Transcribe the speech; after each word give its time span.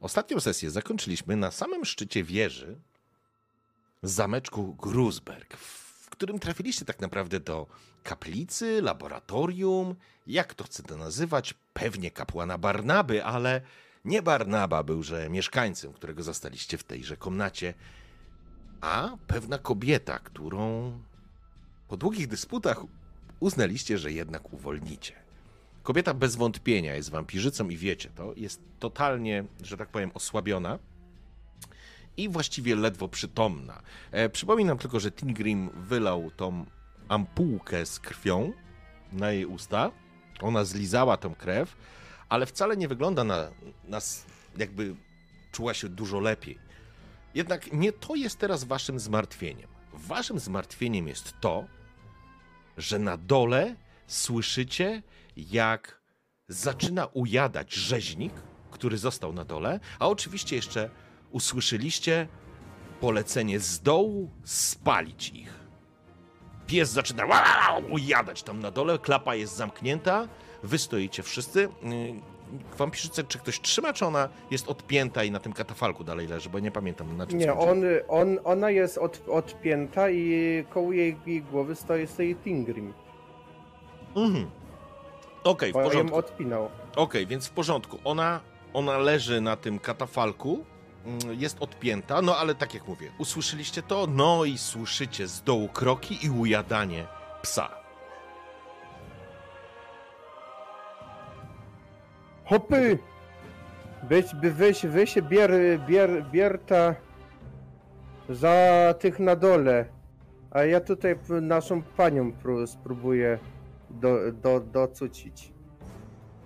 Ostatnią 0.00 0.40
sesję 0.40 0.70
zakończyliśmy 0.70 1.36
na 1.36 1.50
samym 1.50 1.84
szczycie 1.84 2.24
wieży 2.24 2.76
zameczku 4.02 4.74
Gruzberg, 4.74 5.56
w 5.56 6.10
którym 6.10 6.38
trafiliście 6.38 6.84
tak 6.84 7.00
naprawdę 7.00 7.40
do 7.40 7.66
kaplicy, 8.02 8.82
laboratorium, 8.82 9.94
jak 10.26 10.54
to 10.54 10.64
chcę 10.64 10.82
to 10.82 10.96
nazywać, 10.96 11.54
pewnie 11.72 12.10
kapłana 12.10 12.58
Barnaby, 12.58 13.24
ale 13.24 13.60
nie 14.04 14.22
Barnaba 14.22 14.82
byłże 14.82 15.30
mieszkańcem, 15.30 15.92
którego 15.92 16.22
zastaliście 16.22 16.78
w 16.78 16.84
tejże 16.84 17.16
komnacie, 17.16 17.74
a 18.80 19.16
pewna 19.26 19.58
kobieta, 19.58 20.18
którą 20.18 20.92
po 21.88 21.96
długich 21.96 22.28
dysputach 22.28 22.80
uznaliście, 23.40 23.98
że 23.98 24.12
jednak 24.12 24.52
uwolnicie. 24.52 25.23
Kobieta 25.84 26.14
bez 26.14 26.36
wątpienia 26.36 26.94
jest 26.94 27.10
wampirzycą 27.10 27.68
i 27.68 27.76
wiecie 27.76 28.10
to, 28.10 28.32
jest 28.36 28.60
totalnie, 28.78 29.44
że 29.62 29.76
tak 29.76 29.88
powiem, 29.88 30.10
osłabiona 30.14 30.78
i 32.16 32.28
właściwie 32.28 32.76
ledwo 32.76 33.08
przytomna. 33.08 33.82
E, 34.10 34.28
przypominam 34.28 34.78
tylko, 34.78 35.00
że 35.00 35.12
Tingrim 35.12 35.70
wylał 35.74 36.30
tą 36.30 36.66
ampułkę 37.08 37.86
z 37.86 38.00
krwią 38.00 38.52
na 39.12 39.32
jej 39.32 39.46
usta. 39.46 39.90
Ona 40.40 40.64
zlizała 40.64 41.16
tą 41.16 41.34
krew, 41.34 41.76
ale 42.28 42.46
wcale 42.46 42.76
nie 42.76 42.88
wygląda 42.88 43.24
na 43.24 43.50
nas, 43.84 44.26
jakby 44.56 44.94
czuła 45.52 45.74
się 45.74 45.88
dużo 45.88 46.20
lepiej. 46.20 46.58
Jednak 47.34 47.72
nie 47.72 47.92
to 47.92 48.14
jest 48.14 48.38
teraz 48.38 48.64
waszym 48.64 48.98
zmartwieniem. 48.98 49.68
Waszym 49.92 50.38
zmartwieniem 50.38 51.08
jest 51.08 51.34
to, 51.40 51.64
że 52.76 52.98
na 52.98 53.16
dole 53.16 53.76
słyszycie, 54.06 55.02
jak 55.36 56.00
zaczyna 56.48 57.06
ujadać 57.06 57.72
rzeźnik, 57.72 58.32
który 58.70 58.98
został 58.98 59.32
na 59.32 59.44
dole, 59.44 59.80
a 59.98 60.08
oczywiście 60.08 60.56
jeszcze 60.56 60.90
usłyszeliście 61.30 62.28
polecenie 63.00 63.60
z 63.60 63.80
dołu 63.80 64.30
spalić 64.44 65.28
ich. 65.28 65.64
Pies 66.66 66.90
zaczyna 66.90 67.24
ujadać 67.90 68.42
tam 68.42 68.60
na 68.60 68.70
dole, 68.70 68.98
klapa 68.98 69.34
jest 69.34 69.56
zamknięta, 69.56 70.28
wy 70.62 70.78
stoicie 70.78 71.22
wszyscy. 71.22 71.68
Wampirzyce, 72.78 73.24
czy 73.24 73.38
ktoś 73.38 73.60
trzyma, 73.60 73.92
czy 73.92 74.06
ona 74.06 74.28
jest 74.50 74.68
odpięta 74.68 75.24
i 75.24 75.30
na 75.30 75.40
tym 75.40 75.52
katafalku 75.52 76.04
dalej 76.04 76.26
leży, 76.26 76.50
bo 76.50 76.58
nie 76.58 76.70
pamiętam 76.70 77.16
na 77.16 77.26
czym 77.26 77.38
Nie, 77.38 77.52
on, 77.52 77.82
on, 78.08 78.38
ona 78.44 78.70
jest 78.70 78.98
od, 78.98 79.22
odpięta 79.28 80.10
i 80.10 80.64
koło 80.70 80.92
jej, 80.92 81.16
jej 81.26 81.42
głowy 81.42 81.74
stoi, 81.74 82.06
stoi 82.06 82.36
Tingrim. 82.36 82.92
Mhm. 84.16 84.50
Okej, 85.44 85.72
Bo 85.72 85.80
w 85.80 85.84
porządku. 85.84 86.16
odpinał. 86.16 86.68
Okej, 86.96 87.26
więc 87.26 87.46
w 87.48 87.50
porządku. 87.50 87.98
Ona, 88.04 88.40
ona 88.72 88.98
leży 88.98 89.40
na 89.40 89.56
tym 89.56 89.78
katafalku, 89.78 90.64
mm, 91.06 91.18
jest 91.40 91.56
odpięta, 91.60 92.22
no 92.22 92.36
ale 92.36 92.54
tak 92.54 92.74
jak 92.74 92.88
mówię, 92.88 93.10
usłyszeliście 93.18 93.82
to, 93.82 94.06
no 94.06 94.44
i 94.44 94.58
słyszycie 94.58 95.26
z 95.28 95.42
dołu 95.42 95.68
kroki 95.68 96.26
i 96.26 96.30
ujadanie 96.30 97.06
psa. 97.42 97.70
Hopy! 102.44 102.98
Weź, 104.02 104.24
weź, 104.42 104.86
weź, 104.86 105.20
bier, 105.22 105.50
bier, 105.88 106.24
bierta 106.32 106.94
za 108.28 108.54
tych 108.98 109.18
na 109.18 109.36
dole. 109.36 109.84
A 110.50 110.64
ja 110.64 110.80
tutaj 110.80 111.16
naszą 111.42 111.82
panią 111.82 112.32
pró- 112.32 112.66
spróbuję 112.66 113.38
do, 113.94 114.32
do, 114.32 114.60
docucić. 114.60 115.52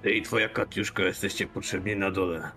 Ty 0.03 0.11
i 0.11 0.23
twoja 0.23 0.49
Katiuszka 0.49 1.03
jesteście 1.03 1.47
potrzebni 1.47 1.97
na 1.97 2.11
dole. 2.11 2.51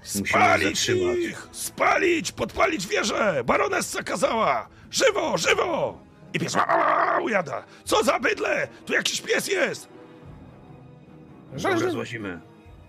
Musimy 0.00 0.28
Spalić 0.28 0.68
zatrzymać. 0.68 1.18
ich! 1.18 1.48
Spalić! 1.52 2.32
Podpalić 2.32 2.86
wieżę! 2.86 3.42
Baronessa 3.44 4.02
kazała! 4.02 4.68
Żywo, 4.90 5.38
żywo! 5.38 5.98
I 6.34 6.38
pies 6.38 6.56
ujada. 7.22 7.64
Co 7.84 8.04
za 8.04 8.18
bydle! 8.20 8.68
Tu 8.86 8.92
jakiś 8.92 9.20
pies 9.20 9.48
jest! 9.48 9.88
Rzeźnik! 11.54 11.92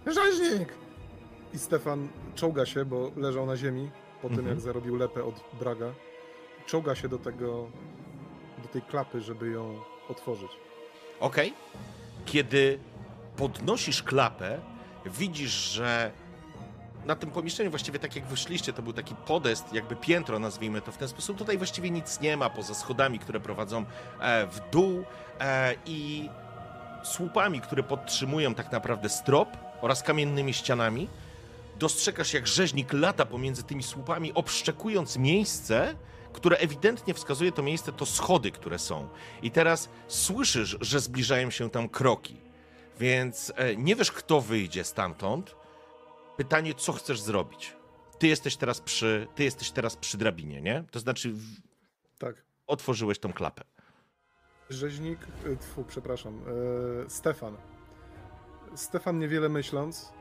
Rzeźnik! 0.08 0.74
I 1.54 1.60
Stefan 1.60 2.08
czołga 2.36 2.66
się, 2.66 2.86
bo 2.86 3.12
leżał 3.16 3.46
na 3.46 3.58
ziemi 3.58 3.92
po 4.22 4.28
tym, 4.30 4.38
Mhm. 4.40 4.56
jak 4.56 4.60
zarobił 4.60 4.96
lepę 4.96 5.24
od 5.24 5.44
Braga. 5.60 5.94
Czołga 6.66 6.96
się 6.96 7.10
do 7.10 7.18
tego, 7.18 7.72
do 8.64 8.68
tej 8.68 8.82
klapy, 8.82 9.22
żeby 9.22 9.50
ją 9.50 9.80
otworzyć. 10.10 10.52
Okej. 11.20 11.54
Kiedy 12.26 12.80
podnosisz 13.36 14.04
klapę, 14.04 14.60
widzisz, 15.06 15.52
że 15.52 16.12
na 17.06 17.16
tym 17.16 17.32
pomieszczeniu, 17.32 17.70
właściwie 17.70 18.00
tak 18.00 18.16
jak 18.16 18.26
wyszliście, 18.26 18.74
to 18.74 18.82
był 18.82 18.94
taki 18.94 19.16
podest, 19.16 19.74
jakby 19.74 19.96
piętro, 19.96 20.40
nazwijmy 20.40 20.82
to 20.82 20.92
w 20.92 20.98
ten 20.98 21.08
sposób. 21.08 21.38
Tutaj 21.38 21.58
właściwie 21.58 21.92
nic 21.92 22.20
nie 22.20 22.38
ma 22.38 22.50
poza 22.50 22.74
schodami, 22.74 23.20
które 23.20 23.40
prowadzą 23.40 23.86
e, 24.20 24.48
w 24.48 24.60
dół 24.72 25.04
e, 25.40 25.76
i 25.86 26.30
słupami, 27.04 27.62
które 27.62 27.84
podtrzymują 27.84 28.54
tak 28.56 28.72
naprawdę 28.72 29.10
strop 29.10 29.58
oraz 29.82 30.04
kamiennymi 30.04 30.54
ścianami. 30.54 31.08
Dostrzegasz, 31.80 32.34
jak 32.34 32.48
rzeźnik 32.48 32.94
lata 32.94 33.26
pomiędzy 33.26 33.64
tymi 33.64 33.84
słupami, 33.84 34.34
obszczekując 34.34 35.18
miejsce, 35.18 35.96
które 36.38 36.58
ewidentnie 36.58 37.14
wskazuje 37.14 37.52
to 37.52 37.64
miejsce, 37.64 37.92
to 37.92 38.06
schody, 38.06 38.52
które 38.52 38.80
są. 38.80 39.10
I 39.42 39.52
teraz 39.52 39.90
słyszysz, 40.08 40.78
że 40.82 41.00
zbliżają 41.00 41.50
się 41.52 41.70
tam 41.70 41.90
kroki. 41.90 42.38
Więc 43.00 43.54
e, 43.56 43.76
nie 43.76 43.96
wiesz, 43.96 44.12
kto 44.12 44.42
wyjdzie 44.42 44.84
stamtąd. 44.84 45.56
Pytanie, 46.38 46.74
co 46.74 46.94
chcesz 46.94 47.20
zrobić? 47.22 47.74
Ty 48.20 48.28
jesteś 48.28 48.58
teraz 48.58 48.82
przy, 48.82 49.28
ty 49.36 49.44
jesteś 49.44 49.72
teraz 49.72 49.96
przy 49.96 50.18
drabinie, 50.18 50.62
nie? 50.62 50.84
To 50.92 51.00
znaczy, 51.00 51.32
w- 51.32 51.62
Tak. 52.20 52.36
otworzyłeś 52.68 53.20
tą 53.20 53.34
klapę. 53.34 53.64
Rzeźnik, 54.70 55.20
y, 55.46 55.58
tfu, 55.58 55.84
przepraszam, 55.84 56.42
e, 57.06 57.10
Stefan. 57.10 57.58
Stefan 58.76 59.20
niewiele 59.20 59.50
myśląc, 59.50 60.12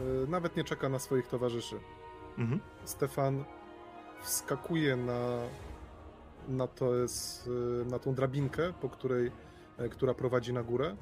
e, 0.00 0.04
nawet 0.28 0.56
nie 0.56 0.64
czeka 0.64 0.88
na 0.88 0.98
swoich 0.98 1.26
towarzyszy. 1.26 1.80
Mhm. 2.38 2.60
Stefan 2.84 3.44
wskakuje 4.22 4.96
na, 4.96 5.38
na, 6.48 6.66
to 6.66 6.94
jest, 6.94 7.50
na 7.90 7.98
tą 7.98 8.14
drabinkę, 8.14 8.72
po 8.80 8.88
której, 8.88 9.30
e, 9.78 9.88
która 9.88 10.14
prowadzi 10.14 10.52
na 10.52 10.62
górę 10.62 10.96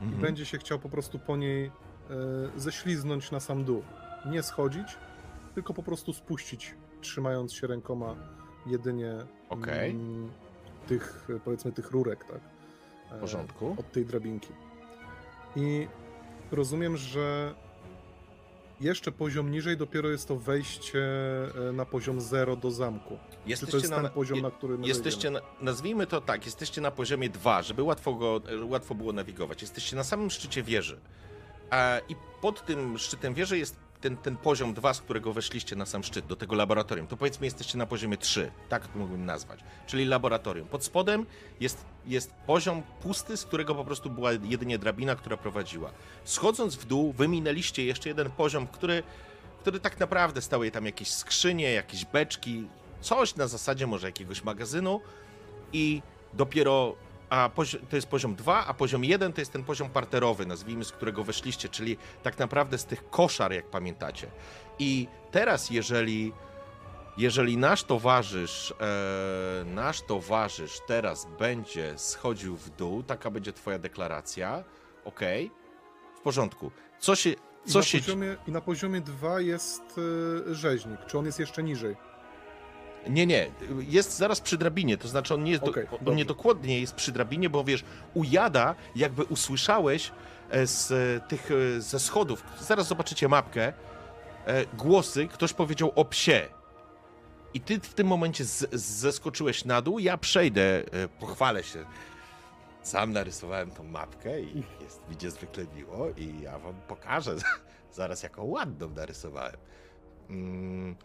i 0.00 0.04
Mhm. 0.04 0.22
będzie 0.22 0.46
się 0.46 0.58
chciał 0.58 0.78
po 0.78 0.88
prostu 0.88 1.18
po 1.18 1.36
niej 1.36 1.66
e, 1.66 1.70
ześliznąć 2.56 3.30
na 3.30 3.40
sam 3.40 3.64
dół. 3.64 3.82
Nie 4.26 4.42
schodzić, 4.42 4.96
tylko 5.54 5.74
po 5.74 5.82
prostu 5.82 6.12
spuścić, 6.12 6.74
trzymając 7.00 7.52
się 7.52 7.66
rękoma 7.66 8.14
jedynie 8.66 9.12
Okej. 9.48 9.90
mm, 9.90 10.30
tych, 10.86 11.28
e, 11.36 11.40
powiedzmy, 11.40 11.72
tych 11.72 11.90
rurek, 11.90 12.24
tak? 12.24 12.40
W 13.10 13.12
E, 13.12 13.20
porządku. 13.20 13.76
Od 13.78 13.92
tej 13.92 14.06
drabinki. 14.06 14.52
I 15.56 15.88
rozumiem, 16.52 16.96
że 16.96 17.54
jeszcze 18.80 19.12
poziom 19.12 19.50
niżej 19.50 19.76
dopiero 19.76 20.08
jest 20.08 20.28
to 20.28 20.36
wejście 20.36 21.00
e, 21.68 21.72
na 21.72 21.84
poziom 21.86 22.20
0 22.20 22.56
do 22.56 22.70
zamku. 22.70 23.18
Czy 23.30 23.36
to 23.36 23.48
Jesteście 23.48 23.76
jest 23.76 23.90
na, 23.90 24.00
ten 24.02 24.10
poziom, 24.10 24.36
je- 24.36 24.42
na 24.42 24.50
który 24.50 24.78
my 24.78 24.86
Jesteście, 24.86 25.30
na, 25.30 25.40
nazwijmy 25.60 26.06
to 26.06 26.20
tak, 26.20 26.44
jesteście 26.46 26.80
na 26.80 26.90
poziomie 26.90 27.28
2, 27.30 27.62
żeby 27.62 27.82
łatwo, 27.82 28.14
go, 28.14 28.40
łatwo 28.68 28.94
było 28.94 29.12
nawigować. 29.12 29.62
Jesteście 29.62 29.96
na 29.96 30.04
samym 30.04 30.30
szczycie 30.30 30.62
wieży. 30.62 31.00
A, 31.70 31.98
I 32.08 32.16
pod 32.40 32.66
tym 32.66 32.98
szczytem 32.98 33.34
wieży 33.34 33.58
jest 33.58 33.76
ten, 34.04 34.16
ten 34.16 34.36
poziom 34.36 34.74
2, 34.74 34.94
z 34.94 35.00
którego 35.00 35.32
weszliście 35.32 35.76
na 35.76 35.86
sam 35.86 36.04
szczyt, 36.04 36.26
do 36.26 36.36
tego 36.36 36.56
laboratorium. 36.56 37.06
To 37.06 37.16
powiedzmy 37.16 37.46
jesteście 37.46 37.78
na 37.78 37.86
poziomie 37.86 38.16
3, 38.16 38.50
tak 38.68 38.88
to 38.88 38.98
mógłbym 38.98 39.24
nazwać. 39.24 39.60
Czyli 39.86 40.04
laboratorium. 40.04 40.68
Pod 40.68 40.84
spodem 40.84 41.26
jest, 41.60 41.84
jest 42.06 42.32
poziom 42.46 42.82
pusty, 43.02 43.36
z 43.36 43.44
którego 43.44 43.74
po 43.74 43.84
prostu 43.84 44.10
była 44.10 44.32
jedynie 44.32 44.78
drabina, 44.78 45.16
która 45.16 45.36
prowadziła. 45.36 45.90
Schodząc 46.24 46.76
w 46.76 46.84
dół, 46.84 47.12
wyminęliście 47.12 47.84
jeszcze 47.84 48.08
jeden 48.08 48.30
poziom, 48.30 48.66
który, 48.66 49.02
który 49.60 49.80
tak 49.80 50.00
naprawdę 50.00 50.42
stały 50.42 50.70
tam 50.70 50.86
jakieś 50.86 51.10
skrzynie, 51.10 51.72
jakieś 51.72 52.04
beczki, 52.04 52.68
coś 53.00 53.36
na 53.36 53.48
zasadzie 53.48 53.86
może 53.86 54.06
jakiegoś 54.06 54.44
magazynu 54.44 55.00
i 55.72 56.02
dopiero 56.32 56.94
a 57.34 57.50
to 57.90 57.96
jest 57.96 58.08
poziom 58.08 58.34
2, 58.34 58.66
a 58.66 58.74
poziom 58.74 59.04
1 59.04 59.32
to 59.32 59.40
jest 59.40 59.52
ten 59.52 59.64
poziom 59.64 59.90
parterowy, 59.90 60.46
nazwijmy, 60.46 60.84
z 60.84 60.92
którego 60.92 61.24
weszliście, 61.24 61.68
czyli 61.68 61.96
tak 62.22 62.38
naprawdę 62.38 62.78
z 62.78 62.84
tych 62.84 63.10
koszar, 63.10 63.52
jak 63.52 63.70
pamiętacie. 63.70 64.26
I 64.78 65.08
teraz, 65.30 65.70
jeżeli, 65.70 66.32
jeżeli 67.16 67.56
nasz 67.56 67.84
towarzysz, 67.84 68.74
e, 68.80 69.64
nasz 69.64 70.02
towarzysz 70.02 70.80
teraz 70.86 71.28
będzie 71.38 71.98
schodził 71.98 72.56
w 72.56 72.70
dół, 72.70 73.02
taka 73.02 73.30
będzie 73.30 73.52
twoja 73.52 73.78
deklaracja, 73.78 74.64
okej, 75.04 75.50
w 76.16 76.20
porządku. 76.20 76.70
Co 76.98 77.16
się, 77.16 77.30
I, 77.30 77.70
co 77.70 77.78
na 77.78 77.84
się, 77.84 77.98
poziomie, 77.98 78.36
I 78.46 78.50
na 78.50 78.60
poziomie 78.60 79.00
2 79.00 79.40
jest 79.40 79.82
e, 80.50 80.54
rzeźnik. 80.54 81.00
Czy 81.06 81.18
on 81.18 81.26
jest 81.26 81.38
jeszcze 81.38 81.62
niżej? 81.62 81.96
Nie, 83.08 83.26
nie, 83.26 83.50
jest 83.88 84.16
zaraz 84.16 84.40
przy 84.40 84.58
drabinie, 84.58 84.98
to 84.98 85.08
znaczy 85.08 85.34
on 85.34 85.44
nie 85.44 85.50
jest, 85.50 85.64
do, 85.64 85.70
Okej, 85.70 85.84
on 85.84 85.98
dobrze. 85.98 86.14
niedokładnie 86.14 86.80
jest 86.80 86.94
przy 86.94 87.12
drabinie, 87.12 87.50
bo 87.50 87.64
wiesz, 87.64 87.84
ujada, 88.14 88.74
jakby 88.96 89.24
usłyszałeś 89.24 90.12
e, 90.50 90.66
z 90.66 90.92
e, 90.92 91.28
tych, 91.28 91.50
e, 91.50 91.80
ze 91.80 92.00
schodów, 92.00 92.44
zaraz 92.60 92.86
zobaczycie 92.86 93.28
mapkę, 93.28 93.72
głosy, 94.74 95.28
ktoś 95.28 95.52
powiedział 95.52 95.92
o 95.94 96.04
psie. 96.04 96.48
I 97.54 97.60
ty 97.60 97.80
w 97.80 97.94
tym 97.94 98.06
momencie 98.06 98.44
z, 98.44 98.70
zeskoczyłeś 98.72 99.64
na 99.64 99.82
dół, 99.82 99.98
ja 99.98 100.18
przejdę, 100.18 100.82
pochwalę 101.20 101.62
się. 101.62 101.84
Sam 102.82 103.12
narysowałem 103.12 103.70
tą 103.70 103.84
mapkę 103.84 104.40
i 104.40 104.62
jest 104.80 105.08
mi 105.10 105.16
niezwykle 105.22 105.64
miło 105.76 106.08
i 106.16 106.40
ja 106.40 106.58
wam 106.58 106.74
pokażę 106.88 107.36
zaraz, 107.92 108.22
jaką 108.22 108.44
ładną 108.44 108.90
narysowałem. 108.90 109.56
Mm, 110.30 110.96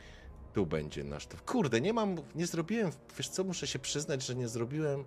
tu 0.54 0.66
będzie 0.66 1.04
nasz... 1.04 1.28
Kurde, 1.46 1.82
nie 1.82 1.94
mam, 1.94 2.16
nie 2.36 2.46
zrobiłem, 2.48 2.92
wiesz 3.18 3.30
co, 3.30 3.44
muszę 3.44 3.68
się 3.68 3.80
przyznać, 3.80 4.26
że 4.26 4.36
nie 4.36 4.48
zrobiłem 4.48 5.06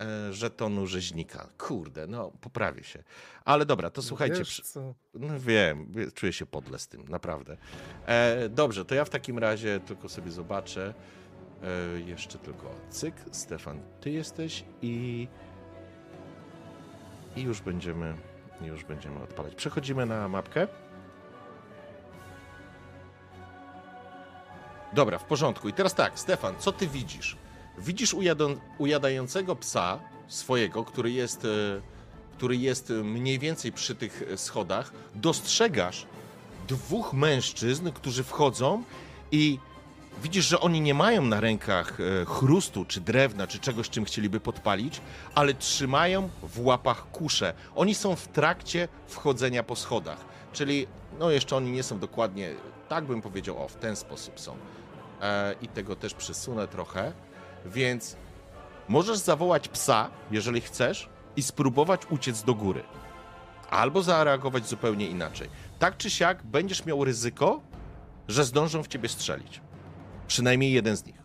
e, 0.00 0.32
żetonu 0.32 0.86
rzeźnika. 0.86 1.48
Kurde, 1.58 2.06
no 2.06 2.32
poprawię 2.40 2.84
się. 2.84 3.02
Ale 3.44 3.66
dobra, 3.66 3.90
to 3.90 4.02
słuchajcie. 4.02 4.38
Wiesz 4.38 4.60
przy- 4.60 4.80
no 5.14 5.40
wiem, 5.40 5.86
wie- 5.92 6.12
czuję 6.12 6.32
się 6.32 6.46
podle 6.46 6.78
z 6.78 6.88
tym, 6.88 7.04
naprawdę. 7.08 7.56
E, 8.06 8.48
dobrze, 8.48 8.84
to 8.84 8.94
ja 8.94 9.04
w 9.04 9.10
takim 9.10 9.38
razie 9.38 9.80
tylko 9.80 10.08
sobie 10.08 10.30
zobaczę. 10.30 10.94
E, 11.96 12.00
jeszcze 12.00 12.38
tylko 12.38 12.74
cyk, 12.90 13.14
Stefan, 13.32 13.80
ty 14.00 14.10
jesteś 14.10 14.64
i 14.82 15.28
i 17.36 17.42
już 17.42 17.60
będziemy 17.60 18.14
już 18.62 18.84
będziemy 18.84 19.20
odpalać. 19.22 19.54
Przechodzimy 19.54 20.06
na 20.06 20.28
mapkę. 20.28 20.68
Dobra, 24.92 25.18
w 25.18 25.24
porządku. 25.24 25.68
I 25.68 25.72
teraz 25.72 25.94
tak, 25.94 26.18
Stefan, 26.18 26.54
co 26.58 26.72
ty 26.72 26.86
widzisz? 26.86 27.36
Widzisz 27.78 28.14
ujadającego 28.78 29.56
psa 29.56 29.98
swojego, 30.28 30.84
który 30.84 31.10
jest, 31.10 31.44
e, 31.44 31.48
który 32.36 32.56
jest 32.56 32.90
e, 32.90 32.94
mniej 32.94 33.38
więcej 33.38 33.72
przy 33.72 33.94
tych 33.94 34.22
schodach. 34.36 34.92
Dostrzegasz 35.14 36.06
dwóch 36.68 37.12
mężczyzn, 37.12 37.90
którzy 37.92 38.24
wchodzą 38.24 38.82
i 39.32 39.58
widzisz, 40.22 40.46
że 40.46 40.60
oni 40.60 40.80
nie 40.80 40.94
mają 40.94 41.22
na 41.22 41.40
rękach 41.40 41.98
e, 42.00 42.24
chrustu, 42.24 42.84
czy 42.84 43.00
drewna, 43.00 43.46
czy 43.46 43.58
czegoś, 43.58 43.90
czym 43.90 44.04
chcieliby 44.04 44.40
podpalić, 44.40 45.00
ale 45.34 45.54
trzymają 45.54 46.30
w 46.42 46.60
łapach 46.66 47.10
kusze. 47.10 47.54
Oni 47.76 47.94
są 47.94 48.16
w 48.16 48.28
trakcie 48.28 48.88
wchodzenia 49.06 49.62
po 49.62 49.76
schodach, 49.76 50.24
czyli 50.52 50.86
no 51.18 51.30
jeszcze 51.30 51.56
oni 51.56 51.70
nie 51.70 51.82
są 51.82 51.98
dokładnie, 51.98 52.50
tak 52.88 53.04
bym 53.04 53.22
powiedział, 53.22 53.64
o 53.64 53.68
w 53.68 53.76
ten 53.76 53.96
sposób 53.96 54.40
są. 54.40 54.56
E, 55.22 55.54
I 55.62 55.68
tego 55.68 55.96
też 55.96 56.14
przesunę 56.14 56.68
trochę, 56.68 57.12
więc 57.66 58.16
możesz 58.88 59.18
zawołać 59.18 59.68
psa, 59.68 60.10
jeżeli 60.30 60.60
chcesz, 60.60 61.08
i 61.36 61.42
spróbować 61.42 62.00
uciec 62.10 62.42
do 62.42 62.54
góry. 62.54 62.82
Albo 63.70 64.02
zareagować 64.02 64.68
zupełnie 64.68 65.06
inaczej. 65.06 65.48
Tak 65.78 65.96
czy 65.96 66.10
siak 66.10 66.42
będziesz 66.42 66.86
miał 66.86 67.04
ryzyko, 67.04 67.60
że 68.28 68.44
zdążą 68.44 68.82
w 68.82 68.88
ciebie 68.88 69.08
strzelić. 69.08 69.60
Przynajmniej 70.26 70.72
jeden 70.72 70.96
z 70.96 71.06
nich. 71.06 71.16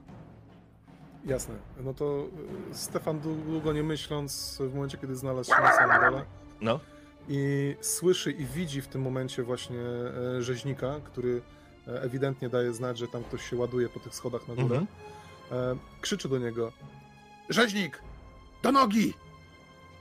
Jasne. 1.26 1.56
No 1.80 1.94
to 1.94 2.26
y, 2.72 2.76
Stefan 2.76 3.20
długo 3.20 3.74
nie 3.74 3.84
myśląc, 3.84 4.58
w 4.62 4.74
momencie 4.74 4.98
kiedy 4.98 5.16
znalazł 5.16 5.56
się 5.56 5.62
na 5.62 5.72
samym 5.76 6.02
dole 6.02 6.26
No. 6.62 6.80
I 7.28 7.76
słyszy 7.82 8.32
i 8.32 8.46
widzi 8.46 8.82
w 8.82 8.88
tym 8.88 9.02
momencie 9.02 9.44
właśnie 9.44 9.80
e, 9.80 10.42
rzeźnika, 10.42 11.00
który 11.04 11.42
e, 11.88 12.02
ewidentnie 12.02 12.50
daje 12.50 12.74
znać, 12.74 12.98
że 12.98 13.08
tam 13.08 13.24
ktoś 13.24 13.50
się 13.50 13.56
ładuje 13.56 13.90
po 13.90 14.00
tych 14.00 14.16
schodach 14.16 14.48
na 14.48 14.56
górę. 14.56 14.78
Mhm. 14.78 14.88
E, 15.52 15.78
krzyczy 16.02 16.30
do 16.30 16.40
niego: 16.40 16.72
Rzeźnik! 17.50 18.02
Do 18.64 18.72
nogi! 18.72 19.14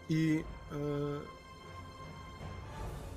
I 0.09 0.45
e, 0.73 0.77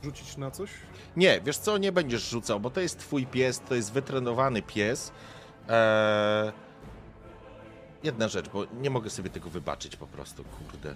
rzucić 0.04 0.38
na 0.38 0.52
coś? 0.52 0.70
Nie, 1.16 1.42
wiesz 1.42 1.58
co, 1.58 1.78
nie 1.78 1.92
będziesz 1.92 2.30
rzucał, 2.30 2.60
bo 2.60 2.70
to 2.70 2.82
jest 2.82 3.00
twój 3.00 3.26
pies, 3.26 3.62
to 3.70 3.76
jest 3.76 3.92
wytrenowany 3.92 4.62
pies. 4.62 5.12
Eee... 5.70 6.52
Jedna 8.04 8.28
rzecz, 8.28 8.50
bo 8.50 8.66
nie 8.82 8.90
mogę 8.90 9.10
sobie 9.10 9.30
tego 9.30 9.50
wybaczyć 9.50 9.96
po 9.96 10.08
prostu, 10.08 10.44
kurde. 10.44 10.96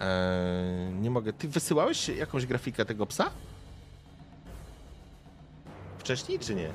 Eee... 0.00 0.94
Nie 0.94 1.10
mogę. 1.10 1.32
Ty 1.32 1.48
wysyłałeś 1.48 2.08
jakąś 2.08 2.46
grafikę 2.46 2.84
tego 2.84 3.06
psa? 3.06 3.30
Wcześniej 5.98 6.38
czy 6.38 6.54
nie? 6.54 6.70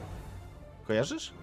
Kojarzysz? 0.88 1.34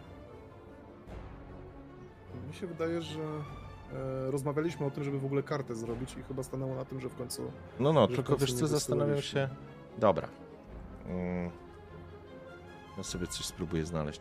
Mi 2.49 2.55
się 2.55 2.67
wydaje, 2.67 3.03
że 3.03 3.21
e, 3.21 4.31
rozmawialiśmy 4.31 4.87
o 4.87 4.91
tym, 4.91 5.05
żeby 5.05 5.19
w 5.19 5.25
ogóle 5.25 5.43
kartę 5.43 5.75
zrobić 5.75 6.17
i 6.21 6.23
chyba 6.23 6.43
stanęło 6.43 6.75
na 6.75 6.85
tym, 6.85 7.01
że 7.01 7.09
w 7.09 7.15
końcu 7.15 7.53
No, 7.81 7.93
no, 7.93 8.07
tylko 8.07 8.37
wiesz 8.37 8.53
co, 8.53 8.67
zastanawiam 8.67 9.23
się. 9.23 9.49
Dobra. 9.99 10.29
Mm. 11.07 11.51
Ja 12.97 13.03
sobie 13.03 13.27
coś 13.27 13.47
spróbuję 13.47 13.87
znaleźć. 13.87 14.21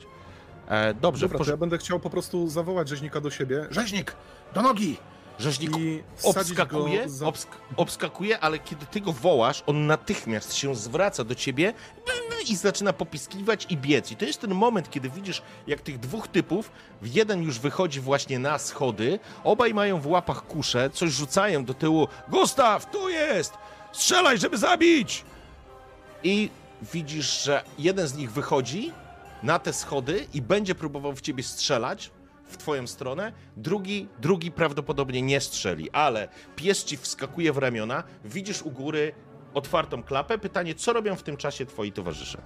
E, 0.68 0.94
dobrze, 0.94 1.26
Dobra, 1.26 1.38
to 1.38 1.44
ja 1.44 1.46
porze- 1.52 1.58
będę 1.58 1.78
chciał 1.78 2.00
po 2.00 2.10
prostu 2.10 2.48
zawołać 2.48 2.90
rzeźnika 2.90 3.22
do 3.22 3.30
siebie. 3.30 3.66
Rzeźnik! 3.70 4.16
Do 4.54 4.62
nogi! 4.62 4.98
Rzeźnik 5.40 5.72
obskakuje, 6.24 7.10
za... 7.10 7.28
obsk 7.28 7.50
obskakuje, 7.78 8.40
ale 8.40 8.60
kiedy 8.60 8.86
ty 8.86 9.02
go 9.02 9.14
wołasz, 9.14 9.64
on 9.66 9.88
natychmiast 9.88 10.56
się 10.56 10.76
zwraca 10.76 11.24
do 11.24 11.36
ciebie 11.36 11.74
i 12.50 12.56
zaczyna 12.56 12.94
popiskiwać 12.94 13.66
i 13.70 13.78
biec. 13.78 14.12
I 14.12 14.16
to 14.16 14.26
jest 14.26 14.42
ten 14.42 14.54
moment, 14.54 14.90
kiedy 14.90 15.10
widzisz, 15.10 15.42
jak 15.68 15.82
tych 15.82 16.00
dwóch 16.00 16.28
typów, 16.28 16.72
jeden 17.02 17.44
już 17.44 17.60
wychodzi 17.60 18.00
właśnie 18.00 18.40
na 18.40 18.58
schody, 18.58 19.20
obaj 19.44 19.74
mają 19.74 20.02
w 20.02 20.08
łapach 20.08 20.48
kusze, 20.48 20.90
coś 20.90 21.12
rzucają 21.12 21.66
do 21.66 21.74
tyłu. 21.74 22.08
Gustaw, 22.30 22.92
tu 22.92 23.10
jest! 23.10 23.54
Strzelaj, 23.92 24.38
żeby 24.38 24.58
zabić! 24.58 25.26
I 26.24 26.50
widzisz, 26.94 27.44
że 27.44 27.64
jeden 27.80 28.08
z 28.08 28.16
nich 28.16 28.32
wychodzi 28.32 28.92
na 29.44 29.60
te 29.60 29.74
schody 29.74 30.28
i 30.34 30.42
będzie 30.42 30.76
próbował 30.76 31.16
w 31.16 31.22
ciebie 31.22 31.44
strzelać 31.44 32.12
w 32.48 32.58
twoją 32.58 32.88
stronę, 32.88 33.32
drugi, 33.58 34.08
drugi 34.20 34.52
prawdopodobnie 34.52 35.22
nie 35.22 35.42
strzeli, 35.42 35.92
ale 35.92 36.28
pies 36.56 36.84
ci 36.84 36.98
wskakuje 36.98 37.54
w 37.54 37.58
ramiona, 37.58 38.04
widzisz 38.26 38.62
u 38.62 38.72
góry 38.72 39.12
otwartą 39.54 40.04
klapę. 40.04 40.38
Pytanie, 40.38 40.76
co 40.76 40.94
robią 40.94 41.16
w 41.16 41.24
tym 41.24 41.38
czasie 41.38 41.66
twoi 41.66 41.92
towarzysze? 41.92 42.42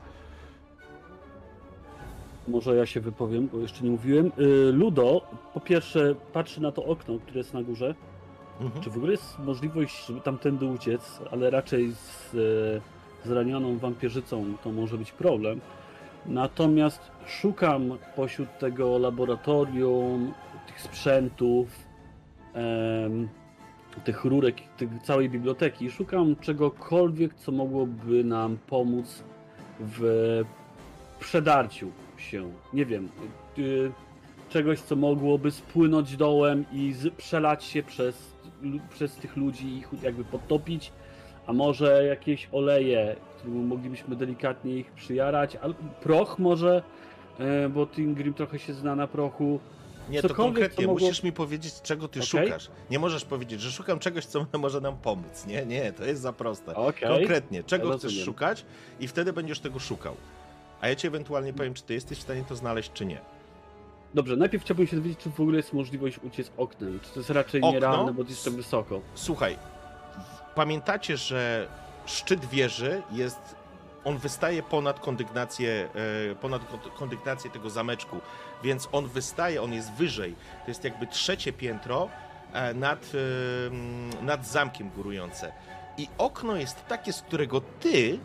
Może 2.47 2.75
ja 2.75 2.85
się 2.85 2.99
wypowiem, 2.99 3.47
bo 3.47 3.57
jeszcze 3.57 3.83
nie 3.83 3.91
mówiłem. 3.91 4.31
Y, 4.39 4.71
Ludo 4.71 5.21
po 5.53 5.59
pierwsze 5.59 6.15
patrzy 6.33 6.61
na 6.61 6.71
to 6.71 6.85
okno, 6.85 7.19
które 7.19 7.37
jest 7.37 7.53
na 7.53 7.63
górze. 7.63 7.95
Mhm. 8.61 8.83
Czy 8.83 8.89
w 8.89 8.97
ogóle 8.97 9.11
jest 9.11 9.39
możliwość, 9.39 10.05
żeby 10.07 10.21
tamtędy 10.21 10.65
uciec, 10.65 11.19
ale 11.31 11.49
raczej 11.49 11.91
z 11.91 12.35
e, 13.25 13.27
zranioną 13.27 13.77
wampierzycą 13.77 14.57
to 14.63 14.71
może 14.71 14.97
być 14.97 15.11
problem. 15.11 15.61
Natomiast 16.25 17.11
szukam 17.25 17.97
pośród 18.15 18.57
tego 18.59 18.97
laboratorium, 18.97 20.33
tych 20.67 20.81
sprzętów, 20.81 21.67
em, 22.53 23.29
tych 24.03 24.25
rurek, 24.25 24.55
tych 24.77 24.89
całej 25.03 25.29
biblioteki. 25.29 25.91
Szukam 25.91 26.35
czegokolwiek, 26.35 27.33
co 27.33 27.51
mogłoby 27.51 28.23
nam 28.23 28.57
pomóc 28.67 29.23
w 29.79 30.01
przedarciu 31.19 31.91
się. 32.17 32.51
Nie 32.73 32.85
wiem. 32.85 33.09
y, 33.57 33.91
czegoś, 34.49 34.79
co 34.79 34.95
mogłoby 34.95 35.51
spłynąć 35.51 36.17
dołem 36.17 36.65
i 36.73 36.93
z, 36.93 37.13
przelać 37.13 37.63
się 37.63 37.83
przez, 37.83 38.35
przez 38.89 39.15
tych 39.15 39.37
ludzi 39.37 39.67
i 39.67 39.77
ich 39.77 40.03
jakby 40.03 40.23
podtopić, 40.23 40.91
a 41.47 41.53
może 41.53 42.05
jakieś 42.05 42.49
oleje, 42.51 43.15
moglibyśmy 43.45 44.15
delikatnie 44.15 44.75
ich 44.77 44.91
przyjarać, 44.91 45.55
albo 45.55 45.79
proch 46.03 46.39
może, 46.39 46.83
e, 47.39 47.69
bo 47.69 47.85
Tingrim 47.87 48.33
trochę 48.33 48.59
się 48.59 48.73
zna 48.73 48.95
na 48.95 49.07
prochu. 49.07 49.59
Nie, 50.09 50.21
to 50.21 50.27
Cokolwiek, 50.27 50.53
konkretnie 50.53 50.85
co 50.85 50.91
mogło- 50.91 51.07
musisz 51.07 51.23
mi 51.23 51.31
powiedzieć, 51.31 51.81
czego 51.81 52.07
ty 52.07 52.19
Okej. 52.19 52.27
szukasz. 52.45 52.69
Nie 52.89 52.99
możesz 52.99 53.25
powiedzieć, 53.25 53.61
że 53.61 53.71
szukam 53.71 53.99
czegoś, 53.99 54.25
co 54.25 54.45
może 54.59 54.81
nam 54.81 54.97
pomóc. 54.97 55.45
Nie, 55.45 55.65
nie, 55.65 55.93
to 55.93 56.05
jest 56.05 56.21
za 56.21 56.33
proste. 56.33 56.75
Okej. 56.75 57.09
Konkretnie, 57.09 57.63
czego 57.63 57.91
Ja 57.91 57.97
chcesz 57.97 58.23
szukać 58.23 58.65
i 58.99 59.07
wtedy 59.07 59.33
będziesz 59.33 59.59
tego 59.59 59.79
szukał. 59.79 60.15
A 60.81 60.87
ja 60.89 60.95
ci 60.95 61.07
ewentualnie 61.07 61.53
powiem, 61.53 61.73
czy 61.73 61.83
ty 61.83 61.93
jesteś 61.93 62.17
w 62.17 62.21
stanie 62.21 62.43
to 62.49 62.55
znaleźć, 62.55 62.91
czy 62.93 63.05
nie. 63.05 63.21
Dobrze, 64.13 64.35
najpierw 64.35 64.63
chciałbym 64.63 64.87
się 64.87 64.95
dowiedzieć, 64.95 65.19
czy 65.19 65.29
w 65.29 65.39
ogóle 65.39 65.57
jest 65.57 65.73
możliwość 65.73 66.19
uciec 66.23 66.51
oknem. 66.57 66.99
Czy 67.03 67.09
to 67.13 67.19
jest 67.19 67.29
raczej 67.29 67.61
Okno? 67.61 67.71
nierealne, 67.71 68.13
bo 68.13 68.23
jest 68.23 68.45
tak 68.45 68.53
wysoko. 68.53 69.01
Słuchaj, 69.15 69.57
pamiętacie, 70.55 71.17
że 71.17 71.67
szczyt 72.05 72.45
wieży 72.45 73.03
jest. 73.11 73.39
On 74.03 74.17
wystaje 74.17 74.63
ponad 74.63 74.99
kondygnację, 74.99 75.89
e, 76.31 76.35
ponad 76.35 76.61
kon- 76.65 76.91
kondygnację 76.97 77.51
tego 77.51 77.69
zameczku, 77.69 78.17
więc 78.63 78.89
on 78.91 79.07
wystaje, 79.07 79.61
on 79.61 79.73
jest 79.73 79.91
wyżej. 79.91 80.35
To 80.65 80.71
jest 80.71 80.83
jakby 80.83 81.07
trzecie 81.07 81.53
piętro 81.53 82.09
e, 82.53 82.73
nad, 82.73 83.11
e, 84.19 84.23
nad 84.23 84.47
zamkiem 84.47 84.89
górujące. 84.89 85.51
I 85.97 86.07
okno 86.17 86.55
jest 86.55 86.87
takie, 86.87 87.13
z 87.13 87.21
którego 87.21 87.61
ty 87.79 88.19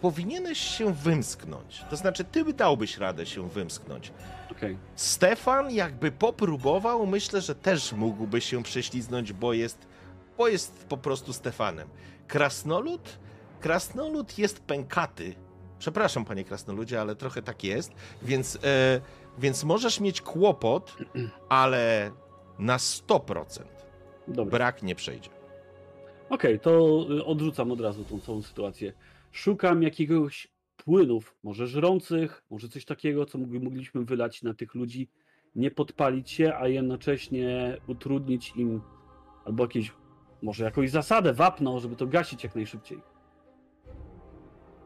powinieneś 0.00 0.58
się 0.58 0.94
wymsknąć. 0.94 1.84
To 1.90 1.96
znaczy, 1.96 2.24
ty 2.24 2.52
dałbyś 2.52 2.96
radę 2.98 3.26
się 3.26 3.48
wymsknąć. 3.48 4.12
Okej. 4.52 4.76
Stefan 4.96 5.70
jakby 5.70 6.12
popróbował, 6.12 7.06
myślę, 7.06 7.40
że 7.40 7.54
też 7.54 7.92
mógłby 7.92 8.40
się 8.40 8.62
prześliznąć, 8.62 9.32
bo 9.32 9.52
jest, 9.52 9.78
bo 10.38 10.48
jest 10.48 10.84
po 10.88 10.96
prostu 10.96 11.32
Stefanem. 11.32 11.88
Krasnolud? 12.28 13.18
Krasnolud 13.60 14.38
jest 14.38 14.60
pękaty 14.60 15.34
Przepraszam, 15.78 16.24
panie 16.24 16.44
krasnoludzie, 16.44 17.00
ale 17.00 17.16
trochę 17.16 17.42
tak 17.42 17.64
jest. 17.64 17.92
Więc, 18.22 18.58
e, 18.64 19.00
więc 19.38 19.64
możesz 19.64 20.00
mieć 20.00 20.20
kłopot, 20.20 20.96
ale 21.48 22.10
na 22.58 22.76
100% 22.78 23.64
Dobra. 24.28 24.50
brak 24.58 24.82
nie 24.82 24.94
przejdzie. 24.94 25.30
Okej, 26.30 26.60
to 26.60 27.06
y, 27.10 27.24
odrzucam 27.24 27.72
od 27.72 27.80
razu 27.80 28.04
tą 28.04 28.20
całą 28.20 28.42
sytuację. 28.42 28.92
Szukam 29.32 29.82
jakiegoś 29.82 30.48
płynów, 30.76 31.36
może 31.42 31.66
żrących, 31.66 32.42
może 32.50 32.68
coś 32.68 32.84
takiego, 32.84 33.26
co 33.26 33.38
mogli- 33.38 33.62
mogliśmy 33.62 34.04
wylać 34.04 34.42
na 34.42 34.54
tych 34.54 34.74
ludzi, 34.74 35.08
nie 35.54 35.70
podpalić 35.70 36.30
się, 36.30 36.54
a 36.54 36.68
jednocześnie 36.68 37.76
utrudnić 37.86 38.52
im 38.56 38.80
albo 39.44 39.64
jakieś, 39.64 39.92
może 40.42 40.64
jakąś 40.64 40.90
zasadę, 40.90 41.32
wapno, 41.32 41.80
żeby 41.80 41.96
to 41.96 42.06
gasić 42.06 42.44
jak 42.44 42.54
najszybciej. 42.54 43.02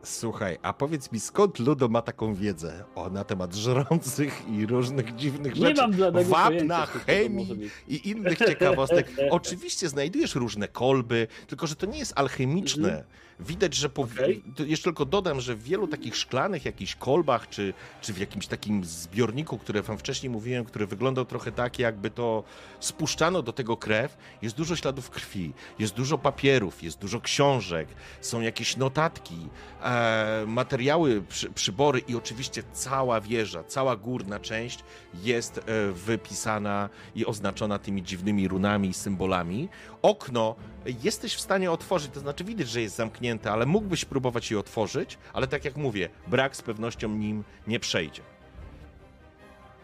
Słuchaj, 0.04 0.59
a 0.62 0.73
powiedz 0.73 1.12
mi, 1.12 1.21
skąd 1.21 1.59
Ludo 1.59 1.88
ma 1.88 2.02
taką 2.02 2.35
wiedzę 2.35 2.85
o, 2.94 3.11
na 3.11 3.25
temat 3.25 3.54
żrących 3.54 4.49
i 4.49 4.66
różnych 4.66 5.16
dziwnych 5.16 5.54
Nie 5.54 5.61
rzeczy? 5.66 5.80
mam 5.82 5.92
żadnego 5.94 6.30
Wapna, 6.30 6.87
chemii 6.87 7.71
i 7.88 8.11
innych 8.11 8.38
ciekawostek. 8.38 9.12
Oczywiście 9.30 9.88
znajdujesz 9.88 10.35
różne 10.35 10.68
kolby, 10.68 11.26
tylko 11.47 11.66
że 11.66 11.76
to 11.76 11.87
nie 11.87 11.99
jest 11.99 12.12
alchemiczne. 12.16 13.04
Widać, 13.40 13.74
że 13.74 13.88
po... 13.88 14.08
To 14.56 14.64
jeszcze 14.64 14.84
tylko 14.84 15.04
dodam, 15.04 15.40
że 15.40 15.54
w 15.54 15.62
wielu 15.62 15.88
takich 15.88 16.16
szklanych 16.16 16.64
jakichś 16.64 16.94
kolbach, 16.94 17.48
czy, 17.48 17.74
czy 18.00 18.12
w 18.12 18.18
jakimś 18.18 18.46
takim 18.46 18.84
zbiorniku, 18.84 19.58
które 19.58 19.82
wam 19.82 19.98
wcześniej 19.98 20.30
mówiłem, 20.30 20.64
który 20.64 20.86
wyglądał 20.86 21.24
trochę 21.24 21.52
tak, 21.52 21.78
jakby 21.78 22.10
to 22.10 22.44
spuszczano 22.80 23.42
do 23.42 23.52
tego 23.52 23.76
krew, 23.76 24.16
jest 24.42 24.56
dużo 24.56 24.76
śladów 24.76 25.10
krwi, 25.10 25.52
jest 25.78 25.94
dużo 25.94 26.18
papierów, 26.18 26.82
jest 26.82 26.98
dużo 26.98 27.20
książek, 27.20 27.88
są 28.20 28.40
jakieś 28.40 28.76
notatki, 28.76 29.48
e, 29.82 30.44
materiały, 30.46 31.22
przy, 31.22 31.50
przybory 31.50 31.98
i 31.98 32.16
oczywiście 32.16 32.62
cała 32.72 33.20
wieża, 33.20 33.64
cała 33.64 33.96
górna 33.96 34.40
część 34.40 34.84
jest 35.14 35.58
e, 35.58 35.62
wypisana 35.92 36.88
i 37.14 37.26
oznaczona 37.26 37.78
tymi 37.78 38.02
dziwnymi 38.02 38.48
runami 38.48 38.88
i 38.88 38.94
symbolami. 38.94 39.68
Okno 40.02 40.54
jesteś 41.02 41.35
w 41.35 41.40
stanie 41.40 41.71
otworzyć, 41.71 42.11
to 42.12 42.21
znaczy 42.21 42.44
widać, 42.44 42.68
że 42.68 42.80
jest 42.80 42.97
zamknięte, 42.97 43.52
ale 43.52 43.66
mógłbyś 43.66 44.04
próbować 44.04 44.50
je 44.50 44.59
otworzyć, 44.59 45.18
ale 45.32 45.47
tak 45.47 45.64
jak 45.64 45.76
mówię, 45.76 46.09
brak 46.26 46.56
z 46.56 46.62
pewnością 46.62 47.09
nim 47.09 47.44
nie 47.66 47.80
przejdzie. 47.80 48.23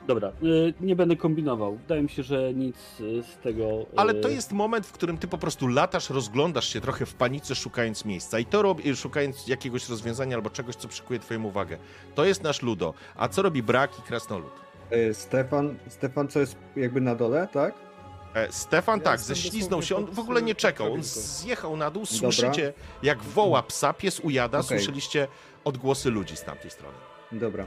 Dobra, 0.06 0.32
y, 0.42 0.74
nie 0.80 0.96
będę 0.96 1.16
kombinował. 1.16 1.76
Wydaje 1.76 2.02
mi 2.02 2.08
się, 2.08 2.22
że 2.22 2.54
nic 2.54 2.76
y, 3.00 3.22
z 3.22 3.36
tego. 3.42 3.86
Ale 3.96 4.12
y, 4.12 4.20
to 4.20 4.28
jest 4.28 4.52
moment, 4.52 4.86
w 4.86 4.92
którym 4.92 5.18
ty 5.18 5.28
po 5.28 5.38
prostu 5.38 5.66
latasz, 5.66 6.10
rozglądasz 6.10 6.68
się 6.68 6.80
trochę 6.80 7.06
w 7.06 7.14
panice, 7.14 7.54
szukając 7.54 8.04
miejsca. 8.04 8.38
I 8.38 8.44
to 8.44 8.62
robi, 8.62 8.96
szukając 8.96 9.48
jakiegoś 9.48 9.88
rozwiązania 9.88 10.36
albo 10.36 10.50
czegoś, 10.50 10.76
co 10.76 10.88
przykuje 10.88 11.20
twoją 11.20 11.44
uwagę. 11.44 11.78
To 12.14 12.24
jest 12.24 12.42
nasz 12.42 12.62
Ludo. 12.62 12.94
A 13.16 13.28
co 13.28 13.42
robi 13.42 13.62
brak 13.62 13.98
i 13.98 14.02
krasnolud? 14.02 14.52
E, 14.90 15.14
Stefan, 15.14 15.74
Stefan, 15.88 16.28
co 16.28 16.40
jest 16.40 16.56
jakby 16.76 17.00
na 17.00 17.14
dole, 17.14 17.48
tak? 17.52 17.87
E, 18.34 18.52
Stefan 18.52 18.98
Ja 18.98 19.04
tak, 19.04 19.18
jestem 19.18 19.36
ześliznął 19.36 19.82
się, 19.82 19.96
on 19.96 20.06
w 20.06 20.18
ogóle 20.18 20.42
nie 20.42 20.54
czekał, 20.54 20.86
on 20.86 20.92
drabinką. 20.92 21.20
zjechał 21.20 21.76
na 21.76 21.90
dół, 21.90 22.04
Dobra. 22.04 22.18
słyszycie 22.18 22.72
jak 23.02 23.22
woła 23.22 23.62
psa, 23.62 23.92
pies 23.92 24.20
ujada, 24.20 24.58
Okej. 24.58 24.68
słyszeliście 24.68 25.28
odgłosy 25.64 26.10
ludzi 26.10 26.36
z 26.36 26.44
tamtej 26.44 26.70
strony. 26.70 26.96
Dobra. 27.32 27.64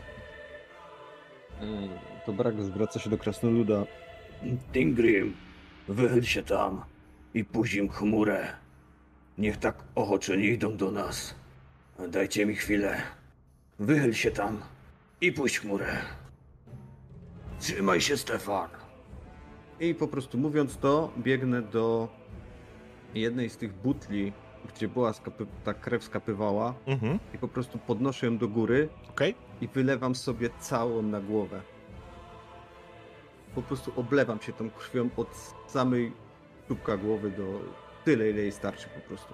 E, 1.61 1.63
To 2.25 2.33
brak 2.33 2.63
zwraca 2.63 2.99
się 2.99 3.09
do 3.09 3.17
krasnoluda. 3.17 3.83
Tingrim, 4.73 5.37
wychyl 5.87 6.23
się 6.23 6.43
tam 6.43 6.83
i 7.33 7.45
im 7.77 7.89
chmurę. 7.89 8.47
Niech 9.37 9.57
tak 9.57 9.75
ochoczo 9.95 10.35
nie 10.35 10.47
idą 10.47 10.77
do 10.77 10.91
nas. 10.91 11.35
Dajcie 12.09 12.45
mi 12.45 12.55
chwilę. 12.55 13.01
Wychyl 13.79 14.13
się 14.13 14.31
tam 14.31 14.61
i 15.21 15.31
puść 15.31 15.59
chmurę. 15.59 15.97
Trzymaj 17.59 18.01
się, 18.01 18.17
Stefan. 18.17 18.69
I 19.81 19.95
po 19.95 20.07
prostu 20.07 20.37
mówiąc 20.37 20.77
to, 20.77 21.11
biegnę 21.17 21.61
do 21.61 22.07
jednej 23.15 23.49
z 23.49 23.57
tych 23.57 23.73
butli, 23.73 24.33
gdzie 24.75 24.87
była 24.87 25.13
skapy, 25.13 25.45
ta 25.63 25.73
krew 25.73 26.03
skapywała 26.03 26.73
Mhm, 26.85 27.19
i 27.33 27.37
po 27.37 27.47
prostu 27.47 27.77
podnoszę 27.77 28.25
ją 28.25 28.37
do 28.37 28.47
góry 28.47 28.89
okej. 29.09 29.35
i 29.61 29.67
wylewam 29.67 30.15
sobie 30.15 30.49
całą 30.59 31.01
na 31.01 31.19
głowę. 31.19 31.61
Po 33.55 33.61
prostu 33.61 33.91
oblewam 33.95 34.41
się 34.41 34.53
tą 34.53 34.69
krwią 34.69 35.09
od 35.17 35.27
samej 35.67 36.11
czubka 36.67 36.97
głowy 36.97 37.31
do 37.31 37.59
tyle, 38.05 38.29
ile 38.29 38.41
jej 38.41 38.51
starczy 38.51 38.87
po 38.95 38.99
prostu. 39.07 39.33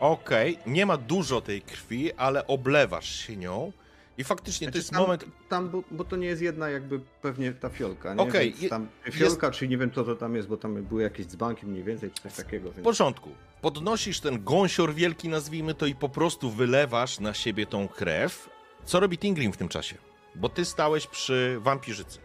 Okej, 0.00 0.58
nie 0.66 0.86
ma 0.86 0.96
dużo 0.96 1.40
tej 1.40 1.62
krwi, 1.62 2.12
ale 2.12 2.46
oblewasz 2.46 3.08
się 3.26 3.36
nią 3.36 3.72
i 4.18 4.24
faktycznie 4.24 4.66
to 4.66 4.72
Znaczy, 4.72 4.78
jest 4.78 4.90
tam, 4.90 5.02
moment... 5.02 5.24
Tam, 5.48 5.70
bo, 5.70 5.82
bo 5.90 6.04
to 6.04 6.16
nie 6.16 6.26
jest 6.26 6.42
jedna 6.42 6.70
jakby 6.70 7.00
pewnie 7.22 7.52
ta 7.52 7.68
fiolka, 7.68 8.14
nie? 8.14 8.22
Okej, 8.22 8.54
Więc 8.54 8.70
tam 8.70 8.88
fiolka, 9.10 9.50
czy 9.50 9.68
nie 9.68 9.78
wiem 9.78 9.90
co 9.90 10.04
to 10.04 10.16
tam 10.16 10.36
jest, 10.36 10.48
bo 10.48 10.56
tam 10.56 10.82
były 10.82 11.02
jakieś 11.02 11.26
dzbanki 11.26 11.66
mniej 11.66 11.84
więcej, 11.84 12.10
czy 12.10 12.22
coś 12.22 12.32
takiego. 12.34 12.70
W 12.70 12.74
Więc... 12.74 12.84
porządku. 12.84 13.30
Podnosisz 13.60 14.20
ten 14.20 14.44
gąsior 14.44 14.94
wielki, 14.94 15.28
nazwijmy 15.28 15.74
to, 15.74 15.86
i 15.86 15.94
po 15.94 16.08
prostu 16.08 16.50
wylewasz 16.50 17.20
na 17.20 17.34
siebie 17.34 17.66
tą 17.66 17.88
krew. 17.88 18.50
Co 18.84 19.00
robi 19.00 19.18
Tingrim 19.18 19.52
w 19.52 19.56
tym 19.56 19.68
czasie? 19.68 19.96
Bo 20.34 20.48
ty 20.48 20.64
stałeś 20.64 21.06
przy 21.06 21.58
wampirzycy. 21.60 22.18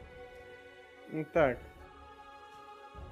No 1.14 1.24
Tak. 1.34 1.58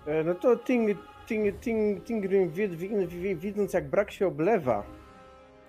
E, 0.05 0.23
No 0.23 0.35
to 0.35 0.55
Ting, 0.55 0.97
ting, 1.27 1.59
ting, 1.59 2.05
Tingrim 2.05 2.49
wid, 2.49 2.75
wid, 2.75 3.09
wid, 3.09 3.39
widząc 3.39 3.73
jak 3.73 3.89
brak 3.89 4.11
się 4.11 4.27
oblewa, 4.27 4.83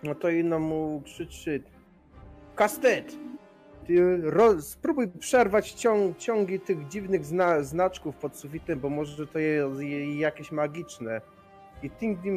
no 0.02 0.14
to 0.14 0.28
inno 0.30 0.58
mu 0.58 1.02
krzyczy 1.04 1.62
Kastet! 2.58 3.12
Ty 3.86 4.16
ro, 4.22 4.62
spróbuj 4.62 5.08
przerwać 5.08 5.72
ciąg, 5.72 6.18
ciągi 6.18 6.60
tych 6.60 6.88
dziwnych 6.88 7.24
zna, 7.24 7.62
znaczków 7.62 8.16
pod 8.16 8.36
sufitem, 8.36 8.80
bo 8.80 8.88
może 8.90 9.26
to 9.26 9.38
jest 9.38 9.80
je- 9.80 10.18
jakieś 10.18 10.52
magiczne. 10.52 11.20
I 11.82 11.90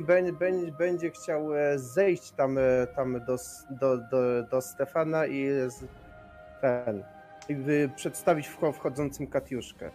ben, 0.03 0.35
będzie 0.79 1.11
chciał 1.11 1.55
e, 1.55 1.79
zejść 1.79 2.31
tam, 2.31 2.57
e, 2.57 2.61
tam 2.95 3.13
do, 3.27 3.35
do, 3.69 3.97
do, 3.97 4.43
do 4.51 4.61
Stefana 4.61 5.25
i 5.25 5.45
z, 5.67 5.83
ten, 6.61 7.03
jakby 7.49 7.89
przedstawić 7.95 8.49
wcho- 8.49 8.73
wchodzącym 8.73 9.27
Katiuszkę. 9.27 9.91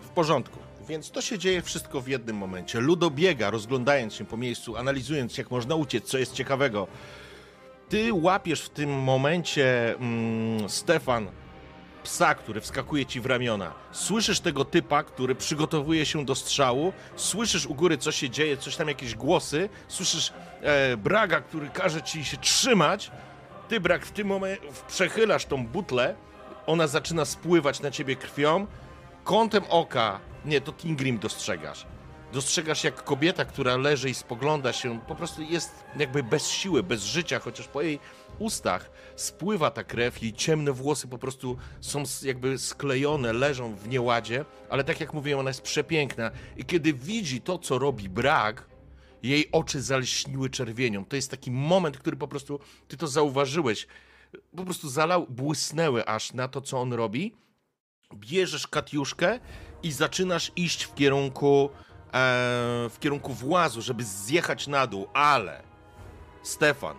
W 0.00 0.08
porządku. 0.08 0.58
Więc 0.88 1.10
to 1.10 1.20
się 1.20 1.38
dzieje 1.38 1.62
wszystko 1.62 2.00
w 2.00 2.08
jednym 2.08 2.36
momencie. 2.36 2.80
Ludo 2.80 3.10
biega, 3.10 3.50
rozglądając 3.50 4.14
się 4.14 4.24
po 4.24 4.36
miejscu, 4.36 4.76
analizując, 4.76 5.38
jak 5.38 5.50
można 5.50 5.74
uciec, 5.74 6.04
co 6.04 6.18
jest 6.18 6.32
ciekawego. 6.32 6.86
Ty 7.88 8.12
łapiesz 8.12 8.62
w 8.62 8.68
tym 8.68 8.90
momencie, 8.90 9.94
mm, 9.94 10.68
Stefan, 10.68 11.28
psa, 12.02 12.34
który 12.34 12.60
wskakuje 12.60 13.06
ci 13.06 13.20
w 13.20 13.26
ramiona. 13.26 13.72
Słyszysz 13.92 14.40
tego 14.40 14.64
typa, 14.64 15.02
który 15.02 15.34
przygotowuje 15.34 16.06
się 16.06 16.24
do 16.24 16.34
strzału. 16.34 16.92
Słyszysz 17.16 17.66
u 17.66 17.74
góry, 17.74 17.98
co 17.98 18.12
się 18.12 18.30
dzieje, 18.30 18.56
coś 18.56 18.76
tam, 18.76 18.88
jakieś 18.88 19.14
głosy. 19.14 19.68
Słyszysz 19.88 20.32
e, 20.62 20.96
Braga, 20.96 21.40
który 21.40 21.68
każe 21.68 22.02
ci 22.02 22.24
się 22.24 22.36
trzymać. 22.36 23.10
Ty, 23.68 23.80
Brag, 23.80 24.06
w 24.06 24.10
tym 24.10 24.28
momencie 24.28 24.62
przechylasz 24.88 25.46
tą 25.46 25.66
butlę. 25.66 26.14
Ona 26.66 26.86
zaczyna 26.86 27.24
spływać 27.24 27.80
na 27.80 27.90
ciebie 27.90 28.16
krwią. 28.16 28.66
Kątem 29.24 29.64
oka, 29.68 30.20
nie, 30.44 30.60
to 30.60 30.72
Tingrim 30.72 31.18
dostrzegasz. 31.18 31.86
Dostrzegasz, 32.34 32.84
jak 32.84 33.04
kobieta, 33.04 33.44
która 33.44 33.76
leży 33.76 34.10
i 34.10 34.14
spogląda 34.14 34.72
się, 34.72 35.00
po 35.00 35.14
prostu 35.14 35.42
jest 35.42 35.84
jakby 35.96 36.22
bez 36.22 36.48
siły, 36.48 36.82
bez 36.82 37.04
życia, 37.04 37.38
chociaż 37.38 37.68
po 37.68 37.82
jej 37.82 37.98
ustach 38.38 38.90
spływa 39.16 39.70
ta 39.70 39.84
krew, 39.84 40.22
jej 40.22 40.32
ciemne 40.32 40.72
włosy 40.72 41.08
po 41.08 41.18
prostu 41.18 41.56
są 41.80 42.02
jakby 42.22 42.58
sklejone, 42.58 43.32
leżą 43.32 43.74
w 43.74 43.88
nieładzie, 43.88 44.44
ale 44.70 44.84
tak 44.84 45.00
jak 45.00 45.14
mówiłem, 45.14 45.40
ona 45.40 45.50
jest 45.50 45.62
przepiękna. 45.62 46.30
I 46.56 46.64
kiedy 46.64 46.92
widzi 46.92 47.40
to, 47.40 47.58
co 47.58 47.78
robi 47.78 48.08
Brag, 48.08 48.68
jej 49.22 49.50
oczy 49.52 49.82
zalśniły 49.82 50.50
czerwienią. 50.50 51.04
To 51.04 51.16
jest 51.16 51.30
taki 51.30 51.50
moment, 51.50 51.98
który 51.98 52.16
po 52.16 52.28
prostu, 52.28 52.60
ty 52.88 52.96
to 52.96 53.06
zauważyłeś, 53.06 53.86
po 54.56 54.64
prostu 54.64 54.88
zalał, 54.88 55.26
błysnęły 55.26 56.06
aż 56.06 56.32
na 56.32 56.48
to, 56.48 56.60
co 56.60 56.80
on 56.80 56.92
robi 56.92 57.34
bierzesz 58.14 58.66
Katiuszkę 58.66 59.40
i 59.82 59.92
zaczynasz 59.92 60.52
iść 60.56 60.84
w 60.84 60.94
kierunku 60.94 61.70
w 62.90 62.96
kierunku 63.00 63.32
włazu, 63.32 63.82
żeby 63.82 64.04
zjechać 64.04 64.66
na 64.66 64.86
dół, 64.86 65.06
ale 65.12 65.62
Stefan, 66.42 66.96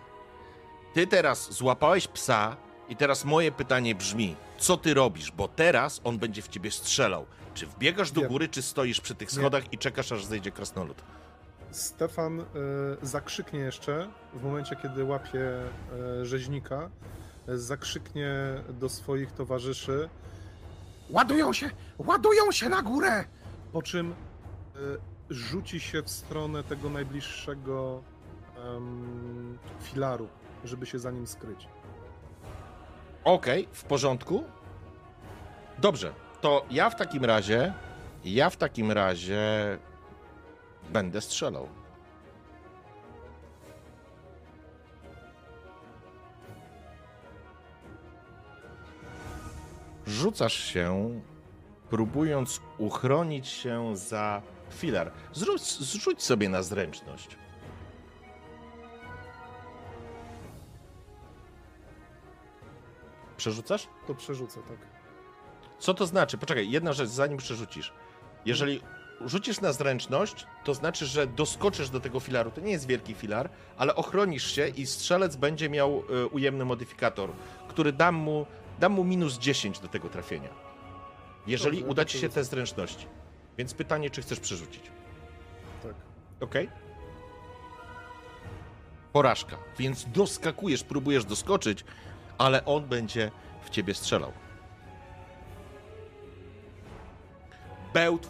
ty 0.94 1.06
teraz 1.06 1.52
złapałeś 1.52 2.08
psa 2.08 2.56
i 2.88 2.96
teraz 2.96 3.24
moje 3.24 3.52
pytanie 3.52 3.94
brzmi, 3.94 4.36
co 4.58 4.76
ty 4.76 4.94
robisz, 4.94 5.30
bo 5.32 5.48
teraz 5.48 6.00
on 6.04 6.18
będzie 6.18 6.42
w 6.42 6.48
ciebie 6.48 6.70
strzelał. 6.70 7.26
Czy 7.54 7.66
wbiegasz 7.66 8.10
do 8.10 8.20
Nie. 8.20 8.26
góry, 8.28 8.48
czy 8.48 8.62
stoisz 8.62 9.00
przy 9.00 9.14
tych 9.14 9.28
Nie. 9.28 9.34
schodach 9.38 9.72
i 9.72 9.78
czekasz, 9.78 10.12
aż 10.12 10.24
zejdzie 10.24 10.50
krasnolud? 10.52 11.02
Stefan 11.70 12.40
e, 12.40 12.44
zakrzyknie 13.02 13.60
jeszcze 13.60 14.08
w 14.34 14.42
momencie, 14.44 14.76
kiedy 14.82 15.04
łapie 15.04 15.40
e, 16.20 16.26
rzeźnika. 16.26 16.90
e, 17.48 17.58
Zakrzyknie 17.58 18.30
do 18.68 18.88
swoich 18.88 19.32
towarzyszy, 19.32 20.08
Ładują 21.10 21.52
się! 21.52 21.70
Ładują 21.98 22.52
się 22.52 22.68
na 22.68 22.82
górę! 22.82 23.24
po 23.72 23.82
czym 23.82 24.12
e, 24.12 24.14
rzuci 25.30 25.80
się 25.80 26.02
w 26.02 26.10
stronę 26.10 26.64
tego 26.64 26.90
najbliższego 26.90 28.02
e, 28.56 28.62
em, 28.62 29.58
filaru, 29.80 30.28
żeby 30.64 30.86
się 30.86 30.98
za 30.98 31.10
nim 31.10 31.26
skryć. 31.26 31.68
Okej, 33.24 33.68
w 33.72 33.84
porządku. 33.84 34.44
Dobrze, 35.78 36.12
to 36.40 36.66
ja 36.70 36.90
w 36.90 36.96
takim 36.96 37.24
razie, 37.24 37.72
ja 38.24 38.50
w 38.50 38.56
takim 38.56 38.92
razie 38.92 39.38
będę 40.92 41.20
strzelał. 41.20 41.68
Rzucasz 50.06 50.54
się, 50.54 51.20
próbując 51.90 52.60
uchronić 52.78 53.48
się 53.48 53.96
za 53.96 54.42
filar. 54.70 55.12
Zrzuć, 55.32 55.62
zrzuć 55.62 56.22
sobie 56.22 56.48
na 56.48 56.62
zręczność. 56.62 57.36
Przerzucasz? 63.36 63.88
To 64.06 64.14
przerzucę, 64.14 64.60
tak. 64.62 64.78
Co 65.78 65.94
to 65.94 66.06
znaczy? 66.06 66.38
Poczekaj, 66.38 66.70
jedna 66.70 66.92
rzecz, 66.92 67.08
zanim 67.08 67.38
przerzucisz. 67.38 67.92
Jeżeli 68.46 68.80
rzucisz 69.20 69.60
na 69.60 69.72
zręczność, 69.72 70.46
to 70.64 70.74
znaczy, 70.74 71.06
że 71.06 71.26
doskoczysz 71.26 71.90
do 71.90 72.00
tego 72.00 72.20
filaru. 72.20 72.50
To 72.50 72.60
nie 72.60 72.72
jest 72.72 72.86
wielki 72.86 73.14
filar, 73.14 73.50
ale 73.76 73.94
ochronisz 73.94 74.54
się 74.54 74.68
i 74.68 74.86
strzelec 74.86 75.36
będzie 75.36 75.70
miał 75.70 76.02
y, 76.24 76.26
ujemny 76.26 76.64
modyfikator, 76.64 77.30
który 77.68 77.92
dam 77.92 78.14
mu, 78.14 78.46
dam 78.80 78.92
mu 78.92 79.04
minus 79.04 79.38
10 79.38 79.78
do 79.78 79.88
tego 79.88 80.08
trafienia. 80.08 80.50
Jeżeli 81.46 81.78
Dobrze, 81.78 81.90
uda 81.90 82.04
ci 82.04 82.18
się 82.18 82.28
te 82.28 82.44
zręczności. 82.44 83.06
Więc 83.58 83.74
pytanie, 83.74 84.10
czy 84.10 84.22
chcesz 84.22 84.40
przerzucić? 84.40 84.90
Tak. 85.82 85.94
Okej? 86.40 86.68
Porażka. 89.12 89.56
Więc 89.78 90.06
doskakujesz, 90.08 90.84
próbujesz 90.84 91.24
doskoczyć, 91.24 91.84
ale 92.38 92.64
on 92.64 92.84
będzie 92.84 93.30
w 93.64 93.70
ciebie 93.70 93.94
strzelał. 93.94 94.32
Bełt 97.94 98.28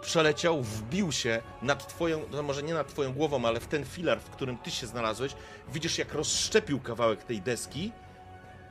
przeleciał, 0.00 0.62
wbił 0.62 1.12
się 1.12 1.42
nad 1.62 1.88
twoją, 1.88 2.22
no 2.32 2.42
może 2.42 2.62
nie 2.62 2.74
nad 2.74 2.88
twoją 2.88 3.12
głową, 3.12 3.44
ale 3.44 3.60
w 3.60 3.66
ten 3.66 3.84
filar, 3.84 4.20
w 4.20 4.30
którym 4.30 4.58
ty 4.58 4.70
się 4.70 4.86
znalazłeś. 4.86 5.34
Widzisz, 5.72 5.98
jak 5.98 6.14
rozszczepił 6.14 6.80
kawałek 6.80 7.24
tej 7.24 7.42
deski. 7.42 7.92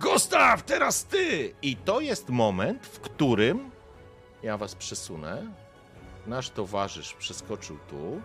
Gustaw, 0.01 0.63
teraz 0.63 1.06
ty! 1.06 1.53
I 1.62 1.75
to 1.75 2.00
jest 2.00 2.29
moment, 2.29 2.86
w 2.86 3.00
którym 3.00 3.72
ja 4.44 4.58
was 4.58 4.75
przesunę. 4.75 5.48
Nasz 6.27 6.50
towarzysz 6.50 7.13
przeskoczył 7.13 7.77
tu. 7.89 8.22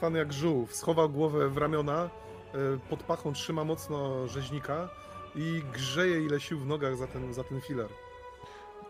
Fan 0.00 0.14
jak 0.14 0.32
żółw, 0.32 0.74
schował 0.74 1.10
głowę 1.10 1.48
w 1.48 1.56
ramiona, 1.56 2.10
y, 2.54 2.78
pod 2.90 3.02
pachą 3.02 3.32
trzyma 3.32 3.64
mocno 3.64 4.28
rzeźnika 4.28 4.88
i 5.34 5.62
grzeje 5.72 6.24
ile 6.24 6.40
sił 6.40 6.58
w 6.58 6.66
nogach 6.66 6.96
za 6.96 7.06
ten, 7.06 7.34
za 7.34 7.44
ten 7.44 7.60
filar. 7.60 7.88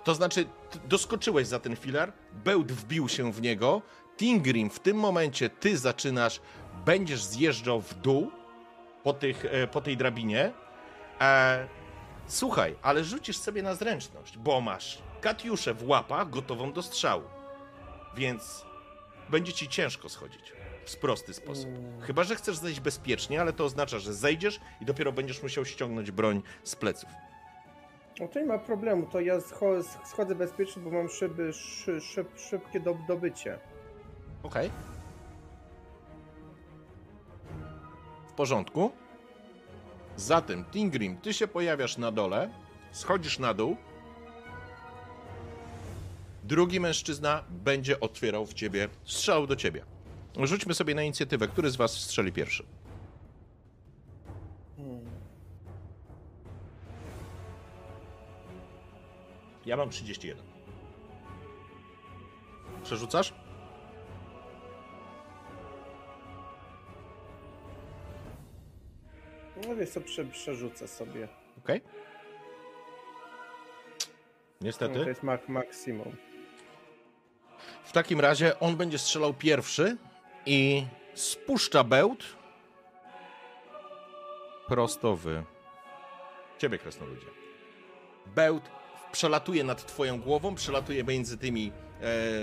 To 0.05 0.15
znaczy, 0.15 0.47
doskoczyłeś 0.85 1.47
za 1.47 1.59
ten 1.59 1.77
filar, 1.77 2.13
bełt 2.33 2.73
wbił 2.73 3.09
się 3.09 3.33
w 3.33 3.43
niego. 3.43 3.83
Tingrim, 4.17 4.71
w 4.71 4.81
tym 4.81 4.97
momencie 4.97 5.51
ty 5.51 5.79
zaczynasz, 5.79 6.41
będziesz 6.85 7.25
zjeżdżał 7.25 7.81
w 7.81 7.95
dół 7.95 8.31
po, 9.05 9.13
tych, 9.13 9.45
e, 9.45 9.67
po 9.67 9.81
tej 9.81 9.97
drabinie. 9.97 10.53
E, 11.21 11.69
słuchaj, 12.27 12.77
ale 12.83 13.05
rzucisz 13.05 13.39
sobie 13.39 13.63
na 13.63 13.75
zręczność, 13.75 14.39
bo 14.39 14.61
masz 14.61 15.03
Katiuszę 15.21 15.75
w 15.75 15.89
łapach 15.89 16.31
gotową 16.31 16.73
do 16.73 16.83
strzału. 16.83 17.23
Więc 18.17 18.65
będzie 19.29 19.53
ci 19.53 19.69
ciężko 19.69 20.09
schodzić 20.09 20.53
w 20.87 20.97
prosty 20.97 21.35
sposób. 21.35 21.69
Chyba, 22.03 22.25
że 22.25 22.37
chcesz 22.37 22.57
zejść 22.57 22.81
bezpiecznie, 22.81 23.41
ale 23.41 23.53
to 23.53 23.65
oznacza, 23.65 23.99
że 23.99 24.15
zejdziesz 24.15 24.61
i 24.81 24.85
dopiero 24.85 25.13
będziesz 25.13 25.43
musiał 25.43 25.65
ściągnąć 25.65 26.11
broń 26.11 26.43
z 26.65 26.77
pleców. 26.77 27.11
No 28.21 28.29
to 28.29 28.41
nie 28.41 28.47
ma 28.47 28.59
problemu, 28.59 29.07
to 29.07 29.21
ja 29.21 29.39
scho- 29.39 29.85
schodzę 30.07 30.35
bezpiecznie, 30.35 30.83
bo 30.83 30.91
mam 30.91 31.09
szyby, 31.09 31.53
szy, 31.53 32.01
szyb, 32.01 32.29
szybkie 32.39 32.81
do, 32.81 32.95
dobycie. 33.09 33.59
Okej. 34.43 34.71
W 38.29 38.33
porządku. 38.33 38.91
Zatem, 40.17 40.65
Tingrim, 40.65 41.17
ty 41.17 41.35
się 41.35 41.49
pojawiasz 41.49 41.99
na 41.99 42.11
dole, 42.13 42.51
schodzisz 42.93 43.39
na 43.39 43.55
dół. 43.55 43.77
Drugi 46.49 46.81
mężczyzna 46.81 47.45
będzie 47.51 48.01
otwierał 48.01 48.47
w 48.47 48.55
ciebie, 48.55 48.89
strzelał 49.05 49.47
do 49.47 49.57
ciebie. 49.57 49.85
Rzućmy 50.43 50.75
sobie 50.75 50.95
na 50.95 51.03
inicjatywę. 51.03 51.49
Który 51.49 51.71
z 51.71 51.77
was 51.77 51.93
strzeli 51.93 52.33
pierwszy? 52.33 52.65
Ja 59.67 59.77
mam 59.77 59.91
31. 59.91 60.43
Przerzucasz? 62.85 63.35
No 69.69 69.77
wiesz 69.77 69.91
co, 69.91 70.01
prze, 70.01 70.25
przerzucę 70.25 70.89
sobie. 70.89 71.29
Okej. 71.59 71.81
No, 74.61 74.67
Niestety. 74.67 74.95
to 75.03 75.09
jest 75.09 75.23
mak 75.23 75.49
maksimum. 75.49 76.17
W 77.85 77.93
takim 77.93 78.21
razie 78.21 78.61
on 78.61 78.77
będzie 78.77 78.99
strzelał 78.99 79.35
pierwszy 79.35 79.97
i 80.47 80.87
spuszcza 81.15 81.85
bełt 81.85 82.25
prosto 84.69 85.17
w 85.17 85.43
ciebie, 86.59 86.79
krasnoludzie. 86.79 87.27
Bełt 88.27 88.63
przelatuje 89.13 89.65
nad 89.65 89.87
twoją 89.87 90.21
głową, 90.21 90.55
przelatuje 90.55 91.05
między 91.05 91.39
tymi 91.39 91.73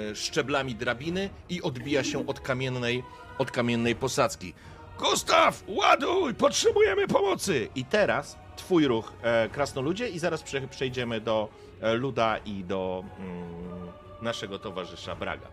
e, 0.09 0.15
szczeblami 0.15 0.75
drabiny 0.75 1.29
i 1.49 1.61
odbija 1.61 2.03
się 2.03 2.27
od 2.27 2.39
kamiennej, 2.39 3.03
od 3.37 3.51
kamiennej 3.51 3.95
posadzki. 3.95 4.53
Gustaw, 4.99 5.63
ładuj! 5.67 6.33
Potrzebujemy 6.33 7.07
pomocy! 7.07 7.69
I 7.75 7.85
teraz 7.85 8.37
twój 8.55 8.87
ruch, 8.87 9.13
e, 9.21 9.49
krasnoludzie, 9.49 10.09
i 10.09 10.19
zaraz 10.19 10.43
prze, 10.43 10.61
przejdziemy 10.61 11.21
do 11.21 11.49
e, 11.81 11.93
Luda 11.93 12.37
i 12.37 12.63
do 12.63 13.03
mm, 13.19 13.91
naszego 14.21 14.59
towarzysza 14.59 15.15
Braga. 15.15 15.47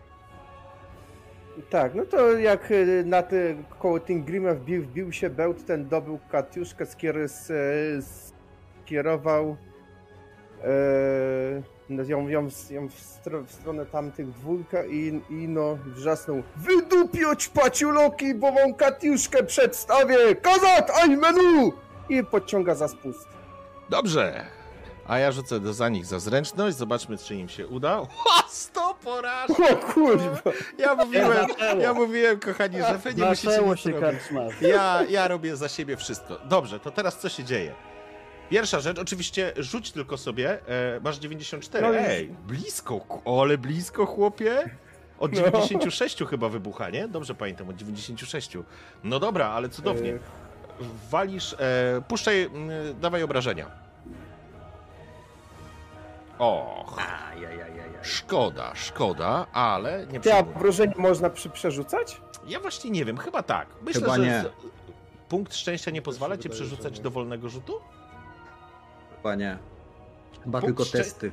Tak, 1.69 1.95
no 1.95 2.05
to 2.05 2.31
jak 2.37 2.71
y, 2.71 3.03
na 3.05 3.23
te 3.23 3.55
koło 3.79 3.99
Tingrima 3.99 4.53
wbił, 4.53 4.83
wbił 4.83 5.11
się 5.11 5.29
bełt, 5.29 5.65
ten 5.65 5.87
dobył 5.87 6.19
Katiuszkę, 6.31 6.85
skier, 6.85 7.15
skierował 8.85 9.57
e, 10.63 10.67
no, 11.89 12.03
ją, 12.03 12.27
ją, 12.27 12.49
w- 12.49 12.71
ją 12.71 12.87
w, 12.89 12.93
stro, 12.99 13.41
w 13.41 13.51
stronę 13.51 13.85
tamtych 13.85 14.29
dwójka 14.31 14.85
i, 14.85 15.21
i 15.29 15.47
no 15.47 15.77
wrzasnął 15.85 16.43
Wydupić 16.55 17.49
paciuloki, 17.49 18.33
bo 18.35 18.51
wam 18.51 18.73
Katiuszkę 18.73 19.43
przedstawię! 19.43 20.35
Kazat, 20.35 20.89
aj 20.89 21.17
menu! 21.17 21.71
I 22.09 22.23
podciąga 22.23 22.75
za 22.75 22.87
spust. 22.87 23.27
Dobrze. 23.89 24.45
A 25.07 25.17
ja 25.19 25.31
rzucę 25.31 25.59
do, 25.59 25.73
za 25.73 25.89
nich 25.89 26.05
za 26.05 26.19
zręczność. 26.19 26.77
Zobaczmy, 26.77 27.17
czy 27.17 27.35
im 27.35 27.49
się 27.49 27.67
uda. 27.67 28.01
Ha, 28.25 28.43
100 28.49 28.93
porażek! 29.03 29.59
O 29.71 29.75
kurwa! 29.93 30.41
Ja 30.77 30.95
mówiłem, 30.95 31.47
ja 31.79 31.93
mówiłem, 31.93 32.39
kochani, 32.39 32.77
że 32.77 32.97
wy 32.97 33.13
nie 33.13 33.25
musicie 33.25 33.61
nic 33.65 33.79
się 33.79 33.91
robić. 33.91 34.21
Ja, 34.61 34.99
ja 35.09 35.27
robię 35.27 35.55
za 35.55 35.69
siebie 35.69 35.97
wszystko. 35.97 36.37
Dobrze, 36.45 36.79
to 36.79 36.91
teraz 36.91 37.19
co 37.19 37.29
się 37.29 37.43
dzieje? 37.43 37.73
Pierwsza 38.49 38.79
rzecz, 38.79 38.99
oczywiście 38.99 39.53
rzuć 39.57 39.91
tylko 39.91 40.17
sobie. 40.17 40.59
E, 40.67 40.99
masz 41.03 41.17
94. 41.17 41.87
No 41.87 41.95
Ej, 41.95 42.27
blisko, 42.47 43.05
ale 43.43 43.57
blisko, 43.57 44.05
chłopie. 44.05 44.69
Od 45.19 45.31
No. 45.31 45.37
96 45.37 46.23
chyba 46.29 46.49
wybucha, 46.49 46.89
nie? 46.89 47.07
Dobrze 47.07 47.35
pamiętam, 47.35 47.69
od 47.69 47.75
96. 47.75 48.57
No 49.03 49.19
dobra, 49.19 49.47
ale 49.47 49.69
cudownie. 49.69 50.13
E, 50.13 50.19
Walisz, 51.11 51.53
e, 51.53 52.01
puszczaj, 52.07 52.41
mm, 52.43 52.99
dawaj 52.99 53.23
obrażenia. 53.23 53.82
Och, 56.43 56.97
szkoda, 58.01 58.75
szkoda, 58.75 59.47
ale 59.53 60.07
nie 60.07 60.19
Te 60.19 60.43
przyjmuję. 60.69 60.93
można 60.97 61.29
przy, 61.29 61.49
przerzucać? 61.49 62.21
Ja 62.47 62.59
właśnie 62.59 62.91
nie 62.91 63.05
wiem, 63.05 63.17
chyba 63.17 63.43
tak. 63.43 63.67
Myślę, 63.81 64.01
Chyba 64.01 64.15
że 64.15 64.21
nie. 64.21 64.41
z- 64.41 65.29
punkt 65.29 65.55
szczęścia 65.55 65.91
nie 65.91 66.01
pozwala 66.01 66.37
ci 66.37 66.43
wydaje, 66.43 66.57
że 66.59 66.65
przerzucać 66.65 66.97
nie. 66.97 67.03
dowolnego 67.03 67.49
rzutu? 67.49 67.73
Chyba 69.17 69.35
nie. 69.35 69.57
Chyba 70.43 70.59
Punkt 70.61 70.65
tylko 70.77 70.83
szczę- 70.83 70.97
testy. 70.97 71.31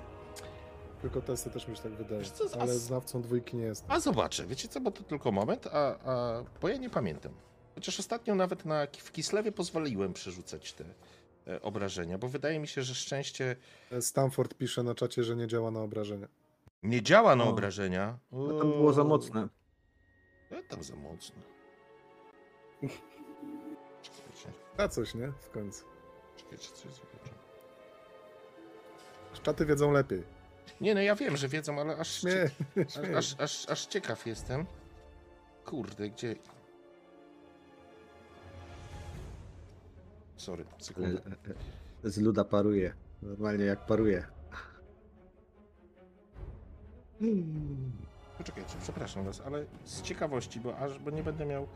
Tylko 1.03 1.21
testy 1.21 1.51
też 1.51 1.69
mi 1.69 1.77
się 1.77 1.83
tak 1.83 1.93
wydaje. 1.93 2.21
Wiesz 2.21 2.31
co, 2.31 2.49
z- 2.49 2.55
Ale 2.55 2.73
a- 2.73 2.75
znawcą 2.75 3.23
dwójki 3.23 3.57
nie 3.57 3.65
jest. 3.65 3.85
A 3.89 4.01
zobaczę, 4.01 4.47
wiecie 4.47 4.69
co, 4.69 4.81
bo 4.81 4.91
to 4.91 5.03
tylko 5.03 5.33
moment, 5.33 5.67
a, 5.67 5.95
a 6.11 6.43
bo 6.63 6.69
ja 6.69 6.77
nie 6.77 6.91
pamiętam. 6.91 7.33
Chociaż 7.75 8.01
ostatnio 8.01 8.35
nawet 8.35 8.65
na, 8.65 8.87
w 8.99 9.13
Kislewie 9.13 9.53
pozwoliłem 9.53 10.13
przerzucać 10.13 10.73
te 10.73 10.85
obrażenia, 11.63 12.19
bo 12.19 12.29
wydaje 12.29 12.59
mi 12.61 12.69
się, 12.69 12.83
że 12.83 12.95
szczęście 12.95 13.57
Stanford 14.01 14.55
pisze 14.55 14.83
na 14.83 14.95
czacie, 14.95 15.25
że 15.25 15.37
nie 15.37 15.47
działa 15.47 15.71
na 15.71 15.81
obrażenia. 15.83 16.29
nie 16.83 17.03
działa 17.03 17.37
na 17.37 17.45
O. 17.45 17.49
obrażenia. 17.49 18.19
No 18.33 18.59
tam 18.59 18.71
było 18.71 18.93
za 18.93 19.05
mocne. 19.05 19.49
E, 20.51 20.63
tam 20.63 20.83
za 20.83 20.97
mocno. 20.97 21.37
Czekajcie, 24.03 24.49
Na 24.79 24.89
coś, 24.89 25.15
nie? 25.15 25.33
W 25.41 25.51
końcu. 25.51 25.85
czekajcie, 26.37 26.69
coś 26.69 26.93
zobaczę. 26.93 27.35
Czaty 29.43 29.67
wiedzą 29.67 29.93
lepiej. 29.93 30.23
Nie 30.81 30.95
no, 30.95 31.01
ja 31.01 31.15
wiem, 31.17 31.37
że 31.37 31.49
wiedzą, 31.49 31.81
ale 31.81 31.97
aż, 31.97 32.21
Śmieję, 32.21 32.51
aż, 32.87 32.97
aż, 33.17 33.35
aż, 33.41 33.69
aż 33.69 33.87
ciekaw 33.87 34.27
jestem. 34.27 34.67
Kurde, 35.65 36.11
gdzie... 36.11 36.37
Sorry, 40.41 40.65
sekundę. 40.79 41.21
Z 42.05 42.19
luda 42.19 42.45
paruje. 42.45 42.95
Normalnie 43.23 43.65
jak 43.65 43.87
paruje. 43.87 44.27
Poczekajcie, 48.39 48.77
przepraszam 48.83 49.25
was, 49.25 49.41
ale 49.41 49.65
z 49.85 50.03
ciekawości, 50.03 50.61
bo 50.61 50.79
aż, 50.79 50.99
bo 50.99 51.11
nie 51.11 51.23
będę 51.23 51.47
miał... 51.47 51.67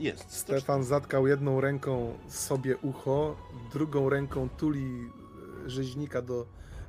Jest, 0.00 0.30
100, 0.30 0.52
Stefan 0.52 0.84
zatkał 0.84 1.26
jedną 1.26 1.60
ręką 1.60 2.18
sobie 2.28 2.76
ucho, 2.76 3.36
drugą 3.72 4.10
ręką 4.10 4.48
tuli 4.48 5.10
e, 5.66 5.70
rzeźnika 5.70 6.22
do, 6.22 6.46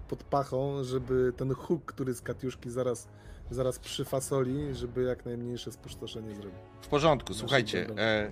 pod 0.07 0.23
pachą, 0.23 0.83
żeby 0.83 1.33
ten 1.38 1.53
huk, 1.53 1.85
który 1.85 2.13
z 2.13 2.21
Katiuszki 2.21 2.69
zaraz, 2.69 3.07
zaraz 3.51 3.79
przyfasoli, 3.79 4.75
żeby 4.75 5.03
jak 5.03 5.25
najmniejsze 5.25 5.71
spustoszenie 5.71 6.35
zrobił. 6.35 6.59
W 6.81 6.88
porządku, 6.88 7.33
słuchajcie. 7.33 7.88
E, 7.97 8.29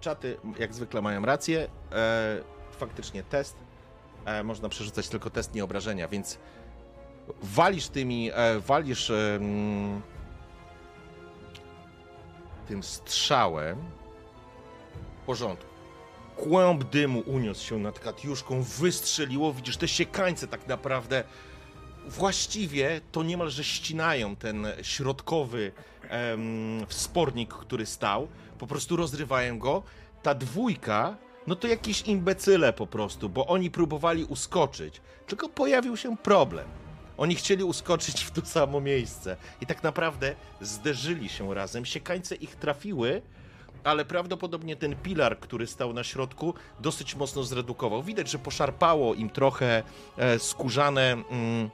czaty 0.00 0.36
jak 0.58 0.74
zwykle 0.74 1.02
mają 1.02 1.22
rację. 1.22 1.68
E, 1.92 2.40
faktycznie 2.78 3.22
test. 3.22 3.56
E, 4.24 4.42
można 4.42 4.68
przerzucać 4.68 5.08
tylko 5.08 5.30
test 5.30 5.54
nieobrażenia, 5.54 6.08
więc 6.08 6.38
walisz 7.42 7.88
tymi, 7.88 8.30
e, 8.34 8.60
walisz 8.60 9.12
tym 12.68 12.82
strzałem. 12.82 13.78
W 15.22 15.26
porządku. 15.26 15.70
Kłęb 16.36 16.84
dymu 16.84 17.22
uniósł 17.26 17.66
się 17.66 17.78
nad 17.78 17.98
Katiuszką, 17.98 18.62
wystrzeliło, 18.62 19.52
widzisz 19.52 19.76
te 19.76 19.88
siekańce 19.88 20.46
tak 20.46 20.66
naprawdę 20.68 21.24
właściwie 22.06 23.00
to 23.12 23.22
niemalże 23.22 23.64
ścinają 23.64 24.36
ten 24.36 24.66
środkowy 24.82 25.72
em, 26.08 26.86
wspornik, 26.86 27.54
który 27.54 27.86
stał, 27.86 28.28
po 28.60 28.66
prostu 28.66 28.96
rozrywają 28.96 29.58
go. 29.58 29.82
Ta 30.22 30.34
dwójka, 30.34 31.16
no 31.46 31.54
to 31.56 31.68
jakieś 31.68 32.02
imbecyle 32.02 32.72
po 32.72 32.86
prostu, 32.86 33.28
bo 33.28 33.46
oni 33.46 33.70
próbowali 33.70 34.24
uskoczyć, 34.24 35.00
tylko 35.26 35.48
pojawił 35.48 35.96
się 35.96 36.16
problem. 36.16 36.68
Oni 37.16 37.34
chcieli 37.34 37.64
uskoczyć 37.64 38.24
w 38.24 38.30
to 38.30 38.46
samo 38.46 38.80
miejsce 38.80 39.36
i 39.60 39.66
tak 39.66 39.82
naprawdę 39.82 40.34
zderzyli 40.60 41.28
się 41.28 41.54
razem. 41.54 41.84
Siekańce 41.84 42.34
ich 42.34 42.56
trafiły, 42.56 43.22
ale 43.84 44.04
prawdopodobnie 44.04 44.76
ten 44.76 44.96
pilar, 44.96 45.40
który 45.40 45.66
stał 45.66 45.92
na 45.92 46.04
środku, 46.04 46.54
dosyć 46.80 47.14
mocno 47.14 47.42
zredukował. 47.42 48.02
Widać, 48.02 48.30
że 48.30 48.38
poszarpało 48.38 49.14
im 49.14 49.30
trochę 49.30 49.82
e, 50.16 50.38
skórzane. 50.38 51.12
Mm, 51.12 51.70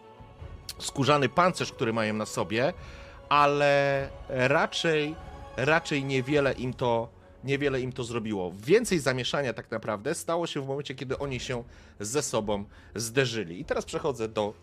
skórzany 0.79 1.29
pancerz, 1.29 1.73
który 1.73 1.93
mają 1.93 2.15
na 2.15 2.27
sobie, 2.27 2.73
ale 3.29 4.09
raczej, 4.29 5.15
raczej 5.57 6.05
niewiele 6.05 6.53
im 6.53 6.75
to, 6.75 7.13
niewiele 7.45 7.81
im 7.81 7.93
to 7.93 8.05
zrobiło. 8.05 8.53
Więcej 8.57 8.99
zamieszania 8.99 9.53
tak 9.53 9.71
naprawdę 9.71 10.15
stało 10.15 10.47
się 10.47 10.61
w 10.61 10.67
momencie, 10.67 10.95
kiedy 10.95 11.19
oni 11.19 11.41
się 11.41 11.65
ze 12.01 12.23
sobą 12.23 12.65
zderzyli. 12.95 13.61
I 13.61 13.65
teraz 13.65 13.85
przechodzę 13.85 14.29
do, 14.29 14.55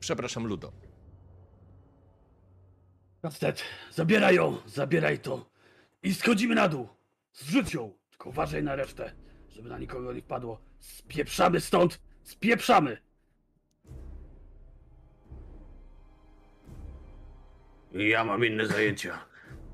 przepraszam, 0.00 0.46
Ludo. 0.46 0.72
Kastet, 3.22 3.62
zabieraj 3.92 4.34
ją, 4.34 4.56
zabieraj 4.66 5.18
to. 5.18 5.50
I 6.02 6.14
schodzimy 6.14 6.54
na 6.54 6.68
dół. 6.68 6.88
Zrzuć 7.32 7.74
ją, 7.74 7.92
tylko 8.10 8.28
uważaj 8.28 8.62
na 8.62 8.76
resztę, 8.76 9.12
żeby 9.48 9.68
na 9.68 9.78
nikogo 9.78 10.12
nie 10.12 10.22
wpadło. 10.22 10.60
Spieprzamy 10.80 11.60
stąd, 11.60 12.00
spieprzamy. 12.22 12.98
Ja 17.92 18.24
mam 18.24 18.44
inne 18.44 18.66
zajęcia. 18.66 19.18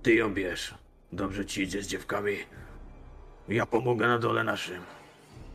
Ty 0.04 0.14
ją 0.14 0.34
bierz. 0.34 0.74
Dobrze 1.12 1.44
ci 1.46 1.62
idzie 1.62 1.82
z 1.82 1.86
dziewkami. 1.88 2.32
Ja 3.48 3.66
pomogę 3.66 4.06
na 4.08 4.18
dole 4.18 4.44
naszym. 4.44 4.82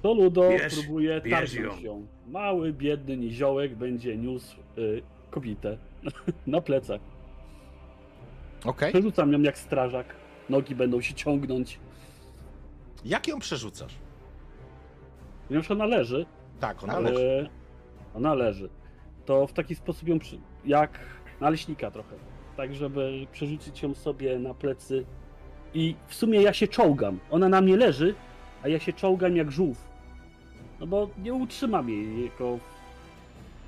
To 0.01 0.13
Ludo 0.13 0.49
Bierz, 0.49 0.73
próbuje 0.73 1.21
bierz 1.21 1.51
targnąć 1.53 1.81
ją. 1.81 1.91
ją. 1.93 2.07
Mały, 2.27 2.73
biedny 2.73 3.17
niziołek 3.17 3.75
będzie 3.75 4.17
niósł 4.17 4.57
y, 4.77 5.01
kobietę 5.31 5.77
na 6.47 6.61
plecach. 6.61 7.01
Okej. 8.65 8.91
Przerzucam 8.91 9.33
ją 9.33 9.41
jak 9.41 9.57
strażak. 9.57 10.15
Nogi 10.49 10.75
będą 10.75 11.01
się 11.01 11.13
ciągnąć. 11.13 11.79
Jak 13.05 13.27
ją 13.27 13.39
przerzucasz? 13.39 13.95
Ponieważ 15.47 15.71
ona 15.71 15.85
leży, 15.85 16.25
Tak, 16.59 16.83
ona 16.83 16.93
ale 16.93 17.11
leży. 17.11 17.49
ona 18.15 18.33
leży. 18.33 18.69
To 19.25 19.47
w 19.47 19.53
taki 19.53 19.75
sposób 19.75 20.07
ją 20.07 20.19
przy... 20.19 20.39
jak 20.65 20.99
naleśnika 21.41 21.91
trochę. 21.91 22.15
Tak, 22.59 22.75
żeby 22.75 23.27
przerzucić 23.31 23.83
ją 23.83 23.93
sobie 23.93 24.39
na 24.39 24.53
plecy. 24.53 25.05
I 25.73 25.95
w 26.07 26.15
sumie 26.15 26.41
ja 26.41 26.53
się 26.53 26.67
czołgam. 26.67 27.19
Ona 27.31 27.49
na 27.49 27.61
mnie 27.61 27.77
leży, 27.77 28.15
a 28.63 28.67
ja 28.67 28.79
się 28.79 28.93
czołgam 28.93 29.35
jak 29.35 29.51
żółw. 29.51 29.87
No 30.79 30.87
bo 30.87 31.09
nie 31.23 31.33
utrzymam 31.33 31.89
jej 31.89 32.23
jako... 32.23 32.59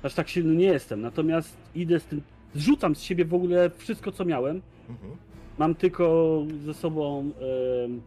Aż 0.02 0.14
tak 0.14 0.28
silny 0.28 0.54
nie 0.54 0.66
jestem. 0.66 1.00
Natomiast 1.00 1.56
idę 1.74 2.00
z 2.00 2.04
tym... 2.04 2.22
Zrzucam 2.54 2.96
z 2.96 3.02
siebie 3.02 3.24
w 3.24 3.34
ogóle 3.34 3.70
wszystko, 3.70 4.12
co 4.12 4.24
miałem. 4.24 4.62
Mhm. 4.88 5.12
Mam 5.58 5.74
tylko 5.74 6.42
ze 6.64 6.74
sobą 6.74 7.20
em, 7.84 8.02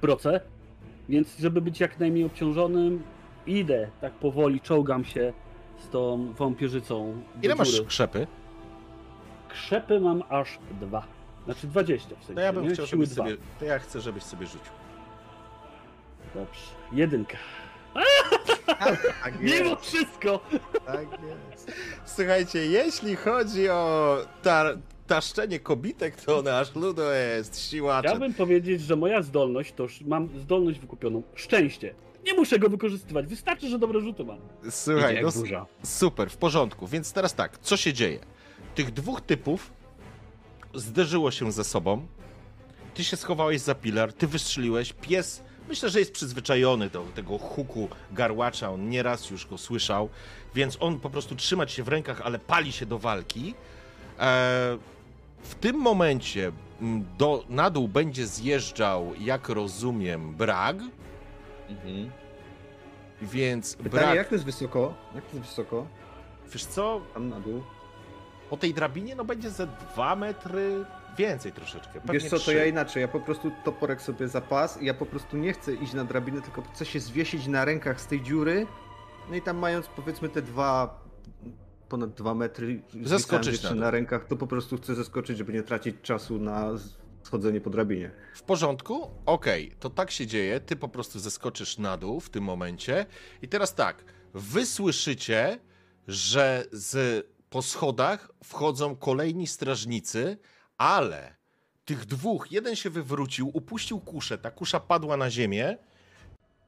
proce, 0.00 0.40
więc 1.08 1.38
żeby 1.38 1.60
być 1.60 1.80
jak 1.80 2.00
najmniej 2.00 2.24
obciążonym, 2.24 3.02
idę 3.46 3.88
tak 4.00 4.12
powoli, 4.12 4.60
czołgam 4.60 5.04
się 5.04 5.32
z 5.78 5.88
tą 5.88 6.32
wampierzycą. 6.32 7.22
do 7.34 7.46
Ile 7.46 7.54
masz 7.54 7.80
krzepy? 7.80 8.26
Krzepy 9.52 10.00
mam 10.00 10.22
aż 10.28 10.58
dwa. 10.80 11.06
Znaczy 11.44 11.66
20 11.66 12.08
w 12.08 12.18
sensie. 12.18 12.34
To 12.34 12.40
ja 12.40 12.52
bym 12.52 12.68
nie? 12.68 12.74
chciał, 12.74 12.86
żebyś 12.86 13.08
sobie, 13.08 13.36
to 13.58 13.64
ja 13.64 13.78
chcę, 13.78 14.00
żebyś 14.00 14.22
sobie 14.22 14.46
rzucił. 14.46 14.72
Dobrze. 16.34 16.60
Jedynka. 16.92 17.36
Tak 18.66 19.40
Mimo 19.40 19.76
wszystko! 19.76 20.40
tak 20.86 21.06
jest. 21.52 21.72
Słuchajcie, 22.04 22.66
jeśli 22.66 23.16
chodzi 23.16 23.68
o 23.68 24.16
tar- 24.42 24.78
taszczenie 25.06 25.60
kobitek, 25.60 26.16
to 26.24 26.42
nasz 26.42 26.74
Ludo 26.74 27.12
jest 27.12 27.60
siłaczem. 27.70 28.10
Chciałbym 28.10 28.34
powiedzieć, 28.34 28.80
że 28.80 28.96
moja 28.96 29.22
zdolność 29.22 29.72
to 29.72 29.86
mam 30.06 30.28
zdolność 30.38 30.78
wykupioną. 30.78 31.22
Szczęście. 31.34 31.94
Nie 32.26 32.34
muszę 32.34 32.58
go 32.58 32.68
wykorzystywać. 32.68 33.26
Wystarczy, 33.26 33.68
że 33.68 33.78
dobre 33.78 34.00
rzuty 34.00 34.24
mam. 34.24 34.38
Słuchaj, 34.70 35.22
no, 35.22 35.30
burza. 35.32 35.66
super, 35.82 36.30
w 36.30 36.36
porządku. 36.36 36.86
Więc 36.86 37.12
teraz 37.12 37.34
tak, 37.34 37.58
co 37.58 37.76
się 37.76 37.92
dzieje? 37.92 38.18
Tych 38.74 38.90
dwóch 38.92 39.20
typów 39.20 39.70
zderzyło 40.74 41.30
się 41.30 41.52
ze 41.52 41.64
sobą. 41.64 42.06
Ty 42.94 43.04
się 43.04 43.16
schowałeś 43.16 43.60
za 43.60 43.74
pilar, 43.74 44.12
ty 44.12 44.26
wystrzeliłeś. 44.26 44.92
Pies, 44.92 45.42
myślę, 45.68 45.90
że 45.90 45.98
jest 45.98 46.12
przyzwyczajony 46.12 46.90
do 46.90 47.04
tego 47.14 47.38
huku 47.38 47.88
garłacza, 48.12 48.70
on 48.70 48.88
nieraz 48.88 49.30
już 49.30 49.46
go 49.46 49.58
słyszał, 49.58 50.08
więc 50.54 50.76
on 50.80 51.00
po 51.00 51.10
prostu 51.10 51.36
trzyma 51.36 51.66
się 51.68 51.82
w 51.82 51.88
rękach, 51.88 52.20
ale 52.20 52.38
pali 52.38 52.72
się 52.72 52.86
do 52.86 52.98
walki. 52.98 53.54
E, 54.18 54.78
w 55.42 55.54
tym 55.54 55.76
momencie 55.76 56.52
mm, 56.80 57.04
do, 57.18 57.44
na 57.48 57.70
dół 57.70 57.88
będzie 57.88 58.26
zjeżdżał, 58.26 59.12
jak 59.20 59.48
rozumiem, 59.48 60.34
Brag, 60.34 60.76
Mhm. 61.68 62.10
więc 63.22 63.76
Pytanie, 63.76 63.90
Brag, 63.90 64.14
jak 64.16 64.28
to 64.28 64.34
jest 64.34 64.44
wysoko? 64.44 64.94
Jak 65.14 65.24
to 65.26 65.36
jest 65.36 65.48
wysoko? 65.48 65.86
wiesz 66.52 66.64
co, 66.64 67.00
Tam 67.14 67.28
na 67.28 67.40
dół. 67.40 67.62
Po 68.52 68.56
tej 68.56 68.74
drabinie 68.74 69.14
no 69.14 69.24
będzie 69.24 69.50
ze 69.50 69.66
2 69.66 70.16
metry 70.16 70.84
więcej 71.18 71.52
troszeczkę. 71.52 72.00
Pewnie 72.00 72.12
Wiesz 72.12 72.24
co, 72.24 72.36
to 72.36 72.42
trzy. 72.42 72.54
ja 72.54 72.66
inaczej, 72.66 73.00
ja 73.00 73.08
po 73.08 73.20
prostu 73.20 73.52
toporek 73.64 74.02
sobie 74.02 74.28
za 74.28 74.40
pas 74.40 74.82
i 74.82 74.86
ja 74.86 74.94
po 74.94 75.06
prostu 75.06 75.36
nie 75.36 75.52
chcę 75.52 75.74
iść 75.74 75.92
na 75.92 76.04
drabinę, 76.04 76.42
tylko 76.42 76.62
chcę 76.62 76.84
się 76.84 77.00
zwiesić 77.00 77.46
na 77.46 77.64
rękach 77.64 78.00
z 78.00 78.06
tej 78.06 78.22
dziury, 78.22 78.66
no 79.30 79.36
i 79.36 79.42
tam 79.42 79.56
mając 79.56 79.86
powiedzmy 79.86 80.28
te 80.28 80.42
dwa, 80.42 81.00
ponad 81.88 82.14
dwa 82.14 82.34
metry 82.34 82.82
zwisając 83.02 83.62
na 83.62 83.74
na 83.74 83.90
rękach, 83.90 84.26
to 84.26 84.36
po 84.36 84.46
prostu 84.46 84.76
chcę 84.76 84.94
zeskoczyć, 84.94 85.38
żeby 85.38 85.52
nie 85.52 85.62
tracić 85.62 85.96
czasu 86.02 86.38
na 86.38 86.70
schodzenie 87.22 87.60
po 87.60 87.70
drabinie. 87.70 88.10
W 88.34 88.42
porządku? 88.42 89.10
Okej, 89.26 89.72
to 89.80 89.90
tak 89.90 90.10
się 90.10 90.26
dzieje. 90.26 90.60
Ty 90.60 90.76
po 90.76 90.88
prostu 90.88 91.18
zeskoczysz 91.18 91.78
na 91.78 91.96
dół 91.96 92.20
w 92.20 92.30
tym 92.30 92.44
momencie. 92.44 93.06
I 93.42 93.48
teraz 93.48 93.74
tak, 93.74 94.04
wy 94.34 94.66
słyszycie, 94.66 95.58
że 96.08 96.64
z, 96.72 97.26
po 97.52 97.62
schodach 97.62 98.30
wchodzą 98.44 98.96
kolejni 98.96 99.46
strażnicy, 99.46 100.38
ale 100.78 101.36
tych 101.84 102.04
dwóch, 102.04 102.52
jeden 102.52 102.76
się 102.76 102.90
wywrócił, 102.90 103.50
upuścił 103.54 104.00
kuszę, 104.00 104.38
ta 104.38 104.50
kusza 104.50 104.80
padła 104.80 105.16
na 105.16 105.30
ziemię. 105.30 105.78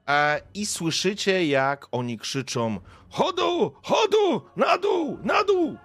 E, 0.08 0.40
I 0.54 0.66
słyszycie, 0.66 1.46
jak 1.46 1.86
oni 1.92 2.18
krzyczą: 2.18 2.80
Chodu! 3.10 3.74
Chodu! 3.82 4.42
Na 4.56 4.78
dół! 4.78 5.18
Na 5.22 5.44
dół! 5.44 5.76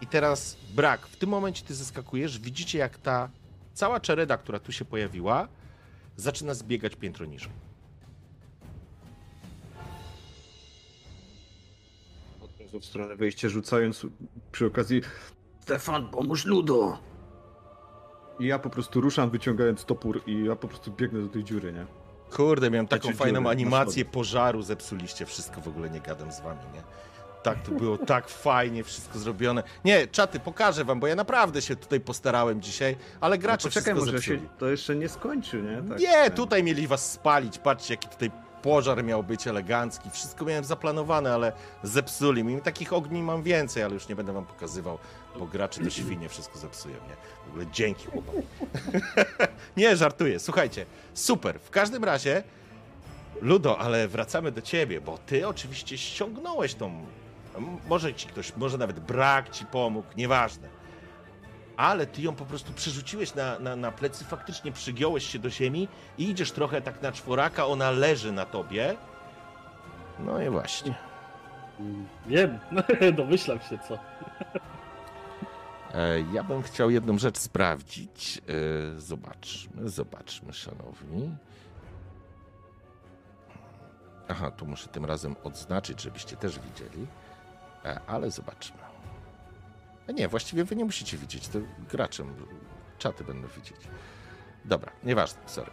I 0.00 0.06
teraz 0.06 0.56
brak. 0.74 1.06
W 1.06 1.16
tym 1.16 1.30
momencie 1.30 1.64
ty 1.64 1.74
zeskakujesz, 1.74 2.38
widzicie, 2.38 2.78
jak 2.78 2.98
ta 2.98 3.30
cała 3.74 4.00
czereda, 4.00 4.36
która 4.36 4.58
tu 4.58 4.72
się 4.72 4.84
pojawiła, 4.84 5.48
zaczyna 6.16 6.54
zbiegać 6.54 6.96
piętro 6.96 7.26
niżej. 7.26 7.65
W 12.80 12.84
stronę 12.84 13.16
wejścia 13.16 13.48
rzucając 13.48 14.06
przy 14.52 14.66
okazji 14.66 15.02
Stefan, 15.60 16.08
pomóż 16.08 16.44
Ludo. 16.44 16.98
i 18.40 18.46
ja 18.46 18.58
po 18.58 18.70
prostu 18.70 19.00
ruszam 19.00 19.30
wyciągając 19.30 19.84
topór 19.84 20.22
i 20.26 20.44
ja 20.44 20.56
po 20.56 20.68
prostu 20.68 20.90
biegnę 20.92 21.20
do 21.20 21.28
tej 21.28 21.44
dziury, 21.44 21.72
nie? 21.72 21.86
Kurde, 22.36 22.70
miałem 22.70 22.88
taką 22.88 23.12
fajną 23.12 23.50
animację 23.50 24.04
pożaru, 24.04 24.62
zepsuliście 24.62 25.26
wszystko, 25.26 25.60
w 25.60 25.68
ogóle 25.68 25.90
nie 25.90 26.00
gadam 26.00 26.32
z 26.32 26.40
wami, 26.40 26.60
nie? 26.74 26.82
Tak, 27.42 27.62
to 27.62 27.70
było 27.72 27.98
tak 27.98 28.28
fajnie 28.48 28.84
wszystko 28.84 29.18
zrobione. 29.18 29.62
Nie, 29.84 30.06
czaty, 30.06 30.40
pokażę 30.40 30.84
wam, 30.84 31.00
bo 31.00 31.06
ja 31.06 31.14
naprawdę 31.14 31.62
się 31.62 31.76
tutaj 31.76 32.00
postarałem 32.00 32.60
dzisiaj, 32.62 32.96
ale 33.20 33.38
gracze 33.38 33.68
No 33.68 33.70
Poczekaj, 33.70 33.94
wszystko 33.94 34.06
może 34.06 34.18
zepsuli. 34.18 34.40
się 34.40 34.48
to 34.58 34.68
jeszcze 34.68 34.96
nie 34.96 35.08
skończy, 35.08 35.62
nie? 35.62 35.88
Tak, 35.88 35.98
nie, 36.00 36.12
tak. 36.12 36.34
tutaj 36.34 36.62
mieli 36.62 36.86
was 36.86 37.12
spalić, 37.12 37.58
patrzcie 37.58 37.94
jaki 37.94 38.08
tutaj 38.08 38.30
pożar 38.66 39.04
miał 39.04 39.22
być 39.22 39.46
elegancki, 39.46 40.10
wszystko 40.10 40.44
miałem 40.44 40.64
zaplanowane, 40.64 41.34
ale 41.34 41.52
zepsuli 41.82 42.44
mi. 42.44 42.60
Takich 42.60 42.92
ogni 42.92 43.22
mam 43.22 43.42
więcej, 43.42 43.82
ale 43.82 43.94
już 43.94 44.08
nie 44.08 44.16
będę 44.16 44.32
wam 44.32 44.46
pokazywał, 44.46 44.98
bo 45.38 45.46
gracze 45.46 45.80
to 45.84 45.90
świnie 45.90 46.28
wszystko 46.28 46.58
zepsują, 46.58 46.94
nie? 46.94 47.16
W 47.46 47.48
ogóle 47.48 47.66
dzięki 47.72 48.06
chłopaki. 48.06 48.38
nie, 49.76 49.96
żartuję, 49.96 50.38
słuchajcie, 50.38 50.86
super, 51.14 51.60
w 51.60 51.70
każdym 51.70 52.04
razie 52.04 52.42
Ludo, 53.40 53.78
ale 53.78 54.08
wracamy 54.08 54.52
do 54.52 54.62
ciebie, 54.62 55.00
bo 55.00 55.18
ty 55.18 55.48
oczywiście 55.48 55.98
ściągnąłeś 55.98 56.74
tą. 56.74 57.06
Może 57.88 58.14
ci 58.14 58.28
ktoś, 58.28 58.56
może 58.56 58.78
nawet 58.78 59.00
brak 59.00 59.50
ci 59.50 59.66
pomógł, 59.66 60.08
nieważne. 60.16 60.68
Ale 61.76 62.06
ty 62.06 62.22
ją 62.22 62.34
po 62.34 62.44
prostu 62.44 62.72
przerzuciłeś 62.72 63.34
na, 63.34 63.58
na, 63.58 63.76
na 63.76 63.92
plecy, 63.92 64.24
faktycznie 64.24 64.72
przygiąłeś 64.72 65.26
się 65.26 65.38
do 65.38 65.50
ziemi 65.50 65.88
i 66.18 66.30
idziesz 66.30 66.52
trochę 66.52 66.80
tak 66.82 67.02
na 67.02 67.12
czworaka, 67.12 67.66
ona 67.66 67.90
leży 67.90 68.32
na 68.32 68.46
tobie. 68.46 68.96
No 70.18 70.42
i 70.42 70.48
właśnie. 70.50 70.94
Mm, 71.80 72.06
Wiem, 72.26 72.58
domyślam 73.16 73.60
się 73.60 73.78
co. 73.88 73.98
E, 75.94 76.20
Ja 76.32 76.44
bym 76.44 76.62
chciał 76.62 76.90
jedną 76.90 77.18
rzecz 77.18 77.38
sprawdzić. 77.38 78.38
E, 78.96 79.00
Zobaczmy, 79.00 79.88
zobaczmy, 79.88 80.52
szanowni. 80.52 81.36
Aha, 84.28 84.50
tu 84.50 84.66
muszę 84.66 84.88
tym 84.88 85.04
razem 85.04 85.36
odznaczyć, 85.44 86.02
żebyście 86.02 86.36
też 86.36 86.58
widzieli. 86.58 87.06
E, 87.84 88.00
Ale 88.06 88.30
zobaczmy. 88.30 88.78
A 90.08 90.12
nie, 90.12 90.28
właściwie 90.28 90.64
wy 90.64 90.76
nie 90.76 90.84
musicie 90.84 91.16
widzieć, 91.16 91.48
to 91.48 91.58
graczem, 91.90 92.34
czaty 92.98 93.24
będą 93.24 93.48
widzieć. 93.48 93.76
Dobra, 94.64 94.92
nieważne, 95.04 95.40
sorry. 95.46 95.70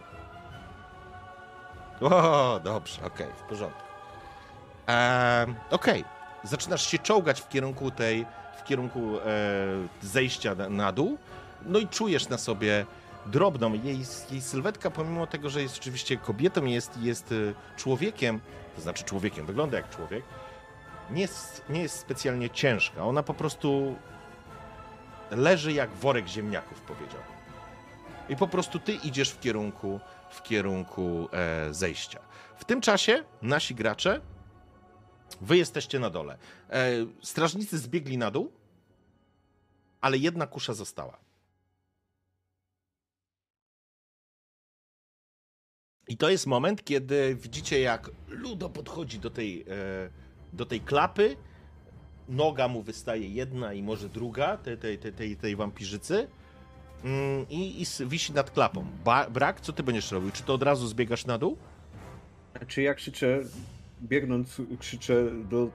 O, 2.00 2.60
dobrze, 2.64 3.04
okej, 3.04 3.26
w 3.36 3.42
porządku. 3.48 3.82
Okej, 5.70 6.04
zaczynasz 6.44 6.86
się 6.86 6.98
czołgać 6.98 7.40
w 7.40 7.48
kierunku 7.48 7.90
tej, 7.90 8.26
w 8.58 8.64
kierunku 8.64 9.18
e, 9.18 9.22
zejścia 10.02 10.54
na, 10.54 10.68
na 10.68 10.92
dół, 10.92 11.18
no 11.62 11.78
i 11.78 11.88
czujesz 11.88 12.28
na 12.28 12.38
sobie 12.38 12.86
drobną, 13.26 13.72
jej, 13.72 13.98
jej 14.30 14.40
sylwetka, 14.40 14.90
pomimo 14.90 15.26
tego, 15.26 15.50
że 15.50 15.62
jest 15.62 15.78
oczywiście 15.78 16.16
kobietą, 16.16 16.64
jest, 16.64 16.96
jest 17.02 17.32
e, 17.32 17.34
człowiekiem, 17.76 18.40
to 18.76 18.82
znaczy 18.82 19.04
człowiekiem, 19.04 19.46
wygląda 19.46 19.76
jak 19.76 19.90
człowiek, 19.90 20.24
nie 21.10 21.22
jest, 21.22 21.64
nie 21.68 21.82
jest 21.82 21.98
specjalnie 21.98 22.50
ciężka, 22.50 23.04
ona 23.04 23.22
po 23.22 23.34
prostu 23.34 23.96
leży 25.30 25.72
jak 25.72 25.90
worek 25.90 26.26
ziemniaków, 26.26 26.80
powiedział. 26.80 27.20
I 28.28 28.36
po 28.36 28.48
prostu 28.48 28.78
ty 28.78 28.92
idziesz 28.92 29.30
w 29.30 29.40
kierunku, 29.40 30.00
w 30.30 30.42
kierunku 30.42 31.28
e, 31.32 31.74
zejścia. 31.74 32.20
W 32.56 32.64
tym 32.64 32.80
czasie 32.80 33.24
nasi 33.42 33.74
gracze 33.74 34.20
Wy 35.40 35.56
jesteście 35.56 35.98
na 35.98 36.10
dole. 36.10 36.38
E, 36.70 36.92
strażnicy 37.22 37.78
zbiegli 37.78 38.18
na 38.18 38.30
dół, 38.30 38.52
ale 40.00 40.18
jedna 40.18 40.46
kusza 40.46 40.74
została. 40.74 41.18
I 46.08 46.16
to 46.16 46.30
jest 46.30 46.46
moment, 46.46 46.84
kiedy 46.84 47.34
widzicie, 47.34 47.80
jak 47.80 48.10
Ludo 48.28 48.70
podchodzi 48.70 49.18
do 49.18 49.30
tej, 49.30 49.62
e, 49.62 49.64
do 50.52 50.66
tej 50.66 50.80
klapy. 50.80 51.36
Noga 52.28 52.68
mu 52.68 52.82
wystaje 52.82 53.28
jedna 53.28 53.72
i 53.72 53.82
może 53.82 54.08
druga, 54.08 54.56
tej, 54.56 54.78
tej, 54.78 54.98
tej, 54.98 55.12
tej, 55.12 55.36
tej 55.36 55.56
wampirzycy. 55.56 56.28
Mm, 57.04 57.46
I, 57.50 57.82
I 57.82 58.06
wisi 58.06 58.32
nad 58.32 58.50
klapą. 58.50 58.86
Ba, 59.04 59.30
brak, 59.30 59.60
co 59.60 59.72
ty 59.72 59.82
będziesz 59.82 60.12
robił? 60.12 60.30
Czy 60.30 60.42
to 60.42 60.54
od 60.54 60.62
razu 60.62 60.86
zbiegasz 60.86 61.26
na 61.26 61.38
dół? 61.38 61.56
Czy 62.66 62.82
ja 62.82 62.94
krzyczę, 62.94 63.40
biegnąc, 64.02 64.62
krzyczę 64.78 65.30
do 65.50 65.70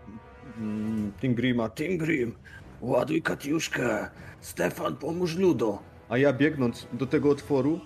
mm, 0.57 1.12
Tingrima, 1.21 1.69
Tim 1.69 1.97
Grim, 1.97 2.35
ładuj 2.81 3.21
Katiuszkę. 3.21 4.09
Stefan, 4.41 4.95
pomóż 4.95 5.35
Ludo. 5.35 5.79
a 6.09 6.17
ja 6.17 6.33
biegnąc 6.33 6.88
do 6.93 7.05
tego 7.07 7.29
otworu, 7.29 7.79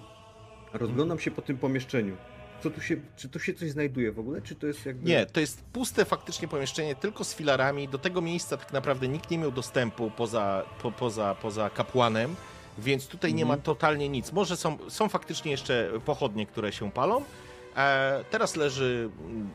rozglądam 0.74 1.20
się 1.20 1.32
po 1.32 1.42
tym 1.42 1.58
pomieszczeniu. 1.58 2.18
Co 2.64 2.70
tu 2.70 2.82
się, 2.82 2.98
czy 3.16 3.30
tu 3.30 3.40
się 3.40 3.54
coś 3.54 3.72
znajduje 3.72 4.12
w 4.12 4.20
ogóle, 4.20 4.42
czy 4.42 4.56
to 4.56 4.68
jest 4.68 4.86
jakby... 4.86 5.10
Nie, 5.10 5.26
to 5.26 5.40
jest 5.40 5.64
puste 5.64 6.06
faktycznie 6.06 6.48
pomieszczenie, 6.48 6.96
tylko 6.96 7.24
z 7.24 7.36
filarami. 7.36 7.88
Do 7.88 7.98
tego 7.98 8.22
miejsca 8.22 8.58
tak 8.58 8.74
naprawdę 8.74 9.08
nikt 9.08 9.32
nie 9.32 9.38
miał 9.38 9.52
dostępu 9.52 10.12
poza, 10.18 10.64
po, 10.82 10.92
poza, 10.92 11.36
poza 11.42 11.70
kapłanem, 11.70 12.36
więc 12.78 13.08
tutaj 13.08 13.34
nie 13.34 13.46
ma 13.46 13.58
totalnie 13.58 14.10
nic. 14.10 14.32
Może 14.32 14.58
są, 14.58 14.78
są 14.90 15.10
faktycznie 15.10 15.52
jeszcze 15.52 15.92
pochodnie, 16.06 16.46
które 16.46 16.72
się 16.72 16.92
palą. 16.92 17.24
E, 17.78 18.24
teraz 18.32 18.56
leży, 18.56 19.10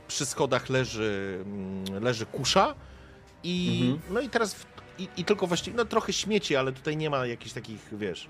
przy 0.09 0.27
schodach 0.27 0.69
leży, 0.69 1.39
mm, 1.45 2.05
leży 2.05 2.27
kusza 2.27 2.75
i 3.43 3.81
Mhm. 3.83 4.15
no 4.15 4.21
i 4.21 4.29
teraz 4.29 4.55
w, 4.55 4.67
i, 4.99 5.09
i 5.17 5.25
tylko 5.25 5.47
właściwie, 5.47 5.77
no 5.77 5.85
trochę 5.85 6.13
śmieci, 6.13 6.57
ale 6.57 6.73
tutaj 6.73 6.97
nie 6.97 7.11
ma 7.11 7.27
jakichś 7.27 7.53
takich, 7.53 7.81
wiesz, 7.93 8.29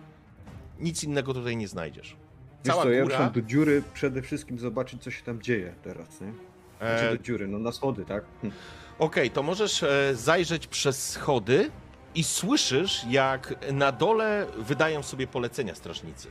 nic 0.80 1.04
innego 1.04 1.34
tutaj 1.34 1.56
nie 1.56 1.68
znajdziesz. 1.68 2.16
Wiesz 2.64 2.74
Cała 2.74 2.82
co, 2.82 2.90
ja 2.90 3.02
góra, 3.02 3.16
ruszam 3.16 3.32
do 3.32 3.42
dziury 3.42 3.82
przede 3.94 4.22
wszystkim 4.22 4.58
zobaczyć, 4.58 5.02
co 5.02 5.10
się 5.10 5.22
tam 5.22 5.42
dzieje 5.42 5.74
teraz, 5.82 6.20
nie? 6.20 6.32
Znaczy 6.78 7.04
e, 7.04 7.16
do 7.16 7.22
dziury, 7.22 7.48
no 7.48 7.58
na 7.58 7.72
schody, 7.72 8.04
tak? 8.04 8.24
Hm. 8.42 8.52
Okej, 8.98 9.30
to 9.30 9.42
możesz 9.42 9.82
e, 9.82 10.14
zajrzeć 10.14 10.66
przez 10.66 11.10
schody 11.10 11.70
i 12.14 12.24
słyszysz, 12.24 13.04
jak 13.10 13.72
na 13.72 13.92
dole 13.92 14.46
wydają 14.58 15.02
sobie 15.02 15.26
polecenia 15.26 15.74
strażnicy. 15.74 16.28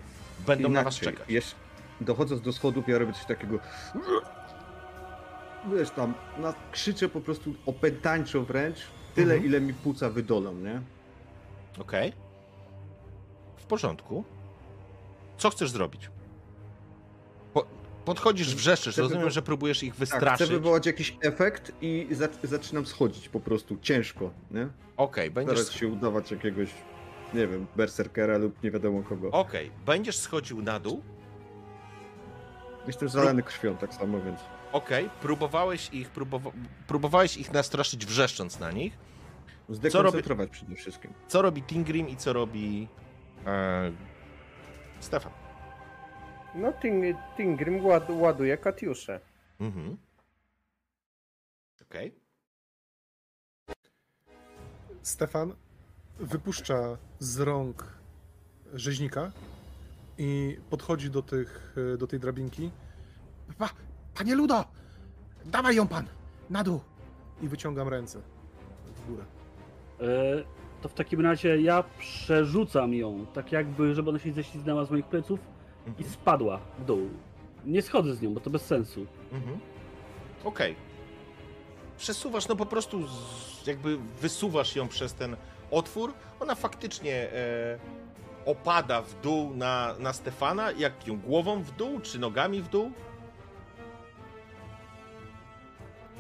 Będą 0.48 0.70
na 0.70 0.84
was 0.84 1.02
Inaczej, 1.02 1.14
czekać. 1.14 1.30
Jeszcze 1.30 1.56
dochodząc 2.02 2.42
do 2.42 2.54
schodów, 2.54 2.88
ja 2.88 2.98
robię 2.98 3.14
coś 3.14 3.26
takiego... 3.26 3.60
Wiesz, 5.76 5.90
tam 5.90 6.14
na, 6.38 6.54
krzyczę 6.72 7.10
po 7.10 7.22
prostu 7.22 7.56
opętańczo 7.66 8.42
wręcz, 8.42 8.78
tyle 9.16 9.34
Mhm. 9.34 9.46
ile 9.46 9.62
mi 9.62 9.74
płuca 9.74 10.10
wydolą, 10.10 10.56
nie? 10.56 10.82
Okej. 11.80 12.14
W 13.58 13.66
porządku. 13.66 14.24
Co 15.38 15.50
chcesz 15.50 15.72
zrobić? 15.72 16.10
Po, 18.08 18.14
podchodzisz, 18.14 18.56
wrzeszczysz. 18.56 18.94
Chcę 18.96 19.02
Rozumiem, 19.02 19.24
wywo- 19.24 19.32
że 19.34 19.42
próbujesz 19.42 19.84
ich 19.84 19.92
Tak, 19.92 20.00
wystraszyć. 20.00 20.48
chcę 20.48 20.54
wywołać 20.54 20.86
jakiś 20.86 21.18
efekt 21.22 21.72
i 21.82 22.08
zac- 22.12 22.48
zaczynam 22.48 22.86
schodzić 22.86 23.30
po 23.30 23.40
prostu, 23.40 23.78
ciężko, 23.82 24.32
nie? 24.52 24.68
Okej, 24.98 25.32
będziesz, 25.32 25.60
Starać 25.60 25.74
się 25.80 25.88
udawać 25.88 26.32
jakiegoś, 26.32 26.70
nie 27.34 27.48
wiem, 27.48 27.68
berserkera 27.76 28.38
lub 28.38 28.64
nie 28.64 28.72
wiadomo 28.72 29.04
kogo. 29.04 29.32
okej, 29.32 29.72
będziesz 29.86 30.18
schodził 30.18 30.62
na 30.62 30.80
dół. 30.80 31.02
Jestem 32.88 33.10
zalany 33.10 33.44
krwią 33.44 33.78
tak 33.78 33.94
samo, 33.94 34.22
więc... 34.22 34.40
Okej, 34.72 35.10
próbowałeś 35.22 35.90
ich, 35.94 36.12
próbowa- 36.14 36.52
próbowałeś 36.88 37.38
ich 37.38 37.54
nastraszyć 37.54 38.06
wrzeszcząc 38.06 38.60
na 38.60 38.72
nich. 38.72 38.98
Zdekoncentrować 39.70 40.50
przede 40.50 40.76
wszystkim. 40.76 41.14
Co 41.28 41.42
robi 41.42 41.64
Tingrim 41.64 42.10
i 42.10 42.16
co 42.18 42.34
robi 42.34 42.88
e, 43.46 43.92
Stefan? 45.00 45.32
No, 46.58 46.74
Ting, 46.74 47.18
Tingrim 47.38 47.86
ład, 47.86 48.10
ładuje 48.10 48.58
Katiuszę. 48.58 49.20
Mhm. 49.60 49.98
Okej. 51.82 52.16
Stefan 55.02 55.54
wypuszcza 56.20 56.98
z 57.20 57.40
rąk 57.40 57.98
rzeźnika 58.74 59.32
i 60.18 60.58
podchodzi 60.70 61.10
do, 61.10 61.22
tych, 61.22 61.76
do 61.98 62.08
tej 62.08 62.20
drabinki 62.20 62.72
Pa, 63.58 63.70
panie 64.18 64.36
Ludo, 64.36 64.66
dawaj 65.46 65.76
ją 65.76 65.88
pan, 65.88 66.06
na 66.50 66.64
dół. 66.64 66.80
i 67.42 67.48
wyciągam 67.48 67.88
ręce 67.88 68.22
w 68.96 69.08
górę. 69.08 69.24
E, 70.02 70.04
to 70.82 70.90
w 70.90 70.94
takim 70.94 71.22
razie 71.22 71.62
ja 71.62 71.84
przerzucam 72.00 72.94
ją, 72.94 73.26
tak 73.34 73.52
jakby, 73.52 73.96
żeby 73.96 74.10
ona 74.10 74.20
się 74.20 74.34
ześliznęła 74.34 74.86
z 74.86 74.92
moich 74.92 75.06
pleców 75.06 75.40
i 76.00 76.04
spadła 76.04 76.60
w 76.80 76.86
dół. 76.86 77.10
Nie 77.66 77.82
schodzę 77.82 78.16
z 78.16 78.22
nią, 78.22 78.34
bo 78.34 78.40
to 78.40 78.50
bez 78.50 78.66
sensu. 78.66 79.06
Mhm. 79.34 79.60
Okej. 80.44 80.76
Przesuwasz, 81.98 82.48
no 82.48 82.56
po 82.56 82.66
prostu 82.66 83.00
jakby 83.68 83.98
wysuwasz 84.22 84.76
ją 84.76 84.88
przez 84.88 85.14
ten 85.14 85.36
otwór. 85.72 86.14
Ona 86.40 86.56
faktycznie, 86.56 87.14
e, 87.34 87.80
opada 88.46 89.02
w 89.02 89.22
dół 89.22 89.54
na, 89.56 89.96
na 90.00 90.14
Stefana, 90.14 90.72
jak 90.72 91.08
ją 91.08 91.18
głową 91.20 91.64
w 91.64 91.72
dół, 91.72 92.00
czy 92.00 92.20
nogami 92.20 92.62
w 92.62 92.68
dół? 92.70 92.92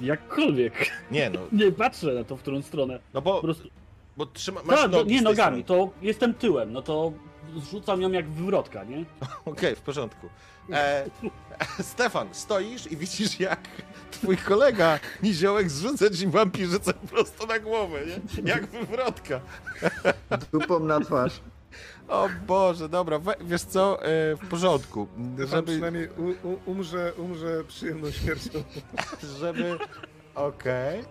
Jakkolwiek. 0.01 0.91
Nie, 1.11 1.29
no, 1.29 1.39
Nie 1.65 1.71
patrzę 1.71 2.13
na 2.13 2.23
to, 2.23 2.37
w 2.37 2.41
którą 2.41 2.61
stronę. 2.61 2.99
no 3.13 3.21
Po 3.21 3.33
bo, 3.33 3.41
prostu. 3.41 3.69
bo 4.17 4.25
trzyma, 4.25 4.61
masz 4.63 4.81
Tak, 4.81 4.91
no, 4.91 4.97
nogi 4.97 5.15
nie 5.15 5.21
nogami, 5.21 5.63
strony. 5.63 5.81
to 5.85 5.91
jestem 6.01 6.33
tyłem, 6.33 6.73
no 6.73 6.81
to 6.81 7.11
zrzucam 7.55 8.01
ją 8.01 8.11
jak 8.11 8.29
wywrotka, 8.29 8.83
nie? 8.83 9.05
Okej, 9.45 9.75
w 9.75 9.81
porządku. 9.81 10.29
E, 10.71 11.05
Stefan, 11.81 12.27
stoisz 12.31 12.91
i 12.91 12.97
widzisz, 12.97 13.39
jak 13.39 13.59
twój 14.11 14.37
kolega 14.37 14.99
Niziołek 15.23 15.69
zrzuca 15.69 16.09
ci 16.09 16.27
wampirzycę 16.27 16.93
prosto 16.93 17.45
na 17.45 17.59
głowę, 17.59 17.99
nie? 18.05 18.51
Jak 18.51 18.65
wywrotka. 18.65 19.41
Dupą 20.51 20.79
na 20.79 20.99
twarz. 20.99 21.41
O 22.07 22.29
Boże, 22.47 22.89
dobra, 22.89 23.19
we, 23.19 23.35
wiesz 23.41 23.61
co, 23.61 24.03
e, 24.03 24.35
w 24.35 24.47
porządku. 24.49 25.07
Żeby... 25.37 25.71
Przynajmniej 25.71 26.09
u, 26.09 26.47
u, 26.47 26.59
umrze, 26.65 27.13
umrze 27.17 27.63
przyjemną 27.63 28.11
śmiercią. 28.11 28.63
żeby, 29.39 29.77
okej, 30.35 30.99
e, 30.99 31.03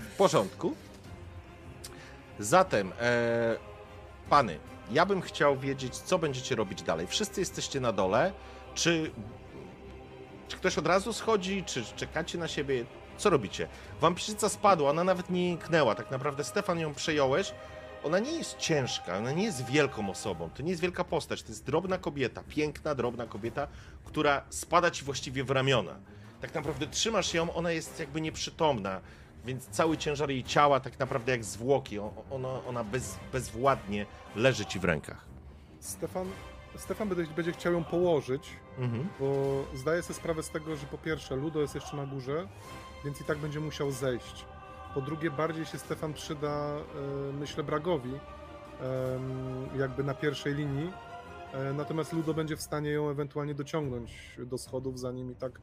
w 0.00 0.14
porządku. 0.18 0.74
Zatem, 2.38 2.92
e, 3.00 3.56
pany, 4.30 4.58
ja 4.90 5.06
bym 5.06 5.22
chciał 5.22 5.58
wiedzieć, 5.58 5.96
co 5.96 6.18
będziecie 6.18 6.54
robić 6.54 6.82
dalej. 6.82 7.06
Wszyscy 7.06 7.40
jesteście 7.40 7.80
na 7.80 7.92
dole. 7.92 8.32
Czy, 8.74 9.10
czy 10.48 10.56
ktoś 10.56 10.78
od 10.78 10.86
razu 10.86 11.12
schodzi, 11.12 11.64
czy 11.64 11.84
czekacie 11.84 12.38
na 12.38 12.48
siebie? 12.48 12.84
Co 13.16 13.30
robicie? 13.30 13.68
Wampirzyca 14.00 14.48
spadła, 14.48 14.90
ona 14.90 15.04
nawet 15.04 15.30
nie 15.30 15.48
jęknęła. 15.48 15.94
Tak 15.94 16.10
naprawdę, 16.10 16.44
Stefan, 16.44 16.78
ją 16.78 16.94
przejąłeś. 16.94 17.52
Ona 18.04 18.18
nie 18.18 18.32
jest 18.32 18.56
ciężka, 18.56 19.18
ona 19.18 19.32
nie 19.32 19.44
jest 19.44 19.66
wielką 19.66 20.10
osobą, 20.10 20.50
to 20.50 20.62
nie 20.62 20.70
jest 20.70 20.82
wielka 20.82 21.04
postać, 21.04 21.42
to 21.42 21.48
jest 21.48 21.64
drobna 21.64 21.98
kobieta, 21.98 22.42
piękna, 22.48 22.94
drobna 22.94 23.26
kobieta, 23.26 23.68
która 24.04 24.42
spada 24.50 24.90
ci 24.90 25.04
właściwie 25.04 25.44
w 25.44 25.50
ramiona. 25.50 25.94
Tak 26.40 26.54
naprawdę 26.54 26.86
trzymasz 26.86 27.34
ją, 27.34 27.54
ona 27.54 27.70
jest 27.70 28.00
jakby 28.00 28.20
nieprzytomna, 28.20 29.00
więc 29.46 29.66
cały 29.68 29.96
ciężar 29.98 30.30
jej 30.30 30.44
ciała 30.44 30.80
tak 30.80 30.98
naprawdę 30.98 31.32
jak 31.32 31.44
zwłoki, 31.44 31.98
ona, 32.30 32.64
ona 32.68 32.84
bez, 32.84 33.16
bezwładnie 33.32 34.06
leży 34.36 34.66
ci 34.66 34.78
w 34.78 34.84
rękach. 34.84 35.24
Stefan, 35.80 36.26
Stefan 36.76 37.08
będzie, 37.08 37.32
będzie 37.34 37.52
chciał 37.52 37.72
ją 37.72 37.84
położyć, 37.84 38.48
Mhm. 38.78 39.08
bo 39.20 39.26
zdaje 39.74 40.02
sobie 40.02 40.14
sprawę 40.14 40.42
z 40.42 40.50
tego, 40.50 40.76
że 40.76 40.86
po 40.86 40.98
pierwsze 40.98 41.36
Ludo 41.36 41.60
jest 41.60 41.74
jeszcze 41.74 41.96
na 41.96 42.06
górze, 42.06 42.48
więc 43.04 43.20
i 43.20 43.24
tak 43.24 43.38
będzie 43.38 43.60
musiał 43.60 43.90
zejść. 43.90 44.44
Po 44.94 45.00
drugie, 45.00 45.30
bardziej 45.30 45.64
się 45.66 45.78
Stefan 45.78 46.14
przyda, 46.14 46.48
e, 46.48 47.32
myślę, 47.32 47.64
Bragowi, 47.64 48.12
jakby 49.78 50.04
na 50.04 50.14
pierwszej 50.14 50.54
linii. 50.54 50.92
E, 51.52 51.72
Natomiast 51.72 52.12
Ludo 52.12 52.34
będzie 52.34 52.56
w 52.56 52.62
stanie 52.62 52.90
ją 52.90 53.10
ewentualnie 53.10 53.54
dociągnąć 53.54 54.12
do 54.38 54.58
schodów, 54.58 54.98
zanim 54.98 55.32
i 55.32 55.34
tak 55.34 55.60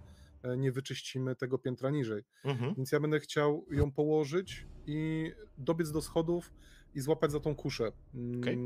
nie 0.57 0.71
wyczyścimy 0.71 1.35
tego 1.35 1.57
piętra 1.57 1.89
niżej. 1.89 2.23
Mhm. 2.45 2.73
Więc 2.75 2.91
ja 2.91 2.99
będę 2.99 3.19
chciał 3.19 3.65
ją 3.71 3.91
położyć 3.91 4.67
i 4.87 5.31
dobiec 5.57 5.91
do 5.91 6.01
schodów 6.01 6.53
i 6.95 6.99
złapać 6.99 7.31
za 7.31 7.39
tą 7.39 7.55
kuszę. 7.55 7.91
Mm, 8.13 8.41
Okej. 8.41 8.57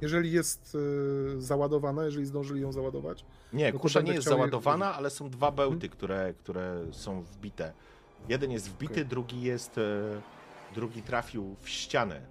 Jeżeli 0.00 0.32
jest 0.32 0.74
y, 0.74 1.40
załadowana, 1.40 2.04
jeżeli 2.04 2.26
zdążyli 2.26 2.60
ją 2.60 2.72
załadować, 2.72 3.24
Nie, 3.52 3.72
No 3.72 3.78
kusza 3.78 4.00
nie 4.00 4.12
jest 4.12 4.28
załadowana, 4.28 4.94
ale 4.94 5.10
są 5.10 5.30
dwa 5.30 5.52
bełty, 5.52 5.88
które, 5.88 6.34
które 6.34 6.86
są 6.92 7.22
wbite. 7.22 7.72
Jeden 8.28 8.50
jest 8.50 8.70
wbity, 8.70 8.92
Okej. 8.92 9.06
drugi 9.06 9.42
jest. 9.42 9.78
E, 9.78 10.22
drugi 10.74 11.02
trafił 11.02 11.56
w 11.60 11.68
ścianę 11.68 12.26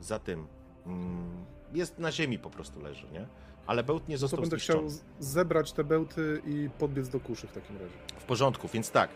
za 0.00 0.18
tym. 0.18 0.46
Mm, 0.86 1.44
jest 1.72 1.98
na 1.98 2.12
ziemi 2.12 2.38
po 2.38 2.50
prostu 2.50 2.80
leży, 2.80 3.06
nie? 3.12 3.26
Ale 3.66 3.84
bełt 3.84 4.08
nie 4.08 4.14
to 4.14 4.20
został 4.20 4.40
będę 4.40 4.56
zniszczony. 4.56 4.88
chciał 4.88 5.00
zebrać 5.20 5.72
te 5.72 5.84
bełty 5.84 6.42
i 6.46 6.68
podbiec 6.78 7.08
do 7.08 7.20
kuszy 7.20 7.46
w 7.46 7.52
takim 7.52 7.76
razie. 7.76 7.94
W 8.20 8.24
porządku, 8.24 8.68
więc 8.74 8.90
tak. 8.90 9.10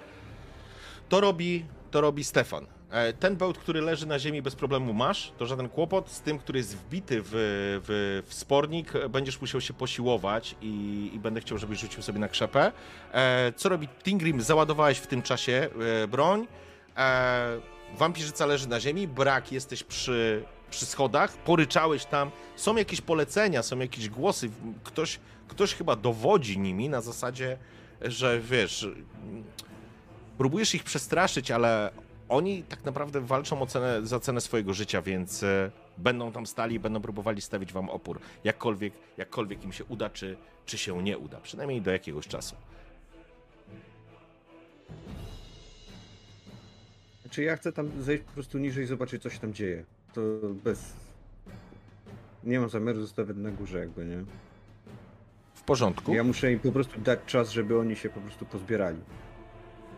To 1.08 1.20
robi, 1.20 1.64
to 1.90 2.00
robi 2.00 2.24
Stefan. 2.24 2.66
E, 2.90 3.12
Ten 3.12 3.36
bełt, 3.36 3.58
który 3.58 3.80
leży 3.80 4.06
na 4.06 4.18
ziemi 4.18 4.42
bez 4.42 4.54
problemu 4.56 4.92
masz, 4.92 5.32
to 5.38 5.46
żaden 5.46 5.68
kłopot. 5.68 6.10
Z 6.10 6.20
tym, 6.20 6.38
który 6.38 6.58
jest 6.58 6.76
wbity 6.76 7.22
w, 7.22 7.28
w, 7.32 8.22
w 8.28 8.34
spornik, 8.34 8.96
e, 8.96 9.08
będziesz 9.08 9.40
musiał 9.40 9.60
się 9.60 9.74
posiłować 9.74 10.56
i, 10.60 11.10
i 11.14 11.18
będę 11.18 11.40
chciał, 11.40 11.58
żebyś 11.58 11.80
rzucił 11.80 12.02
sobie 12.02 12.18
na 12.18 12.28
krzepę. 12.28 12.72
E, 13.12 13.52
Co 13.56 13.68
robi 13.68 13.88
Tingrim? 13.88 14.40
Załadowałeś 14.42 14.98
w 14.98 15.06
tym 15.06 15.22
czasie 15.22 15.68
e, 16.02 16.08
broń. 16.08 16.46
E, 16.96 17.60
Wampirzyca 17.98 18.46
leży 18.46 18.68
na 18.68 18.80
ziemi, 18.80 19.08
brak, 19.08 19.52
jesteś 19.52 19.82
przy, 19.84 20.44
przy 20.70 20.86
schodach, 20.86 21.36
poryczałeś 21.36 22.04
tam. 22.04 22.30
Są 22.56 22.76
jakieś 22.76 23.00
polecenia, 23.00 23.62
są 23.62 23.78
jakieś 23.78 24.08
głosy. 24.08 24.50
Ktoś, 24.84 25.20
ktoś 25.48 25.74
chyba 25.74 25.96
dowodzi 25.96 26.58
nimi 26.58 26.88
na 26.88 27.00
zasadzie, 27.00 27.58
że 28.00 28.40
wiesz, 28.40 28.88
próbujesz 30.38 30.74
ich 30.74 30.84
przestraszyć, 30.84 31.50
ale 31.50 31.90
oni 32.28 32.62
tak 32.62 32.84
naprawdę 32.84 33.20
walczą 33.20 33.62
o 33.62 33.66
cenę, 33.66 34.06
za 34.06 34.20
cenę 34.20 34.40
swojego 34.40 34.74
życia, 34.74 35.02
więc 35.02 35.42
e, 35.42 35.70
będą 35.98 36.32
tam 36.32 36.46
stali 36.46 36.74
i 36.74 36.80
będą 36.80 37.00
próbowali 37.00 37.40
stawić 37.40 37.72
wam 37.72 37.90
opór. 37.90 38.20
Jakkolwiek, 38.44 38.92
jakkolwiek 39.16 39.64
im 39.64 39.72
się 39.72 39.84
uda, 39.84 40.10
czy, 40.10 40.36
czy 40.66 40.78
się 40.78 41.02
nie 41.02 41.18
uda. 41.18 41.40
Przynajmniej 41.40 41.82
do 41.82 41.90
jakiegoś 41.90 42.28
czasu. 42.28 42.56
Znaczy 47.22 47.42
ja 47.42 47.56
chcę 47.56 47.72
tam 47.72 48.02
zejść 48.02 48.24
po 48.24 48.32
prostu 48.32 48.58
niżej 48.58 48.84
i 48.84 48.86
zobaczyć 48.86 49.22
co 49.22 49.30
się 49.30 49.38
tam 49.38 49.54
dzieje. 49.54 49.84
To 50.16 50.20
bez... 50.64 50.92
Nie 52.44 52.60
mam 52.60 52.68
zamiaru 52.68 53.00
zostawiać 53.00 53.36
na 53.36 53.50
górze 53.50 53.78
jakby, 53.78 54.04
nie? 54.06 54.24
W 55.54 55.62
porządku? 55.62 56.14
Ja 56.14 56.24
muszę 56.24 56.52
im 56.52 56.60
po 56.60 56.72
prostu 56.72 57.00
dać 57.00 57.20
czas, 57.26 57.50
żeby 57.50 57.78
oni 57.78 57.96
się 57.96 58.08
po 58.08 58.20
prostu 58.20 58.46
pozbierali. 58.46 58.98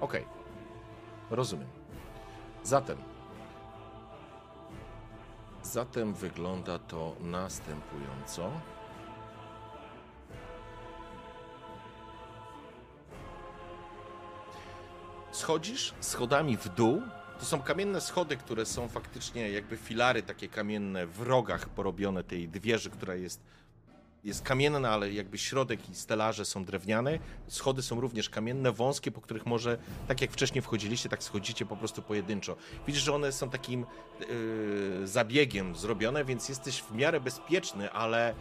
Okej. 0.01 0.25
Rozumiem. 1.31 1.69
Zatem. 2.65 2.99
Zatem 5.63 6.15
wygląda 6.15 6.79
to 6.79 7.17
następująco. 7.21 8.51
Schodzisz 15.33 15.95
schodami 16.01 16.57
w 16.57 16.69
dół. 16.69 17.03
To 17.39 17.45
są 17.45 17.63
kamienne 17.63 18.01
schody, 18.01 18.37
które 18.37 18.67
są 18.67 18.89
faktycznie 18.89 19.51
jakby 19.51 19.77
filary 19.77 20.23
takie 20.23 20.49
kamienne 20.49 21.07
w 21.07 21.23
rogach 21.23 21.69
porobione 21.69 22.25
tej 22.25 22.49
wieży, 22.49 22.91
która 22.91 23.15
jest 23.15 23.41
jest 24.25 24.43
kamienna, 24.43 24.91
ale 24.91 25.13
jakby 25.13 25.39
środek 25.39 25.91
i 25.91 25.95
stelaże 25.95 26.45
są 26.45 26.65
drewniane. 26.65 27.19
Schody 27.49 27.83
są 27.83 28.01
również 28.01 28.31
kamienne, 28.31 28.73
wąskie, 28.73 29.11
po 29.11 29.21
których 29.21 29.47
może, 29.47 29.79
tak 30.09 30.21
jak 30.21 30.31
wcześniej 30.31 30.63
wchodziliście, 30.63 31.09
tak 31.09 31.23
schodzicie 31.23 31.67
po 31.67 31.77
prostu 31.77 32.03
pojedynczo. 32.03 32.57
Widzisz, 32.87 33.03
że 33.03 33.15
one 33.15 33.33
są 33.33 33.51
takim 33.51 33.87
yy, 35.01 35.07
zabiegiem 35.07 35.77
zrobione, 35.77 36.25
więc 36.25 36.49
jesteś 36.49 36.83
w 36.83 36.95
miarę 36.95 37.21
bezpieczny, 37.21 37.93
ale 37.93 38.35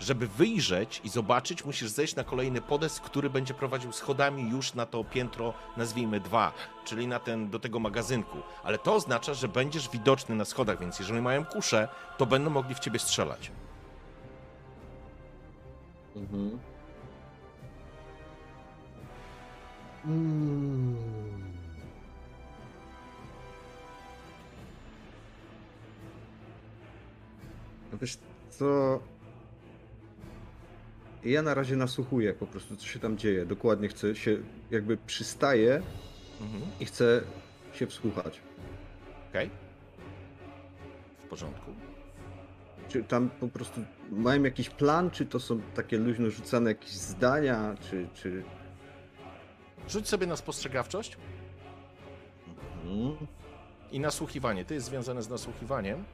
żeby 0.00 0.26
wyjrzeć 0.26 1.00
i 1.04 1.08
zobaczyć, 1.08 1.64
musisz 1.64 1.88
zejść 1.88 2.16
na 2.16 2.24
kolejny 2.24 2.60
podest, 2.60 3.00
który 3.00 3.30
będzie 3.30 3.54
prowadził 3.54 3.92
schodami 3.92 4.50
już 4.50 4.74
na 4.74 4.86
to 4.86 5.04
piętro, 5.04 5.54
nazwijmy 5.76 6.20
dwa, 6.20 6.52
czyli 6.84 7.06
na 7.06 7.18
ten, 7.18 7.50
do 7.50 7.58
tego 7.58 7.78
magazynku. 7.78 8.38
Ale 8.64 8.78
to 8.78 8.94
oznacza, 8.94 9.34
że 9.34 9.48
będziesz 9.48 9.90
widoczny 9.90 10.34
na 10.34 10.44
schodach, 10.44 10.80
więc 10.80 10.98
jeżeli 10.98 11.22
mają 11.22 11.44
kuszę, 11.44 11.88
to 12.18 12.26
będą 12.26 12.50
mogli 12.50 12.74
w 12.74 12.78
ciebie 12.78 12.98
strzelać. 12.98 13.50
Mhm. 16.16 16.58
No 27.92 27.98
wiesz 28.00 28.18
co... 28.50 29.00
Ja 31.28 31.42
na 31.42 31.54
razie 31.54 31.76
nasłuchuję 31.76 32.34
po 32.34 32.46
prostu, 32.46 32.76
co 32.76 32.86
się 32.86 32.98
tam 32.98 33.18
dzieje. 33.18 33.46
Dokładnie 33.46 33.88
chcę 33.88 34.14
się, 34.14 34.36
jakby 34.70 34.96
przystaję 34.96 35.82
Mhm. 36.40 36.62
i 36.80 36.84
chcę 36.84 37.22
się 37.72 37.86
wsłuchać. 37.86 38.40
Okej. 39.30 39.50
W 41.24 41.28
porządku. 41.28 41.70
Czy 42.88 43.04
tam 43.04 43.30
po 43.30 43.48
prostu 43.48 43.80
mają 44.10 44.42
jakiś 44.42 44.70
plan, 44.70 45.10
czy 45.10 45.26
to 45.26 45.40
są 45.40 45.60
takie 45.74 45.98
luźno 45.98 46.30
rzucane 46.30 46.70
jakieś 46.70 46.90
zdania, 46.92 47.74
czy... 47.90 48.08
czy... 48.14 48.42
Rzuć 49.88 50.08
sobie 50.08 50.26
na 50.26 50.36
spostrzegawczość 50.36 51.16
Mhm. 52.84 53.26
i 53.92 54.00
nasłuchiwanie. 54.00 54.64
To 54.64 54.74
jest 54.74 54.86
związane 54.86 55.22
z 55.22 55.28
nasłuchiwaniem. 55.28 56.04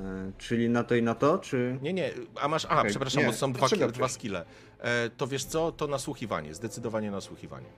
E, 0.00 0.32
czyli 0.38 0.68
na 0.68 0.84
to 0.84 0.94
i 0.94 1.02
na 1.02 1.14
to, 1.14 1.38
czy... 1.38 1.78
Nie, 1.82 1.92
nie, 1.92 2.10
a 2.40 2.48
masz. 2.48 2.64
Aha, 2.64 2.78
Okej, 2.80 2.90
przepraszam, 2.90 3.22
nie, 3.22 3.28
bo 3.28 3.32
są 3.34 3.52
dwa, 3.52 3.60
postrzegawczość. 3.60 3.98
dwa 3.98 4.08
skille. 4.08 4.44
E, 4.78 5.10
to 5.10 5.26
wiesz 5.26 5.44
co? 5.44 5.72
To 5.72 5.86
nasłuchiwanie, 5.86 6.54
zdecydowanie 6.54 7.10
nasłuchiwanie. 7.10 7.68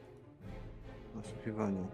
Nasłuchiwanie. 1.14 1.86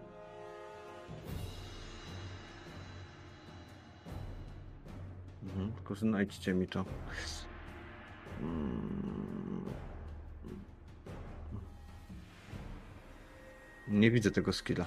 Mhm, 5.43 5.73
tylko 5.73 5.95
znajdźcie 5.95 6.55
mi 6.55 6.67
to. 6.69 6.85
Mm. 8.41 9.65
Nie 13.89 14.11
widzę 14.11 14.31
tego 14.31 14.53
skilla. 14.53 14.87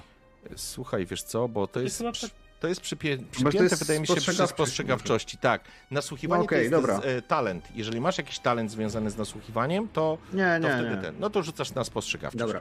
Słuchaj, 0.56 1.06
wiesz 1.06 1.22
co, 1.22 1.48
bo 1.48 1.66
to 1.66 1.80
jest, 1.80 1.98
chyba 1.98 2.12
przy- 2.12 2.28
tak- 2.30 2.38
to 2.62 2.68
jest 2.68 2.80
to 2.80 2.84
przypięte, 2.84 3.62
jest 3.62 3.78
wydaje 3.78 4.00
mi 4.00 4.06
się, 4.06 4.14
przy 4.16 4.46
spostrzegawczości. 4.46 5.38
Tak, 5.38 5.64
nasłuchiwanie 5.90 6.44
Okej, 6.44 6.58
to 6.58 6.62
jest 6.62 6.72
dobra. 6.72 6.98
e, 6.98 7.22
talent. 7.22 7.68
Jeżeli 7.74 8.00
masz 8.00 8.18
jakiś 8.18 8.38
talent 8.38 8.70
związany 8.70 9.10
z 9.10 9.16
nasłuchiwaniem, 9.16 9.88
to, 9.88 10.18
Nie, 10.32 10.58
to 10.62 10.68
nie, 10.68 10.74
wtedy 10.74 10.96
nie. 10.96 11.02
ten. 11.02 11.14
No 11.20 11.30
to 11.30 11.42
rzucasz 11.42 11.74
na 11.74 11.84
spostrzegawczość. 11.84 12.38
Dobra. 12.38 12.60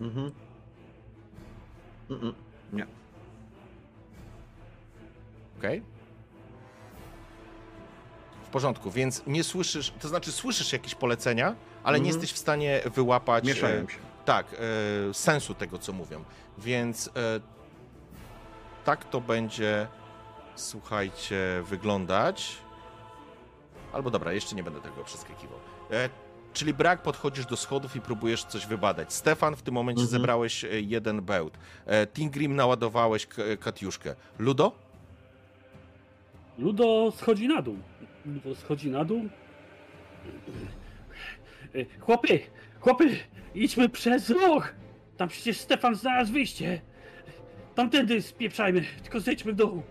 Mhm. 0.00 0.30
Mm-mm. 2.10 2.32
Nie. 2.72 2.86
Okej? 5.58 5.82
W 8.44 8.48
porządku, 8.48 8.90
więc 8.90 9.22
nie 9.26 9.44
słyszysz, 9.44 9.92
to 10.00 10.08
znaczy 10.08 10.32
słyszysz 10.32 10.72
jakieś 10.72 10.94
polecenia, 10.94 11.54
ale 11.82 12.00
nie 12.00 12.06
Mhm. 12.06 12.20
jesteś 12.20 12.36
w 12.36 12.38
stanie 12.40 12.80
wyłapać 12.94 13.44
Mieszają 13.44 13.84
e, 13.84 13.90
się. 13.90 13.98
tak, 14.24 14.46
e, 15.10 15.14
sensu 15.14 15.54
tego, 15.54 15.78
co 15.78 15.92
mówią. 15.92 16.24
Więc 16.58 17.08
e, 17.08 17.10
tak 18.84 19.04
to 19.04 19.20
będzie, 19.20 19.86
słuchajcie, 20.54 21.36
wyglądać. 21.64 22.56
Albo 23.92 24.10
dobra, 24.10 24.32
jeszcze 24.32 24.56
nie 24.56 24.62
będę 24.62 24.80
tego 24.80 25.04
przeskakiwał. 25.04 25.58
E, 25.90 26.08
czyli 26.52 26.74
brak, 26.74 27.02
podchodzisz 27.02 27.46
do 27.46 27.56
schodów 27.56 27.96
i 27.96 28.00
próbujesz 28.00 28.44
coś 28.44 28.66
wybadać. 28.66 29.12
Stefan, 29.12 29.56
w 29.56 29.62
tym 29.62 29.74
momencie 29.74 30.02
Mhm. 30.02 30.10
zebrałeś 30.20 30.64
e, 30.64 30.80
jeden 30.80 31.22
bełt. 31.22 31.58
E, 31.86 32.06
Tingrim 32.06 32.56
naładowałeś 32.56 33.26
k- 33.26 33.42
katiuszkę. 33.60 34.14
Ludo? 34.38 34.72
Ludo 36.58 37.12
schodzi 37.16 37.48
na 37.48 37.62
dół. 37.62 37.76
Ludo 38.26 38.54
schodzi 38.54 38.90
na 38.90 39.04
dół. 39.04 39.28
E, 41.74 41.98
Chłopy, 42.00 42.40
chłopy, 42.80 43.16
idźmy 43.54 43.88
przez 43.88 44.30
roch. 44.30 44.74
Tam 45.16 45.28
przecież 45.28 45.56
Stefan 45.60 45.94
znalazł 45.94 46.32
wyjście. 46.32 46.80
Tamtędy 47.80 48.22
spieprzajmy, 48.22 48.84
tylko 49.02 49.20
zejdźmy 49.20 49.52
w 49.52 49.56
dół. 49.56 49.82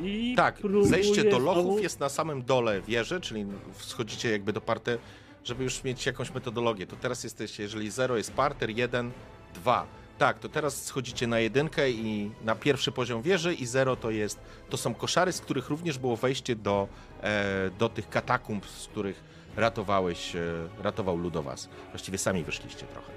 I 0.00 0.34
Tak, 0.36 0.58
zejście 0.82 1.24
do 1.30 1.38
lochów 1.38 1.62
znowu- 1.64 1.78
jest 1.78 2.00
na 2.00 2.08
samym 2.08 2.42
dole 2.44 2.80
wieży, 2.80 3.20
czyli 3.20 3.46
schodzicie 3.78 4.30
jakby 4.30 4.52
do 4.52 4.60
parter, 4.60 4.98
żeby 5.44 5.64
już 5.64 5.84
mieć 5.84 6.06
jakąś 6.06 6.34
metodologię. 6.34 6.86
To 6.86 6.96
teraz 6.96 7.24
jesteście, 7.24 7.62
jeżeli 7.62 7.90
0 7.90 8.16
jest 8.16 8.32
parter, 8.32 8.70
1, 8.70 9.10
2. 9.54 9.86
Tak, 10.18 10.38
to 10.38 10.48
teraz 10.48 10.84
schodzicie 10.84 11.26
na 11.26 11.38
jedynkę 11.40 11.90
i 11.90 12.30
na 12.44 12.54
pierwszy 12.54 12.92
poziom 12.92 13.22
wieży 13.22 13.54
i 13.54 13.66
0 13.66 13.96
to 13.96 14.10
jest, 14.10 14.38
to 14.70 14.76
są 14.76 14.94
koszary, 14.94 15.32
z 15.32 15.40
których 15.40 15.68
również 15.68 15.98
było 15.98 16.16
wejście 16.16 16.56
do, 16.56 16.88
e, 17.22 17.70
do 17.78 17.88
tych 17.88 18.08
katakumb, 18.08 18.66
z 18.66 18.86
których 18.88 19.35
ratowałeś, 19.56 20.36
e, 20.36 20.42
ratował 20.82 21.16
Ludowas. 21.16 21.68
Właściwie 21.90 22.18
sami 22.18 22.44
wyszliście 22.44 22.86
trochę, 22.86 23.12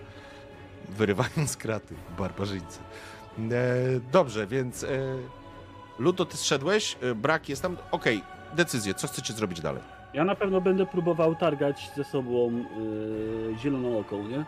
wyrywając 0.90 1.58
kraty, 1.58 1.96
barbarzyńcy. 2.18 2.80
E, 3.40 3.52
dobrze, 4.12 4.48
więc... 4.48 4.84
E, 4.84 4.88
Ludo, 6.00 6.26
ty 6.26 6.38
zszedłeś, 6.38 6.98
y, 7.04 7.16
brak 7.16 7.50
jest 7.50 7.62
tam. 7.62 7.78
Okej, 7.92 8.22
decyzję, 8.56 8.94
co 8.94 9.08
chcecie 9.08 9.34
zrobić 9.34 9.62
dalej? 9.62 9.82
Ja 10.14 10.24
na 10.24 10.36
pewno 10.36 10.62
będę 10.62 10.86
próbował 10.86 11.36
targać 11.36 11.92
ze 11.96 12.04
sobą 12.04 12.52
yy, 12.52 13.58
zieloną 13.58 14.00
oką, 14.00 14.28
nie? 14.28 14.46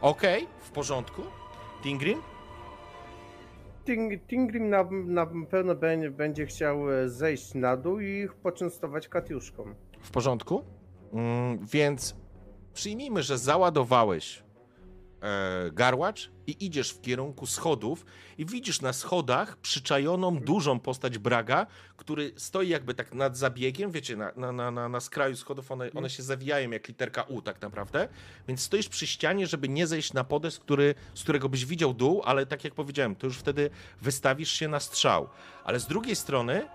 Okej, 0.00 0.46
w 0.60 0.70
porządku. 0.70 1.22
Tingrim? 1.82 2.22
Ting, 3.84 4.12
Tingrim 4.28 4.70
na, 4.70 4.84
na 4.90 5.26
pewno 5.50 5.74
będzie, 5.74 6.10
będzie 6.10 6.46
chciał 6.46 6.92
e, 6.92 7.08
zejść 7.08 7.54
na 7.54 7.76
dół 7.76 8.00
i 8.00 8.06
ich 8.06 8.34
poczęstować 8.34 9.08
katiuszką. 9.08 9.64
W 10.00 10.10
porządku. 10.10 10.64
Mm, 11.12 11.66
więc 11.66 12.14
przyjmijmy, 12.74 13.22
że 13.22 13.38
załadowałeś 13.38 14.42
e, 15.22 15.70
garłacz 15.72 16.30
i 16.46 16.66
idziesz 16.66 16.90
w 16.90 17.00
kierunku 17.00 17.46
schodów 17.46 18.06
i 18.38 18.46
widzisz 18.46 18.80
na 18.80 18.92
schodach 18.92 19.56
przyczajoną 19.56 20.38
dużą 20.38 20.80
postać 20.80 21.18
Braga, 21.18 21.66
który 21.96 22.32
stoi 22.36 22.68
jakby 22.68 22.94
tak 22.94 23.14
nad 23.14 23.36
zabiegiem, 23.36 23.90
wiecie, 23.90 24.16
na, 24.16 24.52
na, 24.52 24.70
na, 24.70 24.88
na, 24.88 25.00
skraju 25.00 25.36
schodów, 25.36 25.72
one, 25.72 25.90
one 25.94 26.10
się 26.10 26.22
zawijają 26.22 26.70
jak 26.70 26.88
literka 26.88 27.22
U 27.22 27.42
tak 27.42 27.62
naprawdę, 27.62 28.08
więc 28.48 28.62
stoisz 28.62 28.88
przy 28.88 29.06
ścianie, 29.06 29.46
żeby 29.46 29.68
nie 29.68 29.86
zejść 29.86 30.12
na 30.12 30.24
podest, 30.24 30.58
który, 30.58 30.94
z 31.14 31.22
którego 31.22 31.48
byś 31.48 31.64
widział 31.66 31.94
dół, 31.94 32.22
ale 32.24 32.46
tak 32.46 32.64
jak 32.64 32.74
powiedziałem, 32.74 33.16
to 33.16 33.26
już 33.26 33.38
wtedy 33.38 33.70
wystawisz 34.02 34.50
się 34.50 34.68
na 34.68 34.80
strzał. 34.80 35.28
Ale 35.64 35.80
z 35.80 35.86
drugiej 35.86 36.16
strony 36.16 36.68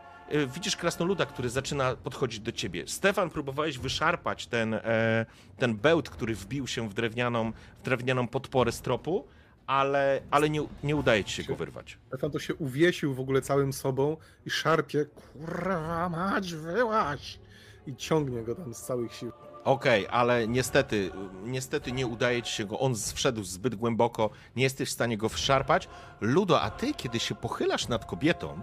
widzisz 0.47 0.75
krasnoluda, 0.75 1.25
który 1.25 1.49
zaczyna 1.49 1.95
podchodzić 1.95 2.39
do 2.39 2.51
ciebie. 2.51 2.87
Stefan, 2.87 3.29
próbowałeś 3.29 3.77
wyszarpać 3.77 4.47
ten, 4.47 4.73
e, 4.73 5.25
ten 5.57 5.75
bełt, 5.75 6.09
który 6.09 6.35
wbił 6.35 6.67
się 6.67 6.89
w 6.89 6.93
drewnianą, 6.93 7.51
w 7.79 7.83
drewnianą 7.83 8.27
podporę 8.27 8.71
stropu, 8.71 9.27
ale, 9.67 10.21
ale 10.31 10.49
nie, 10.49 10.61
nie 10.83 10.95
udaje 10.95 11.23
ci 11.23 11.33
się 11.33 11.43
go 11.43 11.55
wyrwać. 11.55 11.97
Stefan 12.07 12.31
to 12.31 12.39
się 12.39 12.55
uwiesił 12.55 13.13
w 13.13 13.19
ogóle 13.19 13.41
całym 13.41 13.73
sobą 13.73 14.17
i 14.45 14.49
szarpie, 14.49 15.05
kurwa 15.05 16.09
mać, 16.09 16.53
wyłaź! 16.53 17.39
I 17.87 17.95
ciągnie 17.95 18.43
go 18.43 18.55
tam 18.55 18.73
z 18.73 18.81
całych 18.81 19.13
sił. 19.13 19.31
Okej, 19.63 20.07
ale 20.07 20.47
niestety, 20.47 21.11
niestety 21.43 21.91
nie 21.91 22.07
udaje 22.07 22.43
ci 22.43 22.53
się 22.53 22.65
go, 22.65 22.79
on 22.79 22.95
wszedł 23.15 23.43
zbyt 23.43 23.75
głęboko, 23.75 24.29
nie 24.55 24.63
jesteś 24.63 24.89
w 24.89 24.91
stanie 24.91 25.17
go 25.17 25.29
wszarpać. 25.29 25.87
Ludo, 26.21 26.61
a 26.61 26.69
ty, 26.69 26.93
kiedy 26.93 27.19
się 27.19 27.35
pochylasz 27.35 27.87
nad 27.87 28.05
kobietą, 28.05 28.61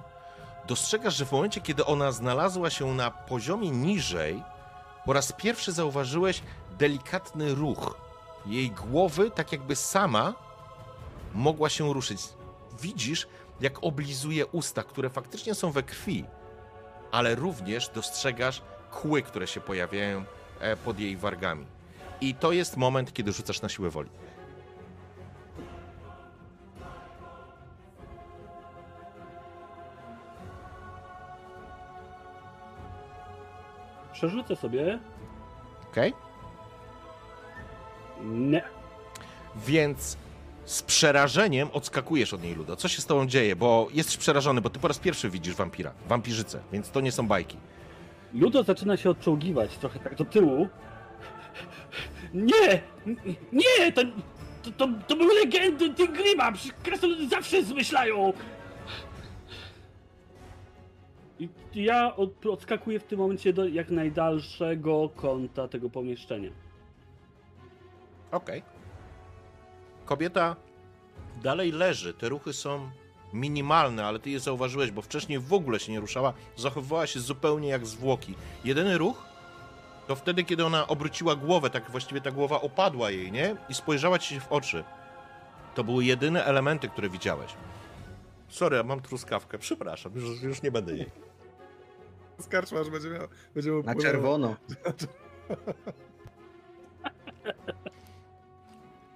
dostrzegasz, 0.73 1.17
że 1.17 1.27
w 1.27 1.33
momencie, 1.33 1.61
kiedy 1.61 1.85
ona 1.85 2.13
znalazła 2.13 2.71
się 2.71 2.95
na 2.95 3.11
poziomie 3.11 3.71
niżej, 3.71 4.43
po 5.05 5.13
raz 5.13 5.33
pierwszy 5.33 5.73
zauważyłeś 5.73 6.43
delikatny 6.79 7.55
ruch 7.55 7.97
jej 8.47 8.71
głowy, 8.71 9.31
tak 9.31 9.53
jakby 9.53 9.77
sama 9.77 10.35
mogła 11.35 11.69
się 11.69 11.93
ruszyć. 11.93 12.21
Widzisz, 12.81 13.27
jak 13.61 13.85
oblizuje 13.85 14.47
usta, 14.47 14.83
które 14.83 15.11
faktycznie 15.11 15.55
są 15.55 15.71
we 15.71 15.83
krwi, 15.83 16.25
ale 17.11 17.35
również 17.35 17.89
dostrzegasz 17.89 18.63
kły, 18.91 19.23
które 19.23 19.47
się 19.47 19.61
pojawiają 19.61 20.25
e, 20.61 20.77
pod 20.77 20.99
jej 20.99 21.17
wargami. 21.17 21.67
I 22.21 22.35
to 22.35 22.53
jest 22.53 22.77
moment, 22.77 23.13
kiedy 23.13 23.33
rzucasz 23.33 23.63
na 23.63 23.69
siłę 23.69 23.91
woli. 23.91 24.11
Przerzucę 34.23 34.57
sobie. 34.57 34.99
Okej? 35.91 36.13
Nie. 38.25 38.63
Więc 39.57 40.17
z 40.65 40.83
przerażeniem 40.83 41.69
odskakujesz 41.73 42.35
od 42.35 42.43
niej, 42.43 42.55
Ludo. 42.55 42.77
Co 42.77 42.89
się 42.89 43.03
z 43.03 43.07
tobą 43.07 43.27
dzieje? 43.27 43.57
Bo 43.57 43.89
jesteś 43.93 44.17
przerażony, 44.17 44.61
bo 44.61 44.71
ty 44.71 44.79
po 44.79 44.89
raz 44.89 44.99
pierwszy 44.99 45.31
widzisz 45.31 45.55
wampira, 45.55 45.93
wampirzycę, 46.09 46.61
więc 46.73 46.91
to 46.91 47.01
nie 47.01 47.13
są 47.13 47.27
bajki. 47.27 47.57
Ludo 48.35 48.63
zaczyna 48.63 48.97
się 48.97 49.11
odczołgiwać 49.11 49.77
trochę 49.77 49.99
tak 49.99 50.15
do 50.15 50.25
tyłu. 50.25 50.69
Nie! 52.35 52.83
Nie! 53.53 53.93
To, 53.93 54.03
to, 54.63 54.71
to, 54.71 54.89
to 55.09 55.17
były 55.17 55.35
legendy 55.35 55.95
Tingrima! 55.95 56.53
Krasnoludy 56.83 57.29
zawsze 57.29 57.63
zmyślają! 57.63 58.33
I 61.75 61.85
ja 61.85 62.17
od, 62.17 62.47
odskakuję 62.47 63.01
w 63.01 63.05
tym 63.05 63.19
momencie 63.19 63.53
do 63.53 63.69
jak 63.69 63.91
najdalszego 63.91 65.09
kąta 65.17 65.69
tego 65.69 65.91
pomieszczenia. 65.91 66.51
Okej. 68.31 68.63
Kobieta 70.05 70.57
dalej 71.43 71.73
leży. 71.73 72.15
Te 72.15 72.29
ruchy 72.29 72.53
są 72.53 72.91
minimalne, 73.33 74.05
ale 74.05 74.19
ty 74.19 74.31
je 74.31 74.41
zauważyłeś, 74.41 74.91
bo 74.91 75.03
wcześniej 75.03 75.39
w 75.39 75.53
ogóle 75.53 75.81
się 75.81 75.93
nie 75.93 76.01
ruszała. 76.01 76.33
Zachowywała 76.57 77.07
się 77.07 77.21
zupełnie 77.21 77.69
jak 77.69 77.87
zwłoki. 77.87 78.35
Jedyny 78.65 78.99
ruch 78.99 79.33
to 80.07 80.17
wtedy, 80.17 80.45
kiedy 80.45 80.65
ona 80.67 80.87
obróciła 80.87 81.37
głowę, 81.37 81.71
tak 81.71 81.91
właściwie 81.91 82.21
ta 82.21 82.31
głowa 82.31 82.61
opadła 82.61 83.11
jej, 83.11 83.33
nie? 83.33 83.57
I 83.69 83.75
spojrzała 83.75 84.19
ci 84.19 84.35
się 84.35 84.41
w 84.41 84.53
oczy. 84.53 84.85
To 85.75 85.85
były 85.85 86.05
jedyne 86.05 86.45
elementy, 86.45 86.89
które 86.89 87.09
widziałeś. 87.09 87.55
Sorry, 88.49 88.77
ja 88.77 88.83
mam 88.83 89.01
truskawkę. 89.01 89.59
Przepraszam, 89.59 90.13
już, 90.15 90.43
już 90.43 90.63
nie 90.63 90.71
będę 90.71 90.97
jej. 90.97 91.11
Skarczmasz 92.43 92.91
będzie 92.91 93.11
miał, 93.11 93.29
będzie 93.55 93.73
mu 93.73 93.83
Na 93.83 93.95
czerwono. 93.95 94.57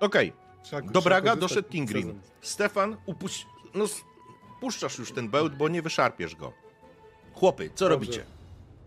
Okej, 0.01 0.33
Trzeba- 0.63 0.91
Do 0.91 1.03
Braga 1.03 1.37
doszedł 1.37 1.69
Tingrim. 1.69 2.21
Stefan, 2.41 2.97
upuść... 3.07 3.47
No, 3.75 3.85
puszczasz 4.61 4.99
już 4.99 5.13
ten 5.13 5.29
bełt, 5.29 5.57
bo 5.57 5.69
nie 5.69 5.83
wyszarpiesz 5.83 6.37
go. 6.37 6.53
Chłopy, 7.35 7.71
co 7.75 7.89
Dobrze. 7.89 7.89
robicie? 8.07 8.25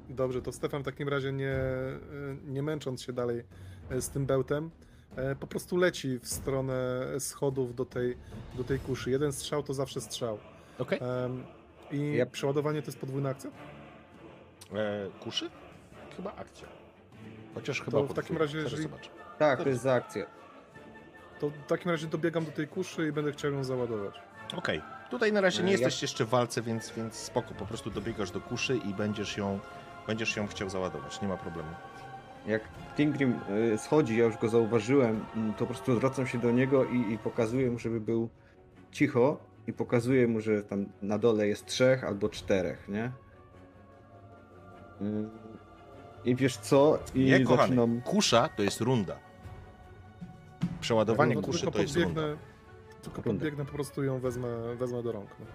Dobrze, 0.09 0.41
to 0.41 0.51
Stefan 0.51 0.81
w 0.81 0.85
takim 0.85 1.09
razie 1.09 1.31
nie, 1.31 1.55
nie 2.47 2.63
męcząc 2.63 3.01
się 3.01 3.13
dalej 3.13 3.43
e, 3.89 4.01
z 4.01 4.09
tym 4.09 4.25
bełtem, 4.25 4.71
e, 5.15 5.35
po 5.35 5.47
prostu 5.47 5.77
leci 5.77 6.19
w 6.19 6.27
stronę 6.27 7.05
schodów 7.19 7.75
do 7.75 7.85
tej, 7.85 8.17
do 8.55 8.63
tej 8.63 8.79
kuszy. 8.79 9.11
Jeden 9.11 9.33
strzał 9.33 9.63
to 9.63 9.73
zawsze 9.73 10.01
strzał. 10.01 10.37
Okej. 10.79 10.99
Em, 11.01 11.43
I 11.91 12.13
Ja- 12.17 12.25
przeładowanie 12.25 12.81
to 12.81 12.85
jest 12.87 12.99
podwójna 12.99 13.29
akcja? 13.29 13.51
E, 14.73 15.07
kuszy? 15.19 15.49
Chyba 16.15 16.35
akcja. 16.35 16.67
Chociaż 17.55 17.81
chyba 17.81 18.01
w 18.03 18.13
takim 18.13 18.37
razie, 18.37 18.57
jeżeli-. 18.57 18.89
Tak, 19.39 19.63
to 19.63 19.69
jest 19.69 19.81
za 19.81 19.93
akcję. 19.93 20.25
To 21.39 21.49
w 21.49 21.65
takim 21.67 21.91
razie 21.91 22.07
dobiegam 22.07 22.45
do 22.45 22.51
tej 22.51 22.67
kuszy 22.67 23.07
i 23.07 23.11
będę 23.11 23.31
chciał 23.31 23.51
ją 23.51 23.63
załadować. 23.63 24.15
Okej. 24.57 24.81
Tutaj 25.09 25.33
na 25.33 25.41
razie 25.41 25.63
nie 25.63 25.69
E, 25.69 25.71
ja- 25.71 25.79
jesteś 25.79 26.01
jeszcze 26.01 26.25
w 26.25 26.29
walce, 26.29 26.61
więc, 26.61 26.91
więc 26.97 27.13
spoko. 27.15 27.53
Po 27.53 27.65
prostu 27.65 27.89
dobiegasz 27.91 28.31
do 28.31 28.41
kuszy 28.41 28.77
i 28.77 28.93
będziesz 28.93 29.37
ją, 29.37 29.59
będziesz 30.07 30.35
ją 30.35 30.47
chciał 30.47 30.69
załadować. 30.69 31.21
Nie 31.21 31.27
ma 31.27 31.37
problemu. 31.37 31.69
Jak 32.47 32.61
Tingrim 32.97 33.39
y, 33.73 33.77
schodzi, 33.77 34.17
ja 34.17 34.25
już 34.25 34.37
go 34.37 34.49
zauważyłem, 34.49 35.25
mm, 35.35 35.53
to 35.53 35.59
po 35.59 35.65
prostu 35.65 35.95
zwracam 35.95 36.27
się 36.27 36.37
do 36.37 36.51
niego 36.51 36.85
i, 36.85 37.13
i 37.13 37.17
pokazuję 37.17 37.71
mu, 37.71 37.79
żeby 37.79 38.01
był 38.01 38.29
cicho 38.91 39.37
i 39.67 39.73
pokazuję 39.73 40.27
mu, 40.27 40.41
że 40.41 40.63
tam 40.63 40.85
na 41.01 41.17
dole 41.17 41.47
jest 41.47 41.65
trzech 41.65 42.03
albo 42.03 42.29
czterech, 42.29 42.87
nie? 42.89 43.11
Mm, 45.01 45.29
I 46.25 46.35
wiesz 46.35 46.57
co? 46.57 46.99
I 47.15 47.19
Nie, 47.19 47.39
kochany. 47.43 47.61
zaczynam... 47.61 48.01
Kusza 48.01 48.49
to 48.49 48.63
jest 48.63 48.81
runda. 48.81 49.15
Przeładowanie 50.81 51.35
No, 51.35 51.41
kuszy 51.41 51.59
tylko 51.59 51.71
to 51.71 51.81
jest 51.81 51.95
runda. 51.95 52.21
podbiegnę, 52.21 52.37
tylko 53.01 53.21
Runda. 53.21 53.31
podbiegnę, 53.31 53.65
po 53.65 53.71
prostu 53.71 54.03
ją 54.03 54.19
wezmę, 54.19 54.47
wezmę 54.75 55.03
do 55.03 55.11
rąk. 55.11 55.29
No. 55.39 55.45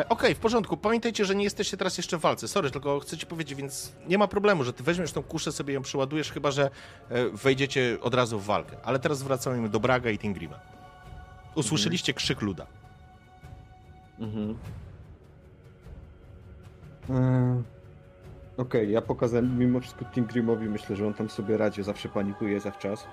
E, 0.00 0.08
Okej, 0.08 0.34
w 0.34 0.38
porządku. 0.38 0.76
Pamiętajcie, 0.76 1.24
że 1.24 1.34
nie 1.34 1.44
jesteście 1.44 1.76
teraz 1.76 1.96
jeszcze 1.96 2.18
w 2.18 2.20
walce. 2.20 2.48
Sorry, 2.48 2.70
tylko 2.70 3.00
chcę 3.00 3.16
ci 3.18 3.26
powiedzieć, 3.26 3.54
więc 3.58 3.92
nie 4.08 4.18
ma 4.18 4.28
problemu, 4.28 4.64
że 4.64 4.72
ty 4.72 4.82
weźmiesz 4.82 5.12
tą 5.12 5.22
kuszę, 5.22 5.52
sobie 5.52 5.74
ją 5.74 5.82
przeładujesz, 5.82 6.32
chyba 6.32 6.50
że 6.50 6.70
e, 7.08 7.28
wejdziecie 7.30 7.98
od 8.02 8.14
razu 8.14 8.38
w 8.38 8.44
walkę. 8.44 8.76
Ale 8.84 8.98
teraz 8.98 9.22
wracamy 9.22 9.68
do 9.68 9.80
Braga 9.80 10.10
i 10.10 10.18
Tingrima. 10.18 10.60
Usłyszeliście 11.54 12.14
krzyk 12.14 12.40
luda. 12.42 12.66
Mhm. 14.18 14.58
Eee, 17.10 17.62
Okej, 18.58 18.90
ja 18.90 19.02
pokazałem 19.02 19.58
mimo 19.58 19.80
wszystko 19.80 20.04
Tingrimowi, 20.04 20.68
myślę, 20.68 20.96
że 20.96 21.06
on 21.06 21.14
tam 21.14 21.28
sobie 21.30 21.56
radzi, 21.56 21.82
zawsze 21.82 22.08
panikuje 22.08 22.60
zawczas. 22.60 23.06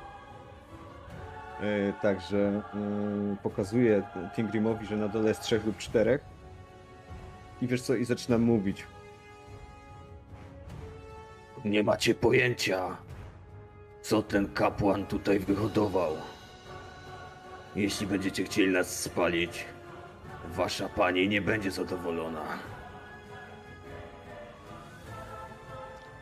Eee, 1.64 1.94
także 2.02 2.62
yy, 2.74 3.38
pokazuję 3.44 4.04
Tingrimowi, 4.36 4.86
że 4.86 4.98
na 4.98 5.08
dole 5.08 5.30
jest 5.30 5.42
trzech 5.42 5.66
lub 5.66 5.78
czterech. 5.78 6.22
I 7.62 7.68
wiesz 7.68 7.82
co, 7.82 7.96
i 7.96 8.06
zaczynam 8.06 8.42
mówić. 8.42 8.86
Nie 11.66 11.84
macie 11.84 12.16
pojęcia, 12.16 12.98
co 14.02 14.24
ten 14.24 14.54
kapłan 14.54 15.06
tutaj 15.06 15.40
wyhodował. 15.40 16.14
Jeśli 17.76 18.08
będziecie 18.08 18.44
chcieli 18.44 18.74
nas 18.74 19.00
spalić, 19.00 19.66
wasza 20.46 20.90
pani 20.90 21.30
nie 21.30 21.42
będzie 21.42 21.72
zadowolona. 21.72 22.75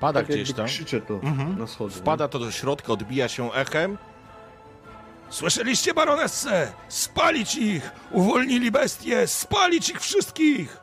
Pada 0.03 0.19
Tak 0.19 0.29
gdzieś 0.29 0.53
tam. 0.53 0.65
krzyczę 0.65 1.01
to 1.01 1.13
Mhm. 1.13 1.59
na 1.59 1.67
schody. 1.67 1.91
Wpada 1.95 2.27
to 2.27 2.39
do 2.39 2.51
środka, 2.51 2.93
odbija 2.93 3.27
się 3.27 3.53
echem. 3.53 3.97
Słyszeliście, 5.29 5.93
baronessę? 5.93 6.73
Spalić 6.87 7.55
ich! 7.55 7.91
Uwolnili 8.11 8.71
bestie! 8.71 9.27
Spalić 9.27 9.89
ich 9.89 9.99
wszystkich! 10.01 10.77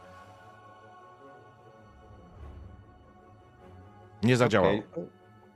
Nie 4.23 4.37
zadziałało. 4.37 4.79
Okej, 4.79 5.05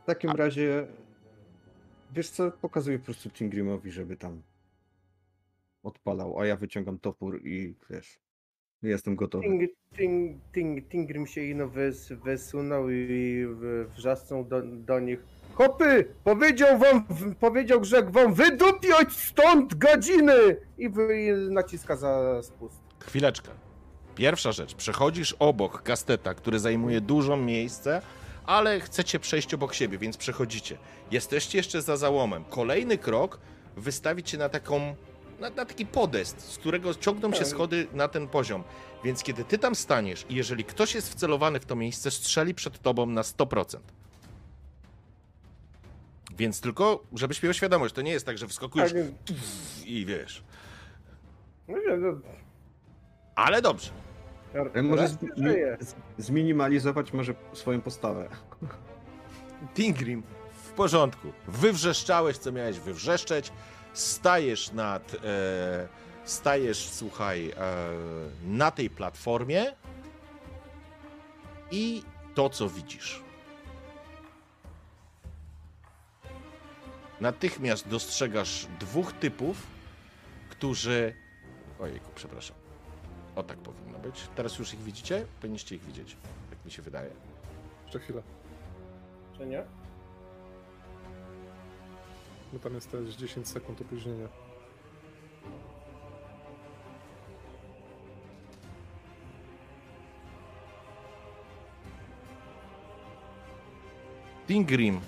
W 0.02 0.06
takim 0.06 0.30
razie, 0.30 0.86
wiesz 2.12 2.30
co, 2.30 2.50
pokazuję 2.50 2.98
po 2.98 3.04
prostu 3.04 3.30
Tingrimowi, 3.30 3.90
żeby 3.92 4.16
tam 4.16 4.42
odpalał, 5.82 6.40
a 6.40 6.46
ja 6.46 6.56
wyciągam 6.56 6.98
topór 6.98 7.40
i 7.46 7.74
wiesz, 7.90 8.18
jestem 8.88 9.16
gotowy. 9.16 9.44
Ting, 9.44 9.70
ting, 9.96 10.40
ting, 10.52 10.88
Tingrim 10.88 11.26
się 11.26 11.40
ino 11.42 11.68
wys, 11.68 12.12
wysunął 12.24 12.90
i 12.90 13.44
w- 13.48 13.86
wrzasnął 13.96 14.44
do, 14.44 14.62
do 14.62 15.00
nich. 15.00 15.18
Chopy! 15.54 16.04
Powiedział 16.24 16.78
wam, 16.78 17.04
powiedział 17.40 17.80
Grzeg 17.80 18.10
wam 18.10 18.34
wydupiać 18.34 19.12
stąd 19.12 19.74
godziny! 19.74 20.56
I, 20.78 20.88
wy, 20.88 21.36
naciska 21.50 21.96
za 21.96 22.42
spust. 22.42 22.80
Chwileczkę. 23.06 23.50
Pierwsza 24.14 24.52
rzecz. 24.52 24.74
Przechodzisz 24.74 25.36
obok 25.38 25.82
kasteta, 25.82 26.34
który 26.34 26.58
zajmuje 26.58 27.00
dużo 27.00 27.36
miejsce, 27.36 28.02
ale 28.46 28.80
chcecie 28.80 29.20
przejść 29.20 29.54
obok 29.54 29.74
siebie, 29.74 29.98
więc 29.98 30.16
przechodzicie. 30.16 30.78
Jesteście 31.10 31.58
jeszcze 31.58 31.82
za 31.82 31.96
załomem. 31.96 32.44
Kolejny 32.50 32.98
krok 32.98 33.38
wystawić 33.76 34.30
cię 34.30 34.38
na 34.38 34.48
taką. 34.48 34.94
Na, 35.44 35.50
na 35.50 35.64
taki 35.64 35.86
podest, 35.86 36.52
z 36.52 36.58
którego 36.58 36.94
ciągną 36.94 37.32
się 37.32 37.38
Tak. 37.38 37.48
schody 37.48 37.86
na 37.92 38.08
ten 38.08 38.28
poziom. 38.28 38.64
Więc 39.04 39.22
kiedy 39.22 39.44
ty 39.44 39.58
tam 39.58 39.74
staniesz 39.74 40.26
i 40.28 40.34
jeżeli 40.34 40.64
ktoś 40.64 40.94
jest 40.94 41.10
wcelowany 41.10 41.60
w 41.60 41.66
to 41.66 41.76
miejsce, 41.76 42.10
strzeli 42.10 42.54
przed 42.54 42.78
tobą 42.82 43.06
na 43.06 43.22
100%. 43.22 43.78
Więc 46.36 46.60
tylko, 46.60 47.04
żebyś 47.12 47.42
miał 47.42 47.54
świadomość, 47.54 47.94
to 47.94 48.02
nie 48.02 48.12
jest 48.12 48.26
tak, 48.26 48.38
że 48.38 48.48
wskakujesz 48.48 48.92
Ale, 48.92 49.12
i 49.84 50.06
wiesz. 50.06 50.42
no, 51.68 51.78
nie, 51.78 51.96
no, 51.96 52.08
Ale 53.34 53.62
dobrze. 53.62 53.90
Może 54.82 55.08
z, 55.08 55.18
z, 55.80 55.94
zminimalizować 56.18 57.12
może 57.12 57.34
swoją 57.52 57.80
postawę. 57.80 58.28
Tingrim, 59.74 60.22
w 60.64 60.70
porządku. 60.72 61.32
Wywrzeszczałeś, 61.48 62.38
co 62.38 62.52
miałeś 62.52 62.78
wywrzeszczeć. 62.80 63.52
Stajesz 63.94 64.72
nad. 64.72 65.14
E, 65.14 65.88
stajesz, 66.24 66.88
słuchaj, 66.88 67.50
e, 67.50 67.54
na 68.44 68.70
tej 68.70 68.90
platformie. 68.90 69.64
I 71.70 72.02
to, 72.34 72.50
co 72.50 72.68
widzisz. 72.68 73.22
Natychmiast 77.20 77.88
dostrzegasz 77.88 78.66
dwóch 78.80 79.12
typów, 79.12 79.66
którzy. 80.50 81.14
Ojejku, 81.80 82.10
przepraszam. 82.14 82.56
O 83.36 83.42
tak 83.42 83.58
powinno 83.58 83.98
być. 83.98 84.28
Teraz 84.34 84.58
już 84.58 84.74
ich 84.74 84.80
widzicie? 84.82 85.26
Powinniście 85.40 85.76
ich 85.76 85.84
widzieć, 85.84 86.16
jak 86.50 86.64
mi 86.64 86.70
się 86.70 86.82
wydaje. 86.82 87.10
Jeszcze 87.84 87.98
chwilę, 87.98 88.22
Czy 89.38 89.46
nie? 89.46 89.64
Bo 92.54 92.60
tam 92.60 92.74
jest 92.74 92.90
też 92.90 93.14
10 93.14 93.48
sekund 93.48 93.80
opóźnienia. 93.80 94.28
Tingrim. 104.46 105.00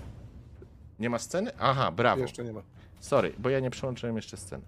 Nie 0.98 1.10
ma 1.10 1.18
sceny? 1.18 1.50
Aha, 1.58 1.92
brawo. 1.92 2.22
Jeszcze 2.22 2.44
nie 2.44 2.52
ma. 2.52 2.62
Sorry, 3.00 3.32
bo 3.38 3.50
ja 3.50 3.60
nie 3.60 3.70
przełączyłem 3.70 4.16
jeszcze 4.16 4.36
sceny. 4.36 4.64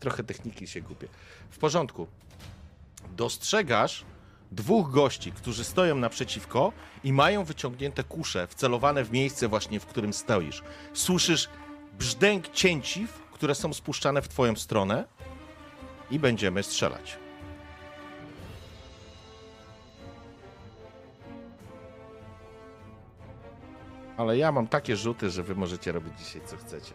Trochę 0.00 0.24
techniki 0.24 0.66
się 0.66 0.80
gubię. 0.80 1.08
W 1.50 1.58
porządku. 1.58 2.06
Dostrzegasz 3.16 4.04
dwóch 4.52 4.90
gości, 4.90 5.32
którzy 5.32 5.64
stoją 5.64 5.94
naprzeciwko 5.94 6.72
i 7.04 7.12
mają 7.12 7.44
wyciągnięte 7.44 8.04
kusze 8.04 8.46
wcelowane 8.46 9.04
w 9.04 9.12
miejsce 9.12 9.48
właśnie, 9.48 9.80
w 9.80 9.86
którym 9.86 10.12
stoisz. 10.12 10.62
Słyszysz 10.92 11.48
brzdęk 11.98 12.48
cięciw, 12.48 13.22
które 13.32 13.54
są 13.54 13.72
spuszczane 13.72 14.22
w 14.22 14.28
twoją 14.28 14.56
stronę 14.56 15.04
i 16.10 16.18
będziemy 16.18 16.62
strzelać. 16.62 17.18
Ale 24.16 24.38
ja 24.38 24.52
mam 24.52 24.66
takie 24.66 24.96
rzuty, 24.96 25.30
że 25.30 25.42
wy 25.42 25.54
możecie 25.54 25.92
robić 25.92 26.18
dzisiaj 26.18 26.42
co 26.46 26.56
chcecie. 26.56 26.92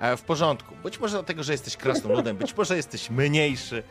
E, 0.00 0.16
w 0.16 0.22
porządku. 0.22 0.74
Być 0.82 1.00
może 1.00 1.16
dlatego, 1.16 1.42
że 1.42 1.52
jesteś 1.52 1.76
krasnoludem, 1.76 2.36
być 2.36 2.56
może 2.56 2.76
jesteś 2.76 3.10
mniejszy. 3.10 3.82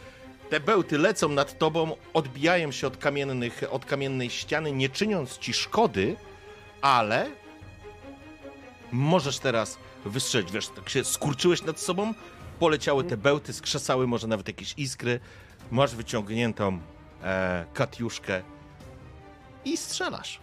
Te 0.52 0.60
bełty 0.60 0.98
lecą 0.98 1.30
nad 1.30 1.58
tobą, 1.58 1.96
odbijają 2.14 2.72
się 2.72 2.88
od, 2.88 2.98
kamiennych, 2.98 3.64
od 3.70 3.86
kamiennej 3.86 4.30
ściany, 4.30 4.72
nie 4.72 4.90
czyniąc 4.90 5.38
ci 5.38 5.54
szkody, 5.54 6.16
ale 6.82 7.30
możesz 8.92 9.40
teraz 9.40 9.78
wystrzelić. 10.06 10.52
Wiesz, 10.52 10.68
tak 10.68 10.90
się 10.90 11.04
skurczyłeś 11.04 11.64
nad 11.64 11.80
sobą, 11.80 12.14
poleciały 12.60 13.04
te 13.04 13.18
bełty, 13.18 13.54
skrzesały 13.54 14.08
może 14.08 14.28
nawet 14.28 14.48
jakieś 14.48 14.74
iskry. 14.78 15.20
Masz 15.72 15.96
wyciągniętą 15.96 16.80
e, 17.24 17.66
katiuszkę 17.74 18.42
i 19.66 19.78
strzelasz. 19.78 20.40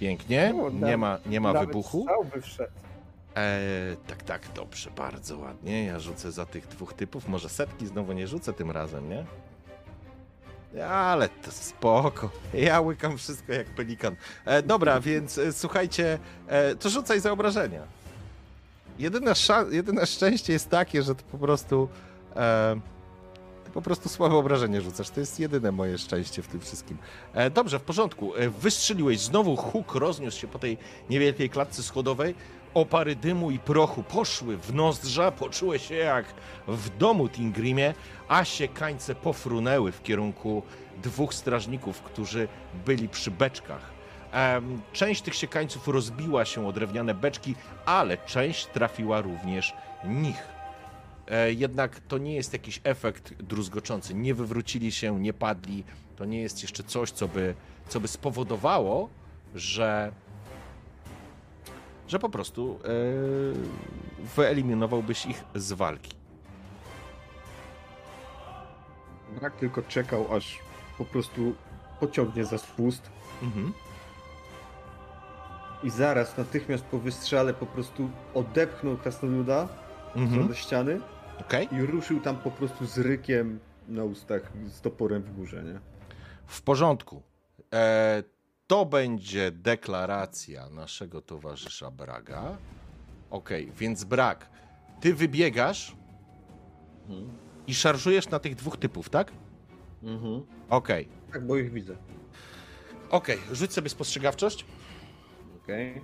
Pięknie, 0.00 0.54
nie 0.72 0.96
ma, 0.96 1.18
nie 1.26 1.40
ma 1.40 1.52
wybuchu. 1.52 2.02
strzał 2.02 2.24
by 2.24 2.42
wszedł. 2.42 2.85
Eee, 3.36 3.96
tak, 4.06 4.22
tak, 4.22 4.42
dobrze, 4.54 4.90
bardzo 4.90 5.38
ładnie. 5.38 5.84
Ja 5.84 6.00
rzucę 6.00 6.32
za 6.32 6.46
tych 6.46 6.66
dwóch 6.68 6.92
typów. 6.94 7.28
Może 7.28 7.48
setki 7.48 7.86
znowu 7.86 8.12
nie 8.12 8.26
rzucę 8.26 8.52
tym 8.52 8.70
razem, 8.70 9.08
nie? 9.08 9.24
Ale 10.84 11.28
to 11.28 11.50
spoko. 11.50 12.30
Ja 12.54 12.80
łykam 12.80 13.18
wszystko 13.18 13.52
jak 13.52 13.66
pelikan. 13.66 14.16
E, 14.44 14.62
dobra, 14.62 15.00
więc 15.00 15.38
e, 15.38 15.52
słuchajcie, 15.52 16.18
e, 16.48 16.74
to 16.76 16.90
rzucaj 16.90 17.20
za 17.20 17.32
obrażenia. 17.32 17.82
jedyne, 18.98 19.32
jedyne 19.70 20.06
szczęście 20.06 20.52
jest 20.52 20.70
takie, 20.70 21.02
że 21.02 21.14
to 21.14 21.22
po 21.32 21.38
prostu. 21.38 21.88
E, 22.36 22.80
po 23.74 23.82
prostu 23.82 24.08
słabe 24.08 24.34
obrażenie 24.34 24.80
rzucasz. 24.80 25.10
To 25.10 25.20
jest 25.20 25.40
jedyne 25.40 25.72
moje 25.72 25.98
szczęście 25.98 26.42
w 26.42 26.48
tym 26.48 26.60
wszystkim. 26.60 26.98
E, 27.34 27.50
dobrze, 27.50 27.78
w 27.78 27.82
porządku. 27.82 28.36
E, 28.36 28.48
wystrzeliłeś. 28.50 29.20
Znowu 29.20 29.56
huk 29.56 29.94
rozniósł 29.94 30.40
się 30.40 30.48
po 30.48 30.58
tej 30.58 30.78
niewielkiej 31.10 31.50
klatce 31.50 31.82
schodowej. 31.82 32.34
Opary 32.76 33.16
dymu 33.16 33.50
i 33.50 33.58
prochu 33.58 34.02
poszły 34.02 34.56
w 34.56 34.74
nozdrza. 34.74 35.30
Poczułeś 35.30 35.86
się 35.88 35.94
jak 35.94 36.26
w 36.68 36.96
domu 36.96 37.28
Tingrimie, 37.28 37.94
a 38.28 38.44
się 38.44 38.68
kańce 38.68 39.14
pofrunęły 39.14 39.92
w 39.92 40.02
kierunku 40.02 40.62
dwóch 41.02 41.34
strażników, 41.34 42.02
którzy 42.02 42.48
byli 42.86 43.08
przy 43.08 43.30
beczkach. 43.30 43.80
Część 44.92 45.22
tych 45.22 45.34
siekańców 45.34 45.88
rozbiła 45.88 46.44
się 46.44 46.68
o 46.68 46.72
drewniane 46.72 47.14
beczki, 47.14 47.54
ale 47.86 48.18
część 48.18 48.66
trafiła 48.66 49.20
również 49.20 49.74
nich. 50.04 50.42
E, 51.28 51.52
Jednak 51.52 52.00
to 52.00 52.18
nie 52.18 52.34
jest 52.34 52.52
jakiś 52.52 52.80
efekt 52.84 53.42
druzgoczący. 53.42 54.14
Nie 54.14 54.34
wywrócili 54.34 54.92
się, 54.92 55.20
nie 55.20 55.32
padli. 55.32 55.84
To 56.16 56.24
nie 56.24 56.40
jest 56.40 56.62
jeszcze 56.62 56.82
coś, 56.82 57.10
co 57.10 57.28
by, 57.28 57.54
co 57.88 58.00
by 58.00 58.08
spowodowało, 58.08 59.08
że, 59.54 60.12
że 62.08 62.18
po 62.18 62.28
prostu 62.28 62.78
e, 62.84 62.88
wyeliminowałbyś 64.36 65.26
ich 65.26 65.44
z 65.54 65.72
walki. 65.72 66.12
Brak 69.40 69.56
tylko 69.56 69.82
czekał, 69.82 70.34
aż 70.34 70.58
po 70.98 71.04
prostu 71.04 71.54
pociągnie 72.00 72.44
za 72.44 72.58
spust 72.58 73.10
Mhm. 73.42 73.72
i 75.82 75.90
zaraz, 75.90 76.38
natychmiast 76.38 76.84
po 76.84 76.98
wystrzale 76.98 77.54
po 77.54 77.66
prostu 77.66 78.10
odepchnął 78.34 78.96
krasnoluda 78.96 79.68
Mhm. 80.14 80.30
stronę 80.30 80.54
ściany 80.54 81.00
Okej. 81.40 81.68
i 81.74 81.82
ruszył 81.86 82.20
tam 82.20 82.36
po 82.36 82.50
prostu 82.50 82.86
z 82.86 82.98
rykiem 82.98 83.58
na 83.88 84.04
ustach, 84.04 84.42
z 84.68 84.80
toporem 84.80 85.22
w 85.22 85.36
górze, 85.36 85.62
nie? 85.64 85.80
W 86.46 86.62
porządku. 86.62 87.22
E, 87.74 88.22
to 88.66 88.86
będzie 88.86 89.50
deklaracja 89.50 90.68
naszego 90.68 91.22
towarzysza 91.22 91.90
Braga. 91.90 92.56
Okej, 93.30 93.72
więc 93.78 94.04
Brag, 94.04 94.48
ty 95.00 95.14
wybiegasz 95.14 95.96
i 97.66 97.74
szarżujesz 97.74 98.28
na 98.28 98.38
tych 98.38 98.54
dwóch 98.54 98.76
typów, 98.76 99.10
tak? 99.10 99.32
Mhm. 100.02 100.42
Okej. 100.70 101.08
Tak, 101.32 101.46
bo 101.46 101.56
ich 101.56 101.72
widzę. 101.72 101.96
Okej, 103.10 103.38
rzuć 103.52 103.72
sobie 103.72 103.88
spostrzegawczość. 103.88 104.64
Okej. 105.62 106.02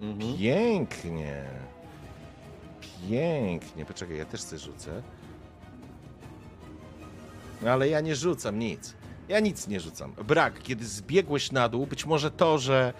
Mhm. 0.00 0.38
Pięknie. 0.38 1.44
Pięknie. 3.08 3.84
Poczekaj, 3.84 4.16
ja 4.16 4.24
też 4.24 4.40
sobie 4.40 4.58
rzucę. 4.58 5.02
Ale 7.66 7.88
ja 7.88 8.00
nie 8.00 8.16
rzucam 8.16 8.58
nic. 8.58 8.94
Ja 9.28 9.40
nic 9.40 9.68
nie 9.68 9.80
rzucam. 9.80 10.12
Brak, 10.28 10.62
kiedy 10.62 10.86
zbiegłeś 10.86 11.52
na 11.52 11.68
dół, 11.68 11.86
być 11.86 12.06
może 12.06 12.30
to, 12.30 12.58
że 12.58 12.92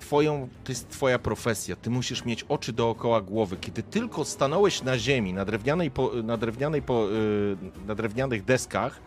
twoją, 0.00 0.48
to 0.64 0.72
jest 0.72 0.88
twoja 0.88 1.18
profesja, 1.18 1.76
ty 1.76 1.90
musisz 1.90 2.24
mieć 2.24 2.44
oczy 2.48 2.72
dookoła 2.72 3.20
głowy. 3.20 3.56
Kiedy 3.60 3.82
tylko 3.82 4.24
stanąłeś 4.24 4.82
na 4.82 4.98
ziemi, 4.98 5.32
na, 5.32 5.44
drewnianej 5.44 5.90
po, 5.90 6.10
na, 6.22 6.36
drewnianej 6.36 6.82
po, 6.82 7.06
yy, 7.08 7.56
na 7.86 7.94
drewnianych 7.94 8.44
deskach, 8.44 9.00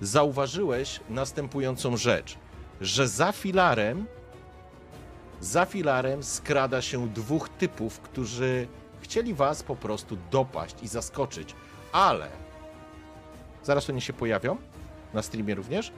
zauważyłeś 0.00 1.00
następującą 1.10 1.96
rzecz, 1.96 2.38
że 2.80 3.08
za 3.08 3.32
filarem 3.32 4.06
za 5.40 5.64
filarem 5.64 6.22
skrada 6.22 6.82
się 6.82 7.08
dwóch 7.08 7.48
typów, 7.48 8.00
którzy 8.00 8.68
chcieli 9.00 9.34
was 9.34 9.62
po 9.62 9.76
prostu 9.76 10.16
dopaść 10.30 10.76
i 10.82 10.88
zaskoczyć, 10.88 11.54
ale 11.92 12.28
zaraz 13.70 13.90
oni 13.90 14.00
się 14.00 14.12
pojawią 14.12 14.56
na 15.14 15.22
streamie 15.22 15.54
również, 15.54 15.92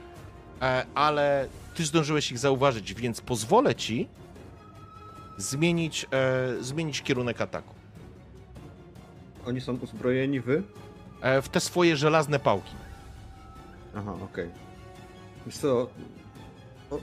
e, 0.61 0.85
ale 0.95 1.47
ty 1.75 1.85
zdążyłeś 1.85 2.31
ich 2.31 2.37
zauważyć, 2.37 2.93
więc 2.93 3.21
pozwolę 3.21 3.75
ci 3.75 4.07
zmienić, 5.37 6.05
e, 6.11 6.63
zmienić 6.63 7.01
kierunek 7.01 7.41
ataku. 7.41 7.73
Oni 9.45 9.61
są 9.61 9.77
uzbrojeni 9.77 10.39
wy? 10.39 10.63
E, 11.21 11.41
w 11.41 11.49
te 11.49 11.59
swoje 11.59 11.97
żelazne 11.97 12.39
pałki. 12.39 12.75
Aha, 13.95 14.13
okej. 14.23 14.49
Wiesz 15.45 15.57
co? 15.57 15.89
O... 16.91 16.99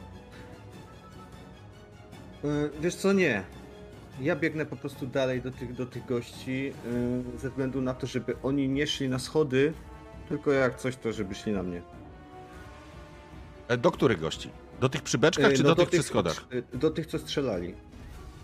Yy, 2.44 2.70
Wiesz 2.80 2.94
co, 2.94 3.12
nie. 3.12 3.42
Ja 4.20 4.36
biegnę 4.36 4.66
po 4.66 4.76
prostu 4.76 5.06
dalej 5.06 5.42
do 5.42 5.50
tych, 5.50 5.72
do 5.72 5.86
tych 5.86 6.06
gości, 6.06 6.72
yy, 7.32 7.38
ze 7.38 7.50
względu 7.50 7.82
na 7.82 7.94
to, 7.94 8.06
żeby 8.06 8.36
oni 8.42 8.68
nie 8.68 8.86
szli 8.86 9.08
na 9.08 9.18
schody, 9.18 9.72
tylko 10.30 10.52
jak 10.52 10.78
coś, 10.78 10.96
to 10.96 11.12
żeby 11.12 11.34
szli 11.34 11.52
na 11.52 11.62
mnie. 11.62 11.82
E, 13.68 13.76
do 13.76 13.90
których 13.90 14.20
gości? 14.20 14.50
Do 14.80 14.88
tych 14.88 15.02
przy 15.02 15.18
beczkach, 15.18 15.50
Yy, 15.50 15.56
czy 15.56 15.62
no 15.62 15.68
do, 15.74 15.74
tych 15.86 15.88
przy 15.90 16.02
schodach? 16.02 16.44
yy, 16.52 16.62
Do 16.78 16.90
tych, 16.90 17.06
co 17.06 17.18
strzelali. 17.18 17.74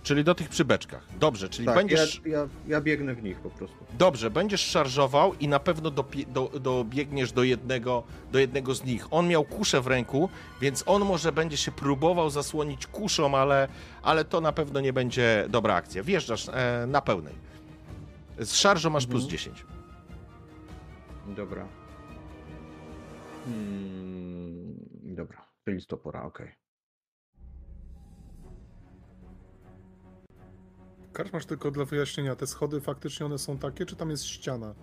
Czyli 0.03 0.24
do 0.24 0.34
tych 0.34 0.49
przy 0.49 0.64
beczkach. 0.64 1.07
Dobrze, 1.20 1.49
czyli 1.49 1.66
Tak, 1.66 1.74
będziesz... 1.76 2.20
ja, 2.24 2.39
ja, 2.39 2.49
ja 2.66 2.80
biegnę 2.80 3.14
w 3.14 3.22
nich 3.22 3.41
po 3.41 3.51
prostu. 3.51 3.76
Dobrze, 3.99 4.30
będziesz 4.30 4.61
szarżował 4.61 5.34
i 5.34 5.49
na 5.49 5.59
pewno 5.59 5.91
dopie- 5.91 6.26
do, 6.26 6.51
dobiegniesz 6.61 7.32
do 7.32 7.43
jednego, 7.43 8.03
do 8.32 8.39
jednego 8.39 8.74
z 8.74 8.84
nich. 8.84 9.07
On 9.11 9.28
miał 9.28 9.45
kuszę 9.45 9.80
w 9.80 9.87
ręku, 9.87 10.28
więc 10.61 10.82
on 10.87 11.05
może 11.05 11.32
będzie 11.32 11.57
się 11.57 11.72
próbował 11.72 12.30
zasłonić 12.30 12.87
kuszą, 12.87 13.37
ale, 13.39 13.68
ale 14.03 14.24
to 14.24 14.41
na 14.41 14.53
pewno 14.53 14.80
nie 14.80 14.93
będzie 14.93 15.47
dobra 15.49 15.74
akcja. 15.74 16.03
Wjeżdżasz 16.03 16.49
e, 16.49 16.84
na 16.89 17.01
pełnej. 17.03 17.34
Z 18.39 18.55
szarżą 18.55 18.91
masz 18.91 19.07
plus 19.07 19.22
Mhm. 19.24 19.30
10. 19.30 19.64
Dobra. 21.29 21.68
Hmm, 23.45 24.77
dobra, 25.14 25.47
czyli 25.64 25.81
stopora, 25.81 26.22
okej. 26.22 26.53
Karcz 31.12 31.33
masz 31.33 31.47
tylko 31.47 31.70
dla 31.70 31.85
wyjaśnienia, 31.85 32.37
te 32.37 32.47
schody 32.47 32.81
faktycznie 32.81 33.27
one 33.27 33.39
są 33.39 33.59
takie, 33.59 33.87
czy 33.87 33.97
tam 33.97 34.11
jest 34.11 34.24
ściana? 34.24 34.74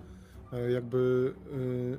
E, 0.53 0.71
Jakby 0.71 1.33
y, 1.53 1.97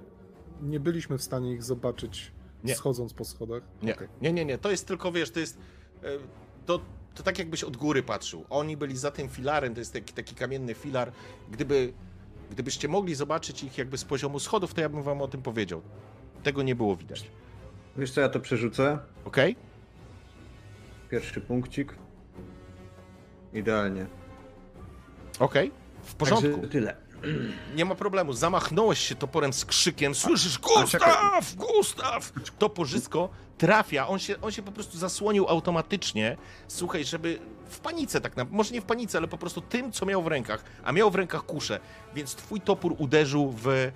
nie 0.63 0.81
byliśmy 0.81 1.19
w 1.19 1.23
stanie 1.23 1.53
ich 1.53 1.63
zobaczyć 1.63 2.33
Nie. 2.65 2.75
schodząc 2.75 3.15
po 3.15 3.25
schodach. 3.25 3.63
Nie, 3.83 3.95
Okej. 3.95 4.09
nie, 4.21 4.33
nie, 4.33 4.45
nie. 4.45 4.59
To 4.59 4.71
jest 4.71 4.89
tylko, 4.89 5.13
wiesz, 5.13 5.31
to 5.31 5.41
jest. 5.41 5.59
e, 6.03 6.09
To, 6.67 6.81
to 7.15 7.23
tak 7.23 7.39
jakbyś 7.39 7.65
od 7.65 7.77
góry 7.77 8.03
patrzył. 8.03 8.45
Oni 8.51 8.77
byli 8.77 8.97
za 8.97 9.11
tym 9.11 9.29
filarem, 9.29 9.75
to 9.75 9.81
jest 9.81 9.93
taki, 9.93 10.13
taki 10.15 10.35
kamienny 10.35 10.75
filar. 10.75 11.13
Gdyby, 11.51 11.93
gdybyście 12.55 12.89
mogli 12.89 13.15
zobaczyć 13.15 13.65
ich 13.65 13.79
jakby 13.79 13.99
z 13.99 14.05
poziomu 14.05 14.41
schodów, 14.41 14.75
to 14.75 14.81
ja 14.81 14.89
bym 14.89 15.03
wam 15.03 15.23
o 15.23 15.29
tym 15.29 15.43
powiedział. 15.43 15.83
Tego 16.43 16.63
nie 16.63 16.75
było 16.75 16.97
widać. 16.97 17.25
Wiesz 17.97 18.11
co, 18.11 18.21
ja 18.21 18.29
to 18.29 18.41
przerzucę. 18.41 18.99
Okej? 19.25 19.57
Pierwszy 21.11 21.41
punkcik. 21.41 21.95
Idealnie. 23.53 24.07
Okej? 25.39 25.71
W 26.03 26.15
porządku. 26.15 26.51
Także 26.51 26.69
tyle. 26.69 26.97
Nie 27.77 27.85
ma 27.85 27.95
problemu. 27.95 28.33
Zamachnąłeś 28.33 28.99
się 28.99 29.15
toporem 29.15 29.53
z 29.53 29.65
krzykiem. 29.65 30.15
Słyszysz. 30.15 30.59
Gustaw! 30.59 31.55
Gustaw! 31.55 32.33
To 32.59 32.69
porzysko 32.69 33.29
trafia. 33.59 34.09
On 34.09 34.19
się, 34.19 34.41
on 34.41 34.53
się 34.53 34.63
po 34.63 34.73
prostu 34.73 34.99
zasłonił 34.99 35.49
automatycznie. 35.49 36.37
Słuchaj, 36.69 37.05
żeby 37.05 37.39
w 37.69 37.79
panice 37.81 38.21
tak 38.21 38.33
naprawdę, 38.37 38.57
może 38.57 38.75
nie 38.75 38.81
w 38.81 38.85
panice, 38.85 39.19
ale 39.19 39.29
po 39.29 39.39
prostu 39.39 39.61
tym, 39.61 39.93
co 39.93 40.07
miał 40.07 40.23
w 40.23 40.27
rękach. 40.27 40.65
A 40.85 40.93
miał 40.93 41.11
w 41.11 41.15
rękach 41.15 41.43
kuszę. 41.47 41.81
Więc 42.15 42.35
twój 42.35 42.61
topór 42.61 42.95
uderzył 42.99 43.51
w, 43.51 43.69
e, 43.69 43.93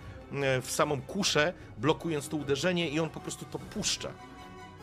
w 0.62 0.70
samą 0.70 1.00
kuszę, 1.02 1.52
blokując 1.78 2.28
to 2.28 2.36
uderzenie 2.36 2.88
i 2.88 3.00
on 3.00 3.10
po 3.10 3.20
prostu 3.20 3.44
to 3.44 3.58
puszcza. 3.58 4.08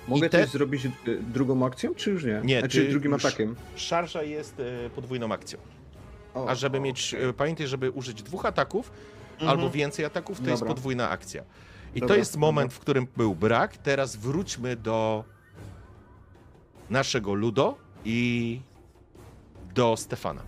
Mogę 0.08 0.30
te- 0.30 0.38
też 0.40 0.50
zrobić 0.50 0.86
y, 0.86 0.92
drugą 1.22 1.66
akcją, 1.66 1.96
czy 1.96 2.12
już 2.12 2.24
nie? 2.24 2.42
Nie, 2.44 2.60
Znaczy 2.60 2.88
drugim 2.90 3.14
atakiem. 3.14 3.56
Szarża 3.76 4.24
jest 4.24 4.60
e, 4.60 4.90
podwójną 4.90 5.32
akcją. 5.34 5.60
O, 6.34 6.50
A 6.50 6.56
żeby 6.56 6.78
o, 6.78 6.82
mieć, 6.82 7.14
e, 7.14 7.34
pamiętaj, 7.34 7.68
żeby 7.68 7.92
użyć 7.92 8.24
dwóch 8.24 8.46
ataków 8.46 8.92
Mhm. 9.34 9.50
albo 9.52 9.70
więcej 9.70 10.06
ataków, 10.06 10.42
to 10.42 10.50
jest 10.50 10.62
Dobra. 10.62 10.74
podwójna 10.76 11.10
akcja. 11.10 11.44
I 11.96 12.02
to 12.02 12.16
jest 12.16 12.38
moment, 12.38 12.74
w 12.74 12.80
którym 12.80 13.08
był 13.18 13.36
brak. 13.36 13.78
Teraz 13.78 14.16
wróćmy 14.16 14.76
do 14.76 15.24
naszego 16.90 17.34
Ludo 17.34 17.78
i 18.06 18.62
do 19.76 19.98
Stefana. 19.98 20.42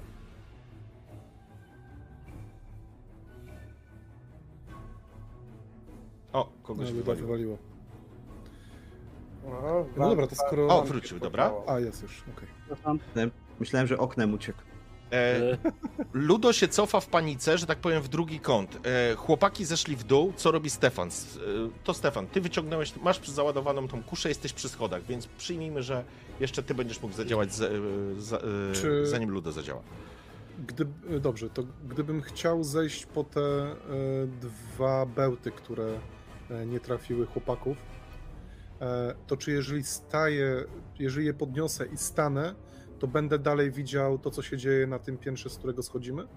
O, 6.33 6.49
kogoś 6.63 6.87
No, 6.89 6.93
wywaliło. 6.95 7.27
wywaliło. 7.27 7.57
O, 9.45 9.85
No 9.97 10.09
dobra, 10.09 10.27
to 10.27 10.35
skoro... 10.35 10.67
O, 10.67 10.83
wrócił, 10.83 11.19
dobra. 11.19 11.51
A, 11.67 11.79
jest 11.79 12.03
już, 12.03 12.23
okej. 12.37 12.47
Przepraszam. 12.65 12.99
Myślałem, 13.59 13.87
że 13.87 13.97
oknem 13.97 14.33
uciekł. 14.33 14.59
E, 15.11 15.37
E, 15.53 15.57
Ludo 16.13 16.53
się 16.53 16.67
cofa 16.67 16.99
w 16.99 17.07
panice, 17.07 17.57
że 17.57 17.65
tak 17.65 17.77
powiem, 17.77 18.01
w 18.01 18.07
drugi 18.07 18.39
kąt. 18.39 18.79
E, 19.11 19.15
chłopaki 19.15 19.65
zeszli 19.65 19.95
w 19.95 20.03
dół. 20.03 20.33
Co 20.35 20.51
robi 20.51 20.69
Stefan? 20.69 21.07
E, 21.09 21.11
to 21.83 21.93
Stefan, 21.93 22.27
ty 22.27 22.41
wyciągnąłeś, 22.41 22.95
masz 22.95 23.27
załadowaną 23.27 23.87
tą 23.87 24.03
kuszę, 24.03 24.29
jesteś 24.29 24.53
przy 24.53 24.69
schodach, 24.69 25.03
więc 25.03 25.27
przyjmijmy, 25.27 25.83
że 25.83 26.03
jeszcze 26.39 26.63
ty 26.63 26.73
będziesz 26.73 27.01
mógł 27.01 27.15
zadziałać, 27.15 27.53
za, 27.53 27.65
e, 27.67 27.71
za, 28.19 28.37
e, 28.37 28.41
Czy- 28.73 29.05
zanim 29.07 29.29
Ludo 29.29 29.51
zadziała. 29.51 29.81
Gdy, 30.67 30.87
dobrze, 31.19 31.49
to 31.49 31.63
gdybym 31.89 32.21
chciał 32.21 32.63
zejść 32.63 33.05
po 33.05 33.23
te 33.23 33.41
e, 33.41 33.75
dwa 34.41 35.05
bełty, 35.05 35.51
które 35.51 35.99
e, 36.51 36.65
nie 36.65 36.79
trafiły 36.79 37.25
chłopaków, 37.25 37.77
e, 38.81 39.15
to 39.27 39.37
czy 39.37 39.51
jeżeli 39.51 39.83
staję, 39.83 40.63
jeżeli 40.99 41.25
je 41.25 41.33
podniosę 41.33 41.85
i 41.85 41.97
stanę, 41.97 42.55
to 42.99 43.07
będę 43.07 43.39
dalej 43.39 43.71
widział 43.71 44.17
to, 44.19 44.31
co 44.31 44.41
się 44.41 44.57
dzieje 44.57 44.87
na 44.87 44.99
tym 44.99 45.17
piętrze, 45.17 45.49
z 45.49 45.57
którego 45.57 45.83
schodzimy? 45.83 46.27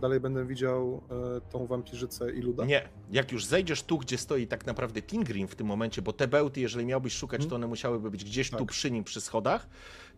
Dalej 0.00 0.20
będę 0.20 0.46
widział 0.46 1.02
e, 1.36 1.40
tą 1.50 1.66
wampirzycę 1.66 2.32
i 2.32 2.40
luda? 2.40 2.64
Nie, 2.64 2.88
jak 3.10 3.32
już 3.32 3.44
zejdziesz 3.44 3.82
tu, 3.82 3.98
gdzie 3.98 4.18
stoi 4.18 4.46
tak 4.46 4.66
naprawdę 4.66 5.02
Tingrim 5.02 5.48
w 5.48 5.54
tym 5.56 5.66
momencie, 5.66 6.02
bo 6.02 6.12
te 6.12 6.28
bełty, 6.28 6.60
jeżeli 6.60 6.86
miałbyś 6.86 7.12
szukać, 7.12 7.38
Mhm. 7.40 7.50
to 7.50 7.56
one 7.56 7.66
musiałyby 7.66 8.10
być 8.10 8.24
gdzieś 8.24 8.50
tu 8.50 8.56
Tak. 8.56 8.68
przy 8.68 8.90
nim, 8.90 9.04
przy 9.04 9.20
schodach, 9.20 9.68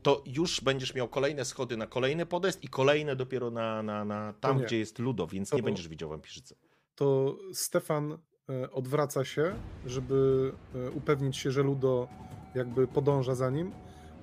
to 0.02 0.22
już 0.26 0.60
będziesz 0.60 0.94
miał 0.94 1.08
kolejne 1.08 1.44
schody 1.44 1.76
na 1.76 1.86
kolejny 1.86 2.26
podest 2.26 2.64
i 2.64 2.68
kolejne 2.68 3.16
dopiero 3.16 3.50
na, 3.50 3.82
na, 3.82 4.04
na 4.04 4.34
tam, 4.40 4.58
gdzie 4.58 4.78
jest 4.78 4.98
Ludo, 4.98 5.26
więc 5.26 5.50
To- 5.50 5.56
nie 5.56 5.62
będziesz 5.62 5.88
widział 5.88 6.08
wampirzycy. 6.08 6.56
To 6.94 7.36
Stefan 7.52 8.12
e, 8.48 8.70
odwraca 8.70 9.24
się, 9.24 9.54
żeby 9.86 10.52
e, 10.74 10.90
upewnić 10.90 11.36
się, 11.36 11.50
że 11.50 11.62
Ludo 11.62 12.08
jakby 12.54 12.86
podąża 12.86 13.34
za 13.34 13.50
nim 13.50 13.72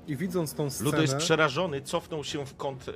i 0.10 0.16
widząc 0.16 0.54
tą 0.54 0.70
scenę... 0.70 0.90
Ludo 0.90 1.02
jest 1.02 1.16
przerażony, 1.16 1.82
cofnął 1.82 2.24
się 2.24 2.46
w 2.46 2.56
kąt. 2.56 2.88
Yy... 2.88 2.94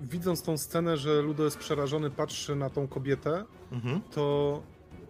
Widząc 0.00 0.42
tą 0.42 0.58
scenę, 0.58 0.96
że 0.96 1.22
Ludo 1.22 1.44
jest 1.44 1.58
przerażony, 1.58 2.10
patrzy 2.10 2.56
na 2.56 2.70
tą 2.70 2.88
kobietę, 2.88 3.44
Mhm. 3.72 4.00
to 4.14 4.62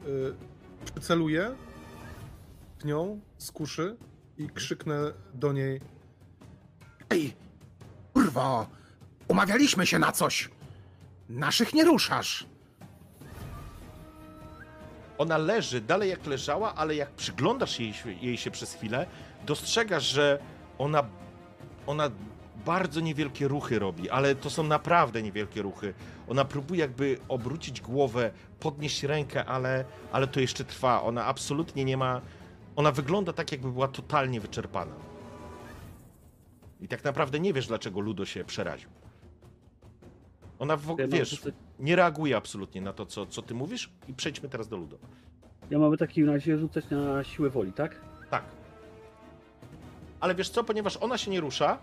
y, 0.06 0.34
przyceluję 0.84 1.50
w 2.78 2.84
nią 2.84 3.20
z 3.38 3.52
kuszy 3.52 3.96
i 4.38 4.48
krzyknę 4.48 5.12
do 5.34 5.52
niej 5.52 5.80
Ej, 7.10 7.36
kurwo, 8.12 8.66
umawialiśmy 9.28 9.86
się 9.86 9.98
na 9.98 10.12
coś. 10.12 10.50
Naszych 11.28 11.74
nie 11.74 11.84
ruszasz. 11.84 12.46
Ona 15.18 15.38
leży 15.38 15.80
dalej 15.80 16.10
jak 16.10 16.26
leżała, 16.26 16.74
ale 16.74 16.94
jak 16.94 17.10
przyglądasz 17.10 17.80
jej, 17.80 17.94
jej 18.20 18.36
się 18.36 18.50
przez 18.50 18.74
chwilę, 18.74 19.06
dostrzegasz, 19.46 20.04
że 20.04 20.38
ona, 20.78 21.04
ona 21.86 22.10
bardzo 22.66 23.00
niewielkie 23.00 23.48
ruchy 23.48 23.78
robi, 23.78 24.10
ale 24.10 24.34
to 24.34 24.50
są 24.50 24.62
naprawdę 24.62 25.22
niewielkie 25.22 25.62
ruchy. 25.62 25.94
Ona 26.28 26.44
próbuje 26.44 26.80
jakby 26.80 27.18
obrócić 27.28 27.80
głowę, 27.80 28.30
podnieść 28.60 29.02
rękę, 29.02 29.44
ale, 29.44 29.84
ale 30.12 30.26
to 30.26 30.40
jeszcze 30.40 30.64
trwa. 30.64 31.02
Ona 31.02 31.24
absolutnie 31.24 31.84
nie 31.84 31.96
ma. 31.96 32.20
Ona 32.76 32.92
wygląda 32.92 33.32
tak, 33.32 33.52
jakby 33.52 33.72
była 33.72 33.88
totalnie 33.88 34.40
wyczerpana. 34.40 34.92
I 36.80 36.88
tak 36.88 37.04
naprawdę 37.04 37.40
nie 37.40 37.52
wiesz, 37.52 37.66
dlaczego 37.66 38.00
Ludo 38.00 38.24
się 38.24 38.44
przeraził. 38.44 38.90
Ona, 40.58 40.76
w, 40.76 40.88
ja, 40.88 40.94
mam 40.98 41.10
wiesz, 41.10 41.30
rzucać, 41.30 41.54
nie 41.78 41.96
reaguje 41.96 42.36
absolutnie 42.36 42.80
na 42.80 42.92
to, 42.92 43.06
co, 43.06 43.26
co 43.26 43.42
ty 43.42 43.54
mówisz. 43.54 43.90
I 44.08 44.14
przejdźmy 44.14 44.48
teraz 44.48 44.68
do 44.68 44.76
Ludo. 44.76 44.98
ja 45.70 45.78
mam 45.78 45.92
w 45.92 45.98
takim 45.98 46.28
razie 46.30 46.58
rzucać 46.58 46.84
na 46.90 47.24
siłę 47.24 47.50
woli, 47.50 47.72
tak? 47.72 47.96
Tak. 48.30 48.44
Ale 50.22 50.34
wiesz 50.34 50.50
co, 50.50 50.64
ponieważ 50.64 50.96
ona 50.96 51.18
się 51.18 51.30
nie 51.30 51.40
rusza, 51.40 51.78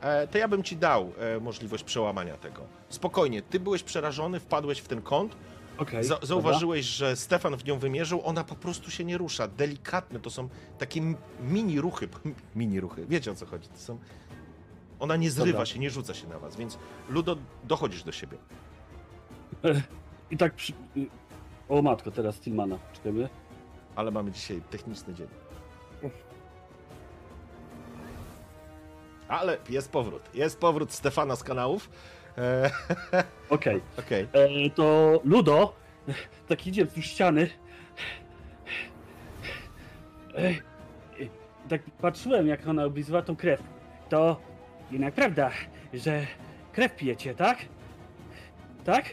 e, 0.00 0.26
to 0.26 0.38
ja 0.38 0.48
bym 0.48 0.62
ci 0.62 0.76
dał 0.76 1.12
e, 1.18 1.40
możliwość 1.40 1.84
przełamania 1.84 2.36
tego. 2.36 2.62
Spokojnie, 2.88 3.42
ty 3.42 3.60
byłeś 3.60 3.82
przerażony, 3.82 4.40
wpadłeś 4.40 4.78
w 4.78 4.88
ten 4.88 5.02
kąt, 5.02 5.36
Okej. 5.78 6.04
za, 6.04 6.14
dobra. 6.14 6.26
zauważyłeś, 6.26 6.84
że 6.84 7.16
Stefan 7.16 7.56
w 7.56 7.64
nią 7.64 7.78
wymierzył, 7.78 8.20
ona 8.24 8.44
po 8.44 8.54
prostu 8.54 8.90
się 8.90 9.04
nie 9.04 9.18
rusza. 9.18 9.48
Delikatne, 9.48 10.20
to 10.20 10.30
są 10.30 10.48
takie 10.78 11.00
mini 11.40 11.80
ruchy, 11.80 12.08
mini 12.56 12.80
ruchy, 12.80 13.06
wiecie 13.06 13.30
o 13.30 13.34
co 13.34 13.46
chodzi, 13.46 13.68
to 13.68 13.78
są... 13.78 13.98
Ona 15.00 15.16
nie 15.16 15.30
zrywa 15.30 15.52
Dobra. 15.52 15.66
się, 15.66 15.78
nie 15.78 15.90
rzuca 15.90 16.14
się 16.14 16.28
na 16.28 16.38
was, 16.38 16.56
więc 16.56 16.78
Ludo, 17.08 17.36
dochodzisz 17.64 18.02
do 18.02 18.12
siebie. 18.12 18.38
I 20.30 20.36
tak 20.36 20.54
przy... 20.54 20.72
O 21.68 21.82
matko, 21.82 22.10
teraz 22.10 22.34
Stillmana. 22.34 22.78
Czekamy. 22.92 23.28
Ale 23.96 24.10
mamy 24.10 24.32
dzisiaj 24.32 24.62
techniczny 24.70 25.14
dzień. 25.14 25.28
Ale 29.30 29.58
jest 29.68 29.92
powrót. 29.92 30.22
Jest 30.34 30.60
powrót 30.60 30.92
Stefana 30.92 31.36
z 31.36 31.42
kanałów. 31.44 31.90
E, 32.38 32.70
Okej. 33.50 33.80
Okej. 33.98 34.28
E, 34.32 34.70
To 34.70 35.20
Ludo 35.24 35.72
tak 36.48 36.66
idzie 36.66 36.84
wzdłuż 36.84 37.04
ściany. 37.06 37.50
E, 40.34 40.54
Tak 41.68 41.82
patrzyłem, 41.82 42.46
jak 42.46 42.66
ona 42.68 42.84
oblizywała 42.84 43.22
tą 43.22 43.36
krew. 43.36 43.62
To 44.08 44.40
jednak 44.90 45.14
prawda, 45.14 45.50
że 45.94 46.26
krew 46.72 46.96
pijecie, 46.96 47.34
tak? 47.34 47.58
Tak? 48.84 49.04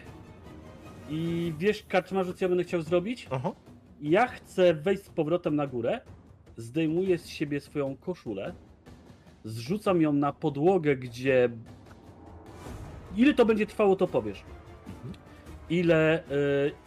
I 1.10 1.54
wiesz, 1.58 1.84
Kaczmarzu, 1.88 2.34
co 2.34 2.46
ja 2.46 2.50
będę 2.50 2.64
chciał 2.64 2.82
zrobić? 2.82 3.28
Aha. 3.32 3.52
Ja 4.02 4.28
chcę 4.28 4.74
wejść 4.74 5.04
z 5.04 5.10
powrotem 5.10 5.56
na 5.56 5.68
górę, 5.68 6.02
zdejmuję 6.58 7.18
z 7.18 7.28
siebie 7.28 7.60
swoją 7.60 7.98
koszulę, 7.98 8.54
zrzucam 9.48 10.02
ją 10.02 10.14
na 10.14 10.34
podłogę, 10.34 10.96
gdzie. 10.96 11.50
Ile 13.16 13.34
to 13.34 13.46
będzie 13.46 13.66
trwało, 13.68 13.96
to 13.96 14.08
powiesz. 14.08 14.44
Ile 15.70 16.24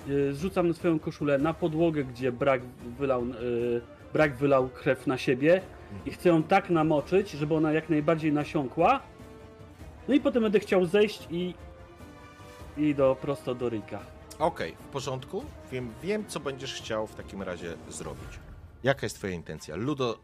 y, 0.08 0.10
y, 0.10 0.34
zrzucam 0.34 0.74
swoją 0.74 0.98
koszulę 0.98 1.38
na 1.38 1.54
podłogę, 1.54 2.04
gdzie 2.04 2.32
brak 2.32 2.62
wylał, 2.98 3.22
y, 3.22 3.80
brak 4.12 4.36
wylał 4.36 4.68
krew 4.68 5.06
na 5.06 5.18
siebie 5.18 5.62
i 6.06 6.10
chcę 6.10 6.28
ją 6.28 6.42
tak 6.42 6.70
namoczyć, 6.70 7.30
żeby 7.30 7.54
ona 7.54 7.72
jak 7.72 7.90
najbardziej 7.90 8.32
nasiąkła. 8.32 9.00
No 10.08 10.14
i 10.14 10.20
potem 10.20 10.42
będę 10.42 10.60
chciał 10.60 10.84
zejść 10.84 11.28
i. 11.30 11.54
i 12.76 12.94
do 12.94 13.16
prosto 13.20 13.54
do 13.54 13.68
Rika. 13.68 14.00
Okej, 14.38 14.74
w 14.80 14.88
porządku. 14.88 15.44
Wiem, 15.72 15.92
wiem, 16.02 16.24
co 16.28 16.40
będziesz 16.40 16.74
chciał 16.74 17.06
w 17.06 17.14
takim 17.14 17.42
razie 17.42 17.74
zrobić. 17.88 18.38
Jaka 18.84 19.06
jest 19.06 19.16
twoja 19.16 19.32
intencja? 19.32 19.76
Ludo 19.76 20.18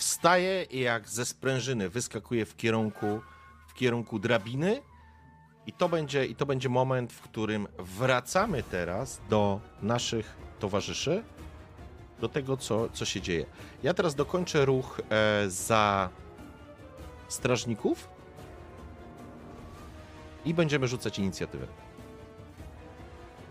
wstaje 0.00 0.62
i 0.62 0.80
jak 0.80 1.08
ze 1.08 1.26
sprężyny 1.26 1.88
wyskakuje 1.88 2.46
w 2.46 2.56
kierunku, 2.56 3.20
w 3.68 3.74
kierunku 3.74 4.18
drabiny 4.18 4.82
i 5.66 5.72
to, 5.72 5.88
będzie, 5.88 6.26
i 6.26 6.34
to 6.34 6.46
będzie 6.46 6.68
moment, 6.68 7.12
w 7.12 7.20
którym 7.20 7.68
wracamy 7.78 8.62
teraz 8.62 9.20
do 9.28 9.60
naszych 9.82 10.36
towarzyszy, 10.58 11.22
do 12.20 12.28
tego, 12.28 12.56
co, 12.56 12.88
co 12.88 13.04
się 13.04 13.20
dzieje. 13.20 13.46
Ja 13.82 13.94
teraz 13.94 14.14
dokończę 14.14 14.64
ruch 14.64 15.00
e, 15.00 15.50
za 15.50 16.08
strażników 17.28 18.08
i 20.44 20.54
będziemy 20.54 20.88
rzucać 20.88 21.18
inicjatywę. 21.18 21.66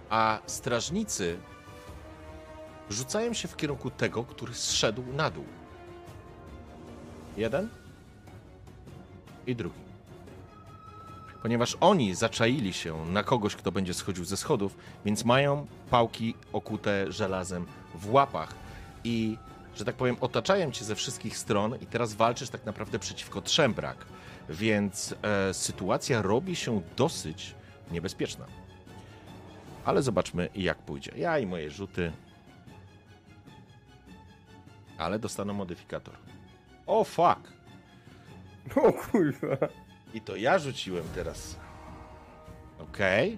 A 0.09 0.39
strażnicy 0.45 1.39
rzucają 2.89 3.33
się 3.33 3.47
w 3.47 3.55
kierunku 3.55 3.91
tego, 3.91 4.23
który 4.23 4.53
zszedł 4.53 5.03
na 5.13 5.29
dół. 5.29 5.45
Jeden 7.39 7.69
i 9.47 9.55
drugi. 9.55 9.79
Ponieważ 11.41 11.77
oni 11.79 12.15
zaczaili 12.15 12.73
się 12.73 13.05
na 13.05 13.23
kogoś, 13.23 13.55
kto 13.55 13.71
będzie 13.71 13.93
schodził 13.93 14.25
ze 14.25 14.37
schodów, 14.37 14.77
więc 15.05 15.25
mają 15.25 15.67
pałki 15.89 16.35
okute 16.53 17.11
żelazem 17.11 17.65
w 17.95 18.11
łapach 18.11 18.53
i, 19.03 19.37
że 19.75 19.85
tak 19.85 19.95
powiem, 19.95 20.17
otaczają 20.21 20.71
cię 20.71 20.85
ze 20.85 20.95
wszystkich 20.95 21.37
stron 21.37 21.75
i 21.81 21.85
teraz 21.85 22.13
walczysz 22.13 22.49
tak 22.49 22.65
naprawdę 22.65 22.99
przeciwko 22.99 23.41
trzem 23.41 23.73
brak. 23.73 24.05
Więc 24.49 25.15
e, 25.21 25.53
sytuacja 25.53 26.21
robi 26.21 26.55
się 26.55 26.81
dosyć 26.97 27.55
niebezpieczna. 27.91 28.45
Ale 29.85 30.01
zobaczmy, 30.01 30.49
jak 30.55 30.77
pójdzie. 30.77 31.11
Ja 31.15 31.39
i 31.39 31.45
moje 31.45 31.71
rzuty. 31.71 32.11
Ale 34.97 35.19
dostaną 35.19 35.53
modyfikator. 35.53 36.28
O 36.89 37.03
fuck! 37.03 37.39
O 38.75 38.93
kurwa. 38.93 39.57
I 40.13 40.21
to 40.21 40.35
ja 40.35 40.59
rzuciłem 40.59 41.03
teraz. 41.15 41.55
Okej. 42.79 43.37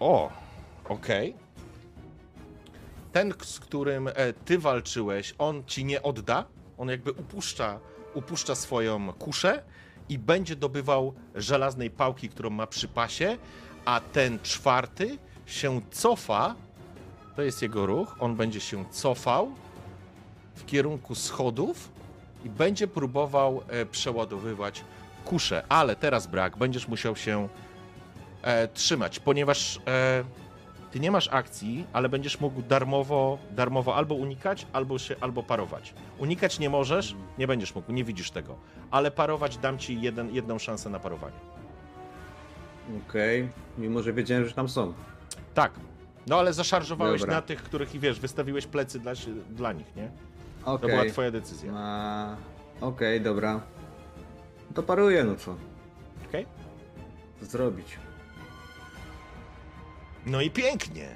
O, 0.00 0.30
okej. 0.84 1.34
Ten, 3.12 3.34
z 3.42 3.60
którym 3.60 4.08
e, 4.08 4.32
ty 4.32 4.58
walczyłeś, 4.58 5.34
on 5.38 5.64
ci 5.64 5.84
nie 5.84 6.02
odda. 6.02 6.44
On 6.78 6.88
jakby 6.88 7.12
upuszcza, 7.12 7.80
upuszcza 8.14 8.54
swoją 8.54 9.12
kuszę 9.12 9.62
i 10.08 10.18
będzie 10.18 10.56
dobywał 10.56 11.14
żelaznej 11.34 11.90
pałki, 11.90 12.28
którą 12.28 12.50
ma 12.50 12.66
przy 12.66 12.88
pasie, 12.88 13.38
a 13.84 14.00
ten 14.00 14.38
czwarty 14.42 15.18
się 15.46 15.80
cofa. 15.90 16.54
To 17.38 17.42
jest 17.42 17.62
jego 17.62 17.86
ruch. 17.86 18.16
On 18.20 18.36
będzie 18.36 18.60
się 18.60 18.84
cofał 18.90 19.52
w 20.54 20.66
kierunku 20.66 21.14
schodów 21.14 21.90
i 22.44 22.50
będzie 22.50 22.86
próbował 22.86 23.62
e, 23.68 23.86
przeładowywać 23.86 24.84
kuszę, 25.24 25.62
ale 25.68 25.96
teraz 25.96 26.26
brak, 26.26 26.56
będziesz 26.56 26.88
musiał 26.88 27.16
się 27.16 27.48
e, 28.42 28.68
trzymać, 28.68 29.20
ponieważ 29.20 29.80
e, 29.86 30.24
ty 30.90 31.00
nie 31.00 31.10
masz 31.10 31.28
akcji, 31.32 31.86
ale 31.92 32.08
będziesz 32.08 32.40
mógł 32.40 32.62
darmowo, 32.62 33.38
darmowo 33.50 33.96
albo 33.96 34.14
unikać, 34.14 34.66
albo 34.72 34.98
się, 34.98 35.16
albo 35.20 35.42
parować. 35.42 35.94
Unikać 36.18 36.58
nie 36.58 36.70
możesz, 36.70 37.16
nie 37.38 37.46
będziesz 37.46 37.74
mógł, 37.74 37.92
nie 37.92 38.04
widzisz 38.04 38.30
tego, 38.30 38.56
ale 38.90 39.10
parować 39.10 39.58
dam 39.58 39.78
ci 39.78 40.00
jeden, 40.00 40.34
jedną 40.34 40.58
szansę 40.58 40.90
na 40.90 40.98
parowanie. 40.98 41.36
Okej, 43.08 43.48
mimo 43.78 44.02
że 44.02 44.12
wiedziałem, 44.12 44.48
że 44.48 44.54
tam 44.54 44.68
są. 44.68 44.94
Tak. 45.54 45.72
No 46.28 46.38
ale 46.38 46.52
zaszarżowałeś 46.52 47.20
Dobra. 47.20 47.36
na 47.36 47.42
tych, 47.42 47.62
których 47.62 47.94
i 47.94 47.98
wiesz, 47.98 48.20
wystawiłeś 48.20 48.66
plecy 48.66 48.98
dla, 49.00 49.12
dla 49.50 49.72
nich, 49.72 49.96
nie? 49.96 50.10
To 50.64 50.72
Okej. 50.72 50.90
była 50.90 51.04
twoja 51.04 51.30
decyzja. 51.30 51.72
A, 51.76 52.36
Okej, 52.80 53.20
dobra. 53.20 53.60
To 54.74 54.82
paruję, 54.82 55.24
no 55.24 55.36
co? 55.36 55.56
Okej? 56.28 56.46
Co 57.40 57.46
zrobić? 57.46 57.86
No 60.26 60.40
i 60.40 60.50
pięknie. 60.50 61.08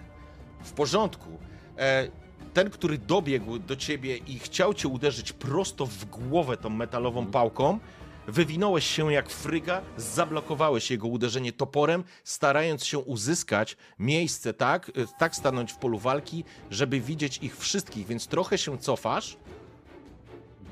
W 0.62 0.72
porządku. 0.72 1.38
E, 1.78 2.08
ten, 2.54 2.70
który 2.70 2.98
dobiegł 2.98 3.58
do 3.58 3.76
ciebie 3.76 4.16
i 4.16 4.38
chciał 4.38 4.74
cię 4.74 4.88
uderzyć 4.88 5.32
prosto 5.32 5.86
w 5.86 6.04
głowę 6.04 6.56
tą 6.56 6.70
metalową 6.70 7.26
pałką, 7.26 7.78
wywinąłeś 8.26 8.86
się 8.86 9.12
jak 9.12 9.30
fryga, 9.30 9.82
zablokowałeś 9.96 10.90
jego 10.90 11.08
uderzenie 11.08 11.52
toporem, 11.52 12.04
starając 12.24 12.84
się 12.84 12.98
uzyskać 12.98 13.76
miejsce 13.98 14.54
tak, 14.54 14.88
e, 14.88 14.92
tak 15.18 15.36
stanąć 15.36 15.72
w 15.72 15.76
polu 15.76 15.98
walki, 15.98 16.44
żeby 16.70 17.00
widzieć 17.00 17.38
ich 17.38 17.56
wszystkich, 17.58 18.06
więc 18.06 18.26
trochę 18.26 18.58
się 18.58 18.78
cofasz, 18.78 19.36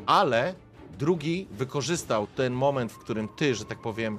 ale 0.06 0.54
drugi 0.98 1.46
wykorzystał 1.50 2.26
ten 2.26 2.52
moment, 2.52 2.92
w 2.92 2.98
którym 2.98 3.28
ty, 3.28 3.54
że 3.54 3.64
tak 3.64 3.78
powiem, 3.78 4.18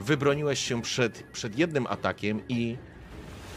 wybroniłeś 0.00 0.58
się 0.60 0.82
przed, 0.82 1.22
przed 1.32 1.58
jednym 1.58 1.86
atakiem 1.86 2.40
i 2.48 2.76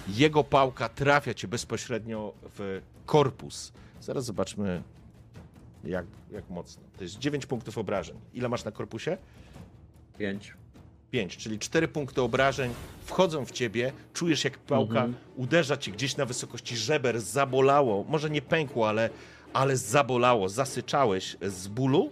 jego 0.08 0.44
pałka 0.44 0.90
trafia 0.90 1.34
cię 1.34 1.48
bezpośrednio 1.48 2.34
w 2.44 2.82
korpus. 3.06 3.74
Zaraz 4.00 4.26
zobaczmy, 4.26 4.84
jak, 5.84 6.06
jak 6.32 6.50
mocno. 6.50 6.84
To 6.98 7.04
jest 7.04 7.20
9 7.20 7.46
punktów 7.46 7.78
obrażeń. 7.78 8.16
Ile 8.34 8.50
masz 8.50 8.64
na 8.66 8.72
korpusie? 8.72 9.18
Pięć. 10.18 10.54
5, 11.12 11.38
czyli 11.38 11.60
4 11.60 11.88
punkty 11.88 12.22
obrażeń 12.22 12.74
wchodzą 13.06 13.46
w 13.46 13.52
ciebie, 13.52 13.94
czujesz 14.14 14.44
jak 14.44 14.58
pałka 14.58 15.04
Mhm. 15.04 15.16
uderza 15.36 15.78
ci 15.78 15.92
gdzieś 15.92 16.18
na 16.18 16.26
wysokości 16.26 16.78
żeber, 16.78 17.22
zabolało, 17.22 18.06
może 18.10 18.30
nie 18.30 18.42
pękło, 18.42 18.90
ale, 18.90 19.10
ale 19.54 19.78
zabolało, 19.78 20.50
zasyczałeś 20.50 21.38
z 21.42 21.68
bólu, 21.68 22.12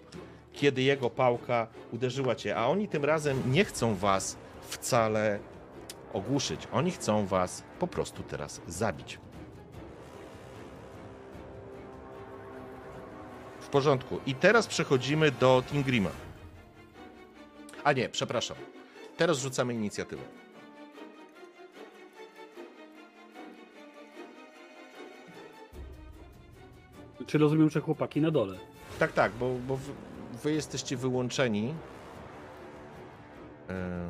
kiedy 0.54 0.82
jego 0.82 1.10
pałka 1.10 1.68
uderzyła 1.92 2.36
cię, 2.36 2.56
a 2.56 2.68
oni 2.68 2.88
tym 2.88 3.06
razem 3.06 3.52
nie 3.52 3.66
chcą 3.66 3.96
was 3.96 4.38
wcale 4.62 5.40
ogłuszyć, 6.14 6.68
oni 6.72 6.92
chcą 6.92 7.26
was 7.26 7.64
po 7.80 7.88
prostu 7.88 8.24
teraz 8.24 8.62
zabić. 8.68 9.20
W 13.70 13.72
porządku. 13.72 14.20
I 14.26 14.36
teraz 14.36 14.68
przechodzimy 14.68 15.32
do 15.32 15.64
Tingrima. 15.68 16.10
A 17.84 17.94
nie, 17.94 18.10
przepraszam. 18.10 18.58
Teraz 19.18 19.38
rzucamy 19.40 19.74
inicjatywę. 19.74 20.22
Czy 27.28 27.38
rozumiem, 27.38 27.70
że 27.70 27.82
chłopaki 27.82 28.22
na 28.22 28.32
dole? 28.32 28.58
Tak, 29.00 29.12
tak, 29.14 29.32
bo, 29.32 29.50
bo 29.68 29.78
wy, 29.78 29.92
wy 30.44 30.52
jesteście 30.52 30.98
wyłączeni. 30.98 31.74
E, 33.70 34.10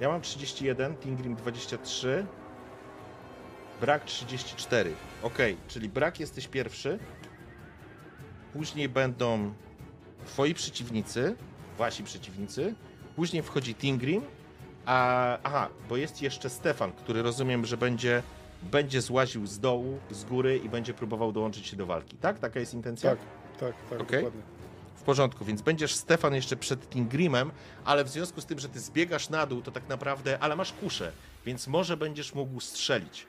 Ja 0.00 0.08
mam 0.08 0.20
31, 0.20 0.96
Tingrim 0.96 1.36
23, 1.36 2.26
brak 3.80 4.04
34. 4.04 4.94
Ok, 5.22 5.38
czyli 5.68 5.88
brak 5.88 6.20
jesteś 6.20 6.48
pierwszy. 6.48 6.98
Później 8.54 8.88
będą 8.88 9.54
twoi 10.26 10.54
przeciwnicy, 10.54 11.36
wasi 11.78 12.04
przeciwnicy. 12.04 12.74
Później 13.16 13.42
wchodzi 13.42 13.74
Tingrim. 13.74 14.22
A, 14.86 15.38
aha, 15.42 15.68
bo 15.88 15.96
jest 15.96 16.22
jeszcze 16.22 16.50
Stefan, 16.50 16.92
który 16.92 17.22
rozumiem, 17.22 17.66
że 17.66 17.76
będzie, 17.76 18.22
będzie 18.62 19.00
złaził 19.00 19.46
z 19.46 19.58
dołu, 19.58 19.98
z 20.10 20.24
góry 20.24 20.60
i 20.64 20.68
będzie 20.68 20.94
próbował 20.94 21.32
dołączyć 21.32 21.66
się 21.66 21.76
do 21.76 21.86
walki. 21.86 22.16
Tak? 22.16 22.38
Taka 22.38 22.60
jest 22.60 22.74
intencja? 22.74 23.10
Tak, 23.10 23.18
tak, 23.60 23.74
tak, 23.90 24.00
Okej. 24.00 24.18
dokładnie. 24.22 24.42
W 24.96 25.02
porządku, 25.02 25.44
więc 25.44 25.62
będziesz 25.62 25.94
Stefan 25.94 26.34
jeszcze 26.34 26.56
przed 26.56 26.90
Tingrimem, 26.90 27.50
ale 27.84 28.04
w 28.04 28.08
związku 28.08 28.40
z 28.40 28.46
tym, 28.46 28.58
że 28.58 28.68
ty 28.68 28.80
zbiegasz 28.80 29.28
na 29.28 29.46
dół, 29.46 29.62
to 29.62 29.70
tak 29.70 29.88
naprawdę, 29.88 30.38
ale 30.38 30.56
masz 30.56 30.72
kuszę, 30.72 31.12
więc 31.46 31.66
może 31.66 31.96
będziesz 31.96 32.34
mógł 32.34 32.60
strzelić 32.60 33.26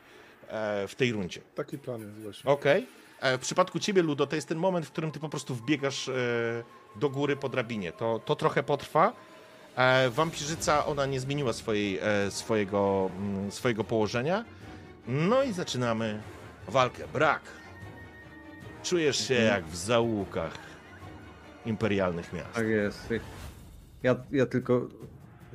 e, 0.47 0.87
w 0.87 0.95
tej 0.95 1.11
rundzie. 1.11 1.41
Taki 1.55 1.77
plan 1.77 2.01
jest 2.01 2.13
właśnie. 2.13 2.51
Okej. 2.51 2.83
E, 2.83 3.04
W 3.21 3.39
przypadku 3.39 3.79
ciebie, 3.79 4.01
Ludo, 4.01 4.27
to 4.27 4.35
jest 4.35 4.47
ten 4.47 4.57
moment, 4.57 4.85
w 4.85 4.91
którym 4.91 5.11
ty 5.11 5.19
po 5.19 5.29
prostu 5.29 5.55
wbiegasz 5.55 6.09
e, 6.09 6.13
do 6.95 7.09
góry 7.09 7.35
po 7.35 7.49
drabinie. 7.49 7.91
To, 7.91 8.19
to 8.25 8.35
trochę 8.35 8.63
potrwa. 8.63 9.13
E, 9.75 10.09
Wampirzyca, 10.09 10.85
ona 10.85 11.05
nie 11.05 11.19
zmieniła 11.19 11.53
swojej, 11.53 11.99
e, 12.01 12.31
swojego, 12.31 13.09
mm, 13.17 13.51
swojego 13.51 13.83
położenia. 13.83 14.45
No 15.07 15.43
i 15.43 15.53
zaczynamy 15.53 16.21
walkę. 16.67 17.03
Brak. 17.13 17.41
Czujesz 18.83 19.27
się 19.27 19.33
jak 19.33 19.65
w 19.65 19.75
zaułkach 19.75 20.57
imperialnych 21.65 22.33
miast. 22.33 22.53
Tak 22.53 22.67
jest. 22.67 23.09
Ja, 24.03 24.15
ja 24.31 24.45
tylko 24.45 24.87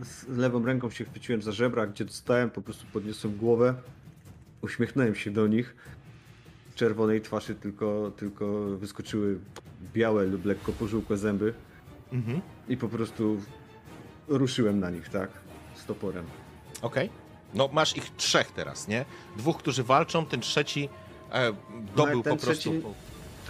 z 0.02 0.28
lewą 0.28 0.64
ręką 0.64 0.90
się 0.90 1.04
chwyciłem 1.04 1.42
za 1.42 1.52
żebra, 1.52 1.86
gdzie 1.86 2.04
dostałem, 2.04 2.50
po 2.50 2.62
prostu 2.62 2.86
podniosłem 2.92 3.36
głowę, 3.36 3.74
uśmiechnąłem 4.62 5.14
się 5.14 5.30
do 5.30 5.46
nich. 5.46 5.76
Czerwonej 6.74 7.20
twarzy 7.20 7.54
tylko, 7.54 8.12
tylko 8.16 8.46
wyskoczyły 8.76 9.38
białe 9.94 10.24
lub 10.24 10.44
lekko 10.44 10.72
pożółkłe 10.72 11.16
zęby 11.16 11.54
Mhm. 12.12 12.40
i 12.68 12.76
po 12.76 12.88
prostu 12.88 13.40
ruszyłem 14.28 14.80
na 14.80 14.90
nich, 14.90 15.08
tak? 15.08 15.30
Z 15.74 15.84
toporem. 15.84 16.24
Okej. 16.82 17.10
No 17.54 17.68
masz 17.72 17.96
ich 17.96 18.10
trzech 18.16 18.52
teraz, 18.52 18.88
nie? 18.88 19.04
Dwóch, 19.36 19.58
którzy 19.58 19.82
walczą, 19.82 20.26
ten 20.26 20.40
trzeci 20.40 20.88
e, 21.32 21.52
dobył 21.96 22.16
No, 22.16 22.22
ten 22.22 22.36
po 22.38 22.42
prostu... 22.46 22.70
trzeci- 22.70 22.82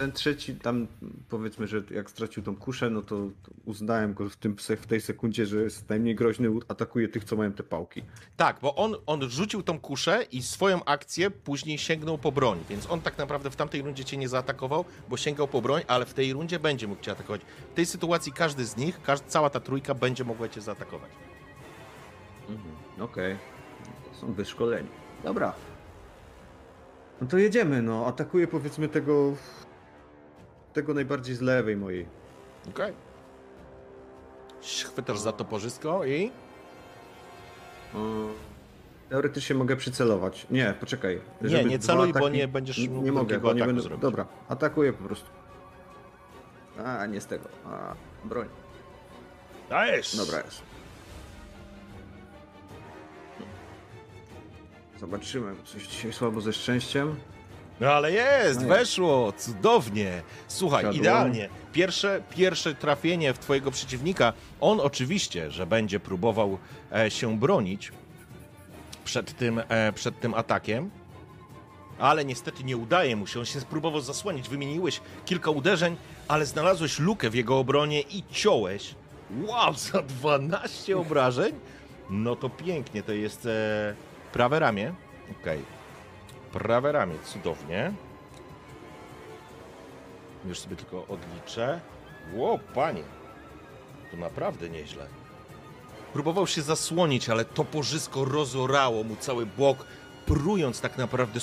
Ten 0.01 0.11
trzeci 0.11 0.55
tam 0.55 0.87
powiedzmy, 1.29 1.67
że 1.67 1.83
jak 1.91 2.09
stracił 2.09 2.43
tą 2.43 2.55
kuszę, 2.55 2.89
no 2.89 3.01
to, 3.01 3.15
to 3.43 3.51
uznałem 3.65 4.13
go 4.13 4.29
w, 4.29 4.35
tym, 4.35 4.55
w 4.57 4.87
tej 4.87 5.01
sekundzie, 5.01 5.45
że 5.45 5.63
jest 5.63 5.89
najmniej 5.89 6.15
groźny, 6.15 6.49
atakuje 6.67 7.07
tych, 7.07 7.23
co 7.23 7.35
mają 7.35 7.51
te 7.51 7.63
pałki. 7.63 8.03
Tak, 8.37 8.57
bo 8.61 8.75
on, 8.75 8.95
on 9.05 9.29
rzucił 9.29 9.63
tą 9.63 9.79
kuszę 9.79 10.25
i 10.31 10.41
swoją 10.41 10.85
akcję 10.85 11.31
później 11.31 11.77
sięgnął 11.77 12.17
po 12.17 12.31
broń, 12.31 12.59
więc 12.69 12.89
on 12.89 13.01
tak 13.01 13.17
naprawdę 13.17 13.49
w 13.49 13.55
tamtej 13.55 13.81
rundzie 13.81 14.05
cię 14.05 14.17
nie 14.17 14.29
zaatakował, 14.29 14.85
bo 15.09 15.17
sięgał 15.17 15.47
po 15.47 15.61
broń, 15.61 15.81
ale 15.87 16.05
w 16.05 16.13
tej 16.13 16.33
rundzie 16.33 16.59
będzie 16.59 16.87
mógł 16.87 17.01
cię 17.01 17.11
atakować. 17.11 17.41
W 17.71 17.73
tej 17.73 17.85
sytuacji 17.85 18.31
każdy 18.31 18.65
z 18.65 18.77
nich, 18.77 18.99
cała 19.27 19.49
ta 19.49 19.59
trójka 19.59 19.93
będzie 19.93 20.23
mogła 20.23 20.49
cię 20.49 20.61
zaatakować. 20.61 21.11
Mhm, 22.49 22.75
Okej. 22.99 23.37
To 24.11 24.19
Są 24.19 24.33
wyszkoleni. 24.33 24.89
Dobra. 25.23 25.53
No 27.21 27.27
to 27.27 27.37
jedziemy, 27.37 27.81
no. 27.81 28.05
Atakuję 28.05 28.47
powiedzmy 28.47 28.87
tego. 28.87 29.33
Tego 30.73 30.93
najbardziej 30.93 31.35
z 31.35 31.41
lewej 31.41 31.77
mojej. 31.77 32.05
Okej. 32.69 32.93
Chwytasz 34.61 35.19
za 35.19 35.31
toporzysko 35.31 36.05
i... 36.05 36.31
Teoretycznie 39.09 39.55
mogę 39.55 39.75
przycelować. 39.75 40.47
Nie, 40.49 40.73
poczekaj. 40.79 41.21
Nie, 41.41 41.63
nie 41.65 41.79
celuj, 41.79 42.13
bo 42.13 42.19
ataki- 42.19 42.31
nie 42.31 42.47
będziesz 42.47 42.77
Nie, 42.77 42.89
mógł 42.89 43.05
nie 43.05 43.11
mogę, 43.11 43.39
bo 43.39 43.53
nie 43.53 43.65
będę. 43.65 43.81
zrobić. 43.81 44.01
Dobra, 44.01 44.25
atakuję 44.49 44.93
po 44.93 45.03
prostu. 45.03 45.29
A, 46.85 47.05
nie 47.05 47.21
z 47.21 47.25
tego. 47.25 47.49
A, 47.65 47.95
broń. 48.23 48.47
Dajesz! 49.69 50.15
Dobra 50.17 50.37
jest. 50.41 50.61
Zobaczymy. 54.99 55.55
Coś 55.65 55.87
dzisiaj 55.87 56.13
słabo 56.13 56.41
ze 56.41 56.53
szczęściem. 56.53 57.15
No 57.81 57.91
ale 57.91 58.11
jest, 58.11 58.61
No 58.61 58.67
weszło, 58.67 59.31
cudownie. 59.37 60.21
Słuchaj, 60.47 60.83
Siadło. 60.83 60.99
idealnie. 60.99 61.49
Pierwsze, 61.73 62.21
pierwsze 62.29 62.75
trafienie 62.75 63.33
w 63.33 63.39
twojego 63.39 63.71
przeciwnika. 63.71 64.33
On 64.59 64.79
oczywiście, 64.79 65.51
że 65.51 65.65
będzie 65.65 65.99
próbował 65.99 66.57
e, 66.95 67.11
się 67.11 67.37
bronić 67.39 67.91
przed 69.05 69.37
tym, 69.37 69.61
e, 69.69 69.93
przed 69.93 70.19
tym 70.19 70.33
atakiem, 70.33 70.89
ale 71.99 72.25
niestety 72.25 72.63
nie 72.63 72.77
udaje 72.77 73.15
mu 73.15 73.27
się. 73.27 73.39
On 73.39 73.45
się 73.45 73.59
spróbował 73.59 74.01
zasłonić. 74.01 74.49
Wymieniłeś 74.49 75.01
kilka 75.25 75.51
uderzeń, 75.51 75.95
ale 76.27 76.45
znalazłeś 76.45 76.99
lukę 76.99 77.29
w 77.29 77.35
jego 77.35 77.59
obronie 77.59 78.01
i 78.01 78.23
ciąłeś. 78.31 78.95
Wow, 79.45 79.73
za 79.73 80.01
12 80.01 80.97
obrażeń? 80.97 81.55
No 82.09 82.35
to 82.35 82.49
pięknie, 82.49 83.03
to 83.03 83.11
jest 83.11 83.45
e, 83.45 83.95
prawe 84.33 84.59
ramię. 84.59 84.93
Okej. 85.41 85.80
Prawe 86.53 86.91
ramię, 86.91 87.15
cudownie. 87.25 87.93
Już 90.45 90.59
sobie 90.59 90.75
tylko 90.75 91.07
odliczę. 91.07 91.81
Ło, 92.33 92.59
panie. 92.75 93.03
To 94.11 94.17
naprawdę 94.17 94.69
nieźle. 94.69 95.07
Próbował 96.13 96.47
się 96.47 96.61
zasłonić, 96.61 97.29
ale 97.29 97.45
toporzysko 97.45 98.25
rozorało 98.25 99.03
mu 99.03 99.15
cały 99.15 99.45
bok, 99.45 99.85
prując 100.25 100.81
tak 100.81 100.97
naprawdę 100.97 101.39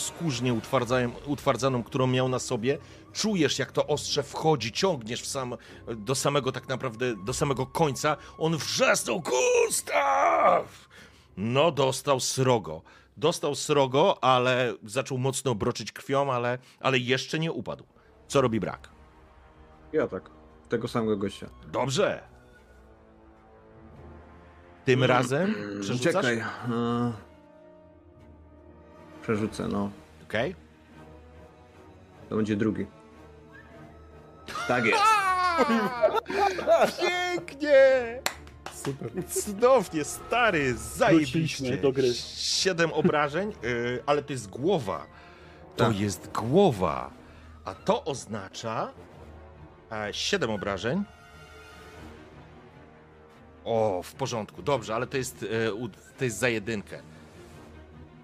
utwardzają- 0.54 1.10
utwardzaną, 1.26 1.82
którą 1.82 2.06
miał 2.06 2.28
na 2.28 2.38
sobie. 2.38 2.78
Czujesz, 3.12 3.58
jak 3.58 3.72
to 3.72 3.86
ostrze 3.86 4.22
wchodzi, 4.22 4.72
ciągniesz 4.72 5.22
w 5.22 5.26
sam, 5.26 5.56
do 5.96 6.14
samego 6.14 6.52
tak 6.52 6.68
naprawdę, 6.68 7.16
do 7.16 7.34
samego 7.34 7.66
końca. 7.66 8.16
On 8.38 8.56
wrzasnął, 8.56 9.20
Gustaw! 9.20 10.88
No, 11.36 11.70
dostał 11.72 12.20
srogo. 12.20 12.82
Dostał 13.18 13.54
srogo, 13.54 14.24
ale 14.24 14.74
zaczął 14.84 15.18
mocno 15.18 15.54
broczyć 15.54 15.92
krwią, 15.92 16.32
ale, 16.32 16.58
ale 16.80 16.98
jeszcze 16.98 17.38
nie 17.38 17.52
upadł. 17.52 17.84
Co 18.26 18.40
robi 18.40 18.60
brak? 18.60 18.88
Ja 19.92 20.08
tak. 20.08 20.30
Tego 20.68 20.88
samego 20.88 21.16
gościa. 21.16 21.46
Dobrze. 21.66 22.22
Tym 24.84 25.04
razem 25.04 25.54
przerzucasz? 25.80 26.12
Czekaj. 26.14 26.38
e, 26.38 27.12
Przerzucę, 29.22 29.68
no. 29.68 29.90
Okej. 30.24 30.54
To 32.28 32.36
będzie 32.36 32.56
drugi. 32.56 32.86
Tak 34.68 34.84
jest. 34.90 35.02
Pięknie! 37.00 38.20
Super. 38.84 39.10
Cudownie, 39.28 40.04
stary, 40.04 40.74
zajebiście. 40.74 41.76
Do 41.76 41.92
gry. 41.92 42.14
Siedem 42.36 42.92
obrażeń, 42.92 43.52
yy, 43.62 44.02
ale 44.06 44.22
to 44.22 44.32
jest 44.32 44.48
głowa. 44.50 45.06
To 45.76 45.84
Tak. 45.84 46.00
jest 46.00 46.30
głowa. 46.32 47.10
A 47.64 47.74
to 47.74 48.04
oznacza 48.04 48.92
e, 49.92 50.08
siedem 50.14 50.50
obrażeń. 50.50 51.04
O, 53.64 54.00
w 54.04 54.14
porządku, 54.14 54.62
dobrze, 54.62 54.94
ale 54.94 55.06
to 55.06 55.16
jest, 55.16 55.44
e, 55.66 55.72
u- 55.74 55.88
to 55.88 56.24
jest 56.24 56.38
za 56.38 56.48
jedynkę. 56.48 57.00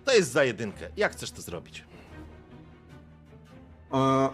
To 0.05 0.12
jest 0.14 0.32
za 0.32 0.44
jedynkę. 0.44 0.88
Jak 0.96 1.12
chcesz 1.12 1.30
to 1.30 1.42
zrobić? 1.42 1.84
E, 3.94 4.28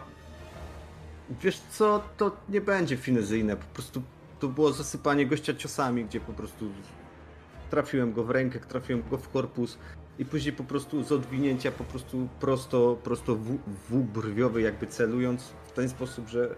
wiesz 1.43 1.61
co, 1.71 2.03
to 2.17 2.37
nie 2.49 2.61
będzie 2.61 2.97
finezyjne. 2.97 3.57
Po 3.57 3.67
prostu 3.67 4.03
to 4.41 4.49
było 4.49 4.73
zasypanie 4.73 5.27
gościa 5.27 5.55
ciosami, 5.55 6.05
gdzie 6.05 6.21
po 6.21 6.33
prostu 6.33 6.71
trafiłem 7.71 8.13
go 8.13 8.25
w 8.25 8.31
rękę, 8.31 8.61
trafiłem 8.61 9.03
go 9.11 9.19
w 9.19 9.29
korpus 9.29 9.79
i 10.19 10.25
później 10.25 10.53
po 10.53 10.65
prostu 10.65 11.05
z 11.05 11.13
odwinięcia 11.13 11.73
po 11.73 11.85
prostu 11.85 12.29
prosto, 12.41 12.97
prosto 13.03 13.37
w, 13.37 13.59
w 13.91 14.03
brwiowy 14.03 14.63
jakby 14.63 14.87
celując 14.87 15.43
w 15.43 15.73
ten 15.73 15.89
sposób, 15.89 16.29
że 16.29 16.55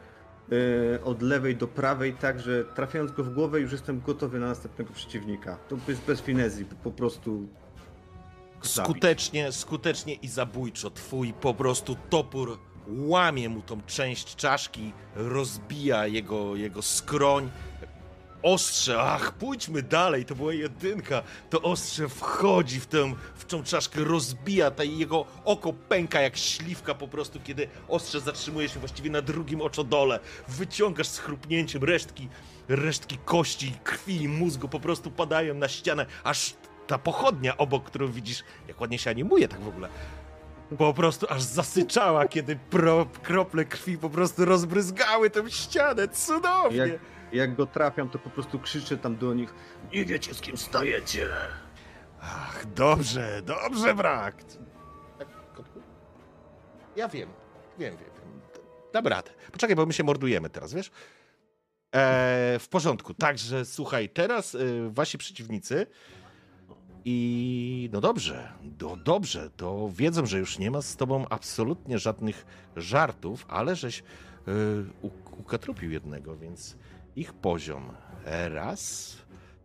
e, 0.97 1.05
od 1.05 1.23
lewej 1.23 1.57
do 1.57 1.69
prawej, 1.69 2.13
tak, 2.13 2.41
że 2.41 2.65
trafiając 2.65 3.13
go 3.13 3.25
w 3.25 3.35
głowę 3.35 3.61
już 3.61 3.73
jestem 3.73 4.01
gotowy 4.01 4.39
na 4.39 4.47
następnego 4.47 4.93
przeciwnika. 4.93 5.57
To 5.69 5.77
jest 5.89 6.03
bez 6.03 6.21
finezji, 6.21 6.65
po 6.65 6.91
prostu. 6.91 7.49
Skutecznie, 8.63 9.53
skutecznie 9.53 10.15
i 10.15 10.29
zabójczo. 10.29 10.91
Twój 10.91 11.33
po 11.33 11.55
prostu 11.55 11.97
topór 12.11 12.59
łamie 12.89 13.49
mu 13.49 13.63
tą 13.63 13.83
część 13.83 14.37
czaszki, 14.37 14.93
rozbija 15.15 16.07
jego, 16.07 16.57
jego 16.57 16.83
skroń. 16.83 17.51
Ostrze, 18.43 19.03
ach, 19.03 19.33
pójdźmy 19.33 19.83
dalej, 19.83 20.25
to 20.25 20.35
była 20.35 20.53
jedynka. 20.53 21.23
To 21.51 21.63
ostrze 21.63 22.09
wchodzi 22.09 22.81
w 22.81 22.87
tę, 22.87 23.15
w 23.35 23.45
tą 23.45 23.63
czaszkę, 23.63 24.05
rozbija, 24.05 24.71
ta 24.71 24.85
jego 24.85 25.27
oko 25.45 25.73
pęka 25.73 26.21
jak 26.21 26.37
śliwka 26.37 26.95
po 26.95 27.09
prostu, 27.09 27.41
kiedy 27.45 27.69
ostrze 27.89 28.21
zatrzymuje 28.21 28.69
się 28.69 28.81
właściwie 28.81 29.11
na 29.11 29.23
drugim 29.23 29.61
oczodole. 29.61 30.21
Wyciągasz 30.49 31.09
z 31.09 31.19
chrupnięciem 31.19 31.85
resztki, 31.85 32.29
resztki 32.69 33.19
kości, 33.25 33.75
krwi 33.85 34.23
i 34.23 34.29
mózgu 34.29 34.69
po 34.69 34.81
prostu 34.81 35.11
padają 35.11 35.55
na 35.55 35.69
ścianę, 35.69 36.07
aż 36.25 36.55
ta 36.87 36.99
pochodnia 36.99 37.57
obok, 37.57 37.85
którą 37.85 38.13
widzisz, 38.13 38.45
jak 38.69 38.81
ładnie 38.81 38.99
się 38.99 39.11
animuje 39.11 39.49
tak 39.49 39.61
w 39.61 39.69
ogóle, 39.69 39.89
po 40.79 40.95
prostu 40.95 41.27
aż 41.31 41.43
zasyczała, 41.43 42.29
kiedy 42.29 42.57
pro, 42.57 43.07
krople 43.23 43.65
krwi 43.65 43.99
po 43.99 44.11
prostu 44.11 44.45
rozbryzgały 44.45 45.31
tę 45.31 45.51
ścianę. 45.51 46.09
Cudownie! 46.09 46.77
jak, 46.77 47.01
jak 47.33 47.55
go 47.57 47.67
trafiam, 47.67 48.09
to 48.09 48.19
po 48.19 48.31
prostu 48.31 48.59
krzyczę 48.59 48.99
tam 48.99 49.17
do 49.17 49.35
nich. 49.35 49.55
Nie 49.93 50.05
wiecie 50.05 50.35
z 50.35 50.41
kim 50.41 50.57
stajecie. 50.57 51.29
Ach, 52.21 52.67
dobrze, 52.75 53.43
dobrze, 53.45 53.95
brak. 53.95 54.45
Tak, 55.19 55.29
kotku? 55.55 55.81
Ja 56.97 57.09
wiem, 57.09 57.29
wiem, 57.79 57.97
wiem. 57.97 58.11
wiem. 58.15 58.41
Dam 58.93 59.07
radę. 59.07 59.31
Poczekaj, 59.53 59.77
bo 59.77 59.87
my 59.87 59.93
się 59.93 60.05
mordujemy 60.05 60.51
teraz, 60.51 60.75
wiesz? 60.75 60.91
E, 61.95 62.57
w 62.61 62.69
porządku. 62.71 63.15
Także 63.15 63.65
słuchaj, 63.65 64.09
teraz 64.09 64.55
e, 64.55 64.59
wasi 64.91 65.19
przeciwnicy 65.19 65.87
i 67.05 67.91
no 67.93 68.01
dobrze, 68.01 68.53
no 68.81 68.97
dobrze, 68.97 69.51
to 69.57 69.91
wiedzą, 69.93 70.27
że 70.27 70.39
już 70.39 70.59
nie 70.59 70.71
ma 70.71 70.83
z 70.83 70.97
tobą 70.97 71.25
absolutnie 71.31 71.99
żadnych 71.99 72.47
żartów, 72.77 73.45
ale 73.49 73.77
żeś 73.77 74.03
u- 75.03 75.41
ukatrupił 75.41 75.91
jednego, 75.91 76.37
więc 76.37 76.77
ich 77.17 77.33
poziom 77.33 77.93
raz 78.55 79.17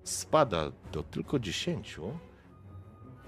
spada 0.03 0.71
do 0.91 1.03
tylko 1.03 1.39
10. 1.39 1.99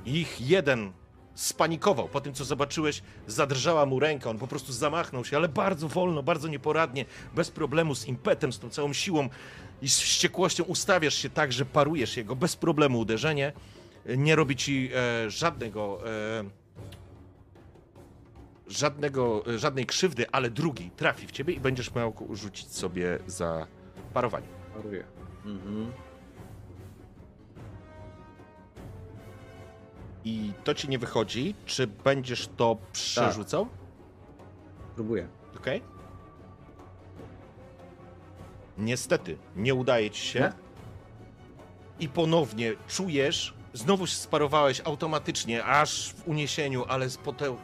Ich 0.05 0.41
jeden 0.41 0.93
spanikował. 1.36 2.07
Po 2.07 2.22
tym, 2.22 2.34
co 2.34 2.45
zobaczyłeś, 2.45 3.01
zadrżała 3.28 3.86
mu 3.86 3.99
ręka. 3.99 4.30
On 4.30 4.38
po 4.38 4.47
prostu 4.47 4.74
zamachnął 4.74 5.26
się, 5.26 5.38
ale 5.38 5.49
bardzo 5.49 5.88
wolno, 5.88 6.24
bardzo 6.24 6.47
nieporadnie, 6.47 7.05
bez 7.36 7.51
problemu, 7.51 7.95
z 7.95 8.07
impetem, 8.07 8.53
z 8.53 8.59
tą 8.59 8.70
całą 8.70 8.93
siłą 8.93 9.30
i 9.82 9.89
z 9.89 9.99
wściekłością 9.99 10.63
ustawiasz 10.63 11.15
się 11.15 11.30
tak, 11.30 11.53
że 11.53 11.65
parujesz 11.65 12.17
jego 12.17 12.36
bez 12.36 12.55
problemu 12.55 12.99
uderzenie. 12.99 13.53
Nie 14.17 14.36
robi 14.36 14.55
ci 14.55 14.89
e, 14.95 15.30
żadnego. 15.30 15.99
E, 16.09 16.43
żadnego, 18.67 19.43
e, 19.47 19.59
żadnej 19.59 19.86
krzywdy, 19.86 20.30
ale 20.32 20.49
drugi 20.49 20.91
trafi 20.91 21.28
w 21.28 21.32
ciebie 21.32 21.53
i 21.53 21.59
będziesz 21.59 21.95
miał 21.95 22.13
rzucić 22.32 22.72
sobie 22.72 23.20
za 23.28 23.67
parowanie. 24.14 24.47
Paruję. 24.74 25.03
Mhm. 25.45 25.91
I 30.26 30.53
to 30.64 30.74
ci 30.74 30.89
nie 30.89 30.99
wychodzi. 30.99 31.55
Czy 31.66 31.88
będziesz 31.88 32.49
to 32.57 32.78
przerzucał? 32.93 33.68
Próbuję. 34.95 35.28
Okej. 35.57 35.82
Niestety, 38.78 39.38
nie 39.55 39.76
udaje 39.76 40.10
ci 40.10 40.22
się. 40.28 40.39
Nie? 40.39 40.53
I 41.99 42.10
ponownie 42.10 42.74
czujesz, 42.88 43.53
znowu 43.74 44.07
się 44.07 44.16
sparowałeś 44.16 44.82
automatycznie, 44.86 45.66
aż 45.66 46.14
w 46.14 46.28
uniesieniu, 46.28 46.86
ale 46.88 47.07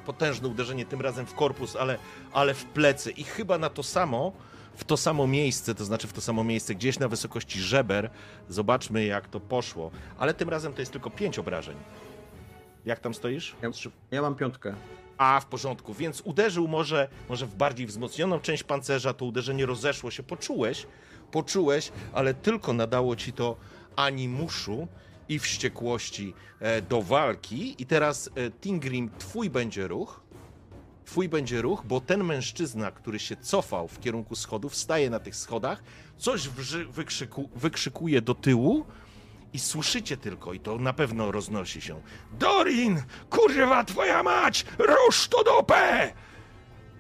potężne 0.05 0.47
uderzenie, 0.47 0.85
tym 0.85 1.01
razem 1.01 1.25
w 1.25 1.33
korpus, 1.33 1.75
ale, 1.75 1.97
ale 2.33 2.53
w 2.53 2.65
plecy. 2.65 3.11
I 3.11 3.23
chyba 3.23 3.57
na 3.57 3.69
to 3.69 3.83
samo, 3.83 4.31
w 4.75 4.83
to 4.83 4.97
samo 4.97 5.27
miejsce, 5.27 5.75
to 5.75 5.85
znaczy 5.85 6.07
w 6.07 6.13
to 6.13 6.21
samo 6.21 6.43
miejsce, 6.43 6.75
gdzieś 6.75 6.99
na 6.99 7.07
wysokości 7.07 7.61
żeber. 7.61 8.09
Zobaczmy, 8.49 9.05
jak 9.05 9.27
to 9.27 9.39
poszło. 9.39 9.91
Ale 10.17 10.33
tym 10.33 10.49
razem 10.49 10.73
to 10.73 10.81
jest 10.81 10.91
tylko 10.91 11.09
pięć 11.09 11.39
obrażeń. 11.39 11.75
Jak 12.85 12.99
tam 12.99 13.13
stoisz? 13.13 13.55
Ja, 13.61 13.69
ja 14.11 14.21
mam 14.21 14.35
piątkę. 14.35 14.75
A, 15.17 15.39
w 15.39 15.45
porządku, 15.45 15.93
więc 15.93 16.21
uderzył 16.21 16.67
może, 16.67 17.07
może 17.29 17.45
w 17.45 17.55
bardziej 17.55 17.87
wzmocnioną 17.87 18.39
część 18.39 18.63
pancerza, 18.63 19.13
to 19.13 19.25
uderzenie 19.25 19.65
rozeszło 19.65 20.11
się, 20.11 20.23
poczułeś, 20.23 20.87
poczułeś, 21.31 21.91
ale 22.13 22.33
tylko 22.33 22.73
nadało 22.73 23.15
ci 23.15 23.33
to 23.33 23.55
animuszu 23.95 24.87
i 25.29 25.39
wściekłości 25.39 26.33
e, 26.59 26.81
do 26.81 27.01
walki. 27.01 27.75
I 27.79 27.85
teraz, 27.85 28.29
e, 28.35 28.51
Tingrim, 28.51 29.09
twój 29.17 29.49
będzie 29.49 29.87
ruch, 29.87 30.21
twój 31.05 31.29
będzie 31.29 31.61
ruch, 31.61 31.83
bo 31.85 32.01
ten 32.01 32.23
mężczyzna, 32.23 32.91
który 32.91 33.19
się 33.19 33.35
cofał 33.35 33.87
w 33.87 33.99
kierunku 33.99 34.35
schodów, 34.35 34.75
staje 34.75 35.09
na 35.09 35.19
tych 35.19 35.35
schodach, 35.35 35.83
coś 36.17 36.47
wykrzyku, 36.89 37.49
wykrzykuje 37.55 38.21
do 38.21 38.35
tyłu, 38.35 38.85
i 39.55 39.59
słyszycie 39.59 40.17
tylko, 40.17 40.53
i 40.53 40.59
to 40.59 40.77
na 40.77 40.93
pewno 40.93 41.31
roznosi 41.31 41.81
się. 41.81 42.01
Dorin! 42.31 43.03
Kurwa 43.29 43.83
twoja 43.83 44.23
mać! 44.23 44.65
Rusz 44.77 45.27
to 45.27 45.43
dupę! 45.43 46.13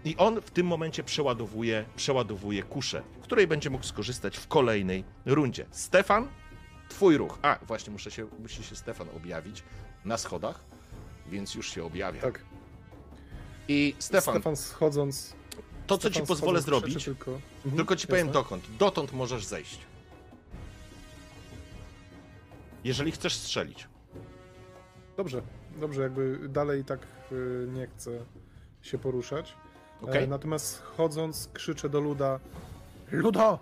I 0.05 0.17
on 0.17 0.41
w 0.41 0.51
tym 0.51 0.67
momencie 0.67 1.03
przeładowuje, 1.03 1.85
przeładowuje 1.95 2.63
kuszę, 2.63 3.03
której 3.21 3.47
będzie 3.47 3.69
mógł 3.69 3.83
skorzystać 3.83 4.37
w 4.37 4.47
kolejnej 4.47 5.03
rundzie. 5.25 5.65
Stefan, 5.71 6.27
twój 6.89 7.17
ruch. 7.17 7.39
A, 7.41 7.59
właśnie 7.67 7.93
muszę 7.93 8.11
się, 8.11 8.27
musi 8.39 8.63
się 8.63 8.75
Stefan 8.75 9.07
objawić 9.15 9.63
na 10.05 10.17
schodach, 10.17 10.59
więc 11.27 11.55
już 11.55 11.69
się 11.73 11.83
objawia. 11.83 12.21
Tak. 12.21 12.45
I 13.67 13.95
Stefan, 13.99 14.33
Stefan 14.35 14.55
schodząc. 14.55 15.33
to 15.87 15.97
co 15.97 16.09
ci 16.09 16.13
Stefan 16.13 16.27
pozwolę 16.27 16.61
schodząc 16.61 16.81
zrobić, 16.83 17.05
Tylko, 17.05 17.31
Mhm, 17.31 17.75
tylko 17.75 17.95
ci 17.95 18.07
powiem 18.07 18.27
jasne. 18.27 18.41
dokąd. 18.41 18.63
Dotąd 18.79 19.13
możesz 19.13 19.45
zejść. 19.45 19.79
Jeżeli 22.83 23.11
chcesz 23.11 23.35
strzelić. 23.35 23.87
Dobrze, 25.17 25.41
dobrze, 25.79 26.01
jakby 26.01 26.49
dalej 26.49 26.85
tak 26.85 26.99
y, 27.31 27.67
nie 27.73 27.87
chcę 27.87 28.11
się 28.81 28.97
poruszać. 28.97 29.53
Okej. 30.01 30.23
E, 30.23 30.27
natomiast 30.27 30.81
chodząc, 30.97 31.49
krzyczę 31.53 31.89
do 31.89 31.99
Luda, 31.99 32.39
Ludo, 33.11 33.59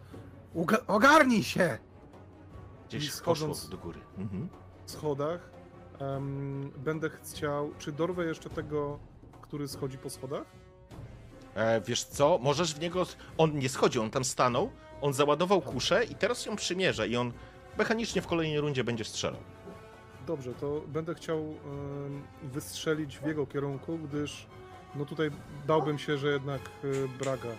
ogarnij 0.88 1.43
się! 1.43 1.78
Gdzieś 2.89 3.04
i 3.06 3.12
schodząc- 3.12 3.70
do 3.70 3.78
góry. 3.78 3.99
Mhm. 4.18 4.49
w 4.86 4.91
schodach. 4.91 5.54
em, 5.99 6.72
będę 6.78 7.10
chciał. 7.10 7.72
Czy 7.80 7.91
dorwę 7.91 8.26
jeszcze 8.26 8.49
tego, 8.49 8.99
który 9.54 9.68
schodzi 9.68 9.97
po 9.97 10.10
schodach? 10.10 10.43
E, 11.56 11.82
wiesz 11.82 12.04
co, 12.04 12.39
możesz 12.41 12.76
w 12.76 12.80
niego... 12.80 13.06
On 13.38 13.60
nie 13.60 13.70
schodzi, 13.70 13.99
on 13.99 14.10
tam 14.10 14.24
stanął, 14.24 14.72
on 15.01 15.14
załadował 15.14 15.62
kuszę 15.62 16.04
i 16.04 16.16
teraz 16.16 16.45
ją 16.45 16.56
przymierza 16.56 17.06
i 17.06 17.16
on 17.16 17.34
mechanicznie 17.78 18.22
w 18.22 18.28
kolejnej 18.28 18.60
rundzie 18.60 18.84
będzie 18.84 19.04
strzelał. 19.04 19.41
Dobrze, 20.28 20.54
to 20.54 20.82
będę 20.88 21.16
chciał 21.16 21.38
em, 21.38 22.24
wystrzelić 22.43 23.18
w 23.20 23.26
jego 23.26 23.47
kierunku, 23.47 23.97
gdyż 23.97 24.47
no 24.95 25.06
tutaj 25.06 25.32
dałbym 25.68 25.99
się, 25.99 26.18
że 26.18 26.28
jednak 26.28 26.62
e, 26.62 27.18
Braga 27.20 27.49
e, 27.49 27.56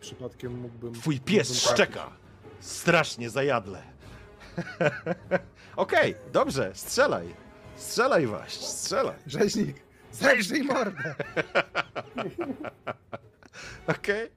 przypadkiem 0.00 0.60
mógłbym. 0.60 0.94
Twój 0.94 1.20
pies 1.20 1.48
mógłbym 1.48 1.62
trafić. 1.62 1.72
szczeka. 1.72 2.10
Strasznie 2.60 3.30
zajadle. 3.30 3.82
Okej, 5.76 6.14
dobrze, 6.32 6.70
strzelaj. 6.74 7.34
Strzelaj 7.76 8.26
właśnie, 8.26 8.66
strzelaj. 8.66 9.16
Rzeźnik, 9.26 9.85
zejrzyj 10.18 10.62
mordę! 10.62 11.14
Okej. 13.98 14.30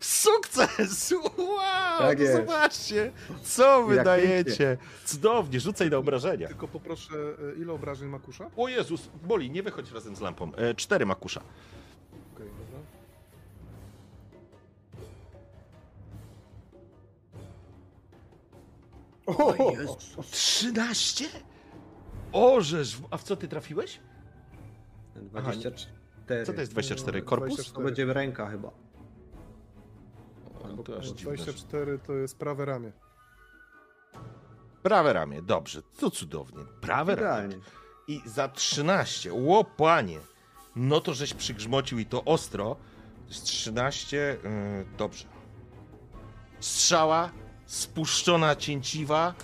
Sukces! 0.00 1.14
Wow! 1.38 1.98
Tak 1.98 2.18
no 2.18 2.24
jest. 2.24 2.36
zobaczcie, 2.36 3.12
co 3.42 3.84
wy 3.84 3.94
Jak 3.96 4.04
dajecie. 4.04 4.78
Cudownie, 5.04 5.60
rzucaj 5.60 5.90
na 5.90 5.96
obrażenia. 5.96 6.48
Tylko 6.48 6.68
poproszę, 6.68 7.14
e, 7.56 7.60
ile 7.60 7.72
obrażeń 7.72 8.08
ma 8.08 8.18
kusza? 8.18 8.50
O 8.56 8.68
Jezus, 8.68 9.08
boli, 9.24 9.50
nie 9.50 9.62
wychodź 9.62 9.90
razem 9.92 10.16
z 10.16 10.20
lampą. 10.20 10.54
E, 10.54 10.74
cztery 10.74 11.06
makusza. 11.06 11.40
Okej, 12.34 12.46
dobra. 12.58 12.80
O, 19.26 19.46
O 19.66 19.70
Jezus. 19.72 20.16
Ożeż, 22.32 22.98
a 23.10 23.16
w 23.16 23.22
co 23.22 23.36
ty 23.36 23.48
trafiłeś? 23.48 24.00
24. 25.22 26.44
Co 26.46 26.52
to 26.52 26.60
jest 26.60 26.72
24? 26.72 27.18
E, 27.18 27.22
Korpus? 27.22 27.46
24. 27.48 27.74
To 27.74 27.80
będzie 27.80 28.14
ręka 28.14 28.50
chyba. 28.50 28.70
O, 30.78 30.82
to 30.82 30.98
aż 30.98 31.08
Bo 31.10 31.14
dziwne, 31.16 31.36
że- 31.36 31.42
24 31.44 31.98
to 31.98 32.12
jest 32.12 32.38
prawe 32.38 32.64
ramię. 32.64 32.92
Prawe 34.82 35.12
ramię, 35.12 35.42
dobrze, 35.42 35.82
to 35.98 36.10
cudownie. 36.10 36.64
Prawe 36.80 37.14
ramię. 37.16 37.46
Idealnie. 37.46 37.64
I 38.08 38.20
za 38.26 38.48
13, 38.48 39.32
łopanie. 39.32 40.18
No 40.76 41.00
to 41.00 41.14
żeś 41.14 41.34
przygrzmocił 41.34 41.98
i 41.98 42.06
to 42.06 42.24
ostro. 42.24 42.76
To 43.24 43.28
jest 43.28 43.44
13, 43.44 44.16
yy, 44.16 44.86
dobrze. 44.98 45.24
Strzała, 46.60 47.30
spuszczona 47.66 48.56
cięciwa, 48.56 49.34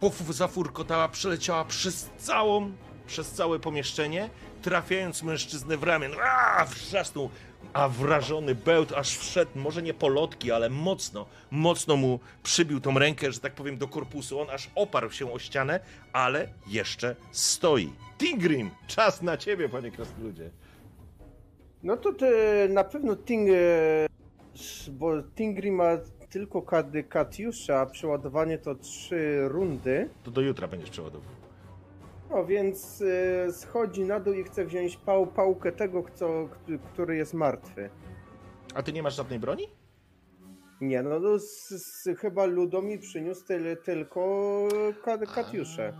puf 0.00 0.20
zafurkotała, 0.34 1.08
przeleciała 1.08 1.64
przez 1.64 2.10
całą, 2.18 2.72
przez 3.06 3.30
całe 3.32 3.58
pomieszczenie, 3.58 4.30
trafiając 4.64 5.22
mężczyznę 5.22 5.76
w 5.76 5.82
ramię. 5.82 6.08
A, 6.22 6.64
wrzasnął, 6.64 7.30
a 7.72 7.88
wrażony 7.88 8.54
bełt 8.54 8.92
aż 8.92 9.16
wszedł, 9.16 9.50
może 9.54 9.82
nie 9.82 9.94
po 9.94 10.08
lotki, 10.08 10.52
ale 10.52 10.70
mocno, 10.70 11.26
mocno 11.50 11.96
mu 11.96 12.20
przybił 12.42 12.80
tą 12.80 12.98
rękę, 12.98 13.32
że 13.32 13.40
tak 13.40 13.52
powiem, 13.52 13.78
do 13.78 13.88
korpusu. 13.88 14.40
On 14.40 14.50
aż 14.50 14.70
oparł 14.74 15.10
się 15.10 15.32
o 15.32 15.38
ścianę, 15.38 15.80
ale 16.12 16.48
jeszcze 16.66 17.16
stoi. 17.32 17.92
Tigrim, 18.18 18.70
czas 18.86 19.22
na 19.22 19.36
ciebie, 19.36 19.68
panie 19.68 19.90
krasnoludzie. 19.90 20.50
No 21.82 21.96
to 21.96 22.12
ty, 22.12 22.32
na 22.68 22.84
pewno 22.84 23.16
Ting, 23.16 23.48
e, 23.50 24.06
bo 24.90 25.22
Tingri 25.22 25.70
ma 25.70 25.90
tylko 26.30 26.62
Katiusza, 27.08 27.80
a 27.80 27.86
przeładowanie 27.86 28.58
to 28.58 28.74
trzy 28.74 29.48
rundy. 29.48 30.08
To 30.22 30.30
do 30.30 30.40
jutra 30.40 30.68
będziesz 30.68 30.90
przeładował. 30.90 31.43
No 32.34 32.44
więc 32.46 33.02
e, 33.46 33.52
schodzi 33.52 34.04
na 34.04 34.20
dół 34.20 34.34
i 34.34 34.44
chce 34.44 34.64
wziąć 34.64 34.96
pał, 34.96 35.26
pałkę 35.26 35.72
tego, 35.72 36.02
kto, 36.02 36.48
który 36.92 37.16
jest 37.16 37.34
martwy. 37.34 37.90
A 38.74 38.82
ty 38.82 38.92
nie 38.92 39.02
masz 39.02 39.16
żadnej 39.16 39.38
broni? 39.38 39.68
Nie, 40.80 41.02
no 41.02 41.20
to 41.20 41.38
z, 41.38 41.68
z, 41.68 42.08
chyba 42.18 42.44
Ludo 42.44 42.82
mi 42.82 42.98
przyniósł 42.98 43.44
tyle, 43.46 43.76
tylko 43.76 44.48
Katiusze. 45.34 45.92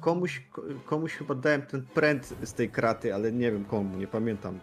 Komuś, 0.00 0.40
ko- 0.52 0.62
komuś 0.86 1.12
chyba 1.14 1.34
dałem 1.34 1.62
ten 1.62 1.86
pręt 1.94 2.34
z 2.42 2.52
tej 2.54 2.70
kraty, 2.70 3.14
ale 3.14 3.32
nie 3.32 3.52
wiem 3.52 3.64
komu, 3.64 3.96
nie 3.98 4.06
pamiętam. 4.06 4.58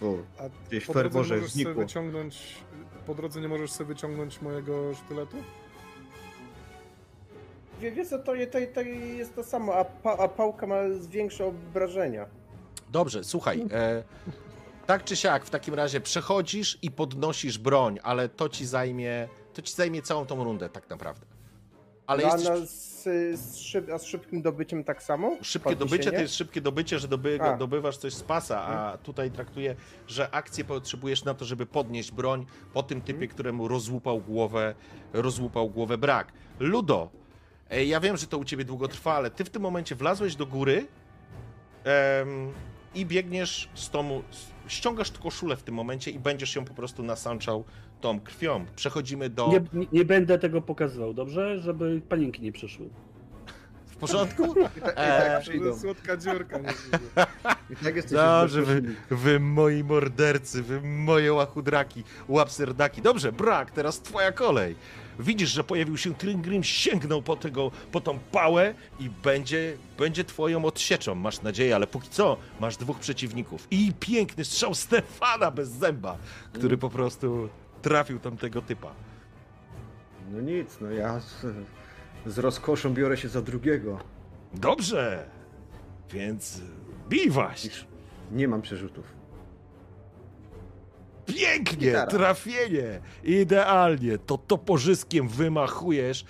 Bo 0.00 0.18
A 0.38 0.42
gdzieś 0.68 0.84
w 0.84 0.86
po 0.86 0.92
drodze 0.92 1.08
nie 1.08 1.12
ferworze 1.12 1.34
możesz 1.36 1.52
sobie 1.52 1.64
znikło. 1.64 1.82
wyciągnąć. 1.82 2.56
Po 3.06 3.14
drodze 3.14 3.40
nie 3.40 3.48
możesz 3.48 3.72
sobie 3.72 3.88
wyciągnąć 3.88 4.42
mojego 4.42 4.94
sztyletu? 4.94 5.36
Wie, 7.80 7.92
wiesz 7.92 8.08
co, 8.08 8.18
to, 8.18 8.32
to, 8.52 8.58
to 8.74 8.80
jest 8.80 9.34
to 9.34 9.44
samo, 9.44 9.74
a, 9.74 9.84
pa, 9.84 10.16
a 10.16 10.28
pałka 10.28 10.66
ma 10.66 10.76
większe 11.10 11.46
obrażenia. 11.46 12.26
Dobrze, 12.90 13.24
słuchaj. 13.24 13.66
E, 13.72 14.02
tak 14.86 15.04
czy 15.04 15.16
siak, 15.16 15.44
w 15.44 15.50
takim 15.50 15.74
razie 15.74 16.00
przechodzisz 16.00 16.78
i 16.82 16.90
podnosisz 16.90 17.58
broń, 17.58 17.98
ale 18.02 18.28
to 18.28 18.48
ci 18.48 18.66
zajmie. 18.66 19.28
To 19.54 19.62
ci 19.62 19.74
zajmie 19.74 20.02
całą 20.02 20.26
tą 20.26 20.44
rundę, 20.44 20.68
tak 20.68 20.90
naprawdę. 20.90 21.26
Ale 22.06 22.22
no, 22.22 22.32
jesteś. 22.32 22.50
a, 22.50 22.66
z, 22.66 23.40
z 23.40 23.56
szyb, 23.56 23.90
a 23.94 23.98
z 23.98 24.04
szybkim 24.04 24.42
dobyciem 24.42 24.84
tak 24.84 25.02
samo? 25.02 25.36
Szybkie 25.42 25.76
dobycie 25.76 26.12
to 26.12 26.20
jest 26.20 26.34
szybkie 26.34 26.60
dobycie, 26.60 26.98
że 26.98 27.08
doby, 27.08 27.38
A. 27.42 27.56
dobywasz 27.56 27.96
coś 27.96 28.14
z 28.14 28.22
pasa, 28.22 28.62
a 28.62 28.98
tutaj 28.98 29.30
traktuję, 29.30 29.76
że 30.06 30.30
akcję 30.30 30.64
potrzebujesz 30.64 31.24
na 31.24 31.34
to, 31.34 31.44
żeby 31.44 31.66
podnieść 31.66 32.12
broń 32.12 32.46
po 32.72 32.82
tym 32.82 33.00
typie, 33.00 33.28
któremu 33.28 33.68
rozłupał 33.68 34.20
głowę, 34.20 34.74
rozłupał 35.12 35.70
głowę 35.70 35.98
brak. 35.98 36.32
Ludo, 36.60 37.08
ja 37.70 38.00
wiem, 38.00 38.16
że 38.16 38.26
to 38.26 38.38
u 38.38 38.44
ciebie 38.44 38.64
długo 38.64 38.88
trwa, 38.88 39.14
ale 39.14 39.30
ty 39.30 39.44
w 39.44 39.50
tym 39.50 39.62
momencie 39.62 39.94
wlazłeś 39.94 40.36
do 40.36 40.46
góry 40.46 40.86
em, 41.84 42.52
i 42.94 43.06
biegniesz 43.06 43.68
z 43.74 43.90
tomu, 43.90 44.22
ściągasz 44.66 45.10
koszulę 45.12 45.56
w 45.56 45.62
tym 45.62 45.74
momencie 45.74 46.10
i 46.10 46.18
będziesz 46.18 46.56
ją 46.56 46.64
po 46.64 46.74
prostu 46.74 47.02
nasączał 47.02 47.64
tą 48.00 48.20
krwią. 48.20 48.66
Przechodzimy 48.76 49.30
do... 49.30 49.48
Nie, 49.48 49.80
nie, 49.80 49.86
nie 49.92 50.04
będę 50.04 50.38
tego 50.38 50.62
pokazywał, 50.62 51.14
dobrze? 51.14 51.58
Żeby 51.58 52.00
panienki 52.08 52.42
nie 52.42 52.52
przyszły. 52.52 52.88
W 53.86 53.96
porządku? 53.96 54.54
I 54.76 54.80
tak, 54.80 54.96
i 54.96 55.00
Eee, 55.00 55.20
tak 55.30 55.40
przyjdą. 55.42 55.78
słodka 55.78 56.16
dziurka. 56.16 56.58
Nie 56.58 56.68
I 57.70 57.76
tak 57.84 57.96
jesteś 57.96 58.12
Dobrze, 58.12 58.62
wy, 58.62 58.82
bezpieczni. 58.82 59.16
wy 59.16 59.40
moi 59.40 59.84
mordercy, 59.84 60.62
wy 60.62 60.80
moje 60.80 61.32
łachudraki, 61.32 62.04
łapserdaki. 62.28 63.02
Dobrze, 63.02 63.32
brak, 63.32 63.70
teraz 63.70 64.00
twoja 64.00 64.32
kolej. 64.32 64.76
Widzisz, 65.18 65.50
że 65.50 65.64
pojawił 65.64 65.96
się 65.96 66.14
Tringrim, 66.14 66.64
sięgnął 66.64 67.22
po, 67.22 67.36
tego, 67.36 67.70
po 67.92 68.00
tą 68.00 68.18
pałę 68.18 68.74
i 69.00 69.10
będzie, 69.10 69.76
będzie 69.98 70.24
twoją 70.24 70.64
odsieczą, 70.64 71.14
masz 71.14 71.42
nadzieję, 71.42 71.74
ale 71.74 71.86
póki 71.86 72.08
co 72.08 72.36
masz 72.60 72.76
dwóch 72.76 72.98
przeciwników. 72.98 73.68
I 73.70 73.92
piękny 74.00 74.44
strzał 74.44 74.74
Stefana 74.74 75.50
bez 75.50 75.68
zęba, 75.68 76.18
który 76.52 76.78
po 76.78 76.90
prostu 76.90 77.48
trafił 77.82 78.18
tamtego 78.18 78.62
typa. 78.62 78.94
No 80.32 80.40
nic, 80.40 80.76
no 80.80 80.90
ja 80.90 81.20
z, 81.20 81.46
z 82.26 82.38
rozkoszą 82.38 82.94
biorę 82.94 83.16
się 83.16 83.28
za 83.28 83.42
drugiego. 83.42 83.98
Dobrze, 84.54 85.26
więc 86.10 86.60
biwaś. 87.08 87.86
Nie 88.32 88.48
mam 88.48 88.62
przerzutów. 88.62 89.15
Pięknie, 91.26 91.76
Gitara. 91.86 92.06
trafienie, 92.06 93.00
idealnie. 93.24 94.18
To 94.18 94.38
toporzyskiem 94.38 95.28
wymachujesz 95.28 96.24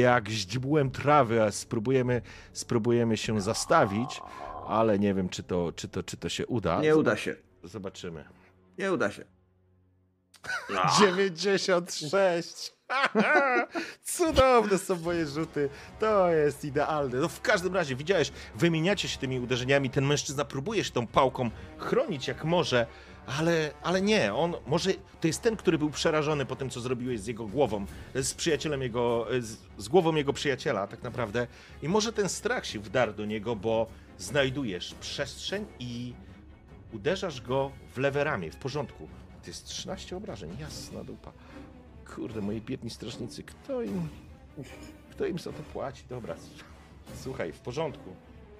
jak 0.00 0.28
źdźbłem 0.28 0.90
trawy, 0.90 1.42
a 1.42 1.50
spróbujemy, 1.50 2.22
spróbujemy 2.52 3.16
się 3.16 3.40
zastawić, 3.40 4.20
ale 4.68 4.98
nie 4.98 5.14
wiem, 5.14 5.28
czy 5.28 5.42
to, 5.42 5.72
czy 5.72 5.88
to, 5.88 6.02
czy 6.02 6.16
to 6.16 6.28
się 6.28 6.46
uda. 6.46 6.80
Nie 6.80 6.96
uda 6.96 7.16
się. 7.16 7.36
Zobaczymy. 7.64 8.24
Nie 8.78 8.92
uda 8.92 9.10
się. 9.10 9.24
96. 11.00 12.72
Cudowne 14.16 14.78
są 14.78 14.96
moje 14.96 15.26
rzuty. 15.26 15.68
To 16.00 16.30
jest 16.30 16.64
idealne. 16.64 17.18
No 17.18 17.28
w 17.28 17.40
każdym 17.40 17.74
razie, 17.74 17.96
widziałeś, 17.96 18.32
wymieniacie 18.54 19.08
się 19.08 19.18
tymi 19.18 19.40
uderzeniami. 19.40 19.90
Ten 19.90 20.06
mężczyzna 20.06 20.44
próbuje 20.44 20.84
się 20.84 20.90
tą 20.92 21.06
pałką 21.06 21.50
chronić 21.78 22.28
jak 22.28 22.44
może, 22.44 22.86
ale, 23.26 23.70
ale 23.82 24.02
nie. 24.02 24.34
On 24.34 24.54
może. 24.66 24.90
To 25.20 25.26
jest 25.26 25.42
ten, 25.42 25.56
który 25.56 25.78
był 25.78 25.90
przerażony 25.90 26.46
po 26.46 26.56
tym, 26.56 26.70
co 26.70 26.80
zrobiłeś 26.80 27.20
z 27.20 27.26
jego 27.26 27.46
głową, 27.46 27.86
z 28.14 28.34
przyjacielem 28.34 28.82
jego. 28.82 29.26
z, 29.40 29.56
z 29.78 29.88
głową 29.88 30.14
jego 30.14 30.32
przyjaciela, 30.32 30.86
tak 30.86 31.02
naprawdę. 31.02 31.46
I 31.82 31.88
może 31.88 32.12
ten 32.12 32.28
strach 32.28 32.66
się 32.66 32.80
wdarł 32.80 33.12
do 33.12 33.24
niego, 33.24 33.56
bo 33.56 33.86
znajdujesz 34.18 34.94
przestrzeń 34.94 35.66
i 35.78 36.14
uderzasz 36.92 37.40
go 37.40 37.70
w 37.94 37.98
lewe 37.98 38.24
ramię. 38.24 38.50
W 38.50 38.56
porządku. 38.56 39.08
To 39.42 39.46
jest 39.46 39.66
13 39.66 40.16
obrażeń. 40.16 40.56
Jasna 40.60 41.04
dupa. 41.04 41.32
Kurde, 42.14 42.40
moi 42.40 42.60
biedni 42.60 42.90
strażnicy, 42.90 43.42
kto 43.42 43.82
im. 43.82 44.08
Kto 45.10 45.26
im 45.26 45.38
za 45.38 45.52
to 45.52 45.62
płaci? 45.62 46.04
Dobra. 46.08 46.36
Słuchaj, 47.22 47.52
w 47.52 47.58
porządku. 47.58 48.14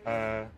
E, 0.07 0.49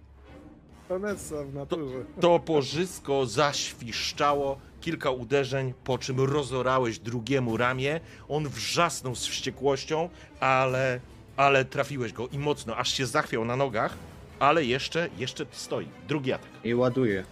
Vanessa 0.93 1.45
w 1.45 1.55
naturze. 1.55 2.05
To 2.21 2.39
porzysko 2.39 3.27
zaświszczało, 3.27 4.59
kilka 4.81 5.11
uderzeń, 5.11 5.75
po 5.85 5.99
czym 5.99 6.21
rozorałeś 6.21 6.99
drugiemu 6.99 7.57
ramię. 7.57 8.01
On 8.29 8.49
wrzasnął 8.49 9.15
z 9.15 9.27
wściekłością, 9.27 10.09
ale, 10.41 11.01
ale 11.37 11.65
trafiłeś 11.65 12.13
go 12.13 12.29
i 12.29 12.39
mocno, 12.39 12.77
aż 12.77 12.93
się 12.93 13.07
zachwiał 13.07 13.45
na 13.45 13.57
nogach, 13.57 13.95
ale 14.39 14.65
jeszcze, 14.65 15.09
jeszcze 15.19 15.47
stoi. 15.53 15.89
Drugi 16.09 16.33
atak. 16.33 16.51
I 16.65 16.75
ładuję. 16.75 17.25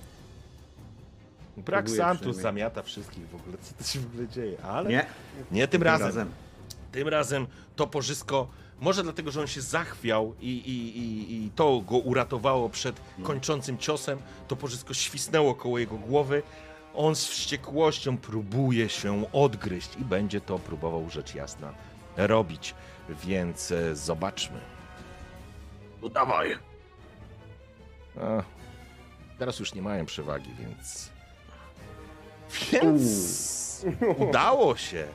Brak 1.57 1.91
Santus 1.91 2.37
zamiata 2.37 2.83
wszystkich 2.83 3.29
w 3.29 3.35
ogóle. 3.35 3.57
Co 3.63 3.75
to 3.75 3.85
się 3.85 4.01
w 4.01 4.07
ogóle 4.07 4.29
dzieje? 4.29 4.63
Ale 4.63 4.91
Nie, 4.91 5.07
nie 5.53 5.69
tym 5.69 5.83
razem. 5.83 6.31
Tym 6.93 7.09
razem 7.09 7.47
to 7.77 7.87
porzysko, 7.87 8.49
może 8.81 9.03
dlatego, 9.03 9.31
że 9.31 9.41
on 9.41 9.47
się 9.47 9.61
zachwiał 9.61 10.35
i, 10.41 10.49
i, 10.49 10.99
i, 10.99 11.45
i 11.47 11.51
to 11.51 11.81
go 11.81 11.97
uratowało 11.97 12.69
przed 12.69 13.01
kończącym 13.23 13.79
ciosem, 13.79 14.19
to 14.49 14.57
porzysko 14.57 14.95
świsnęło 14.95 15.55
koło 15.55 15.79
jego 15.79 15.97
głowy. 15.97 16.43
On 16.95 17.17
z 17.17 17.27
wściekłością 17.27 18.17
próbuje 18.19 18.89
się 18.89 19.33
odgryźć 19.33 19.91
i 19.97 20.05
będzie 20.05 20.41
to 20.41 20.59
próbował 20.59 21.11
rzecz 21.11 21.35
jasna 21.35 21.75
robić. 22.17 22.75
Więc 23.25 23.73
e, 23.73 23.97
zobaczmy. 23.97 24.61
No 26.03 26.09
dawaj. 26.09 26.57
A, 28.21 28.43
teraz 29.39 29.59
już 29.59 29.75
nie 29.75 29.83
mają 29.83 30.07
przewagi, 30.07 30.51
więc. 30.61 31.11
Więc 32.73 33.87
udało 34.19 34.77
się. 34.77 35.09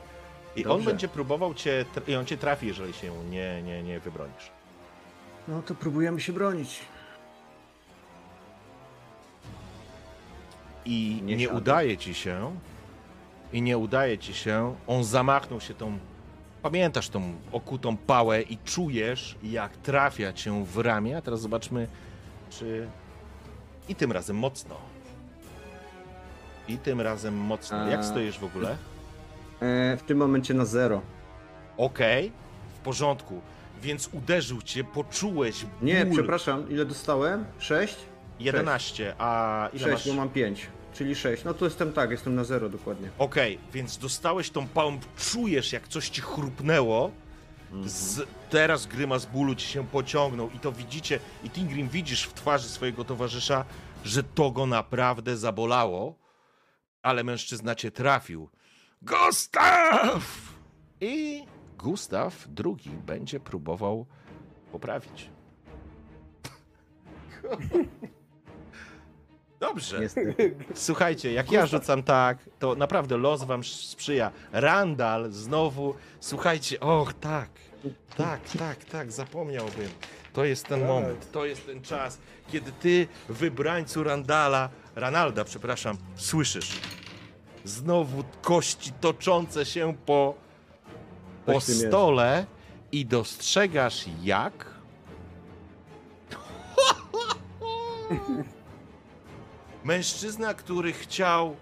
I 0.56 0.64
on 0.64 0.70
Dobrze. 0.72 0.90
będzie 0.90 1.08
próbował 1.08 1.54
cię. 1.54 1.84
I 2.08 2.14
on 2.16 2.26
cię 2.26 2.36
trafi, 2.36 2.66
jeżeli 2.66 2.92
się 2.92 3.12
nie, 3.30 3.62
nie, 3.62 3.82
nie 3.82 4.00
wybronisz. 4.00 4.50
No 5.48 5.62
to 5.62 5.74
próbujemy 5.74 6.20
się 6.20 6.32
bronić. 6.32 6.80
I 10.84 11.20
nie, 11.24 11.36
Nie 11.36 11.48
udaje 11.48 11.96
ci 11.96 12.14
się. 12.14 12.56
I 13.52 13.62
nie 13.62 13.78
udaje 13.78 14.18
ci 14.18 14.34
się. 14.34 14.76
On 14.86 15.04
zamachnął 15.04 15.60
się 15.60 15.74
tą. 15.74 15.98
Pamiętasz 16.62 17.08
tą 17.08 17.22
okutą 17.52 17.96
pałę 17.96 18.42
i 18.42 18.58
czujesz, 18.58 19.36
jak 19.42 19.76
trafia 19.76 20.32
cię 20.32 20.64
w 20.64 20.78
ramię. 20.78 21.16
A 21.16 21.22
teraz 21.22 21.40
zobaczmy, 21.40 21.88
czy. 22.50 22.88
I 23.88 23.94
tym 23.94 24.12
razem 24.12 24.36
mocno. 24.36 24.76
I 26.68 26.78
tym 26.78 27.00
razem 27.00 27.34
mocno. 27.36 27.88
Jak 27.88 28.04
stoisz 28.04 28.38
w 28.38 28.44
ogóle? 28.44 28.76
E, 29.60 29.96
w 29.96 30.02
tym 30.02 30.18
momencie 30.18 30.54
na 30.54 30.64
zero. 30.64 31.02
Okej, 31.76 32.32
w 32.74 32.78
porządku. 32.78 33.40
Więc 33.82 34.10
uderzył 34.12 34.62
cię, 34.62 34.84
poczułeś 34.84 35.64
ból. 35.64 35.72
Nie, 35.82 36.06
przepraszam, 36.12 36.70
ile 36.70 36.84
dostałem? 36.84 37.44
6? 37.58 37.96
11, 38.40 39.14
a 39.18 39.68
ile 39.72 39.82
6, 39.82 39.92
masz? 39.92 40.08
bo 40.08 40.14
mam 40.14 40.28
5. 40.28 40.66
Czyli 40.94 41.14
6. 41.14 41.44
No 41.44 41.54
to 41.54 41.64
jestem 41.64 41.92
tak, 41.92 42.10
jestem 42.10 42.34
na 42.34 42.44
zero 42.44 42.68
dokładnie. 42.68 43.08
Okej, 43.18 43.58
więc 43.72 43.98
dostałeś 43.98 44.50
tą 44.50 44.68
pałą, 44.68 44.98
czujesz 45.16 45.72
jak 45.72 45.88
coś 45.88 46.08
ci 46.08 46.20
chrupnęło. 46.20 47.10
Z, 47.84 48.28
teraz 48.50 48.86
grymas 48.86 49.26
bólu 49.26 49.54
ci 49.54 49.66
się 49.66 49.86
pociągnął 49.86 50.50
i 50.50 50.58
to 50.58 50.72
widzicie, 50.72 51.20
i 51.44 51.50
Tingrim 51.50 51.88
widzisz 51.88 52.22
w 52.24 52.34
twarzy 52.34 52.68
swojego 52.68 53.04
towarzysza, 53.04 53.64
że 54.04 54.22
to 54.22 54.50
go 54.50 54.66
naprawdę 54.66 55.36
zabolało, 55.36 56.18
ale 57.02 57.24
mężczyzna 57.24 57.74
cię 57.74 57.90
trafił. 57.90 58.50
Gustaw! 59.02 60.54
I 61.00 61.44
Gustaw 61.78 62.48
drugi 62.48 62.90
będzie 62.90 63.40
próbował 63.40 64.06
poprawić. 64.72 65.30
Dobrze. 69.60 70.00
Niestety. 70.00 70.56
Słuchajcie, 70.74 71.32
jak 71.32 71.52
ja 71.52 71.66
rzucam 71.66 72.02
tak, 72.02 72.38
to 72.58 72.74
naprawdę 72.74 73.16
los 73.16 73.44
wam 73.44 73.64
sprzyja. 73.64 74.30
Randall 74.52 75.30
znowu, 75.32 75.94
słuchajcie, 76.20 76.80
och 76.80 77.12
tak, 77.12 77.50
tak, 78.16 78.40
tak, 78.58 78.84
tak, 78.84 79.12
zapomniałbym. 79.12 79.88
To 80.32 80.44
jest 80.44 80.66
ten 80.66 80.86
moment, 80.86 81.32
to 81.32 81.46
jest 81.46 81.66
ten 81.66 81.82
czas, 81.82 82.18
kiedy 82.52 82.72
ty, 82.72 83.08
wybrańcu 83.28 84.04
Randala, 84.04 84.68
Ranalda, 84.94 85.44
przepraszam, 85.44 85.96
słyszysz 86.16 86.80
znowu 87.66 88.24
kości 88.42 88.92
toczące 88.92 89.66
się 89.66 89.94
po, 90.06 90.34
po 91.46 91.60
stole 91.60 92.46
i 92.92 93.06
dostrzegasz 93.06 94.04
jak 94.22 94.76
Mężczyzna, 99.84 100.54
który 100.54 100.92
chciał 100.92 101.56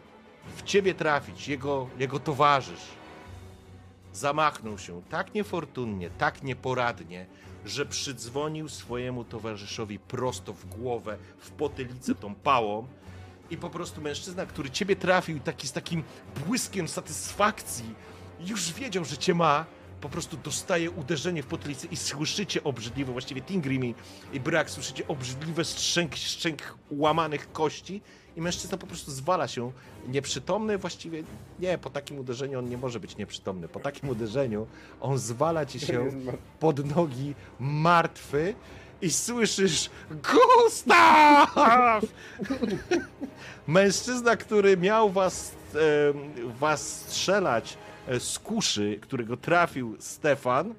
w 0.57 0.63
ciebie 0.63 0.95
trafić, 0.95 1.49
jego, 1.49 1.89
jego 1.99 2.19
towarzysz, 2.19 2.89
zamachnął 4.13 4.79
się 4.79 5.03
tak 5.11 5.35
niefortunnie, 5.35 6.11
tak 6.11 6.43
nieporadnie, 6.43 7.27
że 7.65 7.87
przydzwonił 7.87 8.69
swojemu 8.69 9.25
towarzyszowi 9.25 9.99
prosto 9.99 10.53
w 10.53 10.67
głowę, 10.67 11.19
w 11.39 11.51
potylicę 11.51 12.15
tą 12.15 12.35
pałą. 12.35 12.87
I 13.51 13.57
po 13.57 13.71
prostu 13.71 14.01
mężczyzna, 14.01 14.47
który 14.47 14.71
ciebie 14.71 14.97
trafił 14.97 15.41
taki 15.41 15.69
z 15.69 15.73
takim 15.73 16.03
błyskiem 16.47 16.89
satysfakcji, 16.89 17.95
już 18.41 18.73
wiedział, 18.73 19.05
że 19.05 19.19
cię 19.19 19.35
ma, 19.35 19.67
po 20.05 20.09
prostu 20.09 20.37
dostaje 20.37 20.91
uderzenie 20.91 21.43
w 21.43 21.47
potylicę 21.47 21.87
i 21.91 21.97
słyszycie 21.97 22.65
obrzydliwe, 22.65 23.13
właściwie 23.13 23.43
Tingrimi 23.43 23.95
i 24.33 24.41
Brak, 24.41 24.71
słyszycie 24.71 25.09
obrzydliwe 25.09 25.65
szczęk, 25.65 26.17
szczęk 26.17 26.75
łamanych 26.91 27.53
kości 27.53 28.01
i 28.37 28.41
mężczyzna 28.41 28.79
po 28.79 28.87
prostu 28.87 29.11
zwala 29.11 29.49
się. 29.49 29.73
Nieprzytomny, 30.09 30.79
właściwie? 30.79 31.23
Nie, 31.59 31.79
po 31.79 31.91
takim 31.91 32.19
uderzeniu 32.19 32.59
on 32.59 32.69
nie 32.69 32.77
może 32.77 33.01
być 33.01 33.17
nieprzytomny, 33.17 33.69
po 33.69 33.81
takim 33.81 34.09
uderzeniu 34.09 34.67
on 35.01 35.19
zwala 35.19 35.67
ci 35.67 35.81
się 35.81 36.11
pod 36.61 36.97
nogi 36.97 37.35
martwy 37.61 38.55
i 39.05 39.11
słyszysz 39.11 39.91
Gustaw! 40.11 42.05
Mężczyzna, 43.67 44.37
który 44.37 44.77
miał 44.77 45.11
was, 45.11 45.53
em, 45.75 46.51
was 46.59 47.01
strzelać 47.01 47.79
e, 48.09 48.21
z 48.21 48.39
kuszy, 48.39 48.99
którego 49.03 49.37
trafił 49.37 49.97
Stefan, 49.99 50.75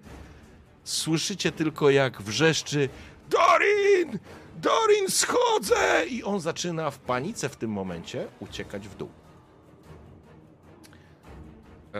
słyszycie 0.83 1.51
tylko 1.51 1.89
jak 1.89 2.21
wrzeszczy 2.21 2.89
Dorin! 3.29 4.19
Dorin, 4.61 5.09
schodzę! 5.09 6.05
I 6.09 6.23
on 6.23 6.39
zaczyna 6.39 6.91
w 6.91 6.99
panice 6.99 7.49
w 7.49 7.55
tym 7.55 7.71
momencie 7.71 8.27
uciekać 8.39 8.87
w 8.87 8.95
dół. 8.95 9.09
E, 11.93 11.99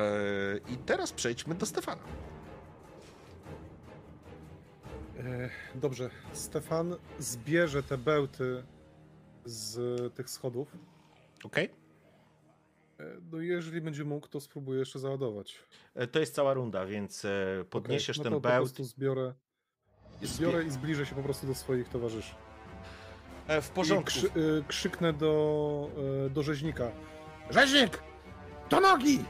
I 0.73 0.77
teraz 0.77 1.11
przejdźmy 1.11 1.56
do 1.56 1.65
Stefana. 1.65 2.02
E, 5.20 5.50
Dobrze, 5.76 6.10
Stefan 6.34 6.96
zbierze 7.20 7.84
te 7.84 7.98
bełty 7.98 8.64
z 9.46 9.78
tych 10.16 10.30
schodów. 10.30 10.78
Okej? 11.44 11.70
E, 13.00 13.04
No 13.32 13.42
i 13.42 13.48
jeżeli 13.48 13.82
będzie 13.82 14.04
mógł, 14.04 14.28
to 14.28 14.40
spróbuję 14.40 14.80
jeszcze 14.80 15.00
załadować. 15.00 15.60
E, 15.96 16.08
To 16.08 16.20
jest 16.20 16.36
cała 16.36 16.54
runda, 16.54 16.86
więc 16.86 17.26
podniesiesz 17.70 18.20
Okej, 18.20 18.32
no 18.32 18.32
ten 18.32 18.42
to 18.42 18.50
Po 18.50 18.50
bełt. 18.56 18.64
prostu 18.70 18.84
zbiorę, 18.84 19.34
zbiorę 20.22 20.64
i 20.64 20.72
zbliżę 20.72 21.06
się 21.06 21.16
po 21.16 21.24
prostu 21.24 21.48
do 21.48 21.56
swoich 21.56 21.90
towarzyszy. 21.90 22.36
E, 23.48 23.62
W 23.62 23.70
porządku. 23.70 24.06
krzy, 24.08 24.30
krzyknę 24.68 25.14
do, 25.14 25.90
do 26.30 26.44
rzeźnika. 26.44 26.92
Rzeźnik! 27.50 28.04
Do 28.70 28.80
nogi! 28.80 29.26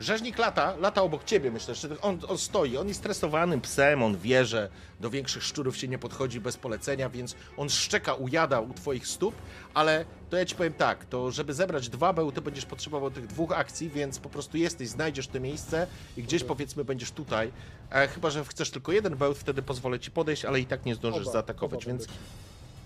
Rzeźnik 0.00 0.38
lata, 0.38 0.76
lata 0.76 1.02
obok 1.02 1.24
ciebie, 1.24 1.50
myślę, 1.50 1.74
że 1.74 2.00
on, 2.00 2.18
on 2.28 2.38
stoi, 2.38 2.76
on 2.76 2.88
jest 2.88 3.00
stresowanym 3.00 3.60
psem, 3.60 4.02
on 4.02 4.18
wie, 4.18 4.44
że 4.44 4.68
do 5.00 5.10
większych 5.10 5.42
szczurów 5.42 5.76
się 5.76 5.88
nie 5.88 5.98
podchodzi 5.98 6.40
bez 6.40 6.56
polecenia, 6.56 7.08
więc 7.08 7.36
on 7.56 7.68
szczeka, 7.68 8.14
ujada 8.14 8.60
u 8.60 8.74
twoich 8.74 9.06
stóp, 9.06 9.34
ale 9.74 10.04
to 10.30 10.36
ja 10.36 10.44
ci 10.44 10.54
powiem 10.54 10.72
tak, 10.72 11.04
to 11.04 11.30
żeby 11.30 11.54
zebrać 11.54 11.88
dwa 11.88 12.12
bełty 12.12 12.40
będziesz 12.40 12.66
potrzebował 12.66 13.10
tych 13.10 13.26
dwóch 13.26 13.52
akcji, 13.52 13.90
więc 13.90 14.18
po 14.18 14.28
prostu 14.28 14.56
jesteś, 14.56 14.88
znajdziesz 14.88 15.28
to 15.28 15.40
miejsce 15.40 15.86
i 16.16 16.22
gdzieś 16.22 16.44
powiedzmy 16.44 16.84
będziesz 16.84 17.10
tutaj, 17.10 17.52
e, 17.90 18.08
chyba, 18.08 18.30
że 18.30 18.44
chcesz 18.44 18.70
tylko 18.70 18.92
jeden 18.92 19.16
bełt, 19.16 19.38
wtedy 19.38 19.62
pozwolę 19.62 20.00
ci 20.00 20.10
podejść, 20.10 20.44
ale 20.44 20.60
i 20.60 20.66
tak 20.66 20.84
nie 20.84 20.94
zdążysz 20.94 21.22
Oba, 21.22 21.32
zaatakować, 21.32 21.82
oba 21.84 21.92
więc, 21.92 22.06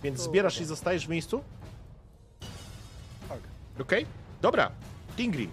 więc 0.03 0.19
To 0.19 0.25
zbierasz 0.25 0.57
oba. 0.57 0.63
i 0.65 0.67
zostajesz 0.67 1.07
w 1.07 1.11
miejscu? 1.11 1.43
Tak. 3.29 3.39
Okej? 3.81 4.07
Dobra, 4.43 4.71
Tingri, 5.17 5.49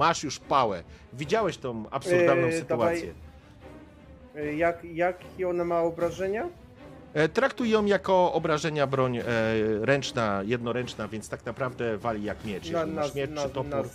masz 0.00 0.22
już 0.24 0.38
pałę. 0.38 0.82
Widziałeś 1.12 1.56
tą 1.58 1.84
absurdalną 1.90 2.46
Eee, 2.46 2.58
sytuację. 2.58 3.12
E, 4.36 4.54
Jak, 4.54 4.84
jakie 4.84 5.48
ona 5.48 5.64
ma 5.64 5.80
obrażenia? 5.82 6.48
E, 7.14 7.28
Traktuj 7.28 7.70
ją 7.70 7.84
jako 7.84 8.32
obrażenia 8.32 8.86
broń 8.86 9.16
e, 9.18 9.22
ręczna, 9.82 10.42
jednoręczna, 10.44 11.08
więc 11.08 11.28
tak 11.28 11.46
naprawdę 11.46 11.98
wali 11.98 12.24
jak 12.24 12.44
miecz. 12.44 12.66
Jeżeli 12.66 12.92
masz 12.92 13.14
miecz 13.14 13.30
czy 13.42 13.48
topór, 13.50 13.88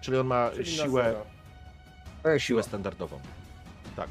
czyli 0.00 0.18
on 0.18 0.26
ma 0.26 0.50
czyli 0.50 0.76
na 0.78 0.84
siłę. 0.84 1.14
E, 2.26 2.40
siłę 2.40 2.62
standardową. 2.62 3.20
Tak. 3.96 4.08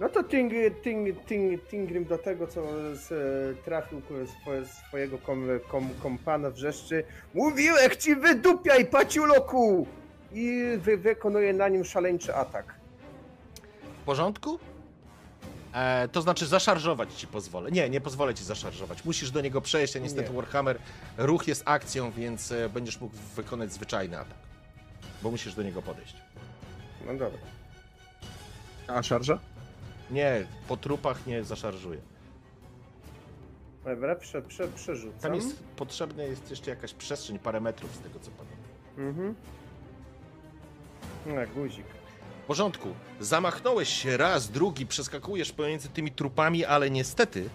No 0.00 0.08
to 0.08 0.22
Ting, 0.24 0.52
Ting, 0.82 1.24
Ting, 1.26 1.68
Tingrim 1.70 2.04
do 2.04 2.18
tego, 2.18 2.46
co 2.46 2.62
z, 2.94 3.08
trafił 3.64 4.00
ku- 4.00 4.14
swo, 4.26 4.50
swojego 4.88 5.18
kom, 5.18 5.46
kom, 5.68 5.88
kompana 6.02 6.50
wrzeszczy. 6.50 7.04
Mówiłek 7.34 7.96
ci 7.96 8.16
wydupiaj, 8.16 8.86
paciuloku! 8.86 9.86
I 10.32 10.62
wy, 10.78 10.96
wykonuje 10.96 11.52
na 11.52 11.68
nim 11.68 11.84
szaleńczy 11.84 12.34
atak. 12.34 12.74
W 14.02 14.04
porządku? 14.04 14.58
E, 15.74 16.08
to 16.08 16.22
znaczy 16.22 16.46
zaszarżować 16.46 17.14
ci 17.14 17.26
pozwolę. 17.26 17.70
Nie, 17.70 17.90
nie 17.90 18.00
pozwolę 18.00 18.34
ci 18.34 18.44
zaszarżować. 18.44 19.04
Musisz 19.04 19.30
do 19.30 19.40
niego 19.40 19.60
przejść, 19.60 19.96
a 19.96 19.98
niestety 19.98 20.30
Nie. 20.30 20.36
Warhammer 20.36 20.78
ruch 21.18 21.48
jest 21.48 21.62
akcją, 21.64 22.10
więc 22.10 22.52
e, 22.52 22.68
będziesz 22.68 23.00
mógł 23.00 23.14
wykonać 23.36 23.72
zwyczajny 23.72 24.18
atak. 24.18 24.38
Bo 25.22 25.30
musisz 25.30 25.54
do 25.54 25.62
niego 25.62 25.82
podejść. 25.82 26.16
No 27.06 27.12
dobra. 27.12 27.38
A 28.86 29.02
szarża? 29.02 29.38
Nie, 30.10 30.46
po 30.68 30.76
trupach 30.76 31.26
nie 31.26 31.44
zaszarżuje. 31.44 32.00
Dobra, 33.84 34.16
prze, 34.16 34.42
prze, 34.42 34.68
przerzucam. 34.68 35.20
Tam 35.20 35.34
jest 35.34 35.62
potrzebna 35.76 36.22
jest 36.22 36.50
jeszcze 36.50 36.70
jakaś 36.70 36.94
przestrzeń, 36.94 37.38
parę 37.38 37.60
metrów 37.60 37.94
z 37.94 38.00
tego 38.00 38.20
co 38.20 38.30
pamiętam. 38.30 39.08
Mhm. 39.08 39.34
No, 41.26 41.34
guzik. 41.54 41.86
W 42.44 42.46
porządku. 42.46 42.88
Zamachnąłeś 43.20 43.88
się 43.88 44.16
raz, 44.16 44.50
drugi, 44.50 44.86
przeskakujesz 44.86 45.52
pomiędzy 45.52 45.88
tymi 45.88 46.12
trupami, 46.12 46.64
ale 46.64 46.90
niestety, 46.90 47.48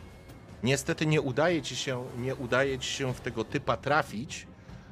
niestety 0.64 1.06
nie 1.06 1.22
udaje 1.22 1.62
ci 1.62 1.76
się, 1.76 2.06
nie 2.18 2.36
udaje 2.36 2.80
ci 2.80 2.92
się 2.92 3.14
w 3.14 3.22
tego 3.22 3.44
typa 3.44 3.78
trafić. 3.78 4.48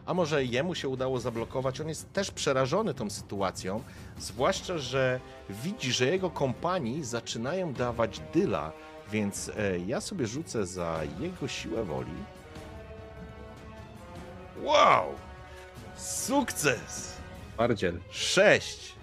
A 0.06 0.14
może 0.14 0.45
jemu 0.45 0.76
się 0.76 0.89
udało 0.89 1.19
zablokować? 1.19 1.81
On 1.81 1.88
jest 1.88 2.14
też 2.14 2.31
przerażony 2.31 2.93
tą 2.93 3.10
sytuacją, 3.10 3.84
zwłaszcza, 4.19 4.77
że 4.77 5.19
widzi, 5.49 5.91
że 5.93 6.06
jego 6.06 6.30
kompanii 6.30 7.03
zaczynają 7.03 7.73
dawać 7.73 8.22
dyla, 8.34 8.72
więc 9.11 9.49
e, 9.49 9.80
ja 9.80 10.02
sobie 10.02 10.27
rzucę 10.27 10.65
za 10.65 10.99
jego 11.19 11.48
siłę 11.48 11.84
woli. 11.84 12.11
Wow! 14.64 15.06
Sukces! 15.95 17.20
Bardziel. 17.61 17.99
6. 18.11 18.95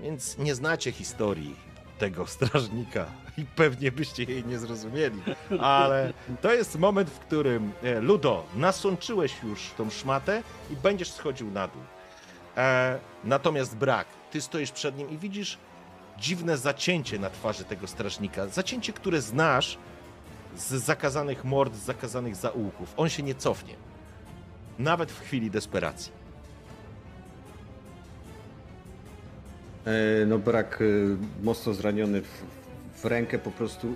Więc 0.00 0.38
nie 0.38 0.54
znacie 0.54 0.92
historii 0.92 1.56
tego 1.98 2.26
strażnika 2.26 3.06
i 3.38 3.44
pewnie 3.44 3.92
byście 3.92 4.22
jej 4.22 4.44
nie 4.44 4.58
zrozumieli. 4.58 5.22
Ale 5.60 6.12
to 6.40 6.52
jest 6.52 6.78
moment, 6.78 7.10
w 7.10 7.18
którym 7.18 7.72
e, 7.82 8.00
Ludo, 8.00 8.44
nasączyłeś 8.54 9.32
już 9.42 9.70
tą 9.76 9.90
szmatę 9.90 10.42
i 10.70 10.76
będziesz 10.76 11.12
schodził 11.12 11.50
na 11.50 11.68
dół. 11.68 11.82
E, 12.56 12.98
natomiast 13.24 13.76
brak. 13.76 14.06
Ty 14.30 14.40
stoisz 14.40 14.70
przed 14.72 14.96
nim 14.96 15.10
i 15.10 15.18
widzisz 15.18 15.58
dziwne 16.18 16.58
zacięcie 16.58 17.18
na 17.18 17.30
twarzy 17.30 17.64
tego 17.64 17.86
strażnika. 17.86 18.48
Zacięcie, 18.48 18.92
które 18.92 19.20
znasz 19.20 19.78
z 20.56 20.72
zakazanych 20.72 21.44
mord, 21.44 21.74
z 21.74 21.84
zakazanych 21.84 22.36
zaułków. 22.36 22.94
On 22.96 23.08
się 23.08 23.22
nie 23.22 23.34
cofnie. 23.34 23.74
Nawet 24.78 25.12
w 25.12 25.20
chwili 25.20 25.50
desperacji. 25.50 26.19
No 30.26 30.38
brak 30.38 30.78
e, 30.82 30.84
mocno 31.44 31.74
zraniony 31.74 32.22
w, 32.22 32.42
w 32.94 33.04
rękę 33.04 33.38
po 33.38 33.50
prostu 33.50 33.94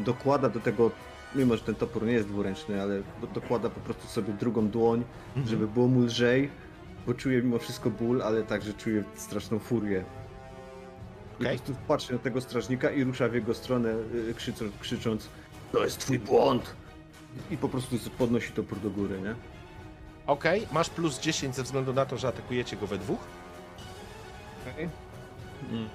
dokłada 0.00 0.48
do 0.48 0.60
tego, 0.60 0.90
mimo 1.34 1.56
że 1.56 1.62
ten 1.62 1.74
topór 1.74 2.06
nie 2.06 2.12
jest 2.12 2.28
dwuręczny, 2.28 2.82
ale 2.82 3.02
do, 3.20 3.26
dokłada 3.26 3.70
po 3.70 3.80
prostu 3.80 4.08
sobie 4.08 4.32
drugą 4.32 4.68
dłoń, 4.68 5.04
żeby 5.46 5.68
było 5.68 5.88
mu 5.88 6.00
lżej, 6.00 6.50
bo 7.06 7.14
czuje 7.14 7.42
mimo 7.42 7.58
wszystko 7.58 7.90
ból, 7.90 8.22
ale 8.22 8.42
także 8.42 8.74
czuje 8.74 9.04
straszną 9.14 9.58
furię. 9.58 10.04
I 11.40 11.42
Okej. 11.42 11.58
po 11.58 11.64
prostu 11.64 11.82
patrzy 11.88 12.12
na 12.12 12.18
tego 12.18 12.40
strażnika 12.40 12.90
i 12.90 13.04
rusza 13.04 13.28
w 13.28 13.34
jego 13.34 13.54
stronę 13.54 13.94
e, 14.30 14.34
krzycząc, 14.34 14.72
krzycząc 14.80 15.28
To 15.72 15.84
jest 15.84 15.98
twój 15.98 16.18
błąd. 16.18 16.74
i 17.50 17.56
po 17.56 17.68
prostu 17.68 17.96
podnosi 18.18 18.52
topór 18.52 18.80
do 18.80 18.90
góry, 18.90 19.20
nie? 19.20 19.34
Okej, 20.26 20.66
masz 20.72 20.90
plus 20.90 21.20
10 21.20 21.54
ze 21.56 21.62
względu 21.62 21.92
na 21.92 22.06
to, 22.06 22.16
że 22.16 22.28
atakujecie 22.28 22.76
go 22.76 22.86
we 22.86 22.98
dwóch. 22.98 23.18
Mm. 24.66 25.88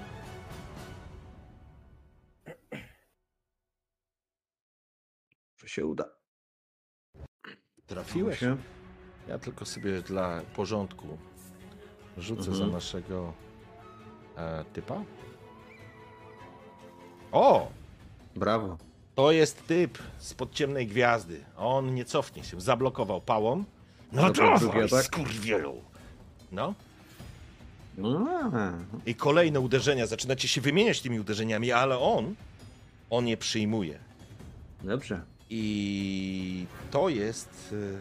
Że 5.58 5.68
się 5.70 5.86
uda. 5.86 6.06
Trafiłeś. 7.88 8.40
Się. 8.40 8.58
Ja 9.28 9.40
tylko 9.40 9.66
sobie 9.66 10.02
dla 10.02 10.42
porządku 10.56 11.18
rzucę 12.18 12.50
Mhm. 12.52 12.58
za 12.58 12.68
naszego 12.68 13.34
e, 14.38 14.66
typa. 14.74 15.04
O! 17.32 17.72
Brawo. 18.36 18.78
To 19.16 19.32
jest 19.32 19.68
typ 19.68 19.98
z 20.18 20.34
podciemnej 20.34 20.88
gwiazdy. 20.88 21.46
On 21.58 21.94
nie 21.96 22.06
cofnie 22.06 22.44
się, 22.44 22.62
zablokował 22.62 23.22
pałą. 23.22 23.64
No 24.12 24.22
Dobra, 24.22 24.58
drugi 24.60 24.66
dawaj, 24.74 24.84
atak. 24.86 25.06
skurwielu! 25.06 25.82
No. 26.52 26.74
A, 28.06 28.72
I 29.06 29.16
kolejne 29.16 29.60
uderzenia. 29.60 30.08
Zaczynacie 30.08 30.48
się 30.48 30.62
wymieniać 30.62 31.02
tymi 31.02 31.20
uderzeniami, 31.20 31.72
ale 31.72 32.00
on, 32.00 32.36
on 33.10 33.28
je 33.28 33.38
przyjmuje. 33.38 34.00
dobrze. 34.84 35.22
I 35.50 36.66
to 36.92 37.10
jest. 37.10 37.70
y, 37.72 37.98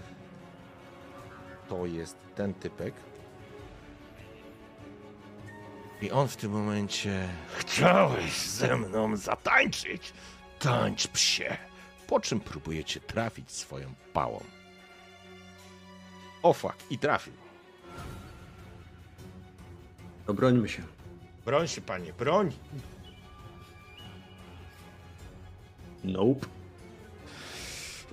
To 1.68 1.86
jest 1.86 2.16
ten 2.36 2.54
typek. 2.54 2.94
I 6.02 6.10
on 6.10 6.28
w 6.28 6.36
tym 6.36 6.52
momencie. 6.52 7.28
Chciałeś 7.56 8.32
ze 8.46 8.76
mną 8.76 9.16
zatańczyć? 9.16 10.12
Tańcz 10.58 11.06
psie. 11.08 11.56
Po 12.06 12.20
czym 12.20 12.40
próbujecie 12.40 13.00
trafić 13.00 13.50
swoją 13.52 13.94
pałą. 14.12 14.40
O 16.42 16.52
fuck, 16.52 16.74
i 16.90 16.98
trafił. 16.98 17.32
Obrońmy 20.28 20.68
się. 20.68 20.82
Broń 21.44 21.68
się, 21.68 21.80
panie, 21.80 22.12
broń. 22.12 22.52
Nope. 26.04 26.46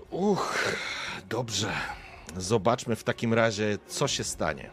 Uch, 0.09 0.75
dobrze. 1.29 1.71
Zobaczmy 2.37 2.95
w 2.95 3.03
takim 3.03 3.33
razie, 3.33 3.77
co 3.87 4.07
się 4.07 4.23
stanie. 4.23 4.69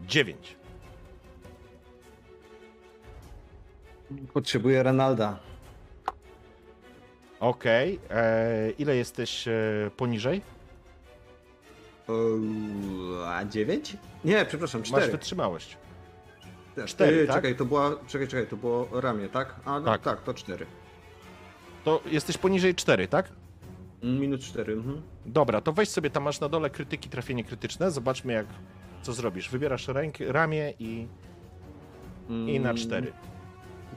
Dziewięć. 0.00 0.56
Potrzebuję 4.32 4.82
Ranalda. 4.82 5.38
Okej. 7.40 7.98
e, 8.10 8.70
Ile 8.70 8.96
jesteś 8.96 9.48
e, 9.48 9.52
poniżej? 9.96 10.42
O, 12.08 12.12
a 13.28 13.44
dziewięć? 13.44 13.96
Nie, 14.24 14.44
przepraszam, 14.44 14.80
Masz 14.80 14.88
cztery. 14.90 15.12
wytrzymałość. 15.12 15.76
Tak, 16.76 16.84
cztery? 16.86 17.26
Czekaj, 17.28 17.56
to 17.56 17.64
była. 17.64 17.90
Czekaj, 18.06 18.28
czekaj, 18.28 18.46
to 18.46 18.56
było 18.56 18.88
ramię, 19.00 19.28
tak? 19.28 19.54
A 19.64 19.80
no, 19.80 19.84
Tak. 19.86 20.02
tak. 20.02 20.22
to 20.22 20.34
cztery. 20.34 20.66
To 21.84 22.00
jesteś 22.06 22.38
poniżej 22.38 22.74
4, 22.74 23.08
tak? 23.08 23.28
Mm, 24.02 24.20
Minut 24.20 24.40
cztery. 24.40 24.72
Mhm. 24.72 25.02
Dobra, 25.26 25.60
to 25.60 25.72
weź 25.72 25.88
sobie 25.88 26.10
tam 26.10 26.22
masz 26.22 26.40
na 26.40 26.48
dole 26.48 26.70
krytyki, 26.70 27.08
trafienie 27.08 27.44
krytyczne. 27.44 27.90
Zobaczmy, 27.90 28.32
jak 28.32 28.46
co 29.02 29.12
zrobisz. 29.12 29.50
Wybierasz 29.50 29.88
ręk, 29.88 30.14
ramię 30.20 30.74
i, 30.78 31.06
i 32.28 32.60
na 32.60 32.70
Mm, 32.70 32.76
4. 32.76 33.12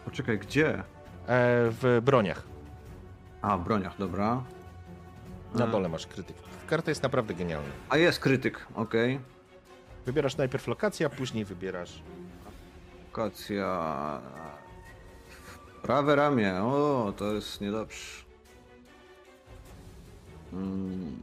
Poczekaj, 0.06 0.40
gdzie? 0.40 0.70
E, 0.78 0.84
w 1.82 2.02
broniach. 2.04 2.44
A, 3.42 3.58
w 3.58 3.64
broniach, 3.64 3.98
dobra. 3.98 4.44
Na 5.56 5.68
dole 5.68 5.90
masz 5.90 6.08
krytyk. 6.08 6.36
Karta 6.68 6.92
jest 6.92 7.04
naprawdę 7.04 7.34
genialna. 7.34 7.70
A 7.90 7.98
jest 7.98 8.20
krytyk, 8.20 8.68
okej. 8.76 9.20
Wybierasz 10.06 10.38
najpierw 10.38 10.68
lokację, 10.68 11.06
a 11.06 11.10
później 11.10 11.46
wybierasz. 11.46 12.02
Lokacja. 13.16 14.22
Prawe 15.82 16.16
ramię, 16.16 16.54
o, 16.64 17.14
to 17.18 17.34
jest 17.34 17.62
niedobrze. 17.62 18.24
Mm. 20.54 21.20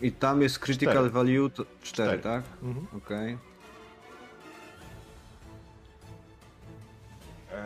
I 0.00 0.12
tam 0.12 0.42
jest 0.42 0.58
critical 0.58 0.94
Cztery. 0.94 1.10
value 1.10 1.50
to 1.50 1.64
4, 1.64 1.82
Cztery. 1.82 2.18
tak? 2.22 2.42
Mhm. 2.62 2.86
Okej. 2.96 3.38
Eee... 7.52 7.60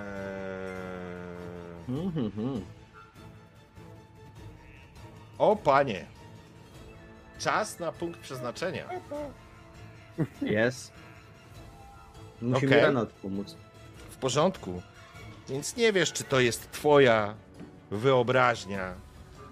Mhm. 1.89 2.65
O 5.39 5.57
panie! 5.57 6.07
Czas 7.39 7.79
na 7.79 7.93
punkt 7.93 8.21
przeznaczenia. 8.21 8.89
Jest. 10.43 11.04
Musi 12.45 12.67
Okej. 12.67 12.79
mi 12.79 12.85
Renat 12.85 13.11
pomóc. 13.13 13.57
W 14.11 14.17
porządku. 14.17 14.83
Więc 15.49 15.77
nie 15.77 15.93
wiesz, 15.93 16.13
czy 16.13 16.25
to 16.25 16.41
jest 16.41 16.71
twoja 16.73 17.35
wyobraźnia, 17.91 18.95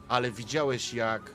ale 0.08 0.30
widziałeś, 0.30 0.94
jak 0.94 1.34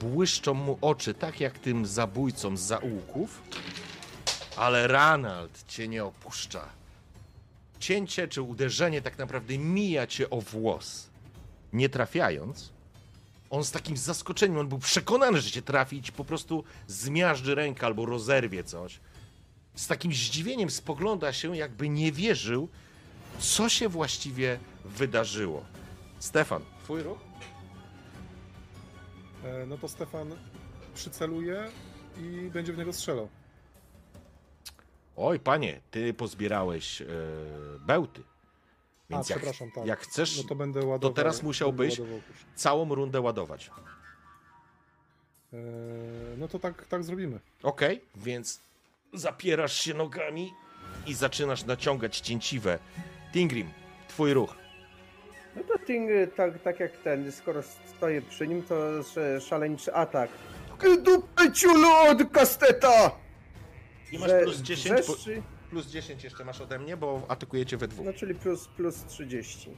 błyszczą 0.00 0.54
mu 0.54 0.78
oczy, 0.80 1.14
tak 1.14 1.40
jak 1.40 1.58
tym 1.58 1.86
zabójcom 1.86 2.56
z 2.56 2.60
zaułków. 2.60 3.42
Ale 4.56 4.86
Ranald 4.86 5.64
cię 5.68 5.88
nie 5.88 6.04
opuszcza. 6.04 6.68
cięcie 7.78 8.28
czy 8.28 8.42
uderzenie 8.42 9.02
tak 9.02 9.18
naprawdę 9.18 9.58
mija 9.58 10.06
cię 10.06 10.30
o 10.30 10.40
włos, 10.40 11.08
nie 11.72 11.88
trafiając, 11.88 12.72
on 13.50 13.64
z 13.64 13.70
takim 13.70 13.96
zaskoczeniem, 13.96 14.58
on 14.58 14.68
był 14.68 14.78
przekonany, 14.78 15.40
że 15.40 15.50
cię 15.50 15.62
trafi 15.62 15.96
i 15.96 16.02
ci 16.02 16.12
po 16.12 16.24
prostu 16.24 16.64
zmiażdży 16.86 17.54
rękę 17.54 17.86
albo 17.86 18.06
rozerwie 18.06 18.64
coś. 18.64 19.00
Z 19.74 19.86
takim 19.86 20.12
zdziwieniem 20.12 20.70
spogląda 20.70 21.32
się, 21.32 21.56
jakby 21.56 21.88
nie 21.88 22.12
wierzył, 22.12 22.68
co 23.38 23.68
się 23.68 23.88
właściwie 23.88 24.58
wydarzyło. 24.84 25.64
Stefan, 26.18 26.62
twój 26.84 27.02
ruch? 27.02 27.18
E, 29.44 29.66
No 29.66 29.78
to 29.78 29.88
Stefan 29.88 30.30
przyceluje 30.94 31.70
i 32.20 32.50
będzie 32.52 32.72
w 32.72 32.78
niego 32.78 32.92
strzelał. 32.92 33.28
Oj, 35.16 35.40
panie, 35.40 35.80
ty 35.90 36.14
pozbierałeś 36.14 37.02
e, 37.02 37.06
bełty. 37.80 38.22
Więc 39.10 39.30
A, 39.30 39.34
jak, 39.34 39.42
przepraszam, 39.42 39.70
tak. 39.74 39.86
jak 39.86 40.00
chcesz, 40.00 40.36
No 40.38 40.44
to 40.48 40.54
będę 40.54 40.84
ładował. 40.84 41.14
teraz 41.14 41.42
musiałbyś- 41.42 42.00
całą 42.54 42.94
rundę 42.94 43.20
ładować. 43.20 43.70
E, 45.52 45.56
No 46.38 46.48
to 46.48 46.58
tak, 46.58 46.86
tak 46.86 47.04
zrobimy. 47.04 47.40
Okej, 47.62 48.00
więc 48.16 48.60
zapierasz 49.14 49.80
się 49.80 49.94
nogami 49.94 50.54
i 51.06 51.14
zaczynasz 51.14 51.64
naciągać 51.64 52.20
cięciwe. 52.20 52.78
Tingrim, 53.32 53.70
twój 54.08 54.34
ruch. 54.34 54.56
No 55.56 55.62
to 55.62 55.78
Ting, 55.78 56.10
tak, 56.36 56.62
tak 56.62 56.80
jak 56.80 56.92
ten, 56.96 57.32
skoro 57.32 57.62
stoję 57.96 58.22
przy 58.22 58.48
nim, 58.48 58.62
to 58.62 58.98
sz- 58.98 59.44
szaleńczy 59.44 59.94
atak. 59.94 60.30
Dupę 61.04 61.52
ciulu 61.52 61.88
od 62.10 62.30
kasteta! 62.32 63.10
I 64.12 64.18
masz 64.18 64.30
plus 64.42 64.56
10, 64.60 64.94
bo, 65.06 65.12
wrzeszczy, 65.14 65.42
plus 65.70 65.86
10 65.86 66.24
jeszcze 66.24 66.44
masz 66.44 66.60
ode 66.60 66.78
mnie, 66.78 66.96
bo 66.96 67.22
atakujecie 67.28 67.76
we 67.76 67.88
dwóch. 67.88 68.06
No 68.06 68.12
czyli 68.12 68.34
plus, 68.34 68.68
plus 68.68 69.04
30. 69.04 69.70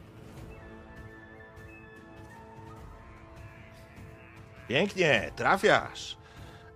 Pięknie, 4.68 5.30
trafiasz. 5.36 6.16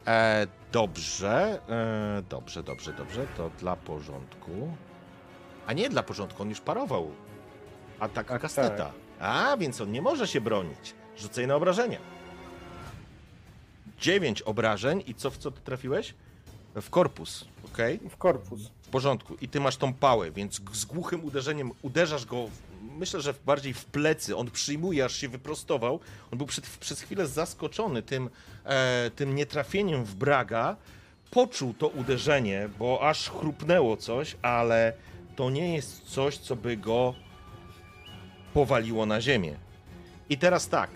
E, 0.06 0.47
dobrze, 0.72 1.60
e, 1.68 2.22
dobrze, 2.28 2.62
dobrze, 2.62 2.93
dobrze, 2.93 3.27
to 3.36 3.51
dla 3.59 3.77
porządku. 3.77 4.51
A 5.66 5.72
nie 5.72 5.89
dla 5.90 6.02
porządku, 6.02 6.43
on 6.43 6.48
już 6.48 6.60
parował. 6.60 7.10
Atak 8.01 8.28
Tak, 8.28 8.43
kasteta. 8.43 8.77
tak. 8.85 8.93
A, 9.20 9.56
więc 9.56 9.81
on 9.81 9.93
nie 9.93 10.02
może 10.02 10.28
się 10.28 10.40
bronić. 10.40 10.94
Rzucaj 11.18 11.47
na 11.47 11.55
obrażenia. 11.56 11.98
9 13.98 14.43
obrażeń 14.43 15.02
i 15.06 15.14
co 15.14 15.31
w 15.31 15.36
co 15.39 15.51
ty 15.51 15.60
trafiłeś? 15.60 16.14
W 16.74 16.90
korpus, 16.90 17.44
okej? 17.72 18.01
W 18.10 18.16
korpus. 18.16 18.60
W 18.82 18.89
porządku. 18.89 19.35
I 19.40 19.48
ty 19.48 19.60
masz 19.60 19.77
tą 19.77 19.94
pałę, 19.94 20.31
więc 20.31 20.60
z 20.72 20.85
głuchym 20.85 21.24
uderzeniem 21.24 21.70
uderzasz 21.82 22.27
go, 22.27 22.47
w, 22.47 22.70
myślę, 22.81 23.20
że 23.20 23.35
bardziej 23.47 23.74
w 23.74 23.85
plecy. 23.85 24.36
On 24.36 24.51
przyjmuje, 24.51 25.05
aż 25.05 25.16
się 25.16 25.28
wyprostował. 25.28 26.01
On 26.32 26.39
był 26.39 26.47
przed, 26.47 26.66
przez 26.66 27.01
chwilę 27.01 27.27
zaskoczony 27.27 28.02
tym, 28.02 28.31
e, 28.65 29.11
tym 29.16 29.35
nietrafieniem 29.35 30.05
w 30.05 30.15
Braga. 30.15 30.77
Poczuł 31.31 31.74
to 31.74 31.89
uderzenie, 31.89 32.69
bo 32.78 33.09
aż 33.09 33.31
chrupnęło 33.31 33.97
coś, 33.97 34.36
ale 34.43 34.93
to 35.36 35.51
nie 35.51 35.74
jest 35.74 36.02
coś, 36.02 36.39
co 36.39 36.57
by 36.57 36.77
go 36.77 37.15
powaliło 38.55 39.07
na 39.07 39.20
ziemię. 39.20 39.57
I 40.28 40.39
teraz 40.39 40.69
tak. 40.69 40.90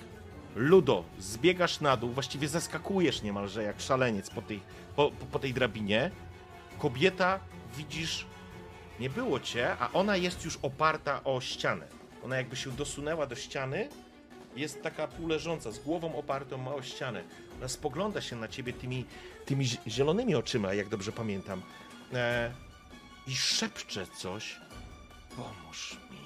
Ludo, 0.57 1.05
zbiegasz 1.19 1.81
na 1.81 1.97
dół, 1.97 2.11
właściwie 2.11 2.49
zeskakujesz 2.49 3.23
niemalże 3.23 3.63
jak 3.63 3.81
szaleniec 3.81 4.31
po 4.31 4.43
tej, 4.43 4.61
po, 4.97 5.11
po 5.33 5.39
tej 5.39 5.55
drabinie 5.55 6.11
kobieta, 6.79 7.41
widzisz, 7.77 8.27
nie 9.01 9.11
było 9.11 9.41
cię, 9.41 9.77
a 9.81 9.93
ona 9.93 10.17
jest 10.17 10.45
już 10.45 10.59
oparta 10.63 11.25
o 11.25 11.41
ścianę. 11.41 11.87
Ona 12.25 12.37
jakby 12.37 12.57
się 12.57 12.71
dosunęła 12.71 13.27
do 13.27 13.35
ściany, 13.37 13.89
jest 14.57 14.83
taka 14.83 15.09
półleżąca, 15.09 15.71
z 15.73 15.79
głową 15.79 16.17
opartą 16.17 16.75
o 16.75 16.83
ścianę. 16.83 17.23
Ona 17.59 17.69
spogląda 17.69 18.21
się 18.21 18.37
na 18.37 18.49
ciebie 18.49 18.73
tymi, 18.73 19.05
tymi 19.47 19.65
zi- 19.67 19.79
zielonymi 19.89 20.35
oczyma, 20.35 20.75
jak 20.75 20.89
dobrze 20.89 21.13
pamiętam. 21.13 21.63
E, 22.13 22.51
I 23.27 23.37
szepcze 23.37 24.07
coś. 24.07 24.61
Pomóż 25.37 25.97
mi. 26.11 26.19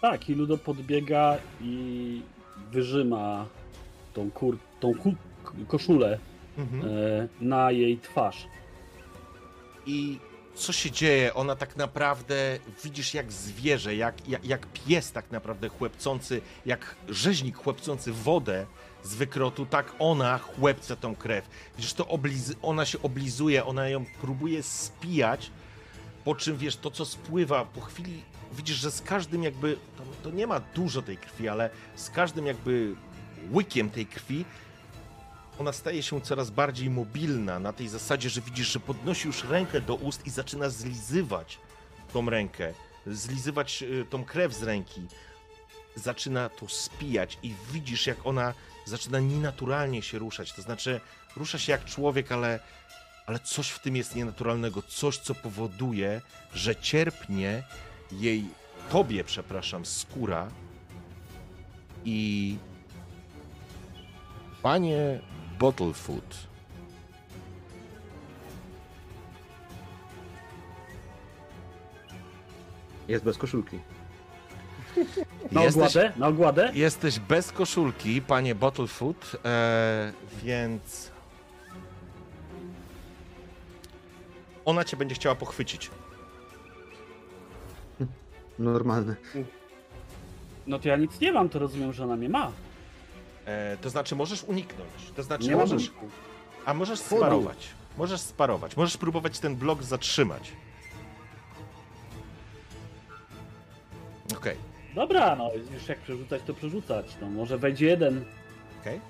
Tak, 0.00 0.28
i 0.28 0.34
Ludo 0.34 0.58
podbiega 0.58 1.38
i 1.60 2.22
wyżyma 2.70 3.46
tą, 4.14 4.30
kur, 4.30 4.58
tą 4.80 4.92
koszulę 5.68 6.18
Mhm. 6.58 6.82
e, 6.84 7.28
na 7.40 7.70
jej 7.70 7.98
twarz. 7.98 8.46
I 9.86 10.18
co 10.56 10.72
się 10.72 10.90
dzieje? 10.90 11.34
Ona 11.34 11.56
tak 11.56 11.76
naprawdę, 11.76 12.58
widzisz 12.84 13.14
jak 13.14 13.32
zwierzę, 13.32 13.96
jak, 13.96 14.28
jak, 14.28 14.44
jak 14.44 14.66
pies 14.66 15.12
tak 15.12 15.30
naprawdę 15.30 15.68
chłepcący, 15.68 16.40
jak 16.66 16.96
rzeźnik 17.08 17.56
chłepcący 17.56 18.12
wodę 18.12 18.66
z 19.02 19.14
wykrotu, 19.14 19.66
tak 19.66 19.92
ona 19.98 20.38
chłepce 20.38 20.96
tą 20.96 21.16
krew. 21.16 21.48
Widzisz, 21.76 21.92
to 21.92 22.08
obliz, 22.08 22.54
ona 22.62 22.86
się 22.86 23.02
oblizuje, 23.02 23.64
ona 23.64 23.88
ją 23.88 24.04
próbuje 24.20 24.62
spijać, 24.62 25.50
po 26.24 26.34
czym 26.34 26.56
wiesz, 26.56 26.76
to 26.76 26.90
co 26.90 27.04
spływa, 27.04 27.64
po 27.64 27.80
chwili 27.80 28.22
widzisz, 28.52 28.76
że 28.76 28.90
z 28.90 29.00
każdym 29.00 29.42
jakby, 29.42 29.76
to, 29.96 30.02
to 30.22 30.36
nie 30.36 30.46
ma 30.46 30.60
dużo 30.60 31.02
tej 31.02 31.16
krwi, 31.16 31.48
ale 31.48 31.70
z 31.94 32.10
każdym 32.10 32.46
jakby 32.46 32.94
łykiem 33.52 33.90
tej 33.90 34.06
krwi 34.06 34.44
ona 35.58 35.72
staje 35.72 36.02
się 36.02 36.20
coraz 36.20 36.50
bardziej 36.50 36.90
mobilna 36.90 37.58
na 37.58 37.72
tej 37.72 37.88
zasadzie, 37.88 38.30
że 38.30 38.40
widzisz, 38.40 38.72
że 38.72 38.80
podnosi 38.80 39.26
już 39.26 39.44
rękę 39.44 39.80
do 39.80 39.94
ust 39.94 40.26
i 40.26 40.30
zaczyna 40.30 40.70
zlizywać 40.70 41.58
tą 42.12 42.30
rękę, 42.30 42.72
zlizywać 43.06 43.82
y, 43.82 44.06
tą 44.10 44.24
krew 44.24 44.54
z 44.54 44.62
ręki. 44.62 45.06
Zaczyna 45.94 46.48
to 46.48 46.68
spijać 46.68 47.38
i 47.42 47.54
widzisz, 47.72 48.06
jak 48.06 48.26
ona 48.26 48.54
zaczyna 48.84 49.20
nienaturalnie 49.20 50.02
się 50.02 50.18
ruszać. 50.18 50.52
To 50.52 50.62
znaczy, 50.62 51.00
rusza 51.36 51.58
się 51.58 51.72
jak 51.72 51.84
człowiek, 51.84 52.32
ale, 52.32 52.60
ale 53.26 53.38
coś 53.38 53.68
w 53.68 53.78
tym 53.78 53.96
jest 53.96 54.14
nienaturalnego. 54.14 54.82
Coś, 54.82 55.18
co 55.18 55.34
powoduje, 55.34 56.20
że 56.54 56.76
cierpnie 56.76 57.62
jej, 58.12 58.44
tobie, 58.90 59.24
przepraszam, 59.24 59.86
skóra 59.86 60.48
i 62.04 62.56
Panie 64.62 65.20
Bottlefoot. 65.58 66.46
Jest 73.08 73.24
bez 73.24 73.38
koszulki. 73.38 73.78
Na 75.52 75.62
Jesteś, 75.62 75.76
ogładę? 75.96 76.12
Na 76.16 76.26
ogładę? 76.26 76.70
jesteś 76.74 77.18
bez 77.18 77.52
koszulki, 77.52 78.22
panie 78.22 78.54
Bottlefoot, 78.54 79.36
e, 79.44 80.12
więc. 80.44 81.10
Ona 84.64 84.84
cię 84.84 84.96
będzie 84.96 85.14
chciała 85.14 85.34
pochwycić. 85.34 85.90
Normalne. 88.58 89.16
No 90.66 90.78
to 90.78 90.88
ja 90.88 90.96
nic 90.96 91.20
nie 91.20 91.32
mam, 91.32 91.48
to 91.48 91.58
rozumiem, 91.58 91.92
że 91.92 92.04
ona 92.04 92.16
mnie 92.16 92.28
ma. 92.28 92.52
E, 93.46 93.76
to 93.76 93.90
znaczy, 93.90 94.16
możesz 94.16 94.44
uniknąć. 94.44 94.90
To 95.16 95.22
znaczy, 95.22 95.48
Nie 95.48 95.56
możesz. 95.56 95.90
A 96.64 96.74
możesz 96.74 96.98
sparować. 96.98 97.68
Możesz 97.98 98.20
sparować. 98.20 98.76
Możesz 98.76 98.96
próbować 98.96 99.38
ten 99.38 99.56
blok 99.56 99.82
zatrzymać. 99.82 100.52
Okej, 104.36 104.56
Dobra, 104.94 105.36
no 105.36 105.50
już 105.74 105.88
jak 105.88 105.98
przerzucać, 105.98 106.42
to 106.46 106.54
przerzucać. 106.54 107.16
No 107.20 107.30
może 107.30 107.58
wejdzie 107.58 107.86
jeden. 107.86 108.24
okej. 108.80 109.00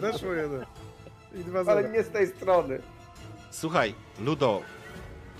Weszło 0.00 0.32
jeden. 0.32 0.64
I 1.34 1.44
dwa 1.44 1.72
Ale 1.72 1.88
nie 1.88 2.02
z 2.02 2.08
tej 2.08 2.26
strony. 2.26 2.78
Słuchaj, 3.50 3.94
Ludo, 4.20 4.62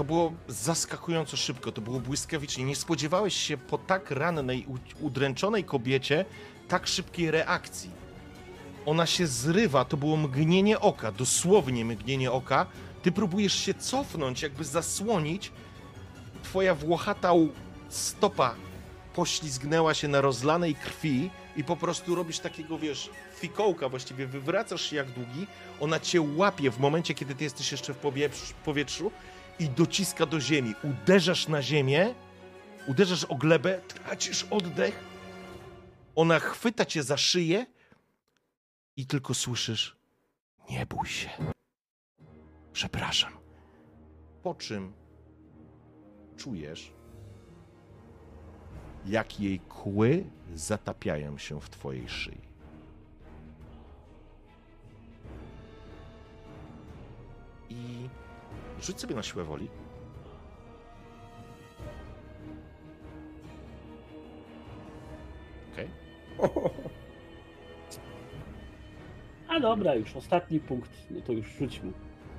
to 0.02 0.06
było 0.06 0.32
zaskakująco 0.48 1.36
szybko, 1.36 1.72
to 1.72 1.80
było 1.80 2.00
błyskawicznie. 2.00 2.64
Nie 2.64 2.76
spodziewałeś 2.76 3.34
się 3.34 3.56
po 3.56 3.78
tak 3.78 4.10
rannej, 4.10 4.66
udręczonej 5.00 5.64
kobiecie 5.64 6.24
tak 6.68 6.86
szybkiej 6.86 7.30
reakcji. 7.30 7.90
Ona 8.86 9.06
się 9.06 9.26
zrywa, 9.26 9.84
to 9.84 9.96
było 9.96 10.16
mgnienie 10.16 10.80
oka, 10.80 11.12
dosłownie 11.12 11.84
mgnienie 11.84 12.32
oka. 12.32 12.66
Ty 13.02 13.12
próbujesz 13.12 13.54
się 13.54 13.74
cofnąć, 13.74 14.42
jakby 14.42 14.64
zasłonić. 14.64 15.52
Twoja 16.42 16.74
włochata 16.74 17.32
stopa 17.88 18.54
poślizgnęła 19.14 19.94
się 19.94 20.08
na 20.08 20.20
rozlanej 20.20 20.74
krwi 20.74 21.30
i 21.56 21.64
po 21.64 21.76
prostu 21.76 22.14
robisz 22.14 22.38
takiego, 22.38 22.78
wiesz, 22.78 23.10
fikołka 23.36 23.88
właściwie, 23.88 24.26
wywracasz 24.26 24.90
się 24.90 24.96
jak 24.96 25.10
długi, 25.10 25.46
ona 25.80 26.00
cię 26.00 26.20
łapie 26.36 26.70
w 26.70 26.78
momencie, 26.78 27.14
kiedy 27.14 27.34
ty 27.34 27.44
jesteś 27.44 27.72
jeszcze 27.72 27.94
w 27.94 27.98
powietrzu 28.64 29.10
i 29.62 29.68
dociska 29.68 30.26
do 30.26 30.40
ziemi. 30.40 30.74
Uderzasz 30.84 31.48
na 31.48 31.62
ziemię, 31.62 32.14
uderzasz 32.86 33.24
o 33.24 33.34
glebę, 33.34 33.80
tracisz 33.80 34.46
oddech, 34.50 35.04
ona 36.14 36.38
chwyta 36.38 36.84
cię 36.84 37.02
za 37.02 37.16
szyję 37.16 37.66
i 38.96 39.06
tylko 39.06 39.34
słyszysz 39.34 39.96
nie 40.70 40.86
bój 40.86 41.06
się. 41.06 41.30
Przepraszam. 42.72 43.32
Po 44.42 44.54
czym 44.54 44.92
czujesz, 46.36 46.92
jak 49.06 49.40
jej 49.40 49.60
kły 49.60 50.24
zatapiają 50.54 51.38
się 51.38 51.60
w 51.60 51.70
twojej 51.70 52.08
szyi. 52.08 52.40
I 57.70 58.08
rzuć 58.82 59.00
sobie 59.00 59.14
na 59.14 59.22
siłę 59.22 59.44
woli. 59.44 59.68
Okej. 65.72 65.88
A 69.48 69.60
dobra, 69.60 69.94
już 69.94 70.16
ostatni 70.16 70.60
punkt, 70.60 70.90
no 71.10 71.20
to 71.20 71.32
już 71.32 71.46
rzućmy. 71.46 71.92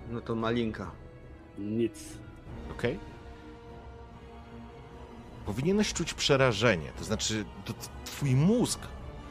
No 0.09 0.21
to 0.21 0.35
malinka. 0.35 0.91
Nic. 1.57 2.17
Okej? 2.71 2.99
Powinieneś 5.45 5.93
czuć 5.93 6.13
przerażenie. 6.13 6.91
To 6.97 7.03
znaczy, 7.03 7.45
to 7.65 7.73
twój 8.05 8.35
mózg 8.35 8.79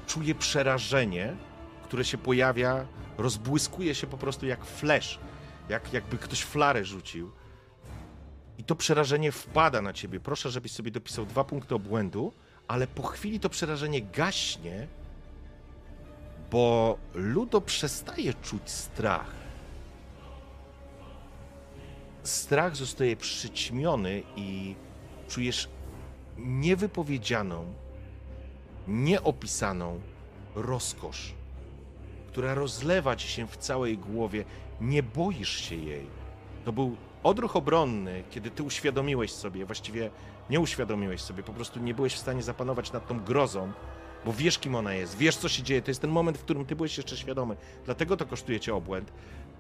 czuje 0.07 0.35
przerażenie, 0.35 1.37
które 1.83 2.05
się 2.05 2.19
pojawia, 2.19 2.87
rozbłyskuje 3.19 3.95
się 3.95 4.07
po 4.07 4.19
prostu 4.19 4.47
jak 4.47 4.65
flash. 4.65 5.19
Jak, 5.69 5.93
jakby 5.93 6.19
ktoś 6.19 6.43
flarę 6.43 6.85
rzucił. 6.85 7.31
I 8.59 8.65
to 8.65 8.77
przerażenie 8.77 9.33
wpada 9.33 9.83
na 9.83 9.93
ciebie. 9.93 10.21
Proszę, 10.21 10.51
żebyś 10.51 10.73
sobie 10.73 10.91
dopisał 10.91 11.27
dwa 11.27 11.45
punkty 11.45 11.75
obłędu, 11.75 12.33
ale 12.69 12.87
po 12.87 13.03
chwili 13.03 13.41
to 13.41 13.49
przerażenie 13.49 14.03
gaśnie, 14.03 14.89
bo 16.51 16.99
Ludo 17.15 17.61
przestaje 17.61 18.35
czuć 18.35 18.71
strach 18.71 19.43
strach 22.23 22.77
zostaje 22.77 23.17
przyćmiony 23.17 24.23
i 24.37 24.75
czujesz 25.29 25.69
niewypowiedzianą, 26.39 27.75
nieopisaną 28.89 30.01
rozkosz, 30.55 31.35
która 32.29 32.55
rozlewa 32.55 33.17
ci 33.17 33.29
się 33.29 33.47
w 33.47 33.57
całej 33.57 33.99
głowie. 33.99 34.45
Nie 34.83 35.03
boisz 35.03 35.61
się 35.69 35.77
jej. 35.77 36.07
To 36.65 36.73
był 36.73 36.97
odruch 37.23 37.57
obronny, 37.57 38.25
kiedy 38.31 38.51
ty 38.51 38.63
uświadomiłeś 38.63 39.33
sobie, 39.33 39.67
właściwie 39.67 40.11
nie 40.51 40.61
uświadomiłeś 40.61 41.21
sobie, 41.21 41.43
po 41.43 41.53
prostu 41.53 41.81
nie 41.81 41.95
byłeś 41.95 42.15
w 42.15 42.19
stanie 42.19 42.43
zapanować 42.43 42.93
nad 42.93 43.07
tą 43.09 43.21
grozą, 43.21 43.73
bo 44.25 44.33
wiesz, 44.33 44.59
kim 44.59 44.75
ona 44.75 44.95
jest, 44.95 45.17
wiesz, 45.17 45.37
co 45.37 45.49
się 45.49 45.63
dzieje. 45.63 45.83
To 45.83 45.91
jest 45.91 46.01
ten 46.01 46.11
moment, 46.11 46.39
w 46.39 46.43
którym 46.43 46.65
ty 46.67 46.77
byłeś 46.77 46.97
jeszcze 46.97 47.17
świadomy. 47.17 47.57
Dlatego 47.85 48.17
to 48.17 48.27
kosztuje 48.27 48.61
cię 48.61 48.75
obłęd 48.75 49.13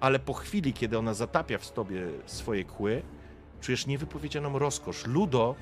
ale 0.02 0.18
po 0.18 0.32
chwili, 0.32 0.72
kiedy 0.72 0.98
ona 0.98 1.14
zatapia 1.14 1.58
w 1.58 1.72
tobie 1.72 2.06
swoje 2.26 2.64
kły, 2.64 3.02
czujesz 3.60 3.86
niewypowiedzianą 3.86 4.58
rozkosz. 4.58 5.06
Ludo 5.06 5.54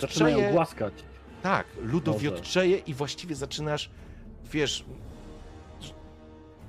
Zaczynają 0.00 0.36
wiotczeje... 0.36 0.52
głaskać. 0.52 0.94
Tak, 1.42 1.66
Ludo 1.82 2.12
Może. 2.12 2.24
wiotczeje 2.24 2.76
i 2.78 2.94
właściwie 2.94 3.34
zaczynasz, 3.34 3.90
wiesz, 4.52 4.84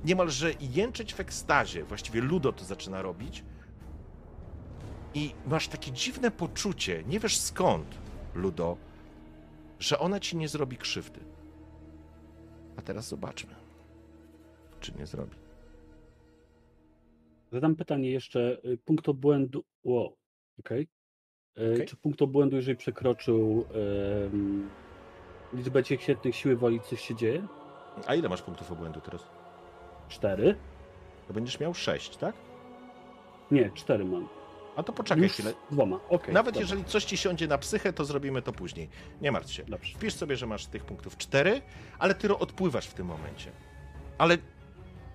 niemalże 0.05 0.51
jęczeć 0.59 1.13
w 1.13 1.19
ekstazie. 1.19 1.83
Właściwie 1.83 2.21
Ludo 2.21 2.53
to 2.53 2.65
zaczyna 2.65 3.01
robić. 3.01 3.43
I 5.13 5.31
masz 5.47 5.67
takie 5.67 5.91
dziwne 5.91 6.31
poczucie, 6.31 7.03
nie 7.07 7.19
wiesz 7.19 7.37
skąd, 7.39 7.97
Ludo, 8.35 8.77
że 9.79 9.99
ona 9.99 10.19
ci 10.19 10.37
nie 10.37 10.47
zrobi 10.47 10.77
krzywdy. 10.77 11.19
A 12.77 12.81
teraz 12.81 13.07
zobaczmy, 13.07 13.55
czy 14.79 14.93
nie 14.99 15.05
zrobi. 15.05 15.35
Zadam 17.51 17.75
pytanie 17.75 18.11
jeszcze. 18.11 18.57
y, 18.65 18.77
Punkt 18.85 19.09
obłędu. 19.09 19.63
Wow, 19.83 20.15
okej. 20.59 20.87
Y, 21.57 21.73
Okej. 21.73 21.87
Czy 21.87 21.95
punkt 21.95 22.21
obłędu, 22.21 22.55
jeżeli 22.55 22.77
przekroczył 22.77 23.65
em, 24.25 24.69
liczbę 25.53 25.83
ciech 25.83 26.01
świetnych 26.01 26.35
siły 26.35 26.55
woli, 26.55 26.79
coś 26.81 27.01
się 27.01 27.15
dzieje? 27.15 27.47
A 28.07 28.15
ile 28.15 28.29
masz 28.29 28.41
punktów 28.41 28.71
obłędu 28.71 29.01
teraz? 29.01 29.27
Cztery? 30.11 30.55
To 31.27 31.33
będziesz 31.33 31.59
miał 31.59 31.73
6, 31.73 32.17
tak? 32.17 32.35
Nie, 33.51 33.71
cztery 33.75 34.05
mam. 34.05 34.29
A 34.75 34.83
to 34.83 34.93
poczekaj 34.93 35.23
Już 35.23 35.31
chwilę. 35.33 35.53
dwoma. 35.71 35.99
Okej. 36.09 36.33
Nawet 36.33 36.53
dobra. 36.53 36.61
jeżeli 36.61 36.85
coś 36.85 37.05
ci 37.05 37.17
siądzie 37.17 37.47
na 37.47 37.57
psychę, 37.57 37.93
to 37.93 38.05
zrobimy 38.05 38.41
to 38.41 38.51
później. 38.51 38.89
Nie 39.21 39.31
martw 39.31 39.51
się. 39.51 39.63
Dobrze. 39.63 39.93
Wpisz 39.95 40.13
sobie, 40.13 40.35
że 40.35 40.47
masz 40.47 40.65
tych 40.65 40.83
punktów 40.85 41.17
4, 41.17 41.61
ale 41.99 42.15
ty 42.15 42.37
odpływasz 42.37 42.87
w 42.87 42.93
tym 42.93 43.07
momencie. 43.07 43.51
Ale 44.17 44.37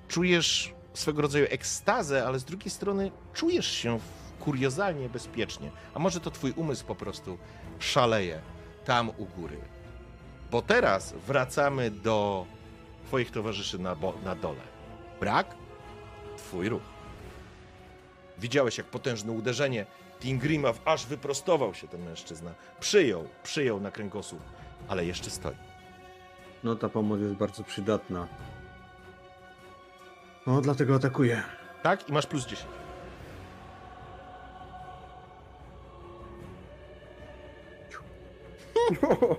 czujesz 0.08 0.74
swego 0.94 1.22
rodzaju 1.22 1.46
ekstazę, 1.50 2.26
ale 2.26 2.38
z 2.38 2.44
drugiej 2.44 2.70
strony 2.70 3.10
czujesz 3.34 3.66
się 3.72 3.98
kuriozalnie 4.40 5.08
bezpiecznie. 5.08 5.70
A 5.94 5.98
może 5.98 6.20
to 6.20 6.30
twój 6.30 6.52
umysł 6.56 6.84
po 6.86 6.94
prostu 6.94 7.38
szaleje 7.78 8.40
tam 8.84 9.10
u 9.18 9.24
góry. 9.26 9.56
Bo 10.50 10.62
teraz 10.62 11.12
wracamy 11.12 11.90
do 11.90 12.46
twoich 13.06 13.30
towarzyszy 13.30 13.78
na, 13.78 13.96
na 14.24 14.34
dole. 14.34 14.75
Brak? 15.20 15.54
Twój 16.36 16.68
ruch. 16.68 16.82
Widziałeś, 18.38 18.78
jak 18.78 18.86
potężne 18.86 19.32
uderzenie 19.32 19.86
Tingrima 20.20 20.72
w 20.72 20.80
aż 20.84 21.06
wyprostował 21.06 21.74
się 21.74 21.88
ten 21.88 22.04
mężczyzna. 22.04 22.54
Przyjął, 22.80 23.28
przyjął 23.42 23.80
na 23.80 23.90
kręgosłup, 23.90 24.42
ale 24.88 25.04
jeszcze 25.04 25.30
stoi. 25.30 25.56
No 26.64 26.76
ta 26.76 26.88
pomoc 26.88 27.20
jest 27.20 27.34
bardzo 27.34 27.64
przydatna. 27.64 28.28
No 30.46 30.60
dlatego 30.60 30.94
atakuję. 30.94 31.42
Tak? 31.82 32.08
I 32.08 32.12
masz 32.12 32.26
plus 32.26 32.46
10. 32.46 32.68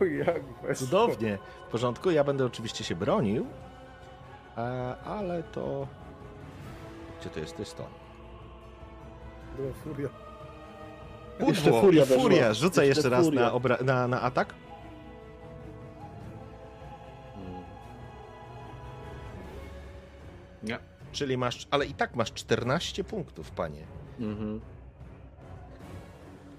O, 0.01 0.05
jak. 0.05 0.75
Cudownie. 0.77 1.37
W 1.67 1.71
porządku, 1.71 2.11
ja 2.11 2.23
będę 2.23 2.45
oczywiście 2.45 2.83
się 2.83 2.95
bronił, 2.95 3.45
ale 5.05 5.43
to... 5.43 5.87
Gdzie 7.21 7.29
to 7.29 7.39
jest? 7.39 7.55
To 7.55 7.61
jest 7.61 7.77
to. 7.77 7.87
Była 9.57 9.73
furia. 9.73 10.09
Jeszcze 11.39 11.63
Pudło, 11.63 11.81
furia 11.81 11.81
furia, 11.81 12.05
weszła. 12.05 12.23
furia. 12.23 12.53
Rzucaj 12.53 12.87
Jeszcze 12.87 12.99
jeszcze 12.99 13.09
raz 13.09 13.25
furia. 13.25 13.41
na, 13.41 13.51
obra- 13.51 13.83
na, 13.83 14.07
na 14.07 14.21
atak. 14.21 14.53
Nie. 20.63 20.79
Czyli 21.11 21.37
masz, 21.37 21.67
ale 21.71 21.85
i 21.85 21.93
tak 21.93 22.15
masz 22.15 22.33
14 22.33 23.03
punktów, 23.03 23.51
panie. 23.51 23.83
Mhm. 24.19 24.61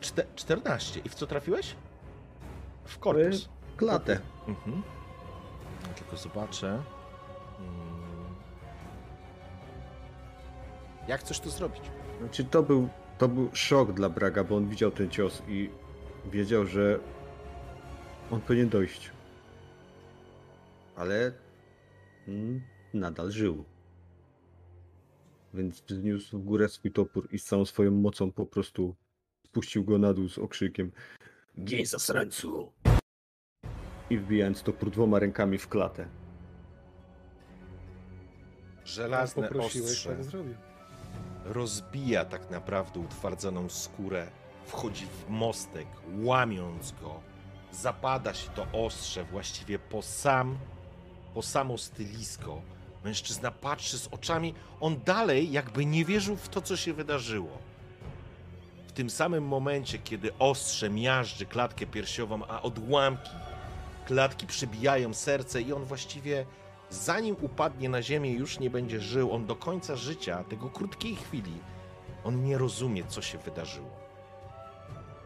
Czte, 0.01 0.25
14. 0.37 1.01
I 1.05 1.09
w 1.09 1.15
co 1.15 1.27
trafiłeś? 1.27 1.75
W 2.85 2.99
korpus. 2.99 3.49
Klatę. 3.77 4.19
Mhm. 4.49 4.83
Tylko 5.97 6.17
zobaczę. 6.17 6.83
Jak 11.09 11.21
chcesz 11.21 11.41
to 11.41 11.51
zrobić? 11.51 11.83
Znaczy 12.21 12.45
to 12.45 12.63
był, 12.63 12.89
to 13.19 13.29
był 13.29 13.51
szok 13.53 13.93
dla 13.93 14.09
Braga, 14.09 14.45
bo 14.45 14.57
on 14.57 14.69
widział 14.69 14.91
ten 14.91 15.11
cios 15.11 15.43
i 15.49 15.71
wiedział, 16.31 16.67
że 16.67 16.99
on 18.31 18.41
powinien 18.41 18.69
dojść. 18.69 19.11
Ale 20.97 21.33
mm, 22.29 22.63
nadal 22.95 23.31
żył. 23.31 23.65
Więc 25.55 25.81
wzniósł 25.81 26.39
w 26.39 26.45
górę 26.45 26.69
swój 26.69 26.93
topór 26.93 27.29
i 27.33 27.39
z 27.39 27.45
całą 27.45 27.65
swoją 27.65 27.91
mocą 27.91 28.33
po 28.33 28.47
prostu 28.47 28.97
spuścił 29.47 29.85
go 29.85 29.99
na 29.99 30.15
dół 30.15 30.29
z 30.29 30.39
okrzykiem 30.39 30.93
Gin 31.65 31.87
zasrańcu. 31.87 32.73
i 34.11 34.19
wbijając 34.19 34.63
topór 34.63 34.91
dwoma 34.91 35.19
rękami 35.19 35.59
w 35.59 35.69
klatę. 35.69 36.09
Żelazne 38.85 39.43
Poprosiłeś, 39.43 39.91
ostrze 39.91 40.11
tak 40.11 40.25
zrobił. 40.25 40.55
Rozbija 41.45 42.25
tak 42.25 42.51
naprawdę 42.51 43.01
utwardzoną 43.01 43.69
skórę, 43.69 44.27
wchodzi 44.67 45.07
w 45.07 45.29
mostek, 45.29 45.87
łamiąc 46.23 46.93
go. 47.03 47.21
Zapada 47.73 48.35
się 48.35 48.51
to 48.51 48.67
ostrze 48.73 49.25
właściwie 49.25 49.79
po 49.79 50.03
sam, 50.03 50.59
po 51.35 51.43
samo 51.43 51.79
stylisko. 51.79 52.63
Mężczyzna 53.05 53.51
patrzy 53.51 53.99
z 53.99 54.07
oczami, 54.07 54.55
on 54.81 55.01
dalej 55.05 55.53
jakby 55.53 55.87
nie 55.87 56.05
wierzył 56.05 56.37
w 56.37 56.49
to, 56.49 56.63
co 56.63 56.77
się 56.77 56.93
wydarzyło. 56.93 57.59
W 58.89 58.93
tym 58.93 59.11
samym 59.11 59.45
momencie, 59.45 59.99
kiedy 59.99 60.31
ostrze 60.39 60.91
miażdży 60.91 61.47
klatkę 61.47 61.87
piersiową, 61.87 62.47
a 62.49 62.63
odłamki 62.63 63.31
klatki 64.09 64.47
przybijają 64.47 65.15
serce 65.15 65.63
i 65.63 65.73
on 65.73 65.85
właściwie 65.85 66.47
zanim 66.91 67.37
upadnie 67.41 67.89
na 67.89 68.03
ziemię 68.03 68.33
już 68.33 68.59
nie 68.59 68.71
będzie 68.71 69.01
żył, 69.01 69.33
on 69.33 69.47
do 69.47 69.57
końca 69.57 69.97
życia, 69.97 70.45
tego 70.45 70.71
krótkiej 70.71 71.17
chwili, 71.17 71.53
on 72.25 72.45
nie 72.45 72.59
rozumie, 72.59 73.05
co 73.05 73.23
się 73.23 73.39
wydarzyło. 73.39 73.91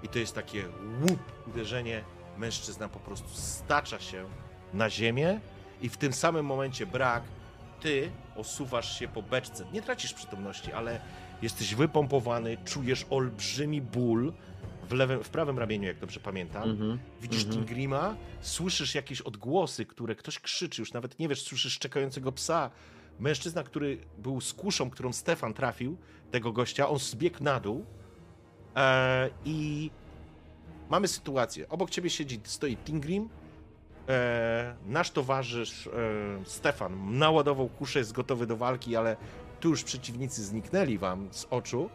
I 0.02 0.08
to 0.08 0.18
jest 0.18 0.34
takie 0.34 0.64
łup 1.00 1.20
uderzenie, 1.46 2.04
mężczyzna 2.38 2.88
po 2.88 3.00
prostu 3.00 3.28
stacza 3.32 4.00
się 4.00 4.24
na 4.74 4.90
ziemię 4.90 5.40
i 5.82 5.88
w 5.88 5.96
tym 5.96 6.12
samym 6.12 6.46
momencie 6.46 6.86
brak, 6.86 7.22
ty 7.80 8.10
osuwasz 8.36 8.98
się 8.98 9.08
po 9.08 9.22
beczce. 9.22 9.64
Nie 9.72 9.82
tracisz 9.82 10.14
przytomności, 10.14 10.72
ale 10.72 11.00
jesteś 11.42 11.74
wypompowany, 11.74 12.56
czujesz 12.64 13.06
olbrzymi 13.10 13.80
ból 13.80 14.32
w, 14.92 14.94
lewym, 14.94 15.24
w 15.24 15.28
prawym 15.28 15.58
ramieniu, 15.58 15.86
jak 15.86 15.98
dobrze 15.98 16.20
pamiętam. 16.20 16.70
Mhm. 16.70 16.98
Widzisz 17.20 17.44
Mhm. 17.44 17.58
Tingrima, 17.58 18.16
słyszysz 18.40 18.94
jakieś 18.94 19.20
odgłosy, 19.20 19.86
które 19.86 20.14
ktoś 20.14 20.40
krzyczy, 20.40 20.82
już 20.82 20.92
nawet 20.92 21.18
nie 21.18 21.28
wiesz, 21.28 21.42
słyszysz 21.42 21.78
czekającego 21.78 22.32
psa. 22.32 22.70
Mężczyzna, 23.20 23.62
który 23.62 23.98
był 24.18 24.40
z 24.40 24.52
kuszą, 24.52 24.90
którą 24.90 25.12
Stefan 25.12 25.54
trafił, 25.54 25.96
tego 26.30 26.52
gościa, 26.52 26.88
on 26.88 26.98
zbiegł 26.98 27.44
na 27.44 27.60
dół 27.60 27.84
e, 28.76 29.30
i 29.44 29.90
mamy 30.90 31.08
sytuację. 31.08 31.68
Obok 31.68 31.90
ciebie 31.90 32.10
siedzi, 32.10 32.40
stoi 32.44 32.76
Tingrim, 32.76 33.28
e, 34.08 34.76
nasz 34.86 35.10
towarzysz 35.10 35.86
e, 35.86 35.90
Stefan 36.44 37.18
naładował 37.18 37.68
kuszę, 37.68 37.98
jest 37.98 38.12
gotowy 38.12 38.46
do 38.46 38.56
walki, 38.56 38.96
ale 38.96 39.16
tu 39.60 39.68
już 39.68 39.84
przeciwnicy 39.84 40.44
zniknęli 40.44 40.98
wam 40.98 41.28
z 41.30 41.46
oczu. 41.50 41.90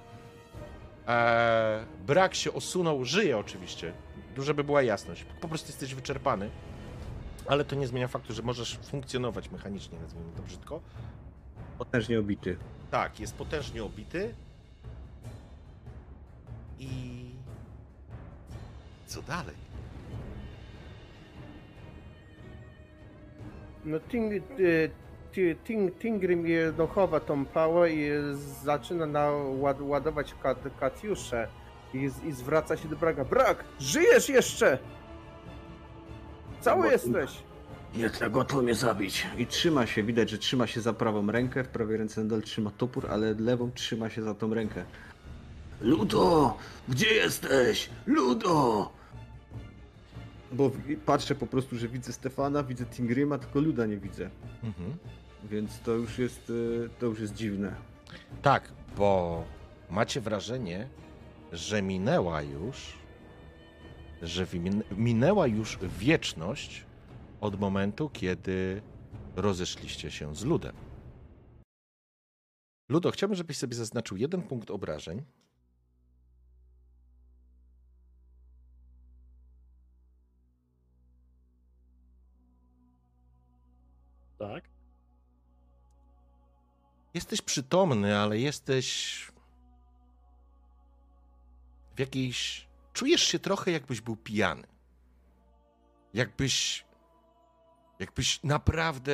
E, 1.08 1.86
brak 2.08 2.36
się 2.36 2.54
osunął, 2.54 3.06
żyje 3.06 3.38
oczywiście, 3.38 3.94
żeby 4.38 4.64
była 4.64 4.82
jasność. 4.82 5.26
Po 5.42 5.48
prostu 5.48 5.68
jesteś 5.70 5.96
wyczerpany, 5.96 6.50
ale 7.48 7.66
to 7.66 7.76
nie 7.76 7.88
zmienia 7.88 8.08
faktu, 8.08 8.34
że 8.34 8.42
możesz 8.42 8.78
funkcjonować 8.78 9.52
mechanicznie, 9.52 10.00
nazwijmy 10.00 10.32
to 10.36 10.42
brzydko. 10.44 10.82
Potężnie 11.78 12.20
obity. 12.20 12.58
Tak, 12.92 13.20
jest 13.20 13.36
potężnie 13.36 13.84
obity. 13.84 14.36
I 16.80 17.26
co 19.08 19.22
dalej? 19.22 19.56
No 23.86 23.98
y, 23.98 24.00
Ti- 24.00 24.10
ting, 24.12 24.34
Tingrim 26.00 26.48
je- 26.48 26.74
no, 26.78 26.88
chowa 26.88 27.20
tą 27.20 27.46
pałę 27.46 27.92
i 27.94 28.10
zaczyna 28.64 29.06
naład, 29.06 29.78
ładować 29.82 30.36
kat, 30.44 30.58
Katiuszę 30.80 31.48
i, 31.94 32.10
i 32.26 32.32
zwraca 32.32 32.78
się 32.78 32.88
do 32.90 32.96
Braga. 32.96 33.26
Brak, 33.26 33.64
żyjesz 33.80 34.30
jeszcze! 34.30 34.78
Cały 36.62 36.84
Bo- 36.84 36.92
jesteś! 36.92 37.32
Jednak 37.96 38.32
gotów 38.32 38.64
mnie 38.64 38.76
zabić. 38.76 39.28
I 39.38 39.48
trzyma 39.48 39.86
się, 39.86 40.04
widać, 40.04 40.30
że 40.30 40.38
trzyma 40.38 40.68
się 40.68 40.82
za 40.82 40.94
prawą 40.94 41.32
rękę, 41.32 41.64
w 41.64 41.68
prawej 41.68 41.98
ręce 41.98 42.24
nadal 42.24 42.42
trzyma 42.42 42.72
topór, 42.78 43.08
ale 43.12 43.34
lewą 43.34 43.72
trzyma 43.72 44.10
się 44.10 44.24
za 44.24 44.34
tą 44.34 44.54
rękę. 44.54 44.86
Ludo! 45.82 46.58
Gdzie 46.90 47.14
jesteś? 47.14 47.90
Ludo! 48.08 48.90
Bo 50.52 50.72
patrzę 51.06 51.36
po 51.36 51.48
prostu, 51.48 51.78
że 51.78 51.88
widzę 51.88 52.14
Stefana, 52.14 52.64
widzę 52.64 52.86
Tingryma, 52.86 53.38
tylko 53.38 53.60
Luda 53.60 53.86
nie 53.86 53.98
widzę. 53.98 54.30
Mhm. 54.64 54.98
Więc 55.44 55.80
to 55.80 55.92
już 55.92 56.20
jest, 56.20 56.50
y, 56.50 56.90
to 57.00 57.06
już 57.06 57.20
jest 57.20 57.34
dziwne. 57.34 57.76
Tak, 58.42 58.72
bo 58.98 59.44
macie 59.90 60.22
wrażenie, 60.22 60.88
że 61.52 61.82
minęła 61.82 62.42
już, 62.42 62.94
że 64.22 64.48
minęła 64.98 65.48
już 65.48 65.80
wieczność 66.00 66.86
od 67.42 67.60
momentu, 67.60 68.10
kiedy 68.10 68.82
rozeszliście 69.36 70.12
się 70.12 70.36
z 70.36 70.46
Ludem. 70.46 70.76
Ludo, 72.90 73.12
chciałbym, 73.12 73.36
żebyś 73.36 73.58
sobie 73.58 73.76
zaznaczył 73.76 74.18
jeden 74.18 74.42
punkt 74.42 74.72
obrażeń. 74.72 75.24
Tak. 84.38 84.64
Jesteś 87.14 87.42
przytomny, 87.42 88.18
ale 88.18 88.40
jesteś 88.40 89.18
w 91.96 92.00
jakiejś. 92.00 92.68
Czujesz 92.94 93.24
się 93.24 93.40
trochę, 93.40 93.72
jakbyś 93.72 94.02
był 94.02 94.16
pijany. 94.16 94.68
Jakbyś. 96.14 96.86
Jakbyś 98.00 98.44
naprawdę 98.44 99.12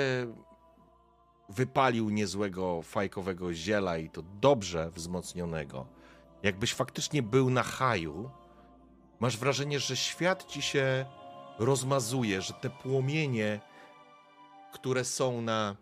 wypalił 1.49 2.09
niezłego 2.09 2.81
fajkowego 2.81 3.53
ziela 3.53 3.97
i 3.97 4.09
to 4.09 4.21
dobrze 4.21 4.91
wzmocnionego. 4.91 5.87
Jakbyś 6.43 6.73
faktycznie 6.73 7.23
był 7.23 7.49
na 7.49 7.63
haju. 7.63 8.29
Masz 9.19 9.37
wrażenie, 9.37 9.79
że 9.79 9.97
świat 9.97 10.47
ci 10.47 10.61
się 10.61 11.05
rozmazuje, 11.59 12.41
że 12.41 12.53
te 12.53 12.69
płomienie, 12.69 13.59
które 14.73 15.05
są 15.05 15.41
na 15.41 15.75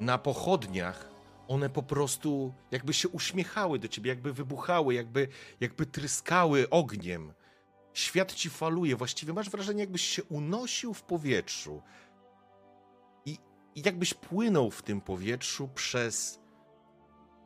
na 0.00 0.18
pochodniach, 0.18 1.10
one 1.48 1.70
po 1.70 1.82
prostu 1.82 2.54
jakby 2.70 2.92
się 2.92 3.08
uśmiechały 3.08 3.78
do 3.78 3.88
ciebie, 3.88 4.08
jakby 4.08 4.32
wybuchały, 4.32 4.94
jakby, 4.94 5.28
jakby 5.60 5.86
tryskały 5.86 6.70
ogniem. 6.70 7.32
Świat 7.92 8.34
ci 8.34 8.50
faluje, 8.50 8.96
właściwie 8.96 9.32
masz 9.32 9.50
wrażenie, 9.50 9.80
jakbyś 9.80 10.02
się 10.02 10.24
unosił 10.24 10.94
w 10.94 11.02
powietrzu. 11.02 11.82
I, 13.24 13.38
i 13.74 13.82
jakbyś 13.84 14.14
płynął 14.14 14.70
w 14.70 14.82
tym 14.82 15.00
powietrzu 15.00 15.68
przez 15.68 16.40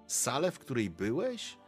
salę, 0.07 0.51
w 0.51 0.59
której 0.59 0.91
byłeś, 0.91 1.59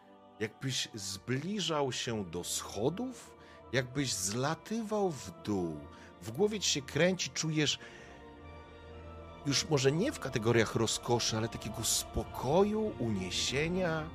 jakbyś 0.41 0.89
zbliżał 0.95 1.93
się 1.93 2.25
do 2.25 2.45
schodów, 2.45 3.37
jakbyś 3.73 4.15
zlatywał 4.15 5.11
w 5.11 5.43
dół. 5.43 5.81
W 6.23 6.31
głowie 6.31 6.61
ci 6.61 6.71
się 6.71 6.83
kręci, 6.83 7.31
czujesz 7.31 7.79
już 9.47 9.69
może 9.69 9.93
nie 9.93 10.13
w 10.13 10.21
kategoriach 10.21 10.75
rozkoszy, 10.75 11.37
ale 11.37 11.49
takiego 11.49 11.85
spokoju, 11.85 12.93
uniesienia. 12.99 14.09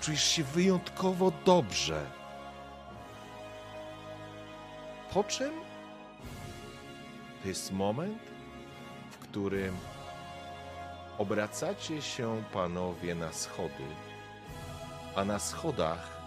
Czujesz 0.00 0.24
się 0.24 0.44
wyjątkowo 0.44 1.32
dobrze. 1.44 2.10
Po 5.12 5.24
czym 5.24 5.50
to 7.42 7.48
jest 7.48 7.72
moment, 7.72 8.22
w 9.10 9.18
którym 9.18 9.76
obracacie 11.18 12.02
się 12.02 12.42
panowie 12.52 13.14
na 13.14 13.32
schody, 13.32 13.84
a 15.16 15.24
na 15.24 15.38
schodach 15.38 16.18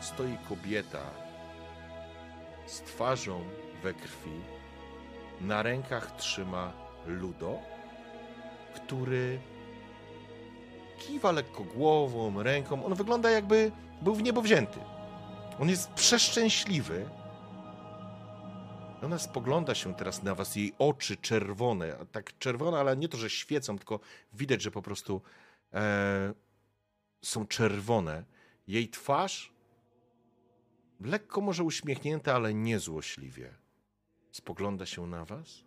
stoi 0.00 0.38
kobieta 0.48 1.02
z 2.66 2.80
twarzą 2.80 3.44
we 3.82 3.94
krwi, 3.94 4.40
na 5.40 5.62
rękach 5.62 6.16
trzyma 6.16 6.72
Ludo, 7.06 7.58
który 8.74 9.40
kiwa 10.98 11.32
lekko 11.32 11.64
głową, 11.64 12.42
ręką. 12.42 12.84
On 12.84 12.94
wygląda 12.94 13.30
jakby 13.30 13.72
był 14.02 14.14
w 14.14 14.22
niebo 14.22 14.42
wzięty. 14.42 14.80
On 15.60 15.68
jest 15.68 15.90
przeszczęśliwy. 15.90 17.08
Ona 19.02 19.18
spogląda 19.18 19.74
się 19.74 19.94
teraz 19.94 20.22
na 20.22 20.34
was, 20.34 20.56
jej 20.56 20.74
oczy 20.78 21.16
czerwone, 21.16 21.96
tak 22.12 22.38
czerwone, 22.38 22.78
ale 22.78 22.96
nie 22.96 23.08
to, 23.08 23.16
że 23.16 23.30
świecą, 23.30 23.78
tylko 23.78 24.00
widać, 24.32 24.62
że 24.62 24.70
po 24.70 24.82
prostu 24.82 25.22
e, 25.74 26.34
są 27.22 27.46
czerwone. 27.46 28.24
Jej 28.66 28.88
twarz 28.88 29.52
lekko 31.00 31.40
może 31.40 31.64
uśmiechnięta, 31.64 32.34
ale 32.34 32.54
nie 32.54 32.78
złośliwie. 32.78 33.54
Spogląda 34.36 34.86
się 34.86 35.06
na 35.06 35.24
was. 35.24 35.64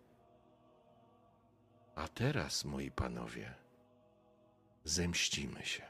A 1.94 2.08
teraz, 2.08 2.64
moi 2.64 2.90
panowie, 2.90 3.54
zemścimy 4.84 5.64
się. 5.64 5.82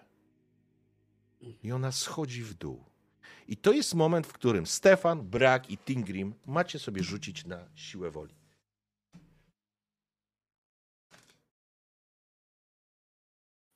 I 1.62 1.72
ona 1.72 1.92
schodzi 1.92 2.42
w 2.42 2.54
dół. 2.54 2.84
I 3.48 3.56
to 3.56 3.72
jest 3.72 3.94
moment, 3.94 4.26
w 4.26 4.32
którym 4.32 4.66
Stefan, 4.66 5.22
Brak 5.22 5.70
i 5.70 5.78
Tingrim 5.78 6.34
macie 6.46 6.78
sobie 6.78 7.02
rzucić 7.02 7.46
na 7.46 7.68
siłę 7.74 8.10
woli. 8.10 8.34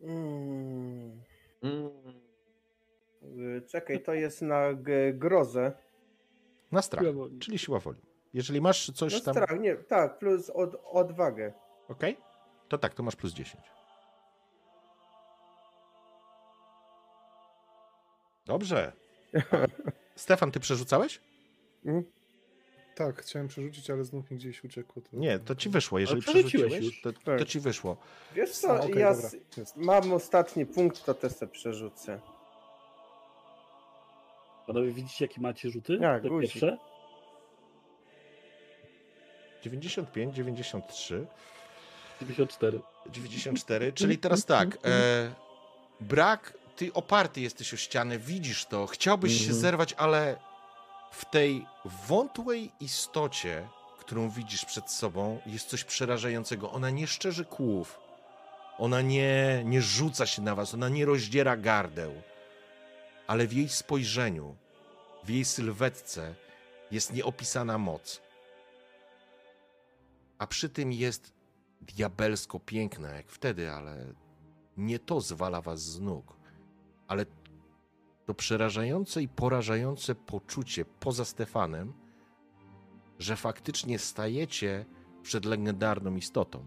Mm. 0.00 1.22
Mm. 1.62 1.90
Czekaj, 3.66 4.02
to 4.02 4.14
jest 4.14 4.42
na 4.42 4.74
grozę. 5.12 5.72
Na 6.72 6.82
strach, 6.82 7.04
czyli 7.40 7.58
siła 7.58 7.80
woli. 7.80 8.13
Jeżeli 8.34 8.60
masz 8.60 8.90
coś 8.90 9.12
No 9.12 9.20
tam. 9.20 9.34
strach, 9.34 9.60
nie, 9.60 9.76
tak, 9.76 10.18
plus 10.18 10.50
od, 10.50 10.74
odwagę. 10.84 11.52
Ok? 11.88 12.00
To 12.68 12.78
tak, 12.78 12.94
to 12.94 13.02
masz 13.02 13.16
plus 13.16 13.32
10. 13.32 13.64
Dobrze. 18.46 18.92
Stefan, 20.16 20.50
ty 20.50 20.60
przerzucałeś? 20.60 21.20
Mm. 21.84 22.04
Tak, 22.94 23.22
chciałem 23.22 23.48
przerzucić, 23.48 23.90
ale 23.90 24.04
znów 24.04 24.30
mi 24.30 24.36
gdzieś 24.36 24.64
uciekło. 24.64 25.02
To... 25.02 25.08
Nie, 25.16 25.38
to 25.38 25.54
ci 25.54 25.68
wyszło. 25.68 25.98
Jeżeli 25.98 26.22
przerzuciłeś 26.22 27.02
to, 27.02 27.12
Tak. 27.12 27.38
to 27.38 27.44
ci 27.44 27.60
wyszło. 27.60 27.96
Wiesz 28.34 28.50
co, 28.52 28.74
okej, 28.74 28.98
ja 28.98 29.14
dobra, 29.14 29.30
mam 29.76 30.12
ostatni 30.12 30.66
punkt, 30.66 31.04
to 31.04 31.14
też 31.14 31.32
sobie 31.32 31.52
przerzucę. 31.52 32.20
Panowie, 34.66 34.90
widzicie, 34.90 35.24
jakie 35.24 35.40
macie 35.40 35.70
rzuty? 35.70 35.98
Tak, 35.98 36.22
pierwsze? 36.40 36.78
95, 39.64 40.34
93. 40.34 41.26
94. 42.20 42.80
94, 43.10 43.92
czyli 43.92 44.18
teraz 44.18 44.44
tak. 44.44 44.78
E, 44.84 45.30
brak 46.00 46.52
ty 46.76 46.92
oparty 46.92 47.40
jesteś 47.40 47.74
o 47.74 47.76
ścianę, 47.76 48.18
widzisz 48.18 48.64
to, 48.66 48.86
chciałbyś 48.86 49.32
się 49.32 49.40
Mhm. 49.40 49.60
zerwać, 49.60 49.92
ale 49.92 50.36
w 51.12 51.24
tej 51.24 51.66
wątłej 52.08 52.72
istocie, 52.80 53.68
którą 53.98 54.30
widzisz 54.30 54.64
przed 54.64 54.90
sobą, 54.90 55.40
jest 55.46 55.68
coś 55.68 55.84
przerażającego. 55.84 56.70
Ona 56.70 56.90
nie 56.90 57.06
szczerzy 57.06 57.44
kłów, 57.44 57.98
ona 58.78 59.00
nie, 59.00 59.62
nie 59.64 59.82
rzuca 59.82 60.26
się 60.26 60.42
na 60.42 60.54
was, 60.54 60.74
ona 60.74 60.88
nie 60.88 61.04
rozdziera 61.04 61.56
gardeł, 61.56 62.12
ale 63.26 63.46
w 63.46 63.52
jej 63.52 63.68
spojrzeniu, 63.68 64.56
w 65.24 65.30
jej 65.30 65.44
sylwetce 65.44 66.34
jest 66.90 67.12
nieopisana 67.12 67.78
moc. 67.78 68.20
A 70.44 70.46
przy 70.46 70.68
tym 70.68 70.92
jest 70.92 71.32
diabelsko 71.80 72.60
piękna, 72.60 73.08
jak 73.08 73.28
wtedy, 73.28 73.72
ale 73.72 74.14
nie 74.76 74.98
to 74.98 75.20
zwala 75.20 75.60
was 75.60 75.82
z 75.82 76.00
nóg, 76.00 76.36
ale 77.08 77.26
to 78.26 78.34
przerażające 78.34 79.22
i 79.22 79.28
porażające 79.28 80.14
poczucie 80.14 80.84
poza 80.84 81.24
Stefanem, 81.24 81.92
że 83.18 83.36
faktycznie 83.36 83.98
stajecie 83.98 84.84
przed 85.22 85.44
legendarną 85.44 86.16
istotą. 86.16 86.64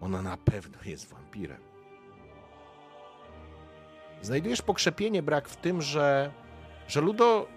Ona 0.00 0.22
na 0.22 0.36
pewno 0.36 0.78
jest 0.84 1.08
wampirem. 1.08 1.62
Znajdujesz 4.22 4.62
pokrzepienie 4.62 5.22
brak 5.22 5.48
w 5.48 5.56
tym, 5.56 5.82
że, 5.82 6.32
że 6.88 7.00
Ludo 7.00 7.48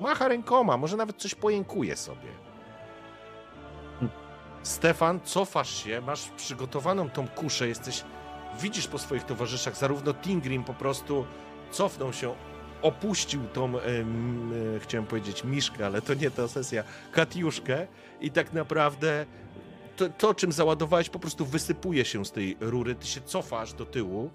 macha 0.00 0.28
rękoma, 0.28 0.76
może 0.76 0.96
nawet 0.96 1.16
coś 1.16 1.34
pojękuje 1.34 1.96
sobie. 1.96 2.47
Stefan, 4.68 5.20
cofasz 5.20 5.84
się, 5.84 6.00
masz 6.00 6.28
przygotowaną 6.36 7.10
tą 7.10 7.28
kuszę, 7.28 7.68
jesteś, 7.68 8.04
widzisz 8.60 8.86
po 8.86 8.98
swoich 8.98 9.24
towarzyszach, 9.24 9.76
zarówno 9.76 10.14
Tingrim 10.14 10.64
po 10.64 10.74
prostu 10.74 11.26
cofnął 11.70 12.12
się, 12.12 12.34
opuścił 12.82 13.46
tą, 13.52 13.78
e, 13.78 13.80
chciałem 14.80 15.06
powiedzieć 15.06 15.44
miszkę, 15.44 15.86
ale 15.86 16.02
to 16.02 16.14
nie 16.14 16.30
ta 16.30 16.48
sesja, 16.48 16.84
katiuszkę 17.12 17.86
i 18.20 18.30
tak 18.30 18.52
naprawdę 18.52 19.26
to, 19.96 20.08
to, 20.08 20.34
czym 20.34 20.52
załadowałeś, 20.52 21.08
po 21.08 21.18
prostu 21.18 21.46
wysypuje 21.46 22.04
się 22.04 22.24
z 22.24 22.32
tej 22.32 22.56
rury, 22.60 22.94
ty 22.94 23.06
się 23.06 23.20
cofasz 23.20 23.72
do 23.72 23.86
tyłu 23.86 24.30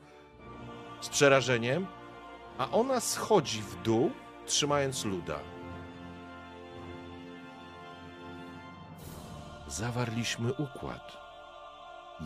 z 1.02 1.10
przerażeniem, 1.10 1.88
a 2.58 2.72
ona 2.72 3.00
schodzi 3.00 3.62
w 3.62 3.82
dół, 3.82 4.12
trzymając 4.46 5.06
luda. 5.06 5.53
Zawarliśmy 9.78 10.54
układ. 10.54 11.18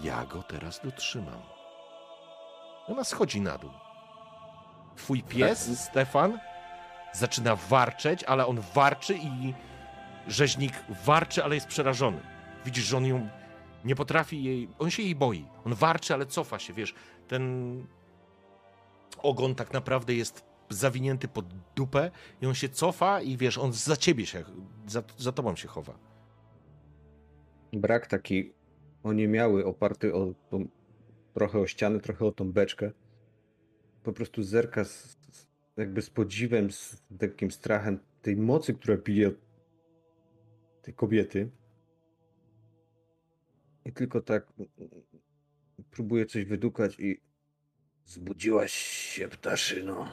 Ja 0.03 0.25
go 0.25 0.43
teraz 0.43 0.81
dotrzymam. 0.83 1.41
Ona 2.87 3.03
schodzi 3.03 3.41
na 3.41 3.57
dół. 3.57 3.71
Twój 4.95 5.23
pies, 5.23 5.79
Stefan, 5.79 6.39
zaczyna 7.13 7.55
warczeć, 7.55 8.23
ale 8.23 8.47
on 8.47 8.61
warczy 8.73 9.17
i 9.17 9.53
rzeźnik 10.27 10.73
warczy, 11.05 11.43
ale 11.43 11.55
jest 11.55 11.67
przerażony. 11.67 12.19
Widzisz, 12.65 12.85
że 12.85 12.97
on 12.97 13.05
ją 13.05 13.29
nie 13.85 13.95
potrafi 13.95 14.43
jej. 14.43 14.69
On 14.79 14.89
się 14.91 15.03
jej 15.03 15.15
boi. 15.15 15.45
On 15.65 15.73
warczy, 15.73 16.13
ale 16.13 16.25
cofa 16.25 16.59
się, 16.59 16.73
wiesz. 16.73 16.93
Ten 17.27 17.85
ogon 19.17 19.55
tak 19.55 19.73
naprawdę 19.73 20.13
jest 20.13 20.45
zawinięty 20.69 21.27
pod 21.27 21.45
dupę 21.75 22.11
i 22.41 22.45
on 22.45 22.55
się 22.55 22.69
cofa 22.69 23.21
i 23.21 23.37
wiesz, 23.37 23.57
on 23.57 23.73
za 23.73 23.97
ciebie 23.97 24.25
się, 24.25 24.43
za, 24.87 25.03
za 25.17 25.31
tobą 25.31 25.55
się 25.55 25.67
chowa. 25.67 26.06
Brak 27.73 28.07
taki 28.07 28.53
oniemiały, 29.03 29.65
oparty 29.65 30.13
o 30.13 30.33
tą, 30.49 30.67
trochę 31.33 31.59
o 31.59 31.67
ścianę, 31.67 31.99
trochę 31.99 32.25
o 32.25 32.31
tą 32.31 32.51
beczkę. 32.51 32.91
Po 34.03 34.13
prostu 34.13 34.43
zerka 34.43 34.83
z, 34.83 35.17
jakby 35.77 36.01
z 36.01 36.09
podziwem, 36.09 36.71
z 36.71 37.03
takim 37.19 37.51
strachem 37.51 37.99
tej 38.21 38.37
mocy, 38.37 38.73
która 38.73 38.97
bije 38.97 39.31
tej 40.81 40.93
kobiety. 40.93 41.51
I 43.85 43.93
tylko 43.93 44.21
tak 44.21 44.53
próbuje 45.91 46.25
coś 46.25 46.45
wydukać 46.45 46.99
i 46.99 47.21
Zbudziłaś 48.07 48.73
się, 48.73 49.27
ptaszyno. 49.27 50.09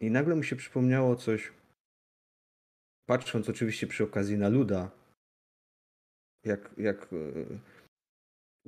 I 0.00 0.10
nagle 0.10 0.36
mu 0.36 0.42
się 0.42 0.56
przypomniało 0.56 1.16
coś, 1.16 1.52
patrząc 3.06 3.48
oczywiście 3.48 3.86
przy 3.86 4.04
okazji 4.04 4.38
na 4.38 4.48
Luda, 4.48 4.90
jak, 6.44 6.70
jak 6.78 7.02
e, 7.02 7.16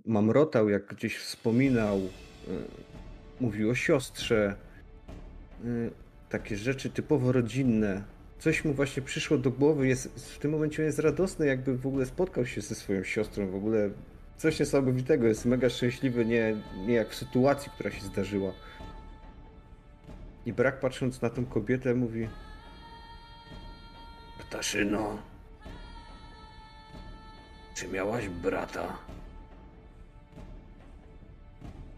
mamrotał, 0.06 0.68
jak 0.68 0.86
gdzieś 0.86 1.18
wspominał, 1.18 1.98
e, 1.98 2.08
mówił 3.40 3.70
o 3.70 3.74
siostrze, 3.74 4.56
e, 5.64 5.66
takie 6.28 6.56
rzeczy 6.56 6.90
typowo 6.90 7.32
rodzinne. 7.32 8.02
Coś 8.38 8.64
mu 8.64 8.72
właśnie 8.72 9.02
przyszło 9.02 9.38
do 9.38 9.50
głowy, 9.50 9.88
jest, 9.88 10.34
w 10.34 10.38
tym 10.38 10.50
momencie 10.50 10.82
jest 10.82 10.98
radosny, 10.98 11.46
jakby 11.46 11.78
w 11.78 11.86
ogóle 11.86 12.06
spotkał 12.06 12.46
się 12.46 12.60
ze 12.60 12.74
swoją 12.74 13.04
siostrą, 13.04 13.50
w 13.50 13.54
ogóle 13.54 13.90
coś 14.36 14.60
niesamowitego, 14.60 15.26
jest 15.26 15.44
mega 15.44 15.70
szczęśliwy, 15.70 16.24
nie, 16.24 16.56
nie 16.86 16.94
jak 16.94 17.08
w 17.08 17.14
sytuacji, 17.14 17.72
która 17.74 17.90
się 17.90 18.00
zdarzyła. 18.00 18.52
I 20.46 20.52
brak 20.52 20.80
patrząc 20.80 21.22
na 21.22 21.30
tą 21.30 21.46
kobietę 21.46 21.94
mówi, 21.94 22.28
Ptaszyno. 24.50 25.29
Czy 27.80 27.88
miałaś 27.88 28.28
brata? 28.28 28.96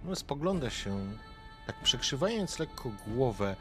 No, 0.05 0.17
spogląda 0.17 0.71
się, 0.71 0.99
tak 1.67 1.77
przekrzywając 1.77 2.59
lekko 2.59 2.91
głowę, 3.07 3.57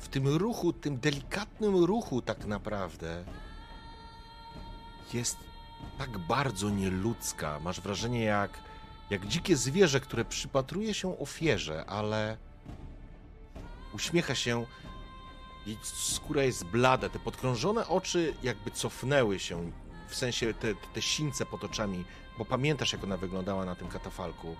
w 0.00 0.08
tym 0.08 0.28
ruchu, 0.28 0.72
tym 0.72 0.98
delikatnym 0.98 1.84
ruchu 1.84 2.22
tak 2.22 2.46
naprawdę 2.46 3.24
jest 5.12 5.36
tak 5.98 6.18
bardzo 6.18 6.70
nieludzka. 6.70 7.60
Masz 7.60 7.80
wrażenie 7.80 8.24
jak, 8.24 8.50
jak 9.10 9.26
dzikie 9.26 9.56
zwierzę, 9.56 10.00
które 10.00 10.24
przypatruje 10.24 10.94
się 10.94 11.18
ofierze, 11.18 11.84
ale 11.86 12.36
uśmiecha 13.94 14.34
się, 14.34 14.66
skóra 15.82 16.42
jest 16.42 16.64
blada, 16.64 17.08
te 17.08 17.18
podkrążone 17.18 17.88
oczy 17.88 18.34
jakby 18.42 18.70
cofnęły 18.70 19.38
się, 19.38 19.70
w 20.10 20.14
sensie 20.14 20.54
te, 20.54 20.74
te 20.74 21.02
sińce 21.02 21.46
pod 21.46 21.64
oczami, 21.64 22.04
bo 22.38 22.44
pamiętasz 22.44 22.92
jak 22.92 23.04
ona 23.04 23.16
wyglądała 23.16 23.64
na 23.64 23.74
tym 23.74 23.88
katafalku. 23.88 24.56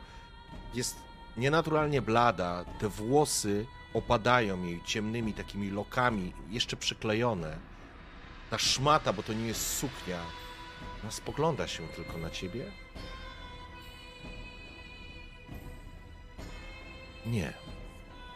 Jest 0.74 0.96
nienaturalnie 1.36 2.02
blada, 2.02 2.64
te 2.78 2.88
włosy 2.88 3.66
opadają 3.94 4.64
jej 4.64 4.80
ciemnymi 4.84 5.34
takimi 5.34 5.70
lokami, 5.70 6.32
jeszcze 6.48 6.76
przyklejone. 6.76 7.58
Ta 8.50 8.58
szmata, 8.58 9.12
bo 9.12 9.22
to 9.22 9.32
nie 9.32 9.46
jest 9.46 9.78
suknia, 9.78 10.20
ona 11.02 11.10
spogląda 11.10 11.68
się 11.68 11.88
tylko 11.88 12.18
na 12.18 12.30
ciebie. 12.30 12.72
Nie, 17.26 17.52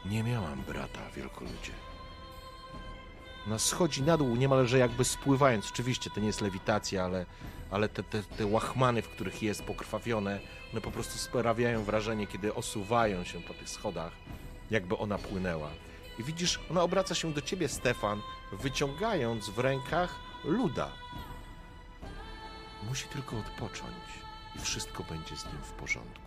nie 0.05 0.23
miałam 0.23 0.63
brata, 0.63 1.11
wielkoludzie. 1.17 1.73
Ona 3.47 3.59
schodzi 3.59 4.03
na 4.03 4.17
dół, 4.17 4.37
niemalże 4.37 4.79
jakby 4.79 5.05
spływając. 5.05 5.71
Oczywiście 5.71 6.11
to 6.11 6.21
nie 6.21 6.27
jest 6.27 6.41
lewitacja, 6.41 7.05
ale, 7.05 7.27
ale 7.71 7.89
te, 7.89 8.03
te, 8.03 8.23
te 8.23 8.47
łachmany, 8.47 9.03
w 9.03 9.09
których 9.09 9.43
jest 9.43 9.63
pokrwawione, 9.63 10.41
one 10.73 10.81
po 10.81 10.91
prostu 10.91 11.19
sprawiają 11.19 11.85
wrażenie, 11.85 12.27
kiedy 12.27 12.55
osuwają 12.55 13.25
się 13.25 13.41
po 13.41 13.55
tych 13.55 13.69
schodach, 13.69 14.13
jakby 14.71 14.97
ona 14.97 15.19
płynęła. 15.19 15.71
I 16.19 16.23
widzisz, 16.23 16.61
ona 16.71 16.83
obraca 16.83 17.15
się 17.15 17.33
do 17.33 17.41
ciebie, 17.41 17.69
Stefan, 17.69 18.21
wyciągając 18.53 19.49
w 19.49 19.59
rękach 19.59 20.15
luda. 20.45 20.91
Musi 22.89 23.09
tylko 23.09 23.39
odpocząć 23.39 24.05
i 24.57 24.59
wszystko 24.59 25.03
będzie 25.03 25.37
z 25.37 25.45
nim 25.45 25.63
w 25.63 25.71
porządku. 25.71 26.25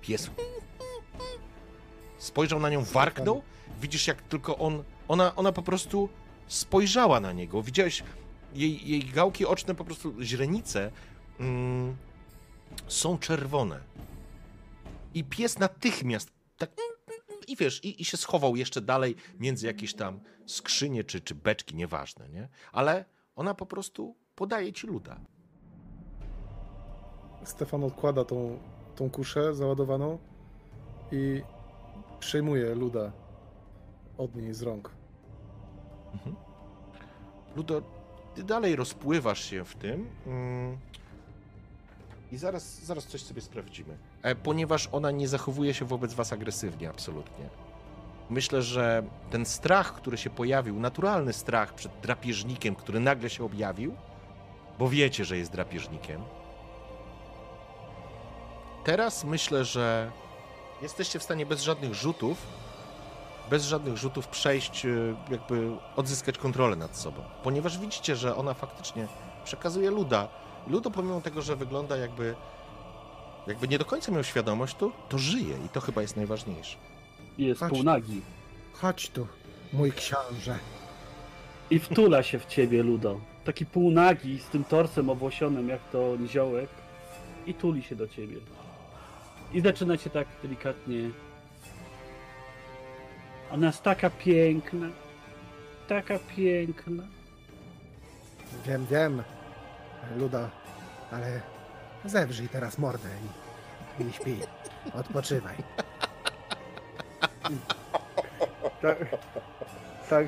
Pies 0.00 0.30
spojrzał 2.18 2.60
na 2.60 2.70
nią, 2.70 2.84
warknął. 2.84 3.42
Widzisz, 3.80 4.06
jak 4.06 4.22
tylko 4.22 4.58
on. 4.58 4.84
Ona, 5.08 5.36
ona 5.36 5.52
po 5.52 5.62
prostu 5.62 6.08
spojrzała 6.46 7.20
na 7.20 7.32
niego. 7.32 7.62
Widziałeś 7.62 8.02
jej, 8.54 8.88
jej 8.90 9.04
gałki 9.04 9.46
oczne, 9.46 9.74
po 9.74 9.84
prostu 9.84 10.22
źrenice 10.22 10.90
mm, 11.40 11.96
są 12.88 13.18
czerwone. 13.18 13.80
I 15.14 15.24
pies 15.24 15.58
natychmiast 15.58 16.30
tak. 16.56 16.70
I 17.48 17.56
wiesz, 17.56 17.84
i, 17.84 18.02
i 18.02 18.04
się 18.04 18.16
schował 18.16 18.56
jeszcze 18.56 18.80
dalej 18.80 19.16
między 19.38 19.66
jakieś 19.66 19.94
tam 19.94 20.20
skrzynie 20.46 21.04
czy, 21.04 21.20
czy 21.20 21.34
beczki, 21.34 21.76
nieważne, 21.76 22.28
nie? 22.28 22.48
Ale 22.72 23.04
ona 23.36 23.54
po 23.54 23.66
prostu 23.66 24.16
podaje 24.34 24.72
ci 24.72 24.86
luda. 24.86 25.20
Stefan 27.44 27.84
odkłada 27.84 28.24
tą, 28.24 28.58
tą 28.96 29.10
kuszę 29.10 29.54
załadowaną 29.54 30.18
i 31.12 31.42
przejmuje 32.20 32.74
luda 32.74 33.12
od 34.20 34.36
niej 34.36 34.54
z 34.54 34.62
rąk. 34.62 34.90
Ludo, 37.56 37.82
ty 38.34 38.42
dalej 38.42 38.76
rozpływasz 38.76 39.44
się 39.44 39.64
w 39.64 39.74
tym. 39.74 40.08
Mm, 40.26 40.78
I 42.32 42.36
zaraz, 42.36 42.84
zaraz 42.84 43.06
coś 43.06 43.22
sobie 43.22 43.40
sprawdzimy. 43.40 43.96
e, 44.22 44.34
ponieważ 44.34 44.88
ona 44.92 45.10
nie 45.10 45.28
zachowuje 45.28 45.74
się 45.74 45.84
wobec 45.84 46.14
was 46.14 46.32
agresywnie, 46.32 46.90
absolutnie. 46.90 47.44
Myślę, 48.30 48.62
że 48.62 49.02
ten 49.30 49.46
strach, 49.46 49.94
który 49.94 50.18
się 50.18 50.30
pojawił, 50.30 50.80
naturalny 50.80 51.32
strach 51.32 51.74
przed 51.74 51.92
drapieżnikiem, 52.02 52.74
który 52.74 53.00
nagle 53.00 53.30
się 53.30 53.44
objawił, 53.44 53.94
bo 54.78 54.88
wiecie, 54.88 55.24
że 55.24 55.38
jest 55.38 55.52
drapieżnikiem. 55.52 56.20
Teraz 58.84 59.24
myślę, 59.24 59.64
że 59.64 60.10
jesteście 60.82 61.18
w 61.18 61.22
stanie 61.22 61.46
bez 61.46 61.62
żadnych 61.62 61.94
rzutów, 61.94 62.46
bez 63.50 63.64
żadnych 63.64 63.96
rzutów 63.96 64.28
przejść, 64.28 64.84
y, 64.84 65.14
jakby 65.30 65.70
odzyskać 65.96 66.38
kontrolę 66.38 66.76
nad 66.76 66.96
sobą. 66.96 67.22
Ponieważ 67.42 67.78
widzicie, 67.78 68.16
że 68.16 68.36
ona 68.36 68.54
faktycznie 68.54 69.06
przekazuje 69.44 69.90
luda. 69.90 70.28
Ludo, 70.66 70.90
pomimo 70.90 71.20
tego, 71.20 71.42
że 71.42 71.56
wygląda 71.56 71.96
jakby, 71.96 72.34
jakby 73.46 73.68
nie 73.68 73.78
do 73.78 73.84
końca 73.84 74.12
miał 74.12 74.24
świadomość, 74.24 74.76
to, 74.76 74.92
to 75.08 75.18
żyje 75.18 75.56
i 75.66 75.68
to 75.68 75.80
chyba 75.80 76.02
jest 76.02 76.16
najważniejsze. 76.16 76.76
Jest 77.38 77.60
Chodź. 77.60 77.70
półnagi. 77.70 78.20
Chodź 78.72 79.10
tu, 79.10 79.26
mój 79.72 79.92
książę. 79.92 80.58
I 81.70 81.78
wtula 81.78 82.22
się 82.22 82.38
w 82.38 82.46
ciebie, 82.46 82.82
Ludo. 82.82 83.20
Taki 83.44 83.66
półnagi 83.66 84.38
z 84.38 84.46
tym 84.46 84.64
torsem 84.64 85.10
owłosionym 85.10 85.68
jak 85.68 85.80
to 85.92 86.16
niziołek. 86.16 86.70
I 87.46 87.54
tuli 87.54 87.82
się 87.82 87.96
do 87.96 88.08
ciebie. 88.08 88.36
I 89.52 89.60
zaczyna 89.60 89.96
cię 89.96 90.10
tak 90.10 90.28
delikatnie. 90.42 91.10
Ona 93.52 93.66
jest 93.66 93.82
taka 93.82 94.10
piękna. 94.10 94.86
Taka 95.88 96.18
piękna. 96.36 97.02
Wiem, 98.66 98.86
wiem, 98.90 99.22
Ludo, 100.16 100.48
ale 101.10 101.40
zewrzyj 102.04 102.48
teraz 102.48 102.78
mordę 102.78 103.08
i, 103.98 104.02
i 104.02 104.12
śpi. 104.12 104.36
Odpoczywaj. 104.94 105.56
Tak. 108.82 108.98
Tak. 110.10 110.26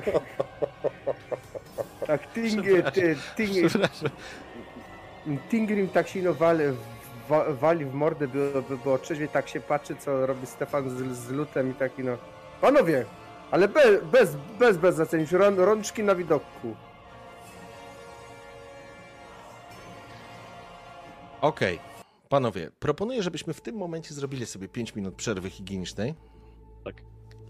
Tak, 2.07 2.33
Ting, 2.33 2.65
ty, 2.93 3.15
ting, 3.35 3.67
Przepraszam. 3.67 4.09
Tingrim 5.49 5.89
tak 5.89 6.07
silno 6.07 6.33
wali, 6.33 6.63
wa, 7.29 7.53
wali 7.53 7.85
w 7.85 7.93
mordę, 7.93 8.27
by 8.27 8.77
było 8.83 8.97
trzeźwie, 8.97 9.27
tak 9.27 9.47
się 9.49 9.59
patrzy, 9.59 9.95
co 9.95 10.25
robi 10.25 10.45
Stefan 10.47 10.89
z, 10.89 11.17
z 11.17 11.29
lutem 11.29 11.71
i 11.71 11.73
taki 11.73 12.03
no... 12.03 12.17
Panowie, 12.63 13.05
ale 13.51 13.67
be, 13.67 14.01
bez, 14.01 14.37
bez, 14.59 14.77
bez 14.77 15.31
rą, 15.31 15.55
rączki 15.55 16.03
na 16.03 16.15
widoku. 16.15 16.75
Okej, 21.41 21.79
panowie, 22.29 22.71
proponuję, 22.79 23.23
żebyśmy 23.23 23.53
w 23.53 23.61
tym 23.61 23.75
momencie 23.75 24.13
zrobili 24.13 24.45
sobie 24.45 24.67
5 24.67 24.95
minut 24.95 25.15
przerwy 25.15 25.49
higienicznej. 25.49 26.15
Tak. 26.83 26.95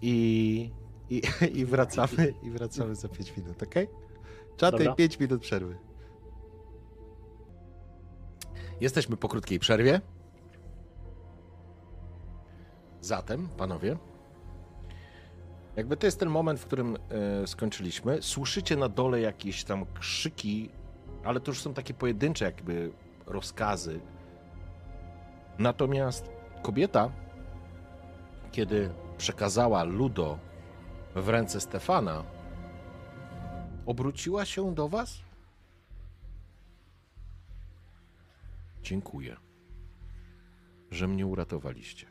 I, 0.01 0.71
i, 1.09 1.21
i 1.59 1.65
wracamy, 1.65 2.33
i 2.43 2.49
wracamy 2.49 2.95
za 2.95 3.09
5 3.09 3.37
minut, 3.37 3.63
ok? 3.63 3.75
Czaty, 4.57 4.77
Dobra. 4.77 4.95
5 4.95 5.19
minut 5.19 5.41
przerwy. 5.41 5.77
Jesteśmy 8.81 9.17
po 9.17 9.27
krótkiej 9.27 9.59
przerwie. 9.59 10.01
Zatem, 13.01 13.49
panowie, 13.57 13.97
jakby 15.75 15.97
to 15.97 16.05
jest 16.05 16.19
ten 16.19 16.29
moment, 16.29 16.59
w 16.59 16.65
którym 16.65 16.97
e, 16.97 17.47
skończyliśmy. 17.47 18.21
Słyszycie 18.21 18.75
na 18.75 18.89
dole 18.89 19.21
jakieś 19.21 19.63
tam 19.63 19.85
krzyki, 19.99 20.69
ale 21.23 21.39
to 21.39 21.51
już 21.51 21.61
są 21.61 21.73
takie 21.73 21.93
pojedyncze 21.93 22.45
jakby 22.45 22.91
rozkazy. 23.25 23.99
Natomiast 25.59 26.29
kobieta, 26.61 27.11
kiedy 28.51 28.89
przekazała 29.17 29.83
Ludo 29.83 30.39
w 31.15 31.29
ręce 31.29 31.61
Stefana, 31.61 32.23
obróciła 33.85 34.45
się 34.45 34.75
do 34.75 34.89
was? 34.89 35.21
Dziękuję, 38.83 39.37
że 40.91 41.07
mnie 41.07 41.25
uratowaliście. 41.27 42.07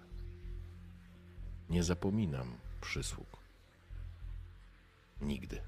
Nie 1.71 1.83
zapominam 1.83 2.57
przysług. 2.81 3.42
Nigdy. 5.23 5.63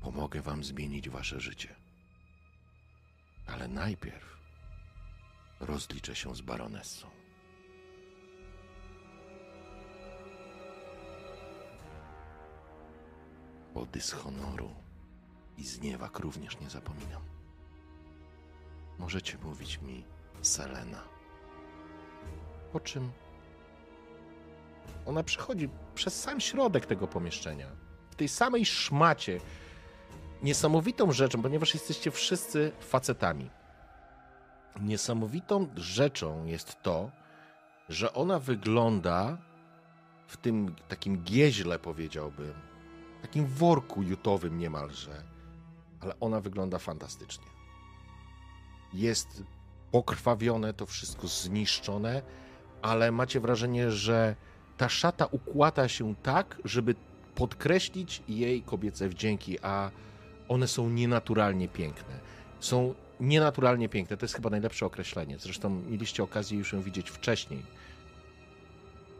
Pomogę 0.00 0.42
wam 0.42 0.64
zmienić 0.64 1.10
wasze 1.10 1.40
życie. 1.40 1.74
Ale 3.46 3.68
najpierw 3.68 4.36
rozliczę 5.60 6.14
się 6.14 6.34
z 6.34 6.40
baronessą. 6.40 7.10
Bo 13.74 13.86
dyshonoru 13.86 14.74
i 15.58 15.64
zniewag 15.64 16.18
również 16.18 16.60
nie 16.60 16.70
zapominam. 16.70 17.22
Możecie 18.98 19.38
mówić 19.38 19.80
mi 19.80 20.04
Selena. 20.42 21.02
Po 22.72 22.80
czym 22.80 23.12
ona 25.06 25.22
przechodzi 25.22 25.68
przez 25.94 26.22
sam 26.22 26.40
środek 26.40 26.86
tego 26.86 27.06
pomieszczenia. 27.06 27.66
W 28.10 28.14
tej 28.14 28.28
samej 28.28 28.66
szmacie. 28.66 29.40
Niesamowitą 30.42 31.12
rzeczą, 31.12 31.42
ponieważ 31.42 31.74
jesteście 31.74 32.10
wszyscy 32.10 32.72
facetami. 32.80 33.50
Niesamowitą 34.80 35.68
rzeczą 35.76 36.44
jest 36.44 36.82
to, 36.82 37.10
że 37.88 38.12
ona 38.12 38.38
wygląda 38.38 39.38
w 40.26 40.36
tym 40.36 40.74
takim 40.88 41.22
gieźle, 41.22 41.78
powiedziałbym, 41.78 42.54
takim 43.22 43.46
worku 43.46 44.02
jutowym 44.02 44.58
niemalże, 44.58 45.22
ale 46.00 46.14
ona 46.20 46.40
wygląda 46.40 46.78
fantastycznie. 46.78 47.46
Jest 48.92 49.42
pokrwawione, 49.90 50.74
to 50.74 50.86
wszystko 50.86 51.28
zniszczone, 51.28 52.22
ale 52.82 53.12
macie 53.12 53.40
wrażenie, 53.40 53.90
że 53.90 54.36
ta 54.76 54.88
szata 54.88 55.26
układa 55.26 55.88
się 55.88 56.14
tak, 56.22 56.58
żeby 56.64 56.94
podkreślić 57.34 58.22
jej 58.28 58.62
kobiece 58.62 59.08
wdzięki, 59.08 59.58
a 59.62 59.90
one 60.48 60.68
są 60.68 60.90
nienaturalnie 60.90 61.68
piękne. 61.68 62.18
Są 62.60 62.94
nienaturalnie 63.20 63.88
piękne, 63.88 64.16
to 64.16 64.24
jest 64.24 64.34
chyba 64.34 64.50
najlepsze 64.50 64.86
określenie. 64.86 65.38
Zresztą 65.38 65.70
mieliście 65.70 66.22
okazję 66.22 66.58
już 66.58 66.72
ją 66.72 66.80
widzieć 66.82 67.10
wcześniej. 67.10 67.62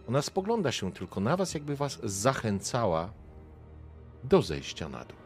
Ona 0.09 0.23
spogląda 0.23 0.73
się 0.73 0.93
tylko 0.93 1.21
na 1.21 1.37
was, 1.37 1.55
jakby 1.55 1.77
was 1.77 1.99
zachęcała 2.03 3.13
do 4.25 4.43
zejścia 4.43 4.89
na 4.89 5.05
dół. 5.05 5.17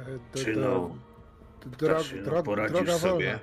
E, 0.00 0.04
do- 0.34 0.44
Czy 0.44 0.54
do- 0.54 0.60
no, 0.60 0.90
dro- 1.70 1.94
Taszyno, 1.94 2.30
dro- 2.30 2.42
poradzisz 2.42 2.72
droga 2.76 2.98
sobie? 2.98 3.38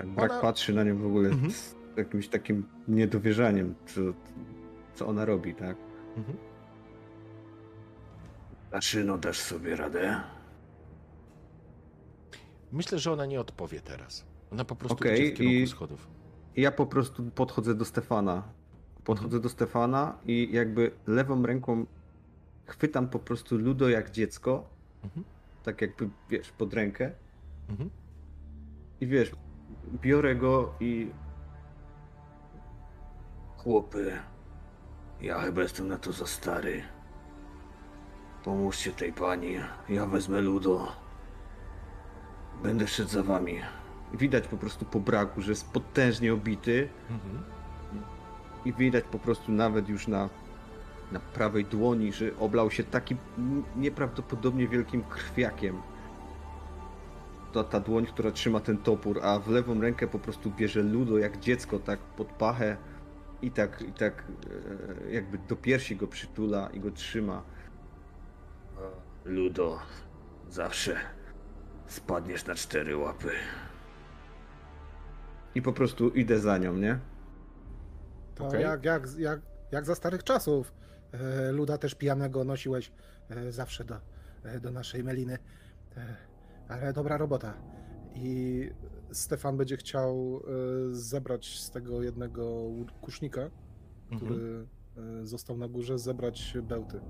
Tak 0.00 0.08
Brak 0.08 0.30
Ona- 0.32 0.40
patrzy 0.40 0.74
na 0.74 0.84
nią 0.84 0.98
w 0.98 1.06
ogóle 1.06 1.28
Mhm. 1.28 1.50
z 1.52 1.74
jakimś 1.96 2.28
takim 2.28 2.66
niedowierzaniem, 2.88 3.74
co, 3.86 4.00
co 4.94 5.06
ona 5.06 5.24
robi, 5.24 5.54
tak? 5.54 5.76
Mhm. 6.16 6.36
Taszyno, 8.70 9.18
dasz 9.18 9.38
sobie 9.40 9.76
radę? 9.76 10.20
Myślę, 12.72 12.98
że 12.98 13.12
ona 13.12 13.26
nie 13.26 13.40
odpowie 13.40 13.80
teraz. 13.80 14.24
Ona 14.52 14.64
po 14.64 14.76
prostu 14.76 14.94
Okej, 14.98 15.20
idzie 15.22 15.34
w 15.34 15.36
kierunku 15.38 15.58
i- 15.60 15.66
schodów. 15.66 16.06
Ja 16.56 16.70
po 16.72 16.86
prostu 16.86 17.30
podchodzę 17.30 17.74
do 17.74 17.84
Stefana. 17.84 18.42
Podchodzę 19.04 19.40
do 19.40 19.48
Stefana 19.48 20.18
i 20.26 20.48
jakby 20.52 20.90
lewą 21.06 21.42
ręką 21.46 21.86
chwytam 22.66 23.08
po 23.08 23.18
prostu 23.18 23.58
Ludo 23.58 23.88
jak 23.88 24.10
dziecko. 24.10 24.68
Mhm. 25.04 25.24
Tak 25.62 25.80
jakby, 25.80 26.08
wiesz, 26.30 26.50
pod 26.52 26.74
rękę. 26.74 27.12
Mhm. 27.68 27.90
I 29.00 29.06
wiesz, 29.06 29.32
biorę 30.02 30.36
go 30.36 30.74
i 30.80 31.10
Chłopy, 33.56 34.12
ja 35.20 35.38
chyba 35.38 35.62
jestem 35.62 35.88
na 35.88 35.98
to 35.98 36.12
za 36.12 36.26
stary. 36.26 36.82
Pomóżcie 38.44 38.92
tej 38.92 39.12
pani, 39.12 39.56
ja 39.88 40.06
wezmę 40.06 40.40
Ludo. 40.40 40.92
Będę 42.62 42.88
szedł 42.88 43.10
za 43.10 43.22
wami. 43.22 43.60
widać 44.14 44.48
po 44.48 44.56
prostu 44.56 44.84
po 44.84 45.00
braku, 45.00 45.42
że 45.42 45.52
jest 45.52 45.70
potężnie 45.72 46.34
obity. 46.34 46.88
Mhm. 47.10 47.42
I 48.64 48.72
widać 48.72 49.04
po 49.04 49.18
prostu 49.18 49.52
nawet 49.52 49.88
już 49.88 50.08
na, 50.08 50.28
na 51.12 51.20
prawej 51.20 51.64
dłoni, 51.64 52.12
że 52.12 52.36
oblał 52.38 52.70
się 52.70 52.84
takim 52.84 53.18
nieprawdopodobnie 53.76 54.68
wielkim 54.68 55.02
krwiakiem. 55.02 55.82
To 57.52 57.64
ta 57.64 57.80
dłoń, 57.80 58.06
która 58.06 58.30
trzyma 58.30 58.60
ten 58.60 58.78
topór, 58.78 59.20
a 59.22 59.38
w 59.38 59.48
lewą 59.48 59.80
rękę 59.80 60.08
po 60.08 60.18
prostu 60.18 60.50
bierze 60.50 60.82
ludo 60.82 61.18
jak 61.18 61.38
dziecko, 61.38 61.78
tak 61.78 61.98
pod 62.00 62.28
pachę 62.28 62.76
i 63.42 63.50
tak, 63.50 63.82
i 63.82 63.92
tak 63.92 64.24
e, 65.06 65.12
jakby 65.12 65.38
do 65.38 65.56
piersi 65.56 65.96
go 65.96 66.06
przytula 66.06 66.70
i 66.72 66.80
go 66.80 66.90
trzyma. 66.90 67.42
Ludo, 69.24 69.78
Zawsze 70.50 70.96
spadniesz 71.86 72.46
na 72.46 72.54
cztery 72.54 72.96
łapy. 72.96 73.30
I 75.54 75.62
po 75.62 75.72
prostu 75.72 76.08
idę 76.08 76.38
za 76.38 76.58
nią, 76.58 76.76
nie? 76.76 76.98
To 78.34 78.46
Okej. 78.46 78.62
jak, 78.62 78.84
jak, 78.84 79.18
jak, 79.18 79.40
jak 79.72 79.84
za 79.84 79.94
starych 79.94 80.24
czasów. 80.24 80.72
E, 81.12 81.52
Luda 81.52 81.78
też 81.78 81.94
pijanego 81.94 82.44
nosiłeś 82.44 82.92
e, 83.30 83.52
zawsze 83.52 83.84
do, 83.84 83.96
do 84.60 84.70
naszej 84.70 85.04
meliny. 85.04 85.38
Ale 86.70 86.92
dobra 86.92 87.16
robota. 87.16 87.54
I 88.14 88.70
Stefan 89.12 89.56
będzie 89.56 89.76
chciał 89.76 90.40
e, 90.90 90.94
zebrać 90.94 91.58
z 91.60 91.70
tego 91.70 92.02
jednego 92.02 92.62
kusznika, 93.00 93.50
który 94.16 94.34
Mhm. 94.34 95.26
został 95.26 95.56
na 95.56 95.68
górze, 95.68 95.98
zebrać 95.98 96.54
bełty. 96.62 97.00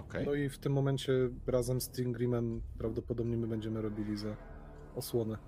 Okej. 0.00 0.26
No 0.26 0.34
i 0.34 0.48
w 0.48 0.58
tym 0.58 0.72
momencie 0.72 1.12
razem 1.46 1.80
z 1.80 1.88
Tingrimem 1.88 2.62
prawdopodobnie 2.78 3.36
my 3.36 3.46
będziemy 3.46 3.82
robili 3.82 4.16
za 4.16 4.36
osłonę. 4.94 5.38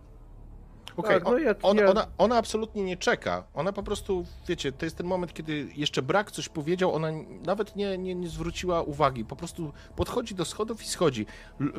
Okej, 0.96 1.14
Tak, 1.14 1.24
no 1.24 1.30
on, 1.62 1.76
ja- 1.76 1.86
ona, 1.90 2.06
ona 2.18 2.36
absolutnie 2.36 2.82
nie 2.84 2.96
czeka. 2.96 3.44
Ona 3.54 3.72
po 3.72 3.82
prostu, 3.82 4.24
wiecie, 4.48 4.72
to 4.72 4.86
jest 4.86 4.96
ten 4.96 5.06
moment, 5.06 5.34
kiedy 5.34 5.68
jeszcze 5.76 6.02
brak 6.02 6.30
coś 6.30 6.48
powiedział, 6.48 6.94
ona 6.94 7.08
nawet 7.46 7.76
nie, 7.76 7.98
nie, 7.98 8.14
nie 8.14 8.28
zwróciła 8.28 8.82
uwagi. 8.82 9.24
Po 9.24 9.36
prostu 9.36 9.72
podchodzi 9.96 10.34
do 10.34 10.44
schodów 10.44 10.82
i 10.82 10.86
schodzi. 10.86 11.26
L, 11.60 11.66
y, 11.66 11.72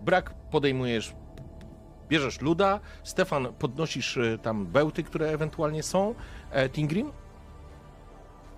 brak 0.00 0.34
podejmujesz, 0.50 1.14
bierzesz 2.08 2.40
luda, 2.40 2.80
Stefan 3.04 3.48
podnosisz 3.58 4.16
y, 4.16 4.38
tam 4.42 4.66
bełty, 4.66 5.02
które 5.02 5.28
ewentualnie 5.28 5.82
są. 5.82 6.14
E, 6.50 6.68
Tingrim? 6.68 7.12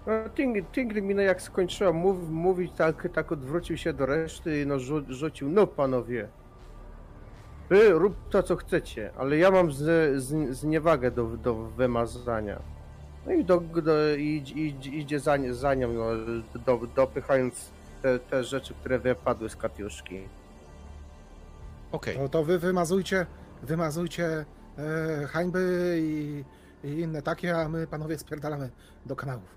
No, 0.06 0.12
Ting- 0.34 1.14
no 1.14 1.22
jak 1.22 1.42
skończyła 1.42 1.92
mów, 1.92 2.30
mówić, 2.30 2.72
tak, 2.76 3.08
tak 3.14 3.32
odwrócił 3.32 3.76
się 3.76 3.92
do 3.92 4.06
reszty 4.06 4.62
i 4.62 4.66
no 4.66 4.78
rzu, 4.78 5.02
rzucił, 5.08 5.48
no 5.48 5.66
panowie, 5.66 6.28
wy 7.68 7.90
rób 7.90 8.28
to 8.30 8.42
co 8.42 8.56
chcecie, 8.56 9.10
ale 9.18 9.36
ja 9.36 9.50
mam 9.50 9.72
z, 9.72 10.22
z, 10.22 10.56
zniewagę 10.56 11.10
do, 11.10 11.36
do 11.36 11.54
wymazania. 11.54 12.62
No 13.26 13.32
i 13.32 13.44
do, 13.44 13.60
do, 13.60 14.14
idź, 14.14 14.50
idź, 14.50 14.86
idzie 14.86 15.20
za, 15.20 15.36
za 15.50 15.74
nią, 15.74 15.92
no, 15.92 16.04
do, 16.66 16.86
dopychając 16.96 17.70
te, 18.02 18.18
te 18.18 18.44
rzeczy, 18.44 18.74
które 18.74 18.98
wypadły 18.98 19.48
z 19.48 19.56
katiuszki. 19.56 20.28
Okej. 21.92 22.16
To, 22.16 22.28
to 22.28 22.44
wy 22.44 22.58
wymazujcie, 22.58 23.26
wymazujcie 23.62 24.44
e, 24.78 25.26
hańby 25.26 25.96
i, 26.02 26.44
i 26.84 27.00
inne 27.00 27.22
takie, 27.22 27.56
a 27.56 27.68
my 27.68 27.86
panowie 27.86 28.18
spierdalamy 28.18 28.70
do 29.06 29.16
kanałów. 29.16 29.56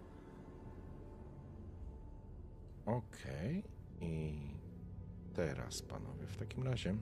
Okej. 2.86 3.64
I 4.02 4.40
teraz, 5.34 5.82
panowie, 5.82 6.28
w 6.28 6.38
takim 6.38 6.64
razie. 6.64 6.96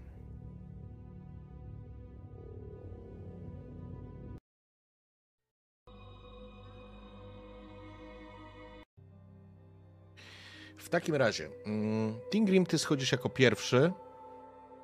W 10.88 10.90
takim 10.90 11.16
razie, 11.16 11.50
mm, 11.66 12.20
Tingrim, 12.30 12.66
ty 12.66 12.78
schodzisz 12.78 13.12
jako 13.12 13.30
pierwszy. 13.30 13.92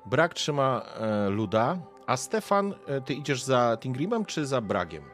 Brak 0.06 0.34
trzyma 0.34 0.82
e, 0.82 1.28
Luda, 1.28 1.78
a 2.06 2.16
Stefan, 2.16 2.74
e, 2.86 3.00
ty 3.00 3.14
idziesz 3.14 3.42
za 3.42 3.78
Tingrimem 3.80 4.24
czy 4.24 4.46
za 4.46 4.60
Bragiem? 4.60 5.04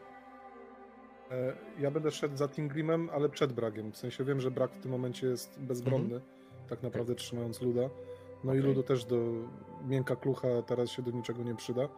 E, 1.30 1.52
ja 1.78 1.90
będę 1.90 2.10
szedł 2.10 2.36
za 2.36 2.48
Tingrimem, 2.48 3.10
ale 3.12 3.28
przed 3.28 3.52
Bragiem. 3.52 3.92
W 3.92 3.96
sensie 3.96 4.24
wiem, 4.24 4.40
że 4.40 4.50
Brak 4.50 4.70
w 4.72 4.80
tym 4.80 4.90
momencie 4.90 5.26
jest 5.26 5.60
bezbronny, 5.60 6.20
tak 6.68 6.82
naprawdę 6.82 7.14
trzymając 7.14 7.60
Luda. 7.62 7.88
No 8.44 8.54
i 8.54 8.58
Okej. 8.58 8.68
Ludu 8.68 8.82
też 8.82 9.04
do 9.04 9.16
miękka 9.88 10.16
klucha 10.16 10.48
teraz 10.66 10.90
się 10.90 11.02
do 11.02 11.10
niczego 11.10 11.42
nie 11.42 11.54
przyda. 11.54 11.88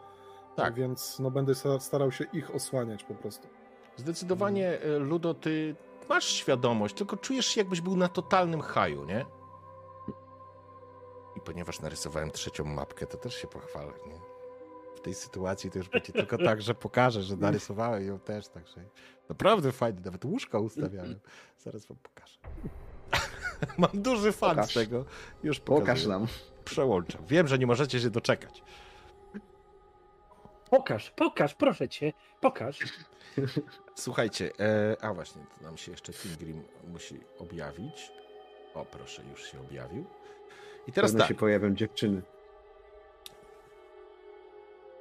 Tak. 0.56 0.74
Więc 0.74 1.18
no 1.18 1.30
będę 1.30 1.54
starał 1.78 2.12
się 2.12 2.24
ich 2.32 2.54
osłaniać 2.54 3.04
po 3.04 3.14
prostu. 3.14 3.48
Zdecydowanie, 3.96 4.80
e, 4.80 4.98
Ludo, 4.98 5.34
ty 5.34 5.76
masz 6.08 6.24
świadomość, 6.24 6.94
tylko 6.94 7.16
czujesz 7.16 7.46
się 7.46 7.60
jakbyś 7.60 7.80
był 7.80 7.96
na 7.96 8.08
totalnym 8.08 8.60
haju, 8.60 9.04
nie? 9.04 9.26
I 11.36 11.40
ponieważ 11.40 11.80
narysowałem 11.80 12.30
trzecią 12.30 12.64
mapkę, 12.64 13.06
to 13.06 13.16
też 13.18 13.34
się 13.34 13.48
pochwalę, 13.48 13.92
nie? 14.06 14.20
W 14.96 15.00
tej 15.00 15.14
sytuacji 15.14 15.70
to 15.70 15.78
już 15.78 15.88
będzie 15.88 16.12
tylko 16.12 16.38
tak, 16.38 16.62
że 16.62 16.74
pokażę, 16.74 17.22
że 17.22 17.36
narysowałem 17.36 18.06
ją 18.06 18.18
też, 18.18 18.48
także 18.48 18.84
naprawdę 19.28 19.72
fajnie, 19.72 20.00
nawet 20.04 20.24
łóżka 20.24 20.58
ustawiałem. 20.58 21.20
Zaraz 21.58 21.86
wam 21.86 21.98
pokażę. 21.98 22.38
Mam 23.78 23.90
duży 23.94 24.32
fan 24.32 24.50
Pokaż. 24.56 24.70
z 24.70 24.74
tego. 24.74 25.04
Już 25.42 25.60
Pokaż 25.60 25.80
pokazuję. 25.80 26.08
nam. 26.08 26.26
Przełączam. 26.64 27.26
Wiem, 27.26 27.48
że 27.48 27.58
nie 27.58 27.66
możecie 27.66 28.00
się 28.00 28.10
doczekać. 28.10 28.62
Pokaż, 30.70 31.10
pokaż, 31.10 31.54
proszę 31.54 31.88
cię, 31.88 32.12
pokaż. 32.40 32.78
Słuchajcie, 33.94 34.50
e, 34.60 34.96
a 35.00 35.14
właśnie, 35.14 35.42
to 35.58 35.64
nam 35.64 35.76
się 35.76 35.90
jeszcze 35.90 36.12
Tingrim 36.12 36.62
musi 36.88 37.20
objawić. 37.38 38.12
O, 38.74 38.84
proszę, 38.84 39.22
już 39.30 39.50
się 39.50 39.60
objawił. 39.60 40.04
I 40.86 40.92
teraz 40.92 41.10
Pewno 41.10 41.20
tak, 41.20 41.28
się 41.28 41.34
pojawią 41.34 41.74
dziewczyny. 41.74 42.22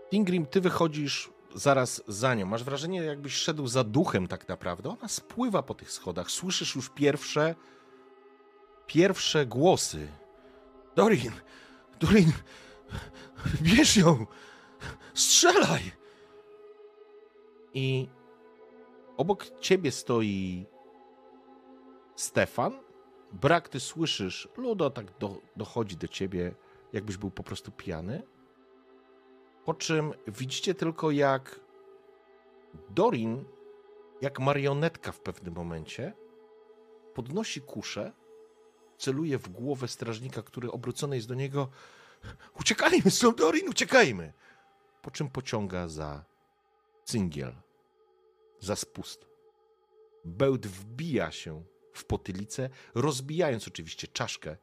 Tingrim, 0.09 0.45
ty 0.45 0.61
wychodzisz 0.61 1.29
zaraz 1.55 2.03
za 2.07 2.35
nią. 2.35 2.45
Masz 2.45 2.63
wrażenie, 2.63 3.03
jakbyś 3.03 3.33
szedł 3.33 3.67
za 3.67 3.83
duchem 3.83 4.27
tak 4.27 4.47
naprawdę. 4.47 4.89
Ona 4.89 5.07
spływa 5.07 5.63
po 5.63 5.73
tych 5.73 5.91
schodach. 5.91 6.31
Słyszysz 6.31 6.75
już 6.75 6.89
pierwsze, 6.89 7.55
pierwsze 8.87 9.45
głosy. 9.45 10.07
Dorin, 10.95 11.31
Dorin, 11.99 12.31
bierz 13.61 13.97
ją, 13.97 14.25
strzelaj! 15.13 15.91
I 17.73 18.07
obok 19.21 19.59
ciebie 19.59 19.91
stoi 19.91 20.65
Stefan. 22.15 22.79
Brak, 23.31 23.69
ty 23.69 23.79
słyszysz, 23.79 24.49
Ludo 24.57 24.89
tak 24.89 25.17
do, 25.17 25.35
dochodzi 25.55 25.97
do 25.97 26.07
ciebie, 26.07 26.55
jakbyś 26.93 27.17
był 27.17 27.31
po 27.31 27.43
prostu 27.43 27.71
pijany. 27.71 28.23
Po 29.65 29.73
czym 29.73 30.13
widzicie 30.27 30.75
tylko, 30.75 31.11
jak 31.11 31.59
Dorin, 32.89 33.45
jak 34.21 34.39
marionetka 34.39 35.11
w 35.11 35.19
pewnym 35.19 35.53
momencie, 35.53 36.13
podnosi 37.13 37.61
kuszę, 37.61 38.11
celuje 38.97 39.37
w 39.37 39.49
głowę 39.49 39.87
strażnika, 39.87 40.41
który 40.41 40.71
obrócony 40.71 41.15
jest 41.15 41.27
do 41.27 41.35
niego. 41.35 41.69
Uciekajmy 42.59 43.11
stąd, 43.11 43.37
Dorin, 43.37 43.69
uciekajmy! 43.69 44.33
Po 45.01 45.11
czym 45.11 45.29
pociąga 45.29 45.87
za 45.87 46.25
cyngiel, 47.03 47.53
za 48.61 48.75
spust. 48.75 49.25
Bełt 50.25 50.67
wbija 50.67 51.31
się 51.31 51.63
w 51.93 52.05
potylicę, 52.05 52.69
rozbijając 52.95 53.67
oczywiście 53.67 54.07
czaszkę, 54.07 54.57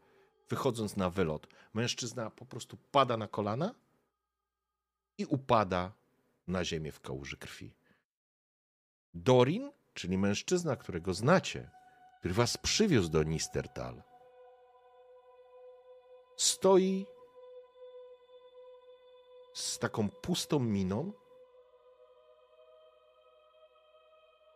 wychodząc 0.48 0.96
na 0.96 1.10
wylot. 1.10 1.46
Mężczyzna 1.74 2.30
po 2.30 2.46
prostu 2.46 2.76
pada 2.90 3.16
na 3.16 3.28
kolana 3.28 3.74
i 5.18 5.26
upada 5.26 5.92
na 6.46 6.64
ziemię 6.64 6.92
w 6.92 7.00
kałuży 7.00 7.36
krwi. 7.36 7.74
Dorin, 9.14 9.72
czyli 9.94 10.18
mężczyzna, 10.18 10.76
którego 10.76 11.14
znacie, 11.14 11.70
który 12.18 12.34
was 12.34 12.56
przywiózł 12.56 13.08
do 13.08 13.22
Nistertal, 13.22 14.02
stoi 16.36 17.06
z 19.54 19.78
taką 19.78 20.08
pustą 20.08 20.58
miną 20.58 21.12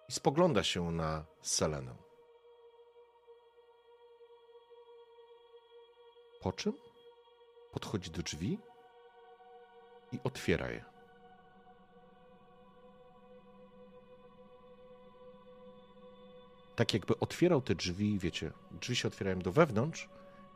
i 0.08 0.12
spogląda 0.12 0.62
się 0.62 0.90
na 0.90 1.24
Selenę. 1.42 1.94
Po 6.40 6.52
czym 6.52 6.72
podchodzi 7.72 8.10
do 8.10 8.22
drzwi 8.22 8.58
i 10.12 10.18
otwiera 10.24 10.70
je. 10.70 10.84
Tak 16.76 16.94
jakby 16.94 17.18
otwierał 17.18 17.62
te 17.62 17.74
drzwi, 17.74 18.18
wiecie, 18.18 18.52
drzwi 18.70 18.96
się 18.96 19.08
otwierają 19.08 19.38
do 19.38 19.52
wewnątrz, 19.52 20.08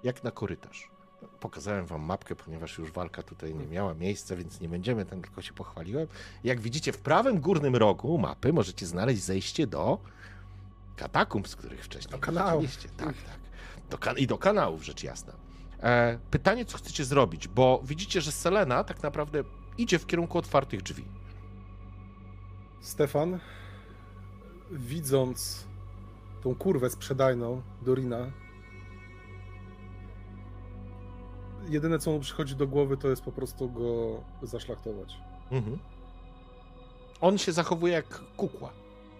jak 0.02 0.24
na 0.24 0.30
korytarz. 0.30 0.95
Pokazałem 1.40 1.86
wam 1.86 2.02
mapkę, 2.02 2.36
ponieważ 2.36 2.78
już 2.78 2.92
walka 2.92 3.22
tutaj 3.22 3.54
nie 3.54 3.66
miała 3.66 3.94
miejsca, 3.94 4.36
więc 4.36 4.60
nie 4.60 4.68
będziemy 4.68 5.04
tam, 5.04 5.22
tylko 5.22 5.42
się 5.42 5.52
pochwaliłem. 5.52 6.06
Jak 6.44 6.60
widzicie, 6.60 6.92
w 6.92 6.98
prawym 6.98 7.40
górnym 7.40 7.76
rogu 7.76 8.18
mapy 8.18 8.52
możecie 8.52 8.86
znaleźć 8.86 9.22
zejście 9.22 9.66
do 9.66 9.98
katakumb, 10.96 11.48
z 11.48 11.56
których 11.56 11.84
wcześniej 11.84 12.10
Do 12.12 12.18
kanałów. 12.18 12.76
Tak, 12.96 13.06
tak. 13.06 13.14
Do 13.90 13.98
kan- 13.98 14.18
I 14.18 14.26
do 14.26 14.38
kanałów, 14.38 14.84
rzecz 14.84 15.02
jasna. 15.02 15.32
E, 15.82 16.18
pytanie, 16.30 16.64
co 16.64 16.78
chcecie 16.78 17.04
zrobić, 17.04 17.48
bo 17.48 17.80
widzicie, 17.84 18.20
że 18.20 18.32
Selena 18.32 18.84
tak 18.84 19.02
naprawdę 19.02 19.44
idzie 19.78 19.98
w 19.98 20.06
kierunku 20.06 20.38
otwartych 20.38 20.82
drzwi. 20.82 21.04
Stefan, 22.80 23.38
widząc 24.70 25.64
tą 26.42 26.54
kurwę 26.54 26.90
sprzedajną 26.90 27.62
Dorina, 27.82 28.30
jedyne 31.68 31.98
co 31.98 32.10
mu 32.10 32.20
przychodzi 32.20 32.56
do 32.56 32.66
głowy 32.66 32.96
to 32.96 33.08
jest 33.08 33.22
po 33.22 33.32
prostu 33.32 33.68
go 33.70 34.20
zaszlachtować. 34.42 35.18
Mhm. 35.50 35.78
On 37.20 37.38
się 37.38 37.52
zachowuje 37.52 37.92
jak 37.92 38.20
kukła. 38.36 38.72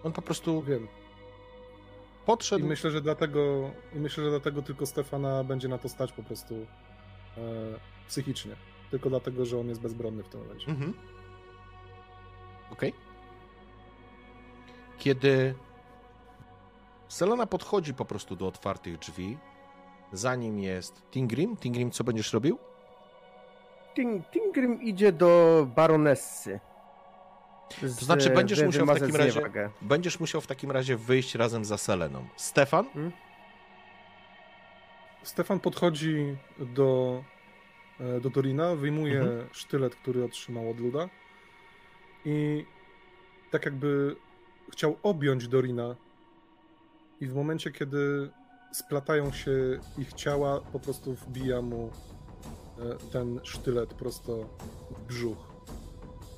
On 0.03 0.11
po 0.11 0.21
prostu 0.21 0.61
Wiem. 0.61 0.83
I 0.83 2.29
podszedł. 2.29 2.65
myślę, 2.65 2.91
że 2.91 3.01
dlatego, 3.01 3.71
i 3.95 3.99
myślę, 3.99 4.23
że 4.23 4.29
dlatego 4.29 4.61
tylko 4.61 4.85
Stefana 4.85 5.43
będzie 5.43 5.67
na 5.67 5.77
to 5.77 5.89
stać 5.89 6.11
po 6.11 6.23
prostu 6.23 6.55
e, 6.55 7.39
psychicznie. 8.07 8.55
Tylko 8.91 9.09
dlatego, 9.09 9.45
że 9.45 9.59
on 9.59 9.69
jest 9.69 9.81
bezbronny 9.81 10.23
w 10.23 10.29
tym 10.29 10.41
momencie. 10.41 10.67
Mhm. 10.67 10.93
Okej. 12.71 12.93
Kiedy 14.97 15.55
Selena 17.07 17.45
podchodzi 17.45 17.93
po 17.93 18.05
prostu 18.05 18.35
do 18.35 18.47
otwartych 18.47 18.99
drzwi, 18.99 19.37
za 20.11 20.35
nim 20.35 20.59
jest 20.59 21.01
Tingrim. 21.11 21.57
Tingrim, 21.57 21.91
co 21.91 22.03
będziesz 22.03 22.33
robił? 22.33 22.57
Ting, 23.95 24.25
Tingrim 24.31 24.81
idzie 24.81 25.11
do 25.11 25.67
baronessy. 25.75 26.59
To 27.81 27.87
znaczy, 27.87 28.29
będziesz 28.29 28.63
musiał 28.63 28.85
w 28.85 28.99
takim 28.99 29.15
razie-. 29.15 29.69
Będziesz 29.81 30.19
musiał 30.19 30.41
w 30.41 30.47
takim 30.47 30.71
razie 30.71 30.97
wyjść 30.97 31.35
razem 31.35 31.65
za 31.65 31.77
Seleną. 31.77 32.27
Stefan? 32.35 32.85
Stefan 35.23 35.59
podchodzi 35.59 36.37
do, 36.59 37.23
e, 37.99 38.19
do 38.21 38.29
Dorina, 38.29 38.75
wyjmuje 38.75 39.19
Mhm. 39.21 39.49
sztylet, 39.51 39.95
który 39.95 40.23
otrzymał 40.23 40.69
od 40.69 40.79
Luda 40.79 41.09
i 42.25 42.65
tak 43.51 43.65
jakby 43.65 44.15
chciał 44.71 44.97
objąć 45.03 45.47
Dorina 45.47 45.95
i 47.21 47.27
w 47.27 47.35
momencie, 47.35 47.71
kiedy 47.71 48.29
splatają 48.71 49.31
się 49.31 49.51
ich 49.97 50.13
ciała, 50.13 50.61
po 50.73 50.79
prostu 50.79 51.13
wbija 51.13 51.61
mu 51.61 51.89
e, 52.79 53.11
ten 53.11 53.39
sztylet 53.43 53.93
prosto 53.93 54.49
w 54.91 55.07
brzuch. 55.07 55.37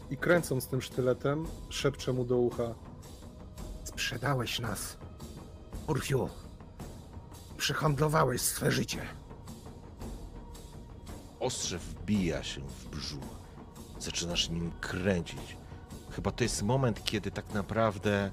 I 0.09 0.17
kręcąc 0.17 0.67
tym 0.67 0.81
sztyletem, 0.81 1.45
szepcze 1.69 2.13
mu 2.13 2.25
do 2.25 2.37
ucha 2.37 2.75
Sprzedałeś 3.89 4.59
nas. 4.59 4.97
Urfiu. 5.87 6.29
Przyhandlowałeś 7.57 8.41
swe 8.41 8.71
życie. 8.71 9.01
Ostrze 11.39 11.79
wbija 11.79 12.43
się 12.43 12.61
w 12.61 12.89
brzuch. 12.89 13.39
Zaczynasz 13.99 14.49
nim 14.49 14.71
kręcić. 14.81 15.57
Chyba 16.11 16.31
to 16.31 16.43
jest 16.43 16.63
moment, 16.63 17.03
kiedy 17.03 17.31
tak 17.31 17.53
naprawdę 17.53 18.31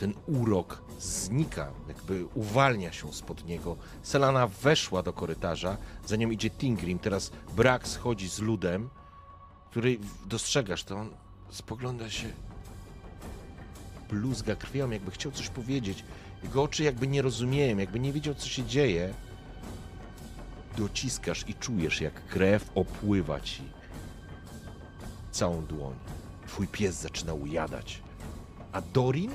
ten 0.00 0.14
urok 0.26 0.82
znika, 0.98 1.72
jakby 1.88 2.26
uwalnia 2.34 2.92
się 2.92 3.12
spod 3.12 3.44
niego. 3.44 3.76
Selana 4.02 4.46
weszła 4.46 5.02
do 5.02 5.12
korytarza, 5.12 5.76
za 6.06 6.16
nią 6.16 6.30
idzie 6.30 6.50
Tingrim, 6.50 6.98
teraz 6.98 7.30
Brak 7.56 7.88
schodzi 7.88 8.28
z 8.28 8.38
ludem, 8.38 8.90
który 9.70 9.98
dostrzegasz, 10.26 10.84
to 10.84 10.96
on 10.96 11.10
spogląda 11.50 12.10
się, 12.10 12.28
bluzga 14.10 14.56
krwią, 14.56 14.90
jakby 14.90 15.10
chciał 15.10 15.32
coś 15.32 15.48
powiedzieć. 15.48 16.04
Jego 16.42 16.62
oczy 16.62 16.82
jakby 16.82 17.06
nie 17.06 17.22
rozumieją, 17.22 17.78
jakby 17.78 18.00
nie 18.00 18.12
wiedział, 18.12 18.34
co 18.34 18.48
się 18.48 18.64
dzieje. 18.64 19.14
Dociskasz 20.76 21.44
i 21.48 21.54
czujesz, 21.54 22.00
jak 22.00 22.26
krew 22.26 22.70
opływa 22.74 23.40
ci 23.40 23.62
całą 25.30 25.66
dłoń. 25.66 25.94
Twój 26.46 26.68
pies 26.68 26.94
zaczyna 26.94 27.34
ujadać. 27.34 28.02
A 28.72 28.80
Dorin 28.80 29.30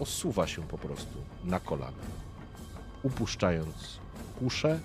osuwa 0.00 0.46
się 0.46 0.62
po 0.62 0.78
prostu 0.78 1.18
na 1.44 1.60
kolana. 1.60 2.02
Upuszczając 3.02 4.00
kuszę, 4.38 4.80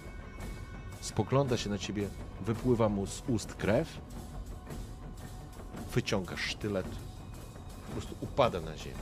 spogląda 1.02 1.58
się 1.58 1.70
na 1.70 1.78
ciebie, 1.78 2.10
wypływa 2.42 2.90
mu 2.90 3.08
z 3.08 3.24
ust 3.28 3.54
krew, 3.54 4.02
wyciągasz 5.94 6.42
sztylet, 6.42 6.88
po 7.86 7.92
prostu 7.92 8.16
upada 8.22 8.62
na 8.62 8.78
ziemię. 8.78 8.96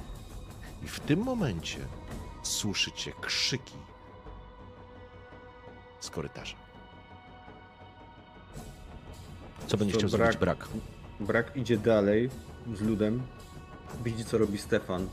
I 0.83 0.87
w 0.87 0.99
tym 0.99 1.19
momencie 1.19 1.79
słyszycie 2.43 3.11
krzyki 3.21 3.73
z 5.99 6.09
korytarza. 6.09 6.55
Co 9.67 9.77
będzie 9.77 9.93
chciał 9.93 10.09
zrobić 10.09 10.37
brak? 10.37 10.67
Brak 11.19 11.55
idzie 11.55 11.77
dalej 11.77 12.29
z 12.73 12.81
ludem. 12.81 13.23
Widzi, 14.03 14.25
co 14.25 14.37
robi 14.37 14.57
Stefan. 14.57 15.07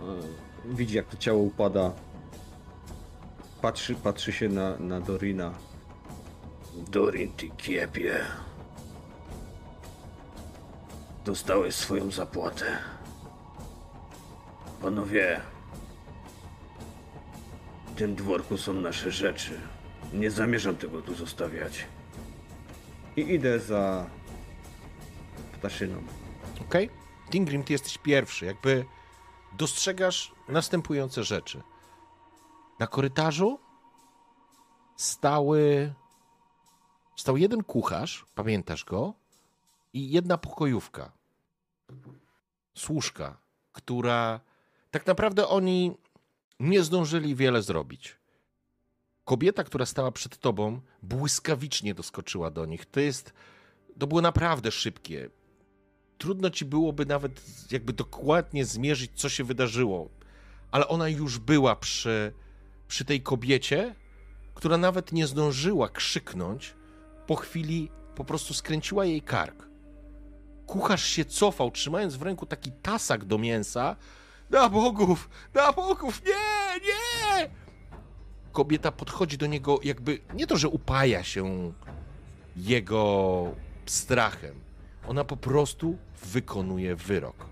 E, 0.00 0.74
Widzi, 0.74 0.96
jak 0.96 1.06
to 1.06 1.16
ciało 1.16 1.38
upada. 1.38 1.92
Patrzy, 3.62 3.94
patrzy 3.94 4.32
się 4.32 4.48
na, 4.48 4.76
na 4.78 5.00
Dorina. 5.00 5.54
Dorin, 6.90 7.32
ty 7.32 7.48
kiepie. 7.48 8.20
Dostałeś 11.24 11.74
swoją 11.74 12.10
zapłatę. 12.10 12.78
Panowie, 14.82 15.40
w 17.86 17.94
tym 17.94 18.14
dworku 18.14 18.58
są 18.58 18.72
nasze 18.72 19.10
rzeczy. 19.10 19.60
Nie 20.12 20.30
zamierzam 20.30 20.76
tego 20.76 21.02
tu 21.02 21.14
zostawiać. 21.14 21.84
I 23.16 23.20
idę 23.34 23.60
za 23.60 24.06
ptaszyną. 25.52 26.02
Okej? 26.60 26.90
Tingrim, 27.30 27.62
ty 27.64 27.72
jesteś 27.72 27.98
pierwszy. 27.98 28.46
Jakby 28.46 28.84
dostrzegasz 29.56 30.32
następujące 30.48 31.24
rzeczy. 31.24 31.62
Na 32.78 32.86
korytarzu 32.86 33.58
stały. 34.96 35.94
Stał 37.16 37.36
jeden 37.36 37.64
kucharz, 37.64 38.26
pamiętasz 38.34 38.84
go, 38.84 39.14
i 39.92 40.10
jedna 40.10 40.38
pokojówka. 40.38 41.12
Służka, 42.74 43.36
która 43.72 44.40
tak 44.90 45.06
naprawdę 45.06 45.48
oni 45.48 45.96
nie 46.60 46.82
zdążyli 46.82 47.34
wiele 47.34 47.62
zrobić. 47.62 48.16
Kobieta, 49.24 49.64
która 49.64 49.86
stała 49.86 50.12
przed 50.12 50.38
tobą, 50.38 50.80
błyskawicznie 51.02 51.94
doskoczyła 51.94 52.50
do 52.50 52.66
nich. 52.66 52.86
To 52.86 53.00
jest. 53.00 53.32
To 53.98 54.06
było 54.06 54.20
naprawdę 54.20 54.70
szybkie 54.70 55.30
trudno 56.18 56.50
ci 56.50 56.64
byłoby 56.64 57.06
nawet 57.06 57.42
jakby 57.72 57.92
dokładnie 57.92 58.64
zmierzyć, 58.64 59.10
co 59.14 59.28
się 59.28 59.44
wydarzyło. 59.44 60.08
Ale 60.70 60.88
ona 60.88 61.08
już 61.08 61.38
była 61.38 61.76
przy, 61.76 62.32
przy 62.88 63.04
tej 63.04 63.22
kobiecie, 63.22 63.94
która 64.54 64.78
nawet 64.78 65.12
nie 65.12 65.26
zdążyła 65.26 65.88
krzyknąć. 65.88 66.74
Po 67.26 67.36
chwili 67.36 67.90
po 68.14 68.24
prostu 68.24 68.54
skręciła 68.54 69.04
jej 69.04 69.22
kark. 69.22 69.68
Kucharz 70.66 71.04
się 71.04 71.24
cofał, 71.24 71.70
trzymając 71.70 72.16
w 72.16 72.22
ręku 72.22 72.46
taki 72.46 72.72
tasak 72.72 73.24
do 73.24 73.38
mięsa. 73.38 73.96
Na 74.50 74.68
bogów! 74.68 75.28
Na 75.54 75.72
bogów! 75.72 76.22
Nie! 76.26 76.80
Nie! 76.86 77.50
Kobieta 78.52 78.92
podchodzi 78.92 79.38
do 79.38 79.46
niego, 79.46 79.78
jakby 79.82 80.18
nie 80.34 80.46
to, 80.46 80.56
że 80.56 80.68
upaja 80.68 81.22
się 81.22 81.72
jego 82.56 83.54
strachem. 83.86 84.63
Ona 85.08 85.24
po 85.24 85.36
prostu 85.36 85.98
wykonuje 86.24 86.96
wyrok. 86.96 87.46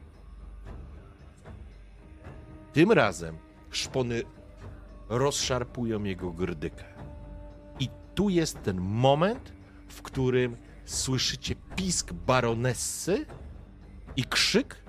Tym 2.72 2.92
razem 2.92 3.38
szpony 3.70 4.22
rozszarpują 5.08 6.04
jego 6.04 6.30
grdykę. 6.30 6.84
I 7.80 7.88
tu 8.14 8.28
jest 8.28 8.62
ten 8.62 8.80
moment, 8.80 9.52
w 9.88 10.02
którym 10.02 10.56
słyszycie 10.84 11.54
pisk 11.76 12.12
baronessy 12.12 13.26
i 14.16 14.24
krzyk, 14.24 14.82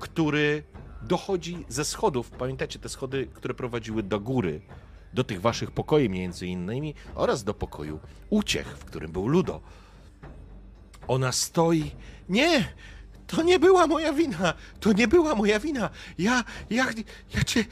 który 0.00 0.62
dochodzi 1.02 1.64
ze 1.68 1.84
schodów. 1.84 2.30
Pamiętacie 2.30 2.78
te 2.78 2.88
schody, 2.88 3.26
które 3.34 3.54
prowadziły 3.54 4.02
do 4.02 4.20
góry, 4.20 4.60
do 5.14 5.24
tych 5.24 5.40
waszych 5.40 5.70
pokoi 5.70 6.08
między 6.08 6.46
innymi 6.46 6.94
oraz 7.14 7.44
do 7.44 7.54
pokoju 7.54 8.00
uciech, 8.30 8.66
w 8.66 8.84
którym 8.84 9.12
był 9.12 9.28
Ludo. 9.28 9.60
Ona 11.08 11.32
stoi. 11.32 11.90
Nie! 12.28 12.72
To 13.26 13.42
nie 13.42 13.58
była 13.58 13.86
moja 13.86 14.12
wina! 14.12 14.54
To 14.80 14.92
nie 14.92 15.08
była 15.08 15.34
moja 15.34 15.60
wina! 15.60 15.90
Ja, 16.18 16.44
ja, 16.70 16.86
ja 17.34 17.44
cię, 17.44 17.64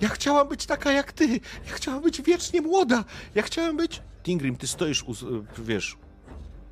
ja 0.00 0.08
chciałam 0.08 0.48
być 0.48 0.66
taka 0.66 0.92
jak 0.92 1.12
ty! 1.12 1.28
Ja 1.66 1.72
chciałam 1.72 2.02
być 2.02 2.22
wiecznie 2.22 2.60
młoda! 2.60 3.04
Ja 3.34 3.42
chciałam 3.42 3.76
być... 3.76 4.02
Tingrim, 4.22 4.56
ty 4.56 4.66
stoisz, 4.66 5.02
u, 5.02 5.14
wiesz, 5.58 5.96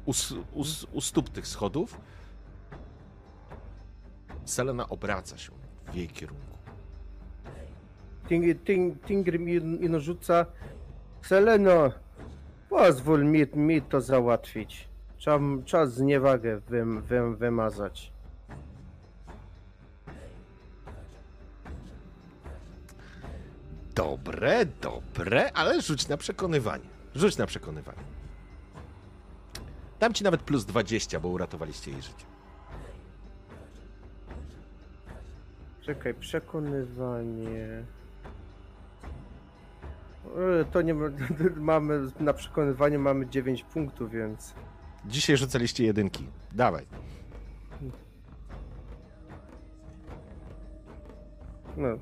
u, 0.04 0.12
u, 0.52 0.64
u 0.92 1.00
stóp 1.00 1.28
tych 1.28 1.46
schodów. 1.46 2.00
Selena 4.44 4.88
obraca 4.88 5.38
się 5.38 5.52
w 5.92 5.94
jej 5.94 6.08
kierunku. 6.08 6.58
Ting, 8.28 8.64
ting, 8.64 9.06
Tingrim 9.06 9.48
i, 9.48 9.54
i 9.54 9.90
no 9.90 10.00
rzuca. 10.00 10.46
Seleno, 11.22 11.92
pozwól 12.68 13.24
mi, 13.24 13.46
mi 13.54 13.82
to 13.82 14.00
załatwić. 14.00 14.88
Czas, 15.24 15.40
czas 15.64 15.94
zniewagę 15.94 16.60
wym, 16.60 17.02
wym, 17.02 17.36
wymazać. 17.36 18.12
Dobre, 23.94 24.66
dobre, 24.66 25.52
ale 25.52 25.82
rzuć 25.82 26.08
na 26.08 26.16
przekonywanie. 26.16 26.84
Rzuć 27.14 27.36
na 27.36 27.46
przekonywanie. 27.46 27.98
Dam 30.00 30.14
ci 30.14 30.24
nawet 30.24 30.42
plus 30.42 30.64
20, 30.64 31.20
bo 31.20 31.28
uratowaliście 31.28 31.90
jej 31.90 32.02
życie. 32.02 32.24
Czekaj, 35.80 36.14
przekonywanie. 36.14 37.84
E, 40.60 40.64
To 40.72 40.82
nie 40.82 40.94
ma, 40.94 41.06
mamy 41.56 42.00
na 42.20 42.32
przekonywanie 42.32 42.98
mamy 42.98 43.26
9 43.26 43.64
punktów, 43.64 44.10
więc. 44.10 44.54
Dzisiaj 45.06 45.36
rzucaliście 45.36 45.84
jedynki. 45.84 46.26
Dawaj. 46.52 46.86
No. 51.76 51.98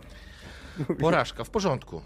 Porażka, 1.01 1.45
w 1.45 1.51
porządku. 1.51 2.03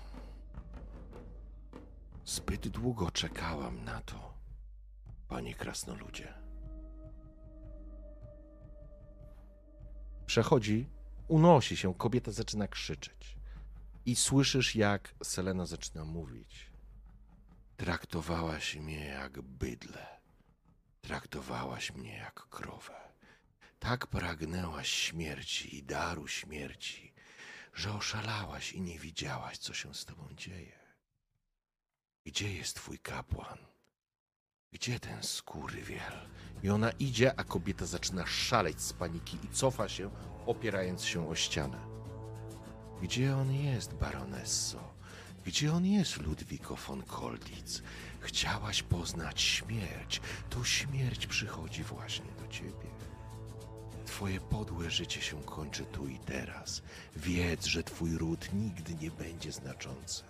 Zbyt 2.24 2.68
długo 2.68 3.10
czekałam 3.10 3.84
na 3.84 4.00
to, 4.00 4.34
panie 5.28 5.54
krasnoludzie. 5.54 6.34
Przechodzi, 10.26 10.90
unosi 11.28 11.76
się, 11.76 11.94
kobieta 11.94 12.32
zaczyna 12.32 12.68
krzyczeć. 12.68 13.36
I 14.06 14.16
słyszysz, 14.16 14.76
jak 14.76 15.14
Selena 15.22 15.66
zaczyna 15.66 16.04
mówić. 16.04 16.70
Traktowałaś 17.76 18.76
mnie 18.76 19.04
jak 19.04 19.42
bydlę. 19.42 20.15
Traktowałaś 21.06 21.92
mnie 21.92 22.16
jak 22.16 22.34
krowę. 22.34 22.94
Tak 23.78 24.06
pragnęłaś 24.06 24.88
śmierci 24.88 25.76
i 25.76 25.82
daru 25.82 26.28
śmierci, 26.28 27.12
że 27.74 27.92
oszalałaś 27.94 28.72
i 28.72 28.80
nie 28.80 28.98
widziałaś, 28.98 29.58
co 29.58 29.74
się 29.74 29.94
z 29.94 30.04
tobą 30.04 30.28
dzieje. 30.36 30.78
Gdzie 32.24 32.54
jest 32.54 32.76
twój 32.76 32.98
kapłan? 32.98 33.58
Gdzie 34.72 35.00
ten 35.00 35.22
skórywiel? 35.22 36.28
I 36.62 36.70
ona 36.70 36.90
idzie, 36.90 37.40
a 37.40 37.44
kobieta 37.44 37.86
zaczyna 37.86 38.26
szaleć 38.26 38.80
z 38.80 38.92
paniki 38.92 39.38
i 39.44 39.48
cofa 39.48 39.88
się, 39.88 40.10
opierając 40.46 41.04
się 41.04 41.28
o 41.28 41.34
ścianę. 41.34 41.86
Gdzie 43.02 43.36
on 43.36 43.52
jest, 43.52 43.94
baronesso? 43.94 44.94
Gdzie 45.44 45.72
on 45.72 45.86
jest, 45.86 46.16
Ludwiko 46.16 46.76
von 46.76 47.02
Kolditz? 47.02 47.82
Chciałaś 48.20 48.82
poznać 48.82 49.40
śmierć. 49.40 50.20
To 50.50 50.64
śmierć 50.64 51.26
przychodzi 51.26 51.82
właśnie 51.82 52.32
do 52.42 52.48
ciebie. 52.48 52.86
Twoje 54.06 54.40
podłe 54.40 54.90
życie 54.90 55.20
się 55.20 55.42
kończy 55.42 55.84
tu 55.84 56.08
i 56.08 56.18
teraz. 56.18 56.82
Wiedz, 57.16 57.66
że 57.66 57.82
twój 57.82 58.18
ród 58.18 58.48
nigdy 58.52 58.94
nie 58.94 59.10
będzie 59.10 59.52
znaczący. 59.52 60.22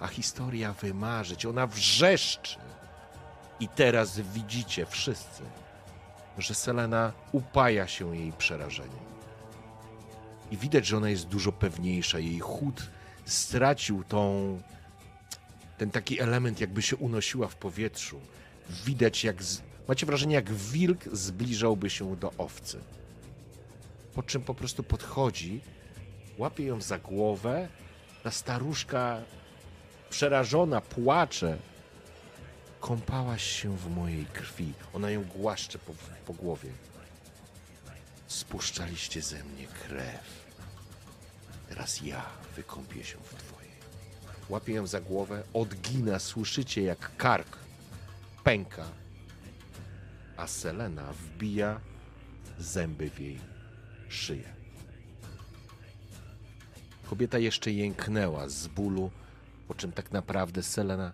A 0.00 0.06
historia 0.08 0.72
wymarzyć, 0.72 1.46
ona 1.46 1.66
wrzeszczy. 1.66 2.58
I 3.60 3.68
teraz 3.68 4.20
widzicie 4.20 4.86
wszyscy, 4.86 5.42
że 6.38 6.54
Selena 6.54 7.12
upaja 7.32 7.86
się 7.86 8.16
jej 8.16 8.32
przerażeniem. 8.32 9.12
I 10.50 10.56
widać, 10.56 10.86
że 10.86 10.96
ona 10.96 11.10
jest 11.10 11.28
dużo 11.28 11.52
pewniejsza. 11.52 12.18
Jej 12.18 12.38
chód 12.38 12.82
stracił 13.24 14.04
tą, 14.04 14.60
ten 15.82 15.90
taki 15.90 16.20
element, 16.20 16.60
jakby 16.60 16.82
się 16.82 16.96
unosiła 16.96 17.48
w 17.48 17.56
powietrzu. 17.56 18.20
Widać, 18.84 19.24
jak. 19.24 19.42
Z, 19.42 19.62
macie 19.88 20.06
wrażenie, 20.06 20.34
jak 20.34 20.52
wilk 20.52 21.04
zbliżałby 21.12 21.90
się 21.90 22.16
do 22.16 22.32
owcy. 22.38 22.80
Po 24.14 24.22
czym 24.22 24.42
po 24.42 24.54
prostu 24.54 24.82
podchodzi, 24.82 25.60
łapie 26.38 26.64
ją 26.64 26.80
za 26.80 26.98
głowę. 26.98 27.68
Ta 28.22 28.30
staruszka 28.30 29.22
przerażona 30.10 30.80
płacze. 30.80 31.58
Kąpałaś 32.80 33.42
się 33.42 33.76
w 33.76 33.90
mojej 33.90 34.26
krwi. 34.26 34.72
Ona 34.92 35.10
ją 35.10 35.24
głaszcze 35.24 35.78
po, 35.78 35.92
po 36.26 36.32
głowie. 36.32 36.70
Spuszczaliście 38.26 39.22
ze 39.22 39.44
mnie 39.44 39.66
krew. 39.66 40.42
Teraz 41.68 42.00
ja 42.02 42.24
wykąpię 42.56 43.04
się 43.04 43.18
w. 43.18 43.41
Łapie 44.52 44.72
ją 44.72 44.86
za 44.86 45.00
głowę, 45.00 45.42
odgina, 45.54 46.18
słyszycie 46.18 46.82
jak 46.82 47.16
kark 47.16 47.58
pęka, 48.44 48.84
a 50.36 50.46
Selena 50.46 51.12
wbija 51.12 51.80
zęby 52.58 53.10
w 53.10 53.20
jej 53.20 53.40
szyję. 54.08 54.54
Kobieta 57.04 57.38
jeszcze 57.38 57.70
jęknęła 57.70 58.48
z 58.48 58.66
bólu, 58.66 59.10
po 59.68 59.74
czym 59.74 59.92
tak 59.92 60.10
naprawdę 60.10 60.62
Selena, 60.62 61.12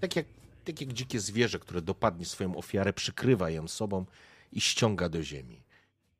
tak 0.00 0.16
jak, 0.16 0.26
tak 0.64 0.80
jak 0.80 0.92
dzikie 0.92 1.20
zwierzę, 1.20 1.58
które 1.58 1.82
dopadnie 1.82 2.24
swoją 2.24 2.56
ofiarę, 2.56 2.92
przykrywa 2.92 3.50
ją 3.50 3.68
sobą 3.68 4.06
i 4.52 4.60
ściąga 4.60 5.08
do 5.08 5.22
ziemi. 5.22 5.62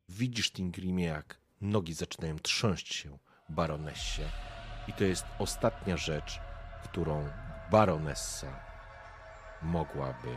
Widzisz, 0.08 0.50
Tingrimie, 0.50 1.04
jak 1.04 1.38
nogi 1.60 1.94
zaczynają 1.94 2.38
trząść 2.38 2.94
się 2.94 3.18
baronessie 3.48 4.22
i 4.88 4.92
to 4.92 5.04
jest 5.04 5.24
ostatnia 5.38 5.96
rzecz, 5.96 6.49
którą 6.84 7.28
baronessa 7.70 8.60
mogłaby 9.62 10.36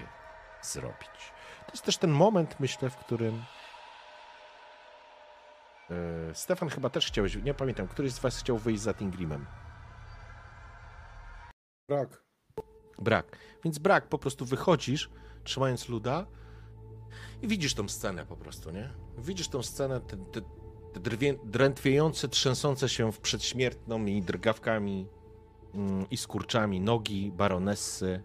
zrobić. 0.62 1.34
To 1.66 1.72
jest 1.72 1.84
też 1.84 1.98
ten 1.98 2.12
moment, 2.12 2.60
myślę, 2.60 2.90
w 2.90 2.98
którym 2.98 3.44
e, 5.90 6.36
Stefan 6.36 6.70
chyba 6.70 6.90
też 6.90 7.08
chciałeś, 7.08 7.36
nie 7.36 7.54
pamiętam, 7.54 7.88
któryś 7.88 8.14
z 8.14 8.20
was 8.20 8.40
chciał 8.40 8.58
wyjść 8.58 8.82
za 8.82 8.94
Tingrimem. 8.94 9.46
Brak. 11.90 12.24
Brak. 13.00 13.38
Więc 13.64 13.80
brak, 13.80 14.08
po 14.08 14.18
prostu 14.18 14.46
wychodzisz, 14.46 15.10
trzymając 15.44 15.90
luda 15.90 16.26
i 17.42 17.48
widzisz 17.48 17.74
tą 17.74 17.90
scenę 17.90 18.26
po 18.26 18.38
prostu, 18.38 18.72
nie? 18.72 18.90
Widzisz 19.18 19.48
tą 19.48 19.64
scenę, 19.64 20.02
te, 20.02 20.18
te, 20.18 20.42
te 20.94 21.00
drwię, 21.00 21.36
drętwiejące, 21.44 22.28
trzęsące 22.28 22.90
się 22.90 23.12
w 23.12 23.20
przedśmiertną 23.20 24.06
i 24.06 24.22
drgawkami 24.22 25.08
mm, 25.74 26.06
i 26.12 26.18
skurczami 26.18 26.82
nogi 26.82 27.32
baronessy, 27.32 28.24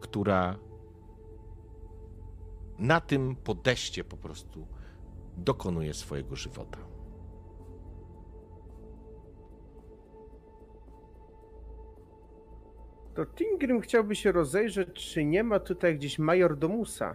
która 0.00 0.58
na 2.78 3.00
tym 3.00 3.36
podejście 3.36 4.04
po 4.04 4.16
prostu 4.16 4.66
dokonuje 5.36 5.94
swojego 5.94 6.36
żywota. 6.36 6.78
To 13.14 13.26
Tingrim 13.26 13.80
chciałby 13.80 14.16
się 14.16 14.32
rozejrzeć, 14.32 14.88
czy 14.92 15.24
nie 15.24 15.44
ma 15.44 15.60
tutaj 15.60 15.96
gdzieś 15.96 16.18
major 16.18 16.58
Domusa. 16.58 17.14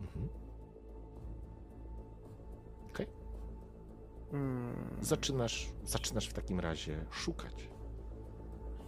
Mhm. 0.00 0.28
Okej. 2.90 3.06
Hmm. 4.30 4.96
Zaczynasz, 5.00 5.72
zaczynasz 5.84 6.28
w 6.28 6.32
takim 6.32 6.60
razie 6.60 7.04
szukać. 7.10 7.71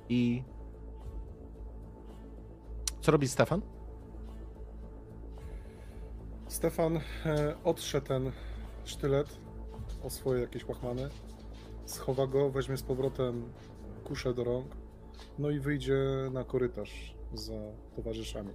I 0.08 0.42
co 3.00 3.12
robi 3.12 3.28
Stefan? 3.28 3.62
Stefan 6.48 6.96
e, 6.96 7.54
otrze 7.64 8.00
ten 8.00 8.32
sztylet 8.84 9.38
o 10.02 10.10
swoje 10.10 10.40
jakieś 10.40 10.68
łachmany, 10.68 11.08
schowa 11.86 12.26
go, 12.26 12.50
weźmie 12.50 12.76
z 12.76 12.82
powrotem 12.82 13.52
kuszę 14.04 14.34
do 14.34 14.44
rąk, 14.44 14.66
no 15.38 15.50
i 15.50 15.60
wyjdzie 15.60 15.98
na 16.32 16.44
korytarz 16.44 17.16
za 17.34 17.52
towarzyszami. 17.96 18.50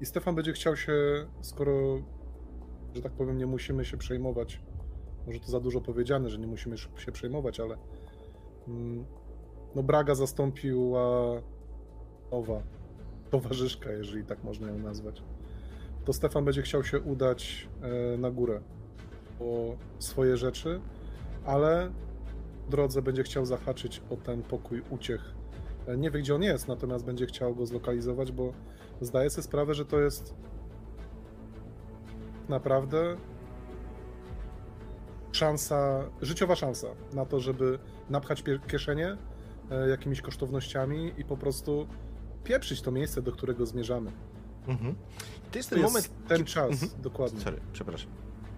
I 0.00 0.06
Stefan 0.06 0.34
będzie 0.34 0.52
chciał 0.52 0.76
się, 0.76 0.92
skoro, 1.40 2.02
że 2.94 3.02
tak 3.02 3.12
powiem, 3.12 3.38
nie 3.38 3.46
musimy 3.46 3.84
się 3.84 3.96
przejmować, 3.96 4.60
może 5.26 5.40
to 5.40 5.46
za 5.46 5.60
dużo 5.60 5.80
powiedziane, 5.80 6.30
że 6.30 6.38
nie 6.38 6.46
musimy 6.46 6.78
się 6.78 7.12
przejmować, 7.12 7.60
ale 7.60 7.78
mm, 8.68 9.06
no 9.74 9.82
Braga 9.82 10.14
zastąpiła 10.14 11.32
nowa 12.32 12.62
towarzyszka, 13.30 13.92
jeżeli 13.92 14.24
tak 14.24 14.44
można 14.44 14.68
ją 14.68 14.78
nazwać 14.78 15.22
to 16.04 16.12
Stefan 16.12 16.44
będzie 16.44 16.62
chciał 16.62 16.84
się 16.84 17.00
udać 17.00 17.68
e, 17.82 18.18
na 18.18 18.30
górę 18.30 18.60
po 19.38 19.76
swoje 19.98 20.36
rzeczy, 20.36 20.80
ale 21.46 21.90
w 22.66 22.70
drodze 22.70 23.02
będzie 23.02 23.22
chciał 23.22 23.46
zahaczyć 23.46 24.02
o 24.10 24.16
ten 24.16 24.42
pokój 24.42 24.82
uciech. 24.90 25.34
E, 25.86 25.96
Nie 25.96 26.10
wie, 26.10 26.20
gdzie 26.20 26.34
on 26.34 26.42
jest, 26.42 26.68
natomiast 26.68 27.04
będzie 27.04 27.26
chciał 27.26 27.54
go 27.54 27.66
zlokalizować, 27.66 28.32
bo 28.32 28.52
zdaje 29.00 29.30
sobie 29.30 29.42
sprawę, 29.42 29.74
że 29.74 29.84
to 29.84 30.00
jest 30.00 30.34
naprawdę 32.48 33.16
szansa, 35.32 36.04
życiowa 36.22 36.56
szansa 36.56 36.86
na 37.12 37.26
to, 37.26 37.40
żeby 37.40 37.78
napchać 38.10 38.44
kieszenie 38.68 39.16
jakimiś 39.90 40.20
kosztownościami 40.20 41.12
i 41.18 41.24
po 41.24 41.36
prostu 41.36 41.86
pieprzyć 42.44 42.82
to 42.82 42.90
miejsce, 42.90 43.22
do 43.22 43.32
którego 43.32 43.66
zmierzamy. 43.66 44.10
Mhm. 44.66 44.94
To 45.52 45.58
jest 45.58 45.70
To 45.70 45.74
ten 45.76 45.84
jest 45.84 45.94
moment. 45.94 46.28
ten 46.28 46.38
kiedy- 46.38 46.50
czas, 46.50 46.70
Mhm. 46.82 47.02
dokładnie. 47.02 47.40
Sorry, 47.40 47.60
przepraszam. 47.72 48.10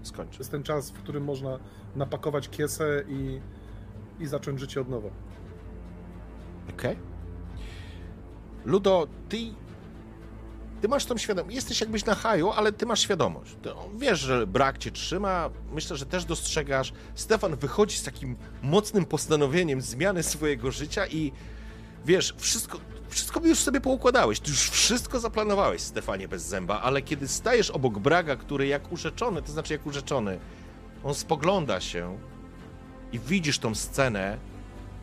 Skończę. 0.03 0.33
To 0.33 0.39
jest 0.39 0.51
ten 0.51 0.63
czas, 0.63 0.91
w 0.91 0.99
którym 0.99 1.25
można 1.25 1.59
napakować 1.97 2.49
kiesę 2.49 3.05
i, 3.09 3.41
i 4.21 4.27
zacząć 4.27 4.61
życie 4.61 4.81
od 4.81 4.89
nowa. 4.89 5.09
Okej. 6.71 6.97
Ludo, 8.65 9.07
ty 9.29 9.37
ty 10.85 10.89
masz 10.89 11.05
tą 11.05 11.19
świadomość, 11.19 11.55
jesteś 11.55 11.81
jakbyś 11.81 12.05
na 12.05 12.15
haju, 12.15 12.51
ale 12.51 12.73
ty 12.73 12.87
masz 12.87 13.01
świadomość. 13.01 13.57
To 13.63 13.89
wiesz, 13.97 14.21
że 14.21 14.47
brak 14.47 14.79
cię 14.79 14.91
trzyma, 14.91 15.51
myślę, 15.73 15.97
że 15.97 16.07
też 16.07 16.25
dostrzegasz. 16.25 16.93
Stefan 17.15 17.57
wychodzi 17.57 17.97
z 17.97 18.03
takim 18.03 18.37
mocnym 18.63 19.05
postanowieniem 19.05 19.81
zmiany 19.81 20.23
swojego 20.23 20.71
życia 20.71 21.07
i 21.07 21.33
wiesz, 22.05 22.35
wszystko, 22.37 22.79
wszystko 23.09 23.41
już 23.41 23.59
sobie 23.59 23.81
poukładałeś, 23.81 24.41
ty 24.41 24.51
już 24.51 24.71
wszystko 24.71 25.21
zaplanowałeś, 25.21 25.81
Stefanie 25.81 26.29
bez 26.29 26.43
zęba, 26.43 26.81
ale 26.81 27.03
kiedy 27.03 27.29
stajesz 27.29 27.71
obok 27.71 27.99
Braga, 27.99 28.37
który 28.37 28.67
jak 28.67 28.93
urzeczony, 28.93 29.43
to 29.43 29.53
znaczy 29.53 29.73
jak 29.73 29.87
urzeczony, 29.87 30.39
on 31.05 31.15
spogląda 31.15 31.81
się 31.81 32.19
i 33.13 33.19
widzisz 33.19 33.59
tą 33.59 33.75
scenę, 33.75 34.39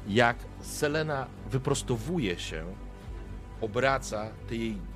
jak 0.08 0.38
Selena 0.62 1.28
wyprostowuje 1.52 2.40
się, 2.40 2.66
obraca, 3.62 4.30
te 4.50 4.56
jej 4.56 4.91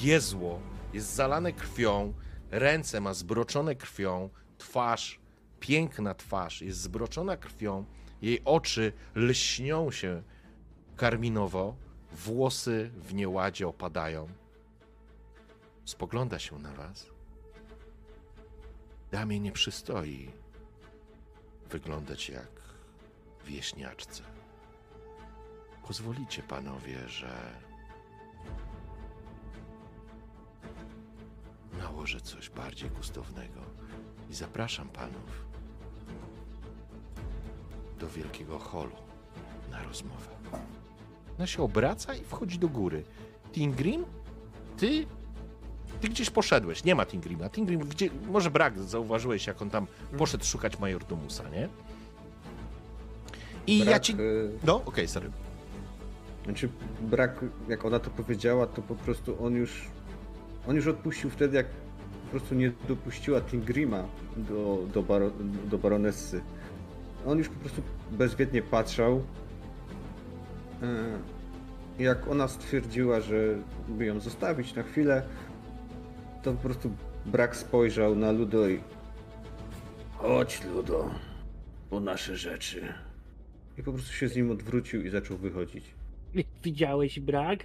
giezło 0.00 0.60
jest 0.92 1.14
zalane 1.14 1.52
krwią, 1.52 2.14
ręce 2.50 3.00
ma 3.00 3.14
zbroczone 3.14 3.74
krwią, 3.74 4.30
twarz, 4.58 5.20
piękna 5.60 6.14
twarz 6.14 6.62
jest 6.62 6.80
zbroczona 6.80 7.36
krwią, 7.36 7.84
jej 8.22 8.40
oczy 8.44 8.92
lśnią 9.14 9.90
się 9.90 10.22
karminowo, 10.96 11.76
włosy 12.12 12.90
w 12.94 13.14
nieładzie 13.14 13.68
opadają. 13.68 14.28
Spogląda 15.84 16.38
się 16.38 16.58
na 16.58 16.72
was. 16.72 17.06
Damie 19.10 19.40
nie 19.40 19.52
przystoi 19.52 20.30
wyglądać 21.70 22.28
jak 22.28 22.50
wieśniaczce. 23.44 24.22
Pozwolicie 25.86 26.42
panowie, 26.42 27.08
że 27.08 27.28
nałożę 31.78 32.20
coś 32.20 32.50
bardziej 32.50 32.90
gustownego 32.90 33.60
i 34.30 34.34
zapraszam 34.34 34.88
panów 34.88 35.44
do 38.00 38.08
wielkiego 38.08 38.58
holu 38.58 38.96
na 39.70 39.82
rozmowę. 39.82 40.30
Ona 41.38 41.46
się 41.46 41.62
obraca 41.62 42.14
i 42.14 42.24
wchodzi 42.24 42.58
do 42.58 42.68
góry. 42.68 43.04
Tingrim, 43.52 44.04
ty 44.76 45.06
ty 46.00 46.08
gdzieś 46.08 46.30
poszedłeś, 46.30 46.84
nie 46.84 46.94
ma 46.94 47.06
Tingrima. 47.06 47.48
Tingrim, 47.48 47.80
gdzie, 47.80 48.10
może 48.30 48.50
brak, 48.50 48.78
zauważyłeś, 48.78 49.46
jak 49.46 49.62
on 49.62 49.70
tam 49.70 49.86
poszedł 50.18 50.44
szukać 50.44 50.78
majordomusa, 50.78 51.48
nie? 51.48 51.68
I 53.66 53.78
ja 53.78 53.84
Brak, 53.84 54.02
ci... 54.02 54.12
y, 54.12 54.50
No, 54.64 54.82
okej, 54.84 55.08
sorry. 55.08 55.30
Znaczy 56.44 56.68
brak, 57.00 57.44
jak 57.68 57.84
ona 57.84 57.98
to 57.98 58.10
powiedziała, 58.10 58.66
to 58.66 58.82
po 58.82 58.94
prostu 58.94 59.44
on 59.44 59.54
już 59.54 59.84
on 60.66 60.76
już 60.76 60.86
odpuścił 60.86 61.30
wtedy, 61.30 61.56
jak 61.56 61.66
po 62.24 62.30
prostu 62.30 62.54
nie 62.54 62.72
dopuściła 62.88 63.40
Tingrima 63.40 64.04
do, 64.36 64.78
do, 64.94 65.02
baro, 65.02 65.30
do 65.70 65.78
baronessy. 65.78 66.40
On 67.26 67.38
już 67.38 67.48
po 67.48 67.60
prostu 67.60 67.82
bezwiednie 68.10 68.62
patrzał. 68.62 69.22
E, 70.82 71.18
Jak 72.02 72.28
ona 72.28 72.48
stwierdziła, 72.48 73.20
że 73.20 73.54
by 73.88 74.04
ją 74.04 74.20
zostawić 74.20 74.74
na 74.74 74.82
chwilę, 74.82 75.22
to 76.42 76.52
po 76.52 76.58
prostu 76.58 76.90
brak 77.26 77.56
spojrzał 77.56 78.16
na 78.16 78.32
Ludo 78.32 78.68
i, 78.68 78.80
Chodź, 80.16 80.64
Ludo, 80.64 81.10
po 81.90 82.00
nasze 82.00 82.36
rzeczy. 82.36 82.92
i 83.78 83.82
po 83.82 83.92
prostu 83.92 84.12
się 84.12 84.28
z 84.28 84.36
nim 84.36 84.50
odwrócił 84.50 85.02
i 85.02 85.10
zaczął 85.10 85.36
wychodzić. 85.36 85.84
Widziałeś 86.64 87.20
brak? 87.20 87.58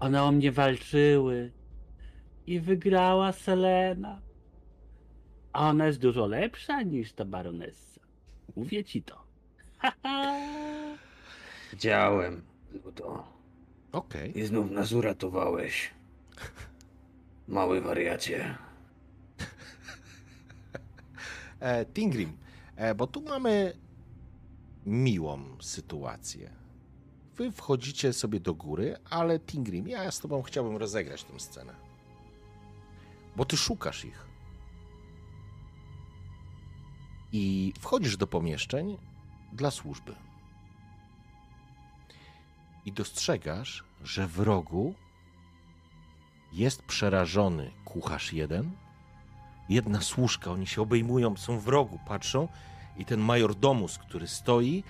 One 0.00 0.22
o 0.22 0.32
mnie 0.32 0.52
walczyły. 0.52 1.50
I 2.46 2.60
wygrała 2.60 3.32
Selena. 3.32 4.20
A 5.52 5.68
ona 5.68 5.86
jest 5.86 5.98
dużo 5.98 6.26
lepsza 6.26 6.82
niż 6.82 7.12
ta 7.12 7.24
baronessa. 7.24 8.00
Mówię 8.56 8.84
ci 8.84 9.02
to. 9.02 9.24
Widziałem, 11.72 12.42
Ludo. 12.84 13.24
Okej. 13.92 14.38
I 14.38 14.46
znów 14.46 14.70
nas 14.70 14.92
uratowałeś. 14.92 15.90
Mały 17.48 17.80
wariacie. 17.80 18.54
E, 21.60 21.86
Tingrim, 21.86 22.36
e, 22.76 22.94
bo 22.94 23.06
tu 23.06 23.22
mamy 23.22 23.72
miłą 24.86 25.40
sytuację. 25.60 26.50
Wy 27.36 27.52
wchodzicie 27.52 28.12
sobie 28.12 28.40
do 28.40 28.54
góry, 28.54 28.96
ale 29.10 29.38
Tingrim, 29.38 29.88
ja 29.88 30.10
z 30.10 30.20
tobą 30.20 30.42
chciałbym 30.42 30.76
rozegrać 30.76 31.24
tę 31.24 31.40
scenę. 31.40 31.83
Bo 33.36 33.44
ty 33.44 33.56
szukasz 33.56 34.04
ich. 34.04 34.26
I 37.32 37.72
wchodzisz 37.80 38.16
do 38.16 38.26
pomieszczeń 38.26 38.98
dla 39.52 39.70
służby. 39.70 40.14
I 42.84 42.92
dostrzegasz, 42.92 43.84
że 44.02 44.26
w 44.26 44.38
rogu 44.38 44.94
jest 46.52 46.82
przerażony 46.82 47.70
kucharz 47.84 48.32
jeden, 48.32 48.70
jedna 49.68 50.00
służka, 50.00 50.50
oni 50.50 50.66
się 50.66 50.82
obejmują, 50.82 51.36
są 51.36 51.58
w 51.58 51.68
rogu, 51.68 51.98
patrzą 52.06 52.48
i 52.96 53.04
ten 53.04 53.20
majordomus, 53.20 53.98
który 53.98 54.28
stoi 54.28 54.84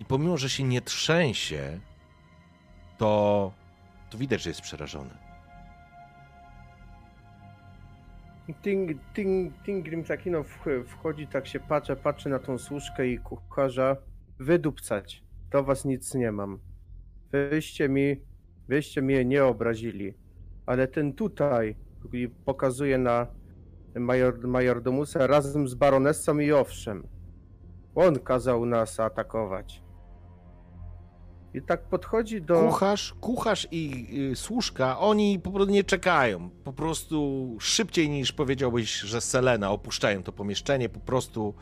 i 0.00 0.04
pomimo, 0.04 0.36
że 0.36 0.50
się 0.50 0.64
nie 0.64 0.80
trzęsie, 0.80 1.80
to, 2.98 3.52
to 4.10 4.18
widać, 4.18 4.42
że 4.42 4.50
jest 4.50 4.60
przerażony. 4.60 5.29
Ting, 8.54 9.00
ting, 9.14 9.52
Tingrim 9.64 10.04
taki 10.04 10.30
no 10.30 10.42
wch- 10.42 10.84
wchodzi, 10.86 11.26
tak 11.26 11.46
się 11.46 11.60
patrzy, 11.60 11.96
patrzy 11.96 12.28
na 12.28 12.38
tą 12.38 12.58
służkę 12.58 13.08
i 13.08 13.18
kucharza. 13.18 13.96
Wydupcać. 14.38 15.24
Do 15.50 15.64
was 15.64 15.84
nic 15.84 16.14
nie 16.14 16.32
mam. 16.32 16.58
Wyście 17.32 17.88
mi, 17.88 18.16
wyście 18.68 19.02
mnie 19.02 19.24
nie 19.24 19.44
obrazili. 19.44 20.14
Ale 20.66 20.88
ten 20.88 21.12
tutaj 21.12 21.76
pokazuje 22.44 22.98
na 22.98 23.26
major, 23.94 24.46
majordomusa 24.48 25.26
razem 25.26 25.68
z 25.68 25.74
baronessą 25.74 26.38
i 26.38 26.52
owszem. 26.52 27.06
On 27.94 28.18
kazał 28.18 28.66
nas 28.66 29.00
atakować. 29.00 29.82
I 31.54 31.62
tak 31.62 31.82
podchodzi 31.82 32.42
do... 32.42 32.60
Kucharz, 32.60 33.14
kucharz 33.20 33.68
i 33.70 34.06
y, 34.32 34.36
służka, 34.36 34.98
oni 34.98 35.38
po 35.38 35.50
prostu 35.50 35.72
nie 35.72 35.84
czekają. 35.84 36.50
Po 36.64 36.72
prostu 36.72 37.48
szybciej 37.60 38.08
niż 38.08 38.32
powiedziałbyś, 38.32 39.00
że 39.00 39.20
Selena 39.20 39.70
opuszczają 39.70 40.22
to 40.22 40.32
pomieszczenie, 40.32 40.88
po 40.88 41.00
prostu 41.00 41.54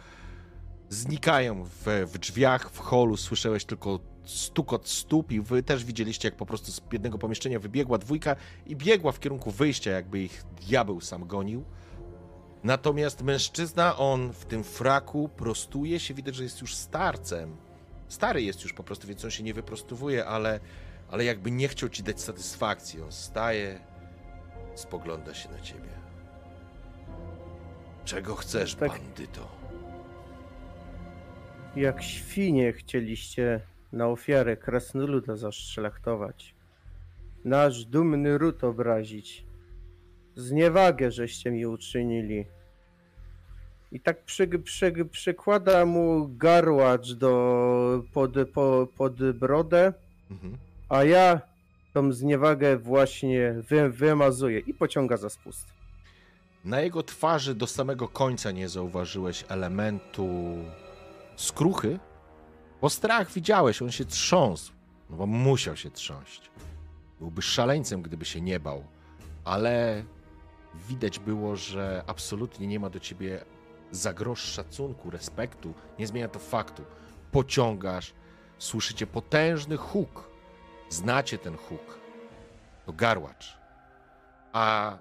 znikają 0.89 1.65
w, 1.65 2.07
w 2.07 2.19
drzwiach, 2.19 2.71
w 2.71 2.79
holu. 2.79 3.17
Słyszałeś 3.17 3.65
tylko 3.65 4.01
stukot 4.25 4.89
stóp 4.89 5.33
i 5.33 5.41
wy 5.41 5.63
też 5.63 5.85
widzieliście, 5.85 6.29
jak 6.29 6.37
po 6.37 6.47
prostu 6.47 6.73
z 6.73 6.81
jednego 6.93 7.19
pomieszczenia 7.19 7.59
wybiegła 7.59 7.99
dwójka 7.99 8.37
i 8.67 8.77
biegła 8.77 9.13
w 9.13 9.21
kierunku 9.21 9.51
wyjścia, 9.51 9.91
jakby 9.91 10.21
ich 10.21 10.45
diabeł 10.67 11.01
sam 11.01 11.27
gonił. 11.27 11.65
Natomiast 12.65 13.23
mężczyzna, 13.23 13.97
on 13.97 14.33
w 14.33 14.45
tym 14.45 14.65
fraku 14.65 15.29
prostuje 15.29 16.01
się, 16.01 16.15
widać, 16.15 16.35
że 16.35 16.43
jest 16.43 16.61
już 16.61 16.75
starcem. 16.75 17.68
Stary 18.09 18.43
jest 18.43 18.63
już 18.63 18.73
po 18.73 18.83
prostu, 18.83 19.09
więc 19.09 19.25
on 19.25 19.31
się 19.31 19.43
nie 19.43 19.55
wyprostowuje, 19.55 20.25
ale, 20.27 20.61
ale 21.11 21.25
jakby 21.25 21.51
nie 21.51 21.69
chciał 21.69 21.89
ci 21.89 22.03
dać 22.03 22.21
satysfakcji. 22.21 23.03
On 23.03 23.13
staje, 23.13 23.81
spogląda 24.75 25.35
się 25.35 25.49
na 25.51 25.61
ciebie. 25.61 25.89
Czego 28.05 28.35
chcesz, 28.35 28.75
Tak. 28.75 28.89
bandyto? 28.89 29.49
Jak 31.77 32.03
świnie 32.03 32.73
chcieliście 32.73 33.61
na 33.93 34.09
ofiarę 34.09 34.57
krasnoluda 34.57 35.37
zaszlachtować. 35.37 36.55
Nasz 37.45 37.85
dumny 37.85 38.39
ród 38.39 38.65
obrazić. 38.65 39.45
Zniewagę 40.37 41.11
żeście 41.11 41.51
mi 41.51 41.67
uczynili. 41.67 42.47
I 43.93 44.01
tak 44.01 44.25
przy, 44.25 44.49
przy, 44.49 44.93
przykłada 45.11 45.87
mu 45.87 46.29
garłacz 46.37 47.13
do, 47.13 48.03
pod, 48.13 48.33
po, 48.55 48.89
pod 48.97 49.33
brodę, 49.33 49.93
Mhm. 50.31 50.57
a 50.89 51.05
ja 51.05 51.41
tą 51.95 52.13
zniewagę 52.13 52.77
właśnie 52.79 53.55
wy, 53.69 53.91
wymazuję 53.91 54.59
i 54.59 54.75
pociąga 54.75 55.17
za 55.17 55.31
spust. 55.31 55.67
Na 56.65 56.81
jego 56.81 57.03
twarzy 57.03 57.55
do 57.55 57.67
samego 57.67 58.09
końca 58.09 58.51
nie 58.51 58.69
zauważyłeś 58.69 59.45
elementu 59.49 60.29
skruchy, 61.37 61.99
bo 62.81 62.91
strach 62.91 63.31
widziałeś, 63.33 63.83
on 63.83 63.91
się 63.91 64.05
trząsł, 64.05 64.73
no 65.11 65.17
bo 65.17 65.27
musiał 65.27 65.77
się 65.77 65.91
trząść. 65.91 66.51
Byłby 67.21 67.43
szaleńcem, 67.43 68.03
gdyby 68.03 68.25
się 68.25 68.41
nie 68.41 68.61
bał, 68.61 68.85
ale 69.45 70.05
widać 70.89 71.19
było, 71.19 71.57
że 71.57 72.03
absolutnie 72.07 72.67
nie 72.67 72.81
ma 72.81 72.91
do 72.91 73.01
ciebie 73.01 73.45
za 73.91 74.13
grosz 74.13 74.43
szacunku, 74.43 75.11
respektu. 75.11 75.75
Nie 75.99 76.07
zmienia 76.07 76.29
to 76.29 76.39
faktu. 76.39 76.85
Pociągasz, 77.33 78.15
słyszycie 78.59 79.07
potężny 79.07 79.77
huk. 79.77 80.31
Znacie 80.89 81.39
ten 81.39 81.57
huk. 81.57 81.99
To 82.87 82.93
garłacz. 82.93 83.59
a 84.53 84.99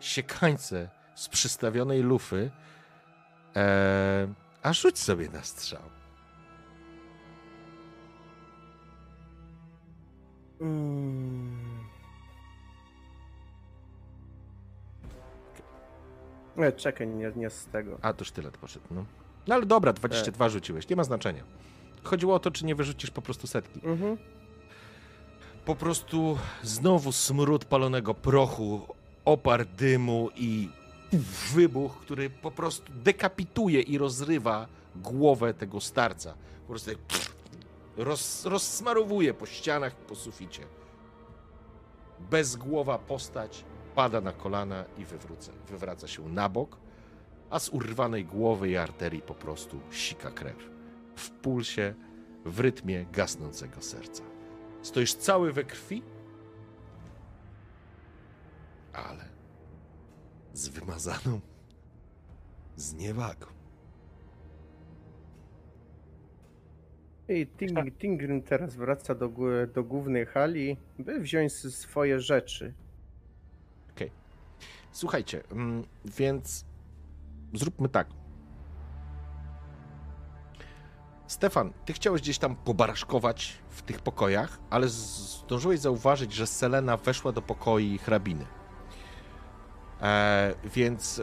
siekańce 0.00 0.88
z 1.14 1.28
przystawionej 1.28 2.02
lufy, 2.02 2.50
e, 3.56 4.34
a 4.62 4.72
rzuć 4.72 4.98
sobie 4.98 5.28
na 5.28 5.42
strzał. 5.42 5.82
Mm. 10.60 11.63
Nie, 16.56 16.72
czekaj, 16.72 17.06
nie, 17.06 17.32
nie 17.36 17.50
z 17.50 17.66
tego. 17.66 17.98
A, 18.02 18.12
to 18.12 18.24
sztylet 18.24 18.58
poszedł, 18.58 18.86
no. 18.90 19.04
No 19.46 19.54
ale 19.54 19.66
dobra, 19.66 19.92
22 19.92 20.48
rzuciłeś, 20.48 20.88
nie 20.88 20.96
ma 20.96 21.04
znaczenia. 21.04 21.44
Chodziło 22.02 22.34
o 22.34 22.38
to, 22.38 22.50
czy 22.50 22.64
nie 22.64 22.74
wyrzucisz 22.74 23.10
po 23.10 23.22
prostu 23.22 23.46
setki. 23.46 23.80
Mhm. 23.84 24.16
Po 25.64 25.74
prostu 25.74 26.38
znowu 26.62 27.12
smród 27.12 27.64
palonego 27.64 28.14
prochu, 28.14 28.80
opar 29.24 29.66
dymu 29.66 30.30
i 30.36 30.68
wybuch, 31.54 32.00
który 32.00 32.30
po 32.30 32.50
prostu 32.50 32.92
dekapituje 32.92 33.80
i 33.80 33.98
rozrywa 33.98 34.66
głowę 34.96 35.54
tego 35.54 35.80
starca. 35.80 36.34
Po 36.62 36.68
prostu 36.68 36.90
tak 36.90 36.98
roz, 37.96 38.44
rozsmarowuje 38.44 39.34
po 39.34 39.46
ścianach 39.46 39.96
po 39.96 40.14
suficie. 40.14 40.62
Bezgłowa 42.30 42.98
postać 42.98 43.64
pada 43.94 44.20
na 44.20 44.32
kolana 44.32 44.84
i 44.98 45.04
wywróca, 45.04 45.52
wywraca 45.68 46.08
się 46.08 46.28
na 46.28 46.48
bok, 46.48 46.76
a 47.50 47.58
z 47.58 47.68
urwanej 47.68 48.24
głowy 48.24 48.68
i 48.68 48.76
arterii 48.76 49.22
po 49.22 49.34
prostu 49.34 49.80
sika 49.90 50.30
krew. 50.30 50.70
W 51.16 51.30
pulsie, 51.30 51.94
w 52.44 52.60
rytmie 52.60 53.06
gasnącego 53.12 53.82
serca. 53.82 54.22
Stoisz 54.82 55.14
cały 55.14 55.52
we 55.52 55.64
krwi, 55.64 56.02
ale 58.92 59.24
z 60.52 60.68
wymazaną 60.68 61.40
zniewagą. 62.76 63.46
I 67.28 67.46
Ting, 67.46 67.98
Tingrin 67.98 68.42
teraz 68.42 68.76
wraca 68.76 69.14
do, 69.14 69.30
do 69.74 69.84
głównej 69.84 70.26
hali, 70.26 70.76
by 70.98 71.20
wziąć 71.20 71.52
swoje 71.52 72.20
rzeczy. 72.20 72.74
Słuchajcie, 74.94 75.42
mm, 75.52 75.84
więc 76.04 76.64
zróbmy 77.54 77.88
tak. 77.88 78.06
Stefan, 81.26 81.72
ty 81.84 81.92
chciałeś 81.92 82.22
gdzieś 82.22 82.38
tam 82.38 82.56
pobaraszkować 82.56 83.58
w 83.70 83.82
tych 83.82 84.00
pokojach, 84.00 84.58
ale 84.70 84.88
zdążyłeś 84.88 85.80
zauważyć, 85.80 86.32
że 86.32 86.46
Selena 86.46 86.96
weszła 86.96 87.32
do 87.32 87.42
pokoi 87.42 87.98
hrabiny. 87.98 88.46
E, 90.02 90.54
więc 90.64 91.18
e, 91.18 91.22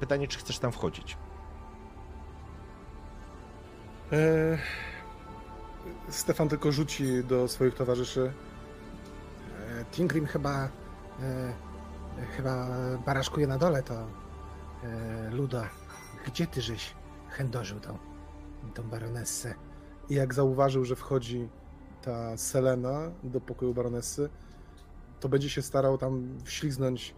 pytanie, 0.00 0.28
czy 0.28 0.38
chcesz 0.38 0.58
tam 0.58 0.72
wchodzić? 0.72 1.16
E, 4.12 4.58
Stefan 6.08 6.48
tylko 6.48 6.72
rzuci 6.72 7.24
do 7.24 7.48
swoich 7.48 7.74
towarzyszy. 7.74 8.32
E, 9.80 9.84
Tingrim 9.84 10.26
chyba 10.26 10.64
e, 10.64 10.68
chyba 12.36 12.66
baraszkuje 13.06 13.46
na 13.46 13.58
dole 13.58 13.82
to 13.82 13.94
e, 13.94 15.30
Luda. 15.30 15.68
Gdzie 16.26 16.46
ty 16.46 16.62
żeś 16.62 16.94
chędożył 17.28 17.80
tą, 17.80 17.98
tą 18.74 18.82
baronessę? 18.82 19.54
I 20.08 20.14
jak 20.14 20.34
zauważył, 20.34 20.84
że 20.84 20.96
wchodzi 20.96 21.48
ta 22.02 22.36
Selena 22.36 23.10
do 23.24 23.40
pokoju 23.40 23.74
baronessy, 23.74 24.28
to 25.20 25.28
będzie 25.28 25.50
się 25.50 25.62
starał 25.62 25.98
tam 25.98 26.38
wśliznąć. 26.44 27.14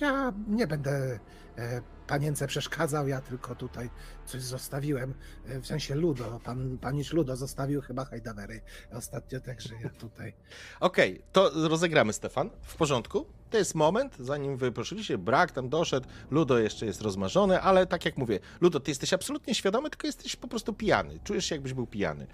Ja 0.00 0.32
nie 0.48 0.66
będę 0.66 1.18
e, 1.58 1.82
panience 2.06 2.46
przeszkadzał, 2.46 3.08
ja 3.08 3.20
tylko 3.20 3.54
tutaj 3.54 3.90
coś 4.26 4.42
zostawiłem. 4.42 5.14
E, 5.46 5.60
w 5.60 5.66
sensie 5.66 5.94
Ludo, 5.94 6.40
pan, 6.44 6.78
panicz 6.78 7.12
Ludo 7.12 7.36
zostawił 7.36 7.80
chyba 7.80 8.04
hajdawery 8.04 8.60
ostatnio, 8.92 9.40
także 9.40 9.74
ja 9.82 9.90
tutaj. 9.90 10.34
Okej, 10.80 11.22
to 11.32 11.68
rozegramy, 11.68 12.12
Stefan. 12.12 12.50
W 12.62 12.76
porządku. 12.76 13.26
To 13.50 13.58
jest 13.58 13.74
moment, 13.74 14.16
zanim 14.18 14.56
wy 14.56 14.72
prosiliście, 14.72 15.18
brak 15.18 15.52
tam 15.52 15.68
doszedł, 15.68 16.08
Ludo 16.30 16.58
jeszcze 16.58 16.86
jest 16.86 17.02
rozmarzony, 17.02 17.60
ale 17.60 17.86
tak 17.86 18.04
jak 18.04 18.16
mówię, 18.16 18.38
Ludo, 18.60 18.80
ty 18.80 18.90
jesteś 18.90 19.12
absolutnie 19.12 19.54
świadomy, 19.54 19.90
tylko 19.90 20.06
jesteś 20.06 20.36
po 20.36 20.48
prostu 20.48 20.72
pijany. 20.72 21.18
Czujesz 21.24 21.44
się, 21.44 21.54
jakbyś 21.54 21.74
był 21.74 21.86
pijany. 21.86 22.26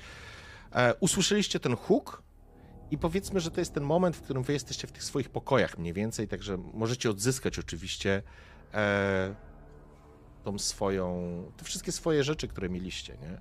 E, 0.72 0.94
usłyszeliście 0.94 1.60
ten 1.60 1.76
huk 1.76 2.22
i 2.90 2.98
powiedzmy, 2.98 3.40
że 3.40 3.50
to 3.50 3.60
jest 3.60 3.74
ten 3.74 3.82
moment, 3.84 4.16
w 4.16 4.22
którym 4.22 4.42
wy 4.42 4.52
jesteście 4.52 4.86
w 4.86 4.92
tych 4.92 5.04
swoich 5.04 5.28
pokojach 5.30 5.78
mniej 5.78 5.92
więcej, 5.92 6.28
także 6.28 6.56
możecie 6.74 7.10
odzyskać 7.10 7.58
oczywiście 7.58 8.22
e, 8.74 9.34
tą 10.44 10.58
swoją, 10.58 11.22
te 11.56 11.64
wszystkie 11.64 11.92
swoje 11.92 12.24
rzeczy, 12.24 12.48
które 12.48 12.68
mieliście, 12.68 13.16
nie? 13.22 13.40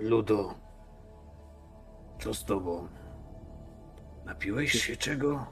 Ludo, 0.00 0.54
co 2.20 2.34
z 2.34 2.44
tobą? 2.44 2.88
Napiłeś 4.24 4.72
się 4.72 4.96
czego? 4.96 5.46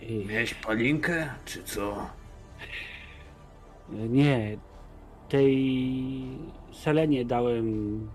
I- 0.00 0.26
Miałeś 0.26 0.54
palinkę, 0.54 1.30
czy 1.44 1.64
co? 1.64 2.06
Nie, 3.88 4.58
tej 5.32 6.22
Selenie 6.72 7.24
dałem 7.24 8.08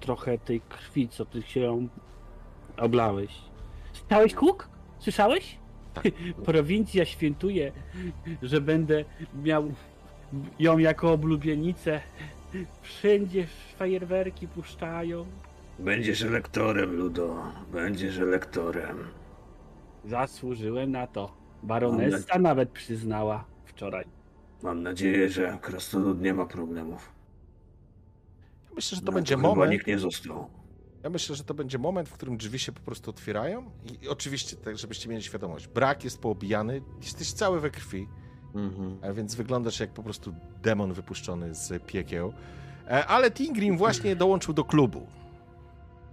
trochę 0.00 0.38
tej 0.38 0.60
krwi, 0.60 1.08
co 1.08 1.24
ty 1.24 1.42
się 1.42 1.60
ją 1.60 1.88
oblałeś. 2.76 3.34
Słyszałeś, 3.92 4.34
Kuk? 4.34 4.68
Słyszałeś? 4.98 5.58
Tak. 5.94 6.04
Prowincja 6.46 7.04
świętuje, 7.04 7.72
że 8.42 8.60
będę 8.60 9.04
miał 9.42 9.72
ją 10.58 10.78
jako 10.78 11.12
oblubienicę. 11.12 12.00
Wszędzie 12.82 13.46
fajerwerki 13.76 14.48
puszczają. 14.48 15.26
Będziesz 15.78 16.22
elektorem, 16.22 16.96
Ludo. 16.96 17.42
Będziesz 17.72 18.18
elektorem. 18.18 18.96
Zasłużyłem 20.04 20.90
na 20.90 21.06
to. 21.06 21.32
Baronessa 21.62 22.38
nawet 22.38 22.70
przyznała 22.70 23.44
wczoraj. 23.64 24.15
Mam 24.62 24.82
nadzieję, 24.82 25.28
że 25.30 25.58
krasnolud 25.62 26.20
nie 26.20 26.34
ma 26.34 26.46
problemów. 26.46 27.12
Myślę, 28.74 28.96
że 28.96 29.02
to 29.02 29.06
No, 29.06 29.12
będzie 29.12 29.36
chyba 29.36 29.48
moment. 29.48 29.72
nikt 29.72 29.86
nie 29.86 29.98
został. 29.98 30.50
Ja 31.02 31.10
myślę, 31.10 31.36
że 31.36 31.44
to 31.44 31.54
będzie 31.54 31.78
moment, 31.78 32.08
w 32.08 32.12
którym 32.12 32.36
drzwi 32.36 32.58
się 32.58 32.72
po 32.72 32.80
prostu 32.80 33.10
otwierają 33.10 33.70
i, 33.84 34.04
i 34.04 34.08
oczywiście, 34.08 34.56
tak 34.56 34.78
żebyście 34.78 35.08
mieli 35.08 35.22
świadomość, 35.22 35.68
brak 35.68 36.04
jest 36.04 36.18
poobijany, 36.20 36.82
jesteś 37.02 37.32
cały 37.32 37.60
we 37.60 37.70
krwi, 37.70 38.08
Mhm. 38.54 38.98
a 39.02 39.12
więc 39.12 39.34
wyglądasz 39.34 39.80
jak 39.80 39.90
po 39.90 40.02
prostu 40.02 40.34
demon 40.62 40.92
wypuszczony 40.92 41.54
z 41.54 41.82
piekieł. 41.82 42.32
E, 42.88 43.06
Ale 43.06 43.30
Tingrim 43.30 43.78
właśnie 43.78 44.16
dołączył 44.16 44.54
do 44.54 44.64
klubu. 44.64 45.06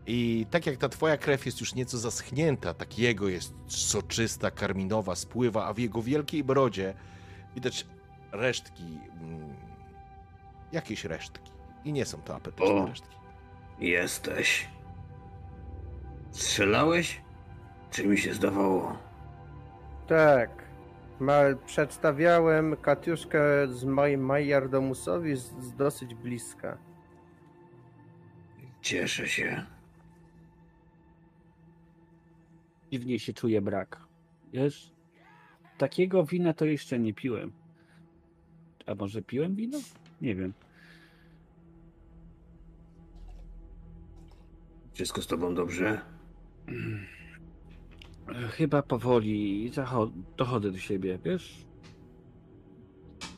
I 0.08 0.46
tak 0.52 0.66
jak 0.66 0.78
ta 0.78 0.90
twoja 0.90 1.18
krew 1.18 1.46
jest 1.46 1.60
już 1.60 1.76
nieco 1.76 1.98
zaschnięta, 1.98 2.74
tak 2.74 3.00
jego 3.00 3.28
jest 3.30 3.54
soczysta, 3.68 4.52
karminowa, 4.52 5.16
spływa, 5.16 5.66
a 5.66 5.74
w 5.74 5.78
jego 5.80 6.02
wielkiej 6.02 6.44
brodzie 6.44 6.94
widać 7.56 7.86
resztki, 8.34 9.00
mm, 9.22 9.54
jakieś 10.72 11.06
resztki. 11.06 11.52
I 11.86 11.94
nie 11.94 12.06
są 12.06 12.22
to 12.22 12.36
apetyczne 12.36 12.76
O. 12.76 12.86
resztki. 12.86 13.16
Jesteś. 13.80 14.70
Strzelałeś? 16.32 17.22
Czy 17.92 18.08
mi 18.08 18.18
się 18.18 18.34
zdawało? 18.34 18.98
Tak. 20.08 20.64
Ma, 21.20 21.40
przedstawiałem 21.66 22.76
Katiuszkę 22.78 23.68
z 23.68 23.84
Maj, 23.84 24.18
Majardomusowi 24.18 25.36
z, 25.36 25.42
z 25.42 25.76
dosyć 25.76 26.16
bliska. 26.16 26.78
Cieszę 28.82 29.28
się. 29.28 29.66
Dziwnie 32.92 33.20
się 33.20 33.34
czuję 33.34 33.62
brak. 33.62 34.02
Wiesz, 34.54 34.92
takiego 35.78 36.26
wina 36.26 36.54
to 36.54 36.66
jeszcze 36.66 37.00
nie 37.00 37.14
piłem. 37.14 37.52
A 38.86 38.96
może 38.96 39.22
piłem 39.22 39.56
wino? 39.56 39.80
Nie 40.22 40.36
wiem. 40.36 40.54
Wszystko 44.94 45.22
z 45.22 45.28
tobą 45.28 45.56
dobrze? 45.56 46.02
Chyba 48.50 48.82
powoli 48.82 49.72
dochodzę 50.38 50.72
do 50.72 50.78
siebie, 50.78 51.20
wiesz? 51.26 51.66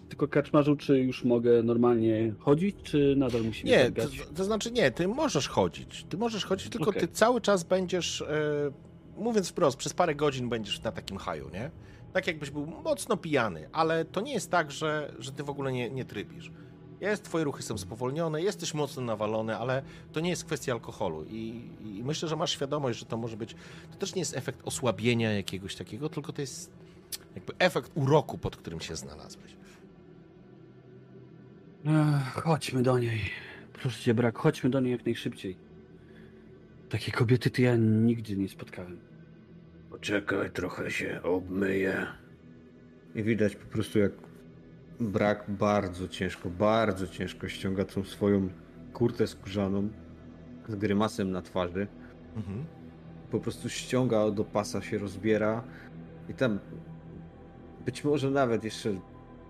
Tylko 0.10 0.28
kaczmarzu, 0.28 0.76
czy 0.76 1.00
już 1.00 1.24
mogę 1.24 1.64
normalnie 1.64 2.34
chodzić, 2.40 2.76
czy 2.84 3.16
nadal 3.18 3.44
musimy 3.44 3.72
Nie, 3.72 3.92
to, 3.92 4.04
to 4.36 4.44
znaczy 4.44 4.72
nie, 4.72 4.92
ty 4.92 5.08
możesz 5.08 5.48
chodzić. 5.48 6.06
Ty 6.10 6.18
możesz 6.18 6.46
chodzić, 6.46 6.70
tylko 6.70 6.90
Okej. 6.90 7.02
ty 7.02 7.08
cały 7.08 7.42
czas 7.42 7.64
będziesz, 7.64 8.22
e, 8.22 8.72
mówiąc 9.18 9.50
wprost, 9.50 9.78
przez 9.78 9.94
parę 9.94 10.16
godzin 10.16 10.50
będziesz 10.50 10.82
na 10.82 10.92
takim 10.92 11.18
haju, 11.18 11.50
nie? 11.50 11.72
Tak 12.16 12.28
jakbyś 12.28 12.50
był 12.50 12.66
mocno 12.66 13.18
pijany, 13.18 13.70
ale 13.72 14.06
to 14.06 14.22
nie 14.22 14.34
jest 14.34 14.52
tak, 14.52 14.72
że, 14.72 15.14
że 15.20 15.32
ty 15.32 15.44
w 15.44 15.50
ogóle 15.50 15.72
nie, 15.72 15.90
nie 15.90 16.06
trybisz. 16.06 16.52
Jest, 17.02 17.24
twoje 17.24 17.44
ruchy 17.44 17.64
są 17.64 17.78
spowolnione, 17.78 18.42
jesteś 18.42 18.74
mocno 18.74 19.02
nawalony, 19.02 19.58
ale 19.58 19.84
to 20.14 20.20
nie 20.20 20.30
jest 20.30 20.46
kwestia 20.46 20.74
alkoholu. 20.74 21.26
I, 21.30 21.70
I 21.82 22.04
myślę, 22.04 22.30
że 22.30 22.36
masz 22.36 22.52
świadomość, 22.52 23.00
że 23.00 23.06
to 23.06 23.18
może 23.18 23.38
być. 23.38 23.56
To 23.92 23.98
też 23.98 24.16
nie 24.16 24.20
jest 24.20 24.38
efekt 24.38 24.60
osłabienia 24.66 25.34
jakiegoś 25.34 25.76
takiego, 25.76 26.10
tylko 26.10 26.34
to 26.34 26.42
jest 26.42 26.72
jakby 27.36 27.54
efekt 27.60 27.92
uroku, 27.96 28.38
pod 28.38 28.56
którym 28.56 28.82
się 28.82 28.96
znalazłeś. 28.96 29.56
Chodźmy 32.34 32.84
do 32.84 33.00
niej. 33.00 33.22
Proszę 33.74 34.02
cię, 34.02 34.14
brak, 34.14 34.38
chodźmy 34.38 34.70
do 34.70 34.80
niej 34.80 34.92
jak 34.92 35.06
najszybciej. 35.06 35.58
Takiej 36.90 37.14
kobiety 37.14 37.50
to 37.50 37.62
ja 37.62 37.76
nigdy 37.76 38.38
nie 38.38 38.50
spotkałem. 38.50 39.15
Poczekaj, 40.00 40.52
trochę 40.52 40.92
się 40.92 41.20
obmyję. 41.24 42.08
I 43.16 43.24
widać 43.24 43.56
po 43.56 43.66
prostu 43.66 44.00
jak 44.00 44.12
brak 45.00 45.46
bardzo 45.48 46.08
ciężko, 46.08 46.50
bardzo 46.50 47.08
ciężko 47.08 47.48
ściąga 47.48 47.86
tą 47.86 48.04
swoją 48.04 48.50
kurtę 48.94 49.28
skórzaną 49.28 49.90
z 50.68 50.76
grymasem 50.76 51.32
na 51.32 51.42
twarzy. 51.42 51.88
Mhm. 52.36 52.66
Po 53.32 53.40
prostu 53.40 53.70
ściąga 53.70 54.32
do 54.32 54.44
pasa, 54.44 54.82
się 54.82 54.98
rozbiera 54.98 55.64
i 56.30 56.34
tam 56.34 56.60
być 57.86 58.04
może 58.04 58.32
nawet 58.32 58.64
jeszcze 58.64 58.96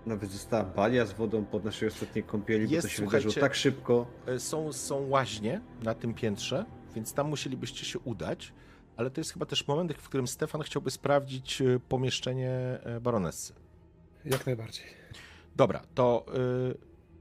nawet 0.06 0.30
została 0.30 0.64
balia 0.64 1.06
z 1.06 1.12
wodą 1.12 1.44
po 1.44 1.58
naszej 1.58 1.88
ostatniej 1.88 2.24
kąpieli, 2.24 2.70
Jest, 2.70 2.86
bo 2.86 2.90
to 2.90 2.96
się 2.96 3.04
wydarzyło 3.04 3.34
tak 3.34 3.54
szybko. 3.54 4.06
E, 4.26 4.38
Są, 4.38 4.72
są 4.72 5.08
łaźnie 5.08 5.60
na 5.82 5.94
tym 5.94 6.14
piętrze, 6.14 6.64
więc 6.94 7.14
tam 7.14 7.28
musielibyście 7.28 7.84
się 7.84 7.98
udać, 7.98 8.52
ale 8.96 9.10
to 9.10 9.20
jest 9.20 9.32
chyba 9.32 9.46
też 9.46 9.68
moment, 9.68 9.92
w 9.92 10.08
którym 10.08 10.26
Stefan 10.26 10.62
chciałby 10.62 10.90
sprawdzić 10.90 11.62
e, 11.62 11.80
pomieszczenie 11.88 12.50
e, 12.50 13.00
baronessy. 13.00 13.54
Jak 14.24 14.46
najbardziej. 14.46 14.86
Dobra, 15.56 15.82
to 15.94 16.26
y, 16.72 16.74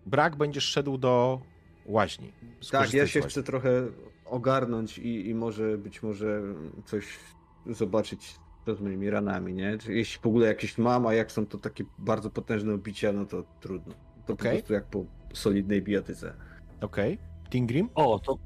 brak 0.06 0.36
będziesz 0.36 0.64
szedł 0.64 0.98
do 0.98 1.42
łaźni. 1.86 2.32
Tak, 2.72 2.94
ja 2.94 3.08
się 3.08 3.22
chcę 3.22 3.44
trochę 3.44 3.88
ogarnąć 4.26 4.98
i, 4.98 5.30
i 5.30 5.36
może 5.36 5.78
być 5.78 6.04
może 6.04 6.42
coś 6.86 7.20
zobaczyć 7.66 8.36
z 8.78 8.80
moimi 8.82 9.10
ranami, 9.10 9.54
nie? 9.54 9.78
Jeśli 9.88 10.22
w 10.22 10.26
ogóle 10.26 10.48
jakieś 10.48 10.78
mam, 10.78 11.08
a 11.08 11.14
jak 11.14 11.32
są 11.32 11.46
to 11.46 11.58
takie 11.58 11.84
bardzo 11.98 12.30
potężne 12.30 12.74
obicia, 12.74 13.12
no 13.12 13.26
to 13.26 13.44
trudno. 13.60 13.94
To 14.26 14.34
Okej. 14.34 14.52
po 14.52 14.58
prostu 14.58 14.74
jak 14.74 14.86
po 14.86 15.06
solidnej 15.34 15.82
bijatyce. 15.82 16.34
Okej. 16.82 17.18
Tingrim? 17.50 17.90
O, 17.96 18.20
to 18.20 18.38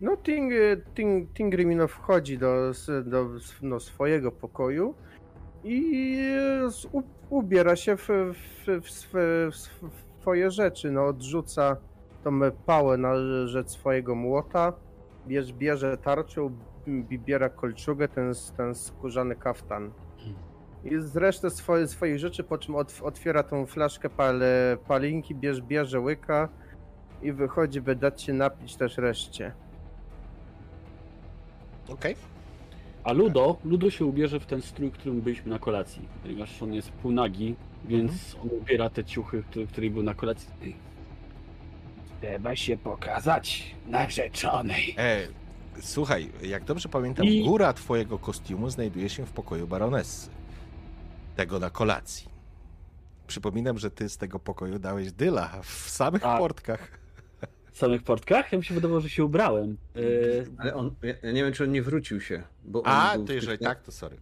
No, 0.00 0.16
Ting, 0.16 0.52
Ting, 0.94 1.32
Tingrimino 1.32 1.88
wchodzi 1.88 2.38
do, 2.38 2.72
do 3.04 3.28
no, 3.62 3.80
swojego 3.80 4.32
pokoju 4.32 4.94
i 5.64 6.18
u, 6.92 7.02
ubiera 7.30 7.76
się 7.76 7.96
w, 7.96 8.08
w, 8.08 8.66
w, 8.66 8.90
w 9.50 10.20
swoje 10.20 10.50
rzeczy. 10.50 10.90
No, 10.90 11.06
odrzuca 11.06 11.76
tą 12.24 12.40
pałę 12.66 12.96
na 12.96 13.14
rzecz 13.46 13.70
swojego 13.70 14.14
młota, 14.14 14.72
bierze, 15.26 15.52
bierze 15.52 15.96
tarczę, 15.96 16.50
biera 17.10 17.48
kolczugę, 17.48 18.08
ten, 18.08 18.32
ten 18.56 18.74
skórzany 18.74 19.36
kaftan. 19.36 19.90
I 20.84 20.98
zresztą 20.98 21.50
swoje, 21.50 21.88
swoich 21.88 22.18
rzeczy, 22.18 22.44
po 22.44 22.58
czym 22.58 22.74
ot, 22.74 23.00
otwiera 23.02 23.42
tą 23.42 23.66
flaszkę 23.66 24.10
pal, 24.10 24.40
palinki, 24.88 25.34
bierze, 25.34 25.62
bierze 25.62 26.00
łyka 26.00 26.48
i 27.22 27.32
wychodzi, 27.32 27.80
by 27.80 27.96
dać 27.96 28.22
się 28.22 28.32
napić 28.32 28.76
też 28.76 28.98
reszcie. 28.98 29.52
Okej. 31.88 32.16
A 33.04 33.12
Ludo, 33.12 33.56
Ludo 33.64 33.90
się 33.90 34.04
ubierze 34.04 34.40
w 34.40 34.46
ten 34.46 34.62
strój, 34.62 34.90
którym 34.90 35.20
byliśmy 35.20 35.50
na 35.50 35.58
kolacji, 35.58 36.08
ponieważ 36.22 36.62
on 36.62 36.74
jest 36.74 36.90
półnagi, 36.90 37.54
więc 37.84 38.36
on 38.42 38.48
ubiera 38.60 38.90
te 38.90 39.04
ciuchy, 39.04 39.42
który, 39.50 39.66
który 39.66 39.90
był 39.90 40.02
na 40.02 40.14
kolacji. 40.14 40.76
Trzeba 42.20 42.56
się 42.56 42.76
pokazać 42.76 43.74
narzeczonej. 43.86 44.94
E, 44.98 45.28
Słuchaj, 45.80 46.30
jak 46.42 46.64
dobrze 46.64 46.88
pamiętam, 46.88 47.26
I- 47.26 47.44
góra 47.44 47.72
twojego 47.72 48.18
kostiumu 48.18 48.70
znajduje 48.70 49.08
się 49.08 49.26
w 49.26 49.32
pokoju 49.32 49.66
baronessy. 49.66 50.30
Tego 51.36 51.58
na 51.58 51.70
kolacji. 51.70 52.28
Przypominam, 53.26 53.78
że 53.78 53.90
ty 53.90 54.08
z 54.08 54.16
tego 54.16 54.38
pokoju 54.38 54.78
dałeś 54.78 55.12
dyla 55.12 55.50
w 55.62 55.90
samych 55.90 56.22
Tak. 56.22 56.38
portkach. 56.38 56.98
W 57.76 57.78
samych 57.78 58.02
portkach? 58.02 58.52
Ja 58.52 58.58
mi 58.58 58.64
się 58.64 58.74
wydawało, 58.74 59.00
że 59.00 59.08
się 59.10 59.24
ubrałem. 59.24 59.76
E, 59.96 60.00
Ale 60.58 60.74
on, 60.74 60.94
ja, 61.02 61.32
nie 61.32 61.44
wiem, 61.44 61.52
czy 61.52 61.64
on 61.64 61.72
nie 61.72 61.82
wrócił 61.82 62.20
się. 62.20 62.42
Bo 62.64 62.82
A, 62.84 63.16
to 63.26 63.32
jeżeli 63.32 63.58
tak, 63.58 63.82
to 63.82 63.92
sorry. 63.92 64.16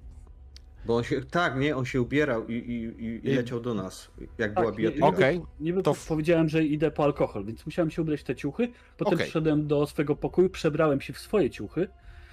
Bo 0.86 0.97
on 0.97 1.05
się, 1.05 1.20
tak, 1.22 1.56
nie, 1.56 1.76
on 1.76 1.85
się 1.85 2.02
ubierał 2.02 2.47
i, 2.47 2.52
i, 2.52 3.05
i, 3.28 3.35
leciał 3.35 3.60
do 3.60 3.74
nas, 3.74 4.10
jak 4.39 4.52
Tak, 4.52 4.55
była 4.55 4.70
nie- 4.70 4.76
bijatyka. 4.76 5.06
Okej, 5.06 5.40
Niby 5.60 5.82
To 5.82 5.94
powiedziałem, 6.09 6.48
że 6.48 6.64
idę 6.64 6.90
po 6.90 7.05
alkohol, 7.05 7.44
więc 7.44 7.66
musiałem 7.66 7.90
się 7.90 8.02
ubrać 8.02 8.20
w 8.20 8.24
te 8.24 8.35
ciuchy. 8.36 8.68
Potem 8.97 9.14
Okej. 9.14 9.24
przyszedłem 9.24 9.66
do 9.66 9.86
swojego 9.86 10.16
pokoju, 10.16 10.51
przebrałem 10.51 11.01
się 11.01 11.12
w 11.12 11.18
swoje 11.18 11.51
ciuchy, 11.51 11.89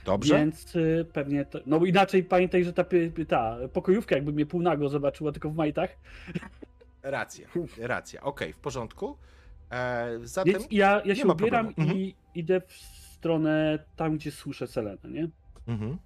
dobrze. 0.06 0.36
więc 0.38 0.76
y, 0.76 1.06
pewnie. 1.14 1.46
To, 1.46 1.60
no 1.66 1.80
bo 1.80 1.86
inaczej 1.86 2.24
pamiętaj, 2.24 2.64
że 2.64 2.74
ta, 2.74 2.86
ta 3.28 3.58
pokojówka, 3.74 4.16
jakby 4.16 4.32
mnie 4.34 4.46
półnago 4.46 4.90
zobaczyła 4.90 5.32
tylko 5.32 5.50
w 5.50 5.56
majtach. 5.56 5.90
Racja, 7.04 7.48
racja. 7.78 8.22
Okej, 8.22 8.54
w 8.54 8.58
porządku. 8.58 9.18
E, 9.72 10.10
zatem 10.24 10.54
Więc 10.54 10.68
ja, 10.72 11.02
ja 11.06 11.16
się 11.16 11.28
ubieram 11.28 11.74
problemu. 11.74 12.00
i 12.00 12.16
idę 12.36 12.62
w 12.68 12.74
stronę 12.74 13.80
tam, 13.96 14.18
gdzie 14.18 14.32
słyszę 14.32 14.68
Selenę, 14.68 15.10
nie? 15.10 15.28
Mhm. 15.68 15.98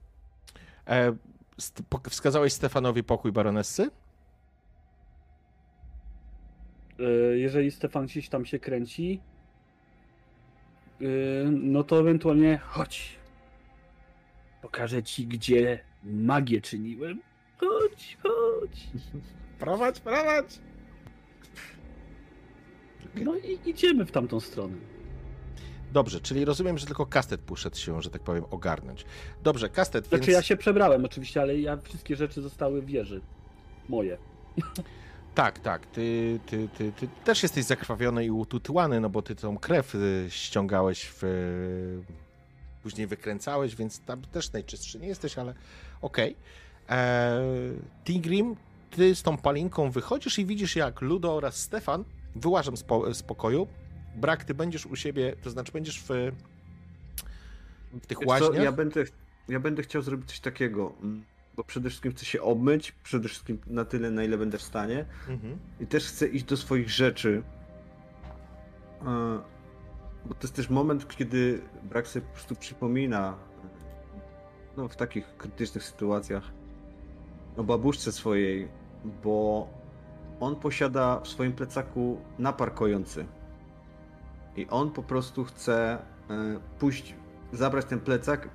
E, 0.87 1.15
wskazałeś 2.09 2.53
Stefanowi 2.53 3.03
pokój 3.03 3.31
baronessy? 3.31 3.89
Y, 6.99 7.37
Jeżeli 7.39 7.71
Stefan 7.71 8.05
gdzieś 8.05 8.29
tam 8.29 8.45
się 8.45 8.59
kręci, 8.59 9.21
y, 11.01 11.45
no 11.51 11.83
to 11.83 11.99
ewentualnie 11.99 12.57
chodź. 12.57 13.15
Pokażę 14.61 15.03
ci, 15.03 15.27
gdzie 15.27 15.79
magię 16.03 16.61
czyniłem. 16.61 17.21
Chodź, 17.57 18.17
chodź. 18.23 18.87
Prowadź, 19.59 19.99
prowadź! 19.99 20.59
No 23.15 23.35
i 23.35 23.69
idziemy 23.69 24.05
w 24.05 24.11
tamtą 24.11 24.39
stronę. 24.39 24.75
Dobrze, 25.93 26.21
czyli 26.21 26.45
rozumiem, 26.45 26.77
że 26.77 26.85
tylko 26.85 27.05
kastet 27.05 27.41
poszedł 27.41 27.77
się, 27.77 28.01
że 28.01 28.09
tak 28.09 28.21
powiem, 28.21 28.43
ogarnąć. 28.51 29.05
Dobrze, 29.43 29.69
kastet, 29.69 30.07
Znaczy 30.07 30.25
więc... 30.25 30.33
ja 30.33 30.41
się 30.41 30.57
przebrałem 30.57 31.05
oczywiście, 31.05 31.41
ale 31.41 31.59
ja 31.59 31.77
wszystkie 31.77 32.15
rzeczy 32.15 32.41
zostały 32.41 32.81
w 32.81 32.85
wieży. 32.85 33.21
Moje. 33.89 34.17
Tak, 35.35 35.59
tak, 35.59 35.85
ty, 35.85 36.39
ty, 36.45 36.69
ty, 36.77 36.91
ty 36.91 37.07
też 37.23 37.43
jesteś 37.43 37.65
zakrwawiony 37.65 38.25
i 38.25 38.31
ututyłany, 38.31 38.99
no 38.99 39.09
bo 39.09 39.21
ty 39.21 39.35
tą 39.35 39.57
krew 39.57 39.95
y, 39.95 40.25
ściągałeś 40.29 41.11
w... 41.21 41.23
Później 42.83 43.07
wykręcałeś, 43.07 43.75
więc 43.75 43.99
tam 43.99 44.21
też 44.21 44.53
najczystszy 44.53 44.99
nie 44.99 45.07
jesteś, 45.07 45.37
ale 45.37 45.53
okej. 46.01 46.35
Eee, 46.89 47.79
Tigrim, 48.03 48.55
ty 48.91 49.15
z 49.15 49.23
tą 49.23 49.37
palinką 49.37 49.91
wychodzisz 49.91 50.39
i 50.39 50.45
widzisz, 50.45 50.75
jak 50.75 51.01
Ludo 51.01 51.35
oraz 51.35 51.55
Stefan 51.55 52.03
wyłażą 52.35 52.75
z, 52.75 52.83
po, 52.83 53.13
z 53.13 53.23
pokoju. 53.23 53.67
Brak, 54.15 54.43
ty 54.43 54.53
będziesz 54.53 54.85
u 54.85 54.95
siebie, 54.95 55.35
to 55.43 55.49
znaczy 55.49 55.71
będziesz 55.71 55.99
w, 56.01 56.07
w 58.01 58.07
tych 58.07 58.19
Wiesz 58.19 58.27
co, 58.27 58.45
łaźniach. 58.45 58.63
ja, 58.63 58.71
będę, 58.71 59.03
ja 59.49 59.59
będę 59.59 59.83
chciał 59.83 60.01
zrobić 60.01 60.29
coś 60.29 60.39
takiego, 60.39 60.93
mm, 61.03 61.23
bo 61.55 61.63
przede 61.63 61.89
wszystkim 61.89 62.11
chcę 62.11 62.25
się 62.25 62.41
obmyć, 62.41 62.91
przede 62.91 63.29
wszystkim 63.29 63.59
na 63.67 63.85
tyle, 63.85 64.11
na 64.11 64.23
ile 64.23 64.37
będę 64.37 64.57
w 64.57 64.61
stanie. 64.61 65.05
Mhm. 65.29 65.57
I 65.79 65.87
też 65.87 66.05
chcę 66.07 66.27
iść 66.27 66.45
do 66.45 66.57
swoich 66.57 66.89
rzeczy. 66.89 67.43
E, 69.01 69.39
Bo 70.25 70.33
to 70.33 70.41
jest 70.41 70.55
też 70.55 70.69
moment, 70.69 71.15
kiedy 71.15 71.61
brak 71.83 72.07
sobie 72.07 72.25
po 72.25 72.33
prostu 72.33 72.55
przypomina, 72.55 73.37
no 74.77 74.87
w 74.87 74.95
takich 74.95 75.37
krytycznych 75.37 75.83
sytuacjach, 75.83 76.43
o 77.57 77.63
babuszce 77.63 78.11
swojej, 78.11 78.67
bo 79.23 79.67
on 80.39 80.55
posiada 80.55 81.19
w 81.19 81.27
swoim 81.27 81.53
plecaku 81.53 82.17
napar 82.39 82.73
kojący. 82.73 83.25
I 84.55 84.67
on 84.69 84.91
po 84.91 85.03
prostu 85.03 85.43
chce 85.43 85.97
e, 86.29 86.59
pójść, 86.79 87.15
zabrać 87.53 87.85
ten 87.85 87.99
plecak 87.99 88.49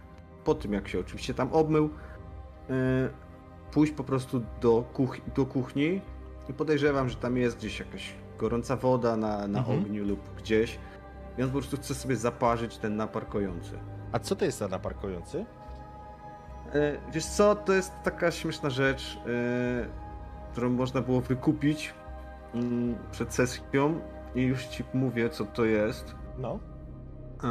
po 0.45 0.55
tym, 0.55 0.73
jak 0.73 0.89
się 0.89 1.01
oczywiście 1.01 1.35
tam 1.35 1.53
obmył, 1.53 1.91
e, 2.71 2.73
pójść 3.73 3.93
po 3.93 4.05
prostu 4.05 4.43
do, 4.61 4.85
kuch- 4.95 5.21
do 5.37 5.47
kuchni 5.47 6.01
i 6.49 6.53
podejrzewam, 6.53 7.09
że 7.09 7.17
tam 7.17 7.37
jest 7.37 7.57
gdzieś 7.59 7.79
jakaś 7.81 8.13
gorąca 8.39 8.77
woda 8.77 9.17
na, 9.17 9.49
na 9.49 9.59
Mhm. 9.59 9.79
ogniu 9.81 10.05
lub 10.05 10.21
gdzieś. 10.39 10.79
I 11.39 11.43
on 11.43 11.49
po 11.49 11.59
prostu 11.59 11.77
chce 11.77 11.95
sobie 11.95 12.17
zaparzyć 12.17 12.79
ten 12.79 12.97
napar 12.97 13.27
kojący. 13.29 13.79
A 14.13 14.19
co 14.19 14.37
to 14.37 14.45
jest 14.45 14.59
za 14.59 14.69
napar 14.69 14.95
kojący? 14.97 15.45
E, 16.75 16.99
Wiesz 17.13 17.27
co, 17.27 17.55
to 17.55 17.73
jest 17.73 17.93
taka 18.03 18.31
śmieszna 18.31 18.71
rzecz, 18.71 19.19
którą 20.53 20.71
można 20.71 21.01
było 21.01 21.21
wykupić 21.21 21.95
mm, 22.55 22.95
przed 23.11 23.35
sesją 23.35 24.01
i 24.35 24.43
już 24.43 24.65
ci 24.67 24.85
mówię, 24.95 25.31
co 25.31 25.45
to 25.45 25.65
jest. 25.65 26.15
No. 26.39 26.59
Eee, 27.45 27.51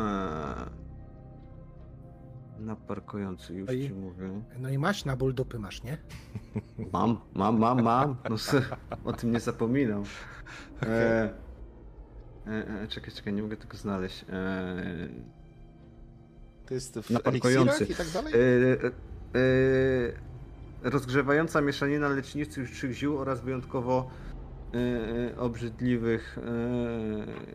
Napar 2.59 3.05
kojący, 3.05 3.53
już 3.53 3.69
Oj. 3.69 3.87
ci 3.87 3.93
mówię. 3.93 4.41
No 4.59 4.69
i 4.69 4.77
masz 4.77 5.05
na 5.05 5.15
ból 5.15 5.33
dupy 5.33 5.59
masz, 5.59 5.83
nie? 5.83 5.97
Mam, 6.93 7.17
mam, 7.33 7.59
mam, 7.59 7.81
mam. 7.83 8.15
No, 8.29 8.35
o 9.11 9.13
tym 9.13 9.31
nie 9.31 9.39
zapominam. 9.39 10.03
E, 10.83 11.29
E, 12.47 12.81
e, 12.83 12.87
czekaj, 12.87 13.11
czekaj, 13.13 13.33
nie 13.33 13.41
mogę 13.41 13.57
tego 13.57 13.77
znaleźć. 13.77 14.25
E, 14.29 15.07
To 16.65 16.73
jest 16.73 16.99
w 16.99 17.09
Napadający. 17.09 17.59
eliksirach 17.59 17.89
i 17.89 17.95
tak 17.95 18.07
dalej? 18.13 18.33
e, 18.33 18.37
e, 18.37 18.87
e, 18.87 20.28
rozgrzewająca 20.83 21.61
mieszanina 21.61 22.09
leczniczych 22.09 22.93
ziół 22.93 23.17
oraz 23.17 23.41
wyjątkowo 23.41 24.09
e, 24.73 24.77
e, 24.77 25.37
obrzydliwych 25.37 26.37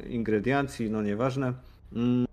e, 0.02 0.09
ingrediencji, 0.09 0.90
no 0.90 1.02
nieważne. 1.02 1.52
Mm, 1.92 2.26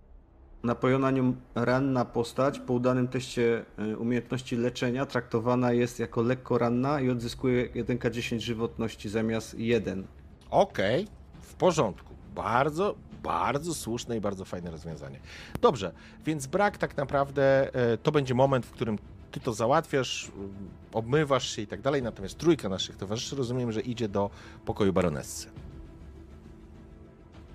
Napojona 0.63 1.11
nią 1.11 1.35
ranna 1.55 2.05
postać 2.05 2.59
po 2.59 2.73
udanym 2.73 3.07
teście 3.07 3.65
e, 3.77 3.97
umiejętności 3.97 4.55
leczenia 4.55 5.05
traktowana 5.05 5.72
jest 5.72 5.99
jako 5.99 6.22
lekko 6.22 6.57
ranna 6.57 7.01
i 7.01 7.09
odzyskuje 7.09 7.69
1k10 7.69 8.39
żywotności 8.39 9.09
zamiast 9.09 9.59
1. 9.59 10.07
Okej, 10.49 11.07
w 11.41 11.53
porządku. 11.53 12.13
Bardzo, 12.35 12.95
bardzo 13.23 13.73
słuszne 13.73 14.18
i 14.18 14.22
bardzo 14.22 14.45
fajne 14.45 14.72
rozwiązanie. 14.72 15.19
Dobrze, 15.61 15.91
więc 16.26 16.47
brak 16.47 16.77
tak 16.77 16.97
naprawdę 16.97 17.72
to 18.03 18.11
będzie 18.11 18.34
moment, 18.34 18.65
w 18.65 18.72
którym 18.72 18.97
ty 19.32 19.40
to 19.40 19.53
załatwiasz, 19.53 20.32
mm, 20.38 20.70
obmywasz 20.94 21.56
się 21.56 21.62
i 21.62 21.68
tak 21.68 21.82
dalej, 21.82 22.03
natomiast 22.03 22.38
trójka 22.38 22.70
naszych 22.70 22.95
towarzyszy 22.98 23.36
rozumiem, 23.36 23.72
że 23.72 23.82
idzie 23.82 24.08
do 24.10 24.30
pokoju 24.66 24.94
baronessy. 24.94 25.48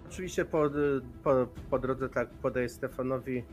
Oczywiście 0.09 0.44
po, 0.44 0.62
po, 1.24 1.47
po 1.70 1.78
drodze 1.78 2.09
tak 2.09 2.28
podaję 2.28 2.69
Stefanowi. 2.69 3.44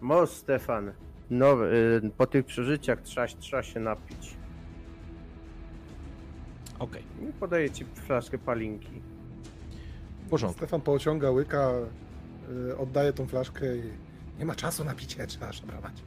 Mo 0.00 0.26
Stefan, 0.26 0.92
no 1.30 1.66
y, 1.72 2.10
po 2.16 2.26
tych 2.26 2.46
przeżyciach 2.46 3.02
trzeba, 3.02 3.26
trzeba 3.26 3.62
się 3.62 3.80
napić. 3.80 4.36
Okej, 6.78 7.02
I 7.28 7.32
podaję 7.32 7.70
ci 7.70 7.84
flaszkę 7.84 8.38
palinki. 8.38 9.02
w 10.26 10.28
porządku. 10.30 10.58
Stefan 10.58 10.80
pociąga 10.80 11.30
łyka, 11.30 11.70
y, 12.70 12.76
oddaje 12.76 13.12
tą 13.12 13.26
flaszkę 13.26 13.76
i 13.76 13.82
Nie 14.38 14.46
ma 14.46 14.54
czasu 14.54 14.84
na 14.84 14.94
picie, 14.94 15.26
trzeba 15.26 15.52
szabrować. 15.52 16.02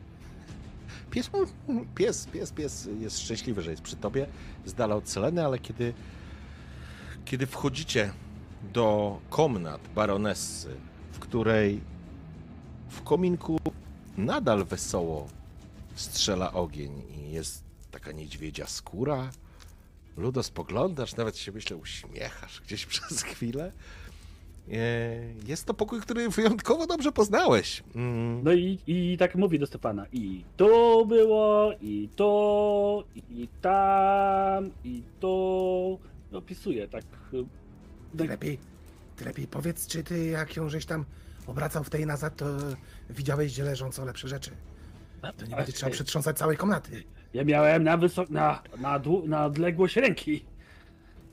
Pies, 1.14 1.30
pies, 1.96 2.26
pies, 2.26 2.52
pies 2.52 2.90
jest 3.00 3.20
szczęśliwy, 3.20 3.62
że 3.62 3.72
jest 3.72 3.84
przy 3.84 3.96
tobie, 3.96 4.28
z 4.66 4.74
dala 4.74 4.96
od 4.96 5.18
ale 5.46 5.60
kiedy, 5.60 5.94
kiedy 7.26 7.48
wchodzicie 7.48 8.14
do 8.74 9.20
komnat 9.30 9.82
baronessy, 9.96 10.76
w 11.12 11.20
której 11.20 11.82
w 12.90 13.02
kominku 13.02 13.60
nadal 14.18 14.66
wesoło 14.66 15.28
strzela 15.96 16.54
ogień 16.54 17.04
i 17.10 17.32
jest 17.32 17.64
taka 17.92 18.12
niedźwiedzia 18.12 18.68
skóra, 18.68 19.30
Ludo 20.18 20.44
spoglądasz, 20.44 21.16
nawet 21.16 21.38
się 21.38 21.52
myślę 21.52 21.78
uśmiechasz 21.78 22.62
gdzieś 22.62 22.86
przez 22.94 23.24
chwilę. 23.24 23.72
E, 24.72 24.76
Jest 25.48 25.66
to 25.66 25.74
pokój, 25.74 26.02
który 26.02 26.30
wyjątkowo 26.30 26.88
dobrze 26.88 27.12
poznałeś. 27.12 27.84
Mm. 27.96 28.44
No 28.44 28.54
i, 28.54 28.80
i 28.88 29.18
tak 29.18 29.36
mówi 29.36 29.60
do 29.60 29.66
Stefana. 29.68 30.06
I 30.12 30.44
to 30.58 31.06
było, 31.06 31.72
i 31.82 32.10
to, 32.16 33.04
i 33.30 33.48
tam, 33.62 34.70
i 34.84 35.04
to. 35.20 35.98
No, 36.32 36.38
Opisuje 36.40 36.88
tak. 36.88 37.04
y, 37.34 38.18
Ty 38.18 38.28
lepiej, 38.28 38.60
ty 39.16 39.26
lepiej 39.26 39.48
powiedz, 39.48 39.88
czy 39.88 40.04
ty 40.04 40.26
jak 40.26 40.56
ją 40.56 40.70
żeś 40.70 40.86
tam 40.86 41.06
obracał 41.48 41.84
w 41.84 41.90
tej 41.90 42.06
nazad, 42.06 42.36
to 42.36 42.46
widziałeś 43.10 43.54
gdzie 43.54 43.64
leżą 43.64 43.92
co 43.92 44.06
lepsze 44.06 44.28
rzeczy. 44.28 44.52
To 45.38 45.46
nie 45.46 45.56
będzie 45.56 45.74
trzeba 45.74 45.92
przetrząsać 45.92 46.38
całej 46.38 46.58
komnaty. 46.58 47.04
Ja 47.34 47.44
miałem 47.44 47.84
na 47.84 47.98
wysok... 47.98 48.30
na, 48.30 48.62
na, 48.78 49.00
dłu- 49.00 49.28
na 49.28 49.46
odległość 49.46 49.96
ręki. 49.96 50.46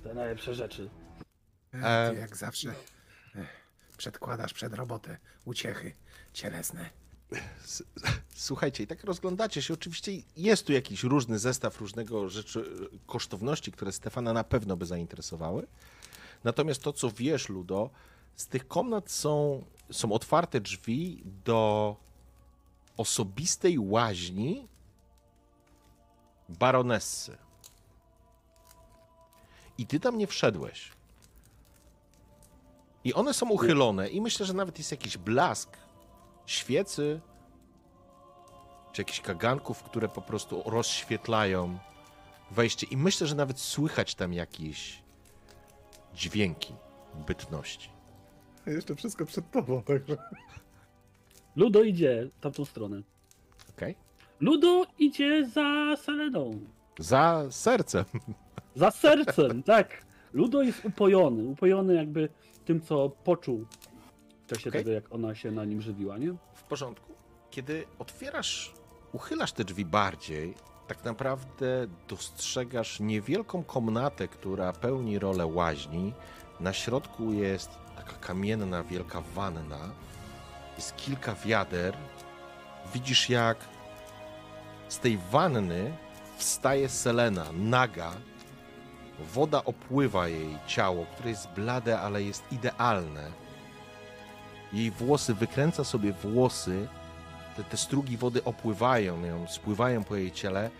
Te 0.05 0.15
najlepsze 0.15 0.55
rzeczy. 0.55 0.91
E, 1.73 2.11
Ty 2.15 2.21
jak 2.21 2.37
zawsze 2.37 2.71
e, 2.71 2.75
przedkładasz 4.01 4.53
przed 4.53 4.75
robotę 4.75 5.19
uciechy 5.45 5.93
cielesne. 6.33 6.91
S- 7.65 7.83
Słuchajcie, 8.35 8.83
i 8.85 8.87
tak 8.87 9.05
rozglądacie 9.05 9.63
się. 9.63 9.75
Oczywiście 9.75 10.13
jest 10.37 10.67
tu 10.67 10.73
jakiś 10.73 11.03
różny 11.05 11.39
zestaw 11.39 11.81
różnego 11.81 12.29
rzeczy, 12.29 12.89
kosztowności, 13.07 13.73
które 13.73 13.93
Stefana 13.93 14.33
na 14.33 14.45
pewno 14.45 14.77
by 14.77 14.87
zainteresowały. 14.87 15.67
Natomiast 16.45 16.83
to, 16.83 16.93
co 16.93 17.11
wiesz, 17.11 17.49
Ludo, 17.49 17.91
z 18.37 18.47
tych 18.47 18.69
komnat 18.69 19.11
są, 19.11 19.65
są 19.91 20.13
otwarte 20.13 20.61
drzwi 20.61 21.23
do 21.45 21.97
osobistej 22.97 23.79
łaźni 23.79 24.69
baronessy. 26.49 27.37
I 29.79 29.87
ty 29.87 30.01
tam 30.01 30.19
nie 30.19 30.27
wszedłeś. 30.27 30.93
I 33.05 33.15
one 33.15 33.35
są 33.35 33.49
uchylone, 33.49 34.09
i 34.09 34.21
myślę, 34.21 34.47
że 34.47 34.53
nawet 34.53 34.79
jest 34.79 34.91
jakiś 34.91 35.19
blask 35.19 35.77
świecy, 36.47 37.21
czy 38.93 39.01
jakichś 39.01 39.21
kaganków, 39.21 39.83
które 39.83 40.09
po 40.09 40.23
prostu 40.23 40.63
rozświetlają 40.67 41.79
wejście. 42.51 42.87
I 42.91 42.97
myślę, 42.97 43.27
że 43.27 43.35
nawet 43.35 43.59
słychać 43.59 44.15
tam 44.15 44.33
jakieś 44.33 45.03
dźwięki 46.15 46.75
bytności. 47.27 47.91
jeszcze 48.67 48.97
wszystko 48.97 49.27
przed 49.27 49.51
tobą, 49.51 49.83
także... 49.83 50.17
Ludo 51.57 51.83
idzie 51.83 52.29
w 52.39 52.41
tamtą 52.41 52.65
stronę. 52.65 53.03
Okej? 53.71 53.97
Ludo 54.41 54.87
idzie 54.99 55.47
za 55.47 55.97
Seleną. 55.97 56.61
Za 56.99 57.47
sercem. 57.51 58.05
Za 58.75 58.91
sercem, 58.91 59.63
tak. 59.63 60.05
Ludo 60.33 60.63
jest 60.63 60.85
upojony. 60.85 61.45
Upojony 61.45 61.95
jakby 61.95 62.29
tym, 62.65 62.81
co 62.81 63.09
poczuł 63.09 63.67
w 64.43 64.47
czasie 64.47 64.71
Okej. 64.71 64.81
tego, 64.85 64.91
jak 64.91 65.15
ona 65.15 65.35
się 65.35 65.51
na 65.51 65.65
nim 65.65 65.81
żywiła, 65.81 66.19
nie? 66.19 66.35
W 66.55 66.63
porządku. 66.63 67.13
Kiedy 67.51 67.85
otwierasz, 67.99 68.75
uchylasz 69.13 69.53
te 69.53 69.65
drzwi 69.65 69.85
bardziej, 69.85 70.55
tak 70.87 71.05
naprawdę 71.05 71.87
dostrzegasz 72.09 73.01
niewielką 73.01 73.65
komnatę, 73.65 74.29
która 74.29 74.73
pełni 74.73 75.19
rolę 75.19 75.47
łaźni. 75.47 76.13
Na 76.61 76.73
środku 76.73 77.33
jest 77.33 77.71
taka 77.97 78.13
kamienna, 78.13 78.83
wielka 78.83 79.21
wanna. 79.21 79.93
Jest 80.77 80.97
kilka 80.97 81.35
wiader. 81.35 81.97
Widzisz, 82.95 83.31
jak 83.31 83.57
z 84.89 84.99
tej 84.99 85.19
wanny 85.31 85.97
wstaje 86.37 86.89
Selena, 86.89 87.47
naga. 87.53 88.13
Woda 89.21 89.65
opływa 89.65 90.29
jej 90.29 90.59
ciało, 90.67 91.07
które 91.07 91.31
jest 91.31 91.49
blade, 91.49 92.01
ale 92.01 92.23
jest 92.23 92.53
idealne 92.53 93.31
jej 94.73 94.91
włosy, 94.91 95.35
wykręca 95.35 95.85
sobie 95.85 96.13
włosy, 96.13 96.89
te, 97.57 97.65
te 97.65 97.77
strugi 97.77 98.17
wody 98.17 98.45
opływają 98.45 99.25
ją, 99.25 99.47
spływają 99.49 100.05
po 100.05 100.17
jej 100.17 100.33
ciele. 100.33 100.71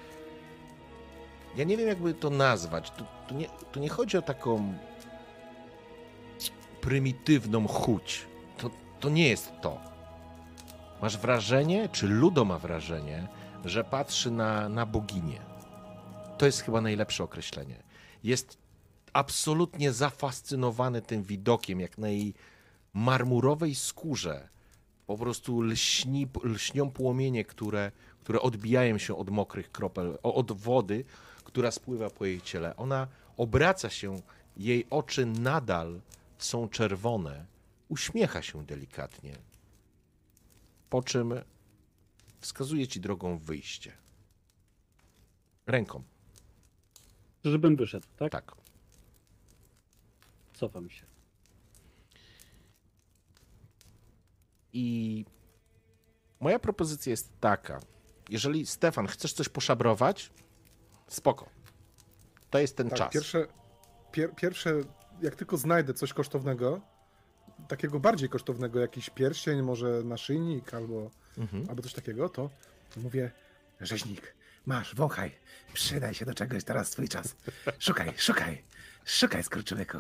Ja 1.57 1.65
nie 1.65 1.77
wiem, 1.77 1.89
jakby 1.89 2.15
to 2.15 2.31
nazwać. 2.31 2.91
Tu, 2.91 3.05
tu, 3.29 3.35
nie, 3.35 3.47
tu 3.73 3.81
nie 3.81 3.89
chodzi 3.89 4.19
o 4.19 4.23
taką 4.23 4.75
prymitywną 6.81 7.69
chuć. 7.69 8.27
To, 8.59 8.71
to 9.01 9.09
nie 9.09 9.29
jest 9.29 9.53
to. 9.61 9.79
Masz 11.03 11.19
wrażenie, 11.19 11.89
czy 11.89 12.09
Ludo 12.09 12.45
ma 12.45 12.59
wrażenie, 12.59 13.29
że 13.65 13.85
patrzy 13.85 14.31
na, 14.31 14.69
na 14.69 14.87
boginię. 14.87 15.41
To 16.39 16.47
jest 16.47 16.61
chyba 16.61 16.81
najlepsze 16.81 17.25
określenie. 17.25 17.90
Jest 18.25 18.59
absolutnie 19.13 19.93
zafascynowany 19.93 21.03
tym 21.03 21.23
widokiem, 21.23 21.81
jak 21.81 21.99
na 21.99 22.09
jej 22.09 22.35
marmurowej 22.95 23.75
skórze 23.75 24.49
po 25.07 25.19
prostu 25.19 25.61
lśni, 25.61 26.29
lśnią 26.45 26.91
płomienie, 26.91 27.45
które, 27.45 27.93
które 28.21 28.41
odbijają 28.41 28.99
się 28.99 29.17
od 29.17 29.31
mokrych 29.31 29.73
kropel, 29.73 30.19
od 30.23 30.53
wody, 30.53 31.05
która 31.45 31.71
spływa 31.71 32.11
po 32.11 32.25
jej 32.27 32.41
ciele. 32.41 32.77
Ona 32.77 33.09
obraca 33.37 33.91
się, 33.91 34.23
jej 34.57 34.87
oczy 34.91 35.27
nadal 35.27 36.01
są 36.39 36.69
czerwone, 36.69 37.47
uśmiecha 37.89 38.43
się 38.43 38.67
delikatnie, 38.67 39.37
po 40.91 41.03
czym 41.03 41.35
wskazuje 42.41 42.89
ci 42.89 43.01
drogą 43.01 43.39
wyjście. 43.39 43.93
Ręką, 45.67 46.03
Żebym 47.45 47.77
wyszedł, 47.77 48.07
tak? 48.17 48.33
tak. 48.33 48.53
Cofam 50.55 50.91
się. 50.91 51.07
I 54.73 55.25
moja 56.41 56.59
propozycja 56.59 57.11
jest 57.11 57.31
taka. 57.41 57.81
Jeżeli 58.29 58.67
Stefan, 58.67 59.07
chcesz 59.07 59.33
coś 59.33 59.49
poszabrować, 59.49 60.31
spoko. 61.09 61.49
To 62.51 62.59
jest 62.59 62.77
ten 62.77 62.89
Tak, 62.89 62.99
czas. 62.99 63.13
pierwsze, 63.13 63.47
pier, 64.13 64.35
pierwsze, 64.35 64.75
jak 65.23 65.37
tylko 65.37 65.57
znajdę 65.57 65.95
coś 65.95 66.13
kosztownego, 66.13 66.81
takiego 67.69 68.01
bardziej 68.01 68.29
kosztownego, 68.29 68.81
jakiś 68.81 69.11
pierścień, 69.11 69.63
może 69.63 70.03
naszyjnik 70.05 70.75
albo, 70.75 71.11
Mhm. 71.39 71.67
albo 71.69 71.83
coś 71.83 71.93
takiego, 71.93 72.29
to 72.29 72.51
Mówię, 72.97 73.31
rzeźnik, 73.81 74.35
masz, 74.67 74.95
wąchaj, 74.95 75.31
przydaj 75.73 76.15
się 76.15 76.25
do 76.25 76.35
czegoś, 76.35 76.65
teraz 76.65 76.91
twój 76.91 77.09
czas. 77.09 77.37
Szukaj, 77.79 78.13
szukaj, 78.17 78.63
szukaj, 79.05 79.43
skurczybyku. 79.43 79.99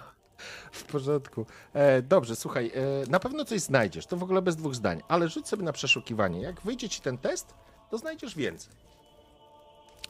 W 0.72 0.84
porządku. 0.84 1.46
E, 1.72 2.02
dobrze, 2.02 2.36
słuchaj, 2.36 2.72
e, 2.74 3.10
na 3.10 3.20
pewno 3.20 3.44
coś 3.44 3.60
znajdziesz, 3.60 4.06
to 4.06 4.16
w 4.16 4.22
ogóle 4.22 4.42
bez 4.42 4.56
dwóch 4.56 4.74
zdań, 4.74 5.02
ale 5.08 5.28
rzuć 5.28 5.48
sobie 5.48 5.62
na 5.62 5.72
przeszukiwanie. 5.72 6.40
Jak 6.40 6.60
wyjdzie 6.60 6.88
ci 6.88 7.00
ten 7.00 7.18
test, 7.18 7.54
to 7.90 7.98
znajdziesz 7.98 8.36
więcej. 8.36 8.72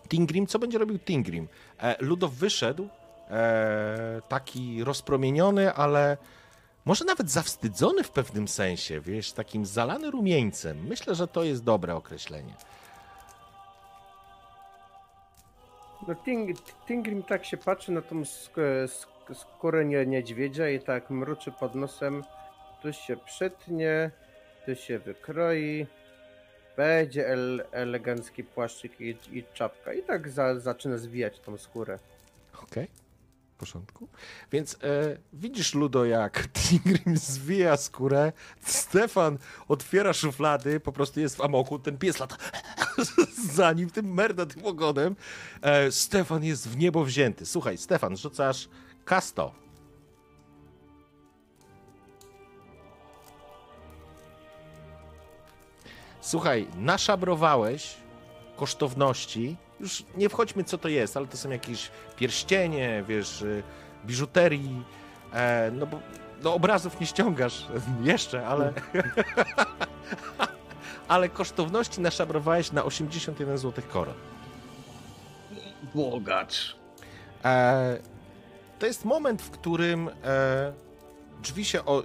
Tingrim, 0.08 0.46
co 0.46 0.58
będzie 0.58 0.78
robił 0.78 0.98
Tingrim? 0.98 1.48
E, 1.78 2.04
Ludow 2.04 2.32
wyszedł, 2.32 2.88
e, 3.30 4.22
taki 4.28 4.84
rozpromieniony, 4.84 5.74
ale 5.74 6.16
może 6.84 7.04
nawet 7.04 7.30
zawstydzony 7.30 8.04
w 8.04 8.10
pewnym 8.10 8.48
sensie, 8.48 9.00
wiesz, 9.00 9.32
takim 9.32 9.66
zalany 9.66 10.10
rumieńcem. 10.10 10.86
Myślę, 10.86 11.14
że 11.14 11.28
to 11.28 11.44
jest 11.44 11.64
dobre 11.64 11.94
określenie. 11.94 12.54
No 16.10 16.16
Ting, 16.16 16.58
Tingrim 16.86 17.22
tak 17.22 17.44
się 17.44 17.56
patrzy 17.56 17.92
na 17.92 18.02
tą 18.02 18.24
sk 18.24 18.56
sk 18.86 19.10
skórę 19.34 19.84
nie, 19.84 20.06
niedźwiedzia 20.06 20.68
i 20.68 20.80
tak 20.80 21.10
mruczy 21.10 21.52
pod 21.52 21.74
nosem. 21.74 22.24
Tu 22.82 22.92
się 22.92 23.16
przytnie, 23.16 24.10
tu 24.66 24.74
się 24.76 24.98
wykroi. 24.98 25.86
Będzie 26.76 27.28
el 27.28 27.64
elegancki 27.72 28.44
płaszczyk 28.44 29.00
i, 29.00 29.16
i 29.32 29.44
czapka. 29.54 29.92
I 29.92 30.02
tak 30.02 30.28
za 30.28 30.60
zaczyna 30.60 30.98
zwijać 30.98 31.40
tą 31.40 31.58
skórę. 31.58 31.98
Okej, 32.62 32.86
w 32.86 32.99
porządku. 33.60 34.08
Więc 34.52 34.74
e, 34.74 34.76
widzisz, 35.32 35.74
Ludo, 35.74 36.04
jak 36.04 36.46
Tigrim 36.56 37.16
zwija 37.16 37.76
skórę, 37.76 38.32
Stefan 38.64 39.38
otwiera 39.68 40.12
szuflady, 40.12 40.80
po 40.80 40.92
prostu 40.92 41.20
jest 41.20 41.36
w 41.36 41.40
amoku, 41.40 41.78
ten 41.78 41.98
pies 41.98 42.18
lata 42.18 42.36
za 43.56 43.72
nim, 43.72 43.90
tym 43.90 44.14
merda, 44.14 44.46
tym 44.46 44.66
ogonem. 44.66 45.16
E, 45.62 45.92
Stefan 45.92 46.44
jest 46.44 46.68
w 46.68 46.76
niebo 46.76 47.04
wzięty. 47.04 47.46
Słuchaj, 47.46 47.78
Stefan, 47.78 48.16
rzucasz 48.16 48.68
kasto. 49.04 49.54
Słuchaj, 56.20 56.66
naszabrowałeś 56.76 57.96
kosztowności. 58.56 59.56
Już 59.80 60.04
nie 60.16 60.28
wchodźmy, 60.28 60.64
co 60.64 60.78
to 60.78 60.88
jest, 60.88 61.16
ale 61.16 61.26
to 61.26 61.36
są 61.36 61.50
jakieś 61.50 61.90
pierścienie, 62.16 63.04
wiesz, 63.08 63.42
y, 63.42 63.62
biżuterii. 64.06 64.84
E, 65.32 65.70
no 65.74 65.86
bo 65.86 66.00
no, 66.42 66.54
obrazów 66.54 67.00
nie 67.00 67.06
ściągasz 67.06 67.66
jeszcze, 68.02 68.46
ale. 68.46 68.72
ale 71.08 71.28
kosztowności 71.28 72.00
naszabrowałeś 72.00 72.72
na 72.72 72.84
81 72.84 73.58
zł 73.58 73.84
koron. 73.92 74.14
Bogacz. 75.94 76.76
E, 77.44 77.98
to 78.78 78.86
jest 78.86 79.04
moment, 79.04 79.42
w 79.42 79.50
którym 79.50 80.08
e, 80.24 80.72
drzwi 81.42 81.64
się. 81.64 81.84
O, 81.84 82.02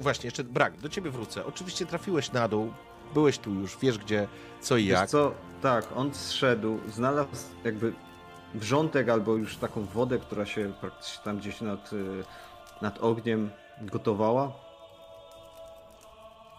właśnie, 0.00 0.26
jeszcze 0.26 0.44
brak, 0.44 0.76
do 0.76 0.88
ciebie 0.88 1.10
wrócę. 1.10 1.46
Oczywiście 1.46 1.86
trafiłeś 1.86 2.32
na 2.32 2.48
dół, 2.48 2.72
byłeś 3.14 3.38
tu 3.38 3.54
już, 3.54 3.78
wiesz 3.78 3.98
gdzie, 3.98 4.28
co 4.60 4.76
i 4.76 4.84
Wiesz 4.84 4.92
jak. 4.92 5.10
co, 5.10 5.34
tak, 5.62 5.96
on 5.96 6.14
zszedł, 6.14 6.78
znalazł 6.88 7.46
jakby 7.64 7.92
wrzątek 8.54 9.08
albo 9.08 9.36
już 9.36 9.56
taką 9.56 9.84
wodę, 9.84 10.18
która 10.18 10.46
się 10.46 10.72
praktycznie 10.80 11.24
tam 11.24 11.38
gdzieś 11.38 11.60
nad, 11.60 11.92
y, 11.92 12.24
nad 12.82 12.98
ogniem 12.98 13.50
gotowała. 13.82 14.52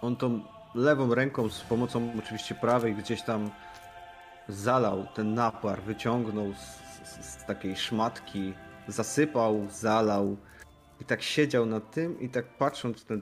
On 0.02 0.16
tą 0.16 0.42
lewą 0.76 1.16
ręką 1.16 1.50
z 1.50 1.62
pomocą 1.62 2.12
oczywiście 2.20 2.56
prawej 2.56 2.96
gdzieś 2.96 3.22
tam 3.22 3.50
zalał 4.48 5.08
ten 5.16 5.34
napar, 5.34 5.82
wyciągnął 5.82 6.54
z, 6.54 6.60
z, 7.08 7.26
z 7.26 7.46
takiej 7.46 7.76
szmatki, 7.76 8.54
zasypał, 8.88 9.68
zalał 9.70 10.38
i 11.02 11.06
tak 11.06 11.22
siedział 11.22 11.66
nad 11.66 11.92
tym 11.92 12.20
i 12.20 12.30
tak 12.30 12.58
patrząc 12.58 13.06
ten 13.06 13.22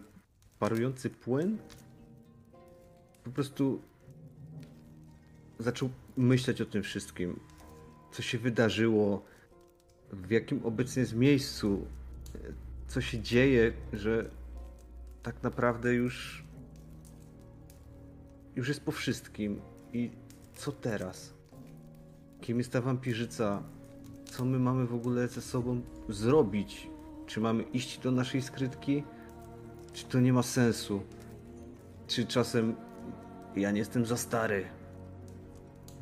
parujący 0.60 1.10
płyn, 1.10 1.58
po 3.24 3.32
prostu 3.32 3.82
zaczął 5.60 5.90
myśleć 6.18 6.62
o 6.62 6.66
tym 6.66 6.84
wszystkim, 6.84 7.40
co 8.12 8.22
się 8.22 8.38
wydarzyło, 8.38 9.26
w 10.12 10.32
jakim 10.32 10.66
obecnie 10.66 11.00
jest 11.00 11.16
miejscu, 11.16 11.88
co 12.88 13.02
się 13.02 13.20
dzieje, 13.20 13.74
że 13.94 14.30
tak 15.24 15.44
naprawdę 15.44 15.94
już 15.94 16.44
już 18.56 18.68
jest 18.68 18.82
po 18.82 18.92
wszystkim 18.92 19.62
i 19.94 20.12
co 20.56 20.72
teraz? 20.72 21.34
Kim 22.42 22.58
jest 22.58 22.72
ta 22.72 22.82
wampirzyca? 22.82 23.64
Co 24.26 24.46
my 24.46 24.60
mamy 24.60 24.86
w 24.86 24.94
ogóle 24.94 25.28
ze 25.28 25.42
sobą 25.42 25.82
zrobić? 26.10 26.88
Czy 27.28 27.40
mamy 27.40 27.64
iść 27.64 28.00
do 28.00 28.12
naszej 28.12 28.42
skrytki? 28.42 29.04
Czy 29.94 30.06
to 30.06 30.20
nie 30.20 30.34
ma 30.34 30.44
sensu? 30.44 31.02
Czy 32.08 32.26
czasem 32.26 32.76
ja 33.56 33.72
nie 33.72 33.80
jestem 33.80 34.06
za 34.06 34.18
stary? 34.18 34.79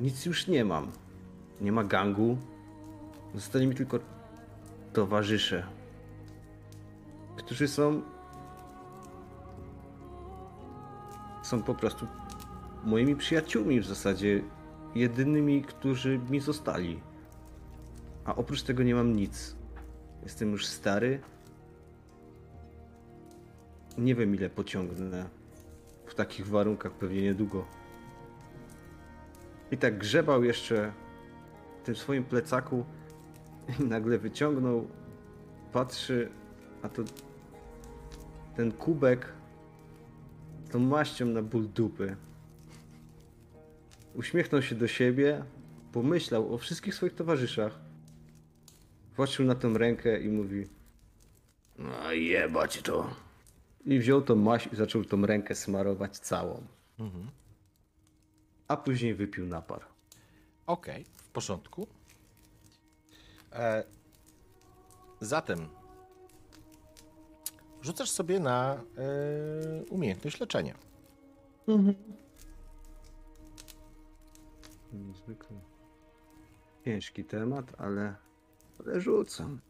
Nic 0.00 0.26
już 0.26 0.46
nie 0.46 0.64
mam. 0.64 0.90
Nie 1.60 1.72
ma 1.72 1.84
gangu. 1.84 2.38
Zostali 3.34 3.66
mi 3.66 3.74
tylko 3.74 3.98
towarzysze, 4.92 5.66
którzy 7.36 7.68
są. 7.68 8.02
są 11.42 11.62
po 11.62 11.74
prostu 11.74 12.06
moimi 12.84 13.16
przyjaciółmi 13.16 13.80
w 13.80 13.86
zasadzie. 13.86 14.42
Jedynymi, 14.94 15.62
którzy 15.62 16.20
mi 16.30 16.40
zostali. 16.40 17.00
A 18.24 18.34
oprócz 18.36 18.62
tego 18.62 18.82
nie 18.82 18.94
mam 18.94 19.16
nic. 19.16 19.56
Jestem 20.22 20.52
już 20.52 20.66
stary. 20.66 21.20
Nie 23.98 24.14
wiem 24.14 24.34
ile 24.34 24.50
pociągnę. 24.50 25.28
W 26.06 26.14
takich 26.14 26.46
warunkach 26.46 26.92
pewnie 26.92 27.22
niedługo. 27.22 27.77
I 29.70 29.76
tak 29.76 29.98
grzebał 29.98 30.44
jeszcze 30.44 30.92
w 31.82 31.86
tym 31.86 31.96
swoim 31.96 32.24
plecaku 32.24 32.84
i 33.80 33.84
nagle 33.84 34.18
wyciągnął, 34.18 34.88
patrzy, 35.72 36.28
a 36.82 36.88
to 36.88 37.02
ten 38.56 38.72
kubek 38.72 39.32
z 40.64 40.70
tą 40.70 40.78
maścią 40.78 41.26
na 41.26 41.42
ból 41.42 41.68
dupy. 41.68 42.16
Uśmiechnął 44.14 44.62
się 44.62 44.74
do 44.74 44.88
siebie, 44.88 45.44
pomyślał 45.92 46.54
o 46.54 46.58
wszystkich 46.58 46.94
swoich 46.94 47.14
towarzyszach. 47.14 47.78
Patrzył 49.16 49.46
na 49.46 49.54
tą 49.54 49.78
rękę 49.78 50.20
i 50.20 50.28
mówi 50.28 50.66
No 51.78 52.12
jebać 52.12 52.82
to. 52.82 53.10
i 53.86 53.98
wziął 53.98 54.22
tą 54.22 54.36
maść 54.36 54.68
i 54.72 54.76
zaczął 54.76 55.04
tą 55.04 55.26
rękę 55.26 55.54
smarować 55.54 56.18
całą. 56.18 56.62
A 58.68 58.76
później 58.76 59.14
wypił 59.14 59.46
napar. 59.46 59.84
Okej, 60.66 61.04
w 61.16 61.28
porządku. 61.28 61.86
E, 63.52 63.84
zatem 65.20 65.68
rzucasz 67.82 68.10
sobie 68.10 68.40
na 68.40 68.74
e, 68.74 69.84
umiejętność 69.84 70.40
leczenia. 70.40 70.74
Niezwykle 74.92 75.60
ciężki 76.84 77.24
temat, 77.24 77.72
ale, 77.78 78.14
ale 78.80 79.00
rzucam. 79.00 79.60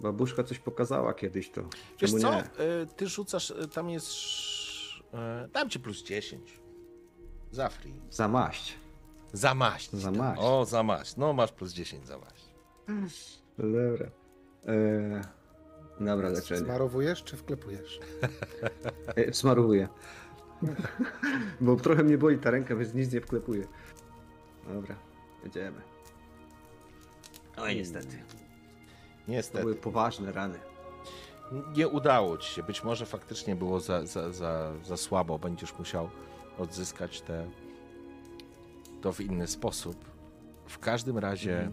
Babuszka 0.00 0.44
coś 0.44 0.58
pokazała 0.58 1.14
kiedyś 1.14 1.50
to. 1.50 1.62
Wiesz 2.00 2.10
Czemu 2.10 2.22
co? 2.22 2.34
nie? 2.34 2.40
E, 2.42 2.86
ty 2.86 3.08
rzucasz, 3.08 3.50
e, 3.50 3.68
tam 3.68 3.90
jest... 3.90 4.08
E, 5.14 5.48
dam 5.52 5.70
ci 5.70 5.80
plus 5.80 6.02
10. 6.02 6.63
Za 7.54 7.68
free. 7.68 7.94
Za 8.10 8.28
maść. 8.28 8.74
Za 9.32 9.54
maść. 9.54 9.90
Za 9.90 9.98
ci 9.98 10.04
dam. 10.04 10.16
maść. 10.28 10.40
O, 10.44 10.64
za 10.64 10.82
maść. 10.82 11.16
No, 11.16 11.32
masz 11.32 11.52
plus 11.52 11.72
10 11.72 12.06
za 12.06 12.18
maść. 12.18 12.48
Dobra. 13.58 14.06
Eee, 14.66 15.20
dobra, 16.00 16.28
leczenie. 16.28 16.60
Smarowujesz 16.60 17.22
czy 17.24 17.36
wklepujesz? 17.36 18.00
E, 19.16 19.32
smarowuję. 19.32 19.88
Bo 21.60 21.76
trochę 21.76 22.02
mnie 22.04 22.18
boli 22.18 22.38
ta 22.38 22.50
ręka, 22.50 22.76
więc 22.76 22.94
nic 22.94 23.12
nie 23.12 23.20
wklepuję. 23.20 23.66
Dobra, 24.68 24.94
jedziemy. 25.44 25.80
Oj, 27.56 27.76
niestety. 27.76 28.16
To 28.16 28.34
Niestety. 29.28 29.62
były 29.64 29.74
poważne 29.74 30.32
rany. 30.32 30.58
Nie 31.76 31.88
udało 31.88 32.38
ci 32.38 32.54
się. 32.54 32.62
Być 32.62 32.84
może 32.84 33.06
faktycznie 33.06 33.56
było 33.56 33.80
za, 33.80 34.06
za, 34.06 34.32
za, 34.32 34.72
za 34.84 34.96
słabo. 34.96 35.38
Będziesz 35.38 35.78
musiał 35.78 36.10
odzyskać 36.58 37.20
te, 37.20 37.50
to 39.02 39.12
w 39.12 39.20
inny 39.20 39.46
sposób. 39.46 40.04
W 40.66 40.78
każdym 40.78 41.18
razie 41.18 41.70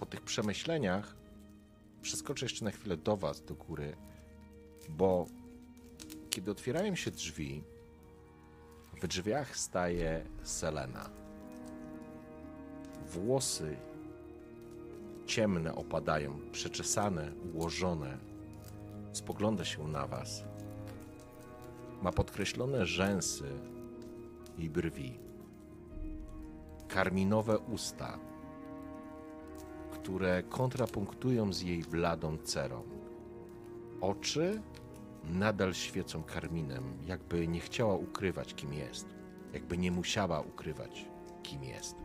po 0.00 0.06
tych 0.06 0.20
przemyśleniach 0.20 1.16
przeskoczę 2.02 2.44
jeszcze 2.44 2.64
na 2.64 2.70
chwilę 2.70 2.96
do 2.96 3.16
was, 3.16 3.44
do 3.44 3.54
góry, 3.54 3.96
bo 4.88 5.26
kiedy 6.30 6.50
otwierają 6.50 6.94
się 6.94 7.10
drzwi, 7.10 7.62
w 9.02 9.06
drzwiach 9.06 9.56
staje 9.56 10.26
Selena. 10.42 11.10
Włosy 13.06 13.76
ciemne 15.26 15.74
opadają, 15.74 16.38
przeczesane, 16.52 17.32
ułożone. 17.54 18.18
Spogląda 19.12 19.64
się 19.64 19.88
na 19.88 20.06
was. 20.06 20.44
Ma 22.06 22.12
podkreślone 22.12 22.86
rzęsy 22.86 23.44
i 24.58 24.70
brwi. 24.70 25.18
Karminowe 26.88 27.58
usta, 27.58 28.18
które 29.90 30.42
kontrapunktują 30.42 31.52
z 31.52 31.62
jej 31.62 31.82
bladą 31.82 32.38
cerą. 32.38 32.82
Oczy 34.00 34.62
nadal 35.24 35.74
świecą 35.74 36.22
karminem, 36.22 36.98
jakby 37.06 37.48
nie 37.48 37.60
chciała 37.60 37.94
ukrywać, 37.94 38.54
kim 38.54 38.72
jest. 38.72 39.06
Jakby 39.52 39.78
nie 39.78 39.90
musiała 39.90 40.40
ukrywać, 40.40 41.06
kim 41.42 41.64
jest. 41.64 41.96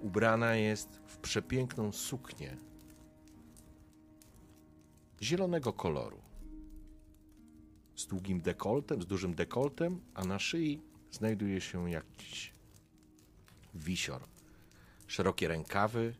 Ubrana 0.00 0.54
jest 0.54 1.00
w 1.06 1.18
przepiękną 1.18 1.92
suknię 1.92 2.56
zielonego 5.22 5.72
koloru. 5.72 6.25
Z 7.96 8.06
długim 8.06 8.40
dekoltem, 8.40 9.02
z 9.02 9.06
dużym 9.06 9.34
dekoltem, 9.34 10.00
a 10.14 10.24
na 10.24 10.38
szyi 10.38 10.82
znajduje 11.10 11.60
się 11.60 11.90
jakiś 11.90 12.52
wisior. 13.74 14.22
Szerokie 15.06 15.48
rękawy, 15.48 16.14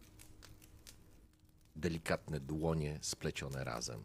delikatne 1.76 2.40
dłonie 2.40 2.98
splecione 3.02 3.64
razem. 3.64 4.04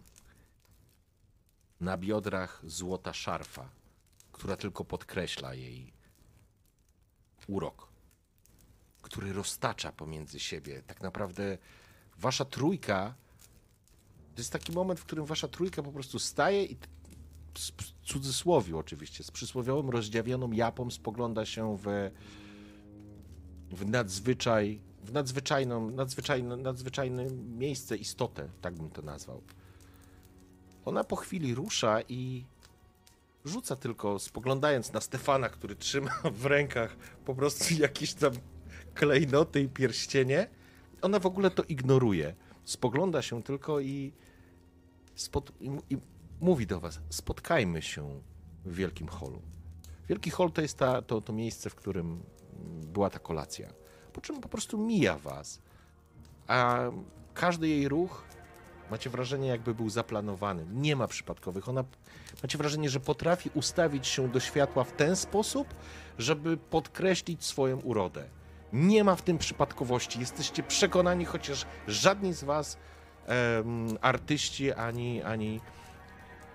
Na 1.79 1.97
biodrach 1.97 2.61
złota 2.63 3.13
szarfa, 3.13 3.69
która 4.31 4.55
tylko 4.55 4.85
podkreśla 4.85 5.53
jej 5.53 5.93
urok, 7.47 7.87
który 9.01 9.33
roztacza 9.33 9.91
pomiędzy 9.91 10.39
siebie. 10.39 10.83
Tak 10.87 11.01
naprawdę 11.01 11.57
wasza 12.17 12.45
trójka 12.45 13.15
to 14.35 14.41
jest 14.41 14.51
taki 14.51 14.71
moment, 14.71 14.99
w 14.99 15.05
którym 15.05 15.25
wasza 15.25 15.47
trójka 15.47 15.83
po 15.83 15.91
prostu 15.91 16.19
staje 16.19 16.65
i 16.65 16.77
z 17.55 17.71
cudzysłowiu 18.03 18.77
oczywiście, 18.77 19.23
z 19.23 19.31
przysłowiową 19.31 19.91
rozdziawioną 19.91 20.51
japą 20.51 20.91
spogląda 20.91 21.45
się 21.45 21.77
w, 21.77 22.11
w 23.71 23.85
nadzwyczaj, 23.89 24.81
w 25.03 25.13
nadzwyczajną, 25.13 25.91
nadzwyczajne, 25.91 26.57
nadzwyczajne 26.57 27.25
miejsce, 27.57 27.97
istotę, 27.97 28.49
tak 28.61 28.73
bym 28.73 28.89
to 28.89 29.01
nazwał. 29.01 29.41
Ona 30.85 31.03
po 31.03 31.15
chwili 31.15 31.55
rusza 31.55 32.01
i 32.09 32.45
rzuca 33.45 33.75
tylko, 33.75 34.19
spoglądając 34.19 34.93
na 34.93 35.01
Stefana, 35.01 35.49
który 35.49 35.75
trzyma 35.75 36.11
w 36.33 36.45
rękach 36.45 36.95
po 37.25 37.35
prostu 37.35 37.73
jakieś 37.73 38.13
tam 38.13 38.33
klejnoty 38.93 39.61
i 39.61 39.69
pierścienie. 39.69 40.47
Ona 41.01 41.19
w 41.19 41.25
ogóle 41.25 41.51
to 41.51 41.63
ignoruje. 41.63 42.35
Spogląda 42.65 43.21
się 43.21 43.43
tylko 43.43 43.79
i, 43.79 44.11
spod, 45.15 45.51
i, 45.61 45.69
i 45.89 45.97
mówi 46.41 46.67
do 46.67 46.79
was, 46.79 46.99
spotkajmy 47.09 47.81
się 47.81 48.21
w 48.65 48.75
Wielkim 48.75 49.07
Holu. 49.07 49.41
Wielki 50.09 50.29
Hol 50.29 50.51
to 50.51 50.61
jest 50.61 50.77
ta, 50.77 51.01
to, 51.01 51.21
to 51.21 51.33
miejsce, 51.33 51.69
w 51.69 51.75
którym 51.75 52.23
była 52.87 53.09
ta 53.09 53.19
kolacja. 53.19 53.69
Po 54.13 54.21
czym 54.21 54.41
po 54.41 54.49
prostu 54.49 54.77
mija 54.77 55.17
was. 55.17 55.61
A 56.47 56.79
każdy 57.33 57.67
jej 57.67 57.87
ruch 57.87 58.23
macie 58.91 59.09
wrażenie, 59.09 59.47
jakby 59.47 59.75
był 59.75 59.89
zaplanowany. 59.89 60.65
Nie 60.73 60.95
ma 60.95 61.07
przypadkowych. 61.07 61.69
Ona, 61.69 61.83
macie 62.43 62.57
wrażenie, 62.57 62.89
że 62.89 62.99
potrafi 62.99 63.49
ustawić 63.53 64.07
się 64.07 64.29
do 64.29 64.39
światła 64.39 64.83
w 64.83 64.91
ten 64.91 65.15
sposób, 65.15 65.67
żeby 66.17 66.57
podkreślić 66.57 67.43
swoją 67.45 67.79
urodę. 67.79 68.23
Nie 68.73 69.03
ma 69.03 69.15
w 69.15 69.21
tym 69.21 69.37
przypadkowości. 69.37 70.19
Jesteście 70.19 70.63
przekonani, 70.63 71.25
chociaż 71.25 71.65
żadni 71.87 72.33
z 72.33 72.43
was 72.43 72.77
em, 73.25 73.97
artyści 74.01 74.73
ani, 74.73 75.23
ani 75.23 75.59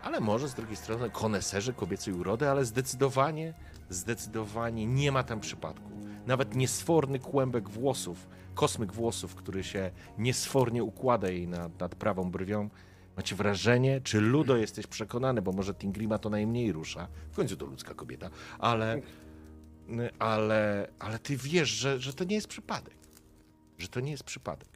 ale 0.07 0.21
może 0.21 0.49
z 0.49 0.55
drugiej 0.55 0.77
strony 0.77 1.11
koneserzy 1.11 1.73
kobiecej 1.73 2.15
urody, 2.15 2.49
ale 2.49 2.65
zdecydowanie, 2.65 3.55
zdecydowanie 3.91 4.87
nie 4.87 5.13
ma 5.13 5.23
tam 5.23 5.41
przypadku. 5.41 5.91
Nawet 6.27 6.55
niesforny 6.57 7.19
kłębek 7.19 7.69
włosów, 7.69 8.29
kosmyk 8.55 8.93
włosów, 8.93 9.35
który 9.35 9.65
się 9.65 9.91
niesfornie 10.19 10.85
układa 10.85 11.29
jej 11.29 11.49
nad, 11.49 11.81
nad 11.81 11.95
prawą 11.95 12.31
brwią. 12.31 12.71
Macie 13.17 13.37
wrażenie, 13.37 14.01
czy 14.01 14.21
Ludo 14.21 14.57
jesteś 14.57 14.87
przekonany, 14.87 15.43
bo 15.43 15.53
może 15.53 15.75
Tingrima 15.75 16.19
to 16.19 16.31
najmniej 16.31 16.73
rusza, 16.73 17.09
w 17.33 17.37
końcu 17.37 17.57
to 17.57 17.67
ludzka 17.67 17.95
kobieta, 17.95 18.31
ale, 18.59 19.01
ale, 20.19 20.89
ale 20.99 21.19
ty 21.19 21.37
wiesz, 21.37 21.69
że, 21.69 22.01
że 22.01 22.13
to 22.13 22.25
nie 22.25 22.35
jest 22.35 22.49
przypadek. 22.49 22.97
Że 23.79 23.89
to 23.89 24.01
nie 24.01 24.11
jest 24.11 24.25
przypadek. 24.25 24.69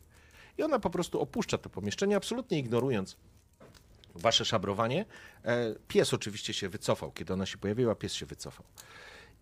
I 0.58 0.62
ona 0.62 0.78
po 0.78 0.90
prostu 0.90 1.20
opuszcza 1.20 1.58
to 1.58 1.70
pomieszczenie, 1.70 2.16
absolutnie 2.16 2.58
ignorując 2.58 3.16
wasze 4.14 4.44
szabrowanie. 4.44 5.04
E, 5.44 5.74
Pies 5.88 6.14
oczywiście 6.14 6.54
się 6.54 6.68
wycofał. 6.68 7.12
Kiedy 7.12 7.32
ona 7.32 7.46
się 7.46 7.58
pojawiła, 7.58 7.94
pies 7.94 8.12
się 8.12 8.26
wycofał. 8.26 8.66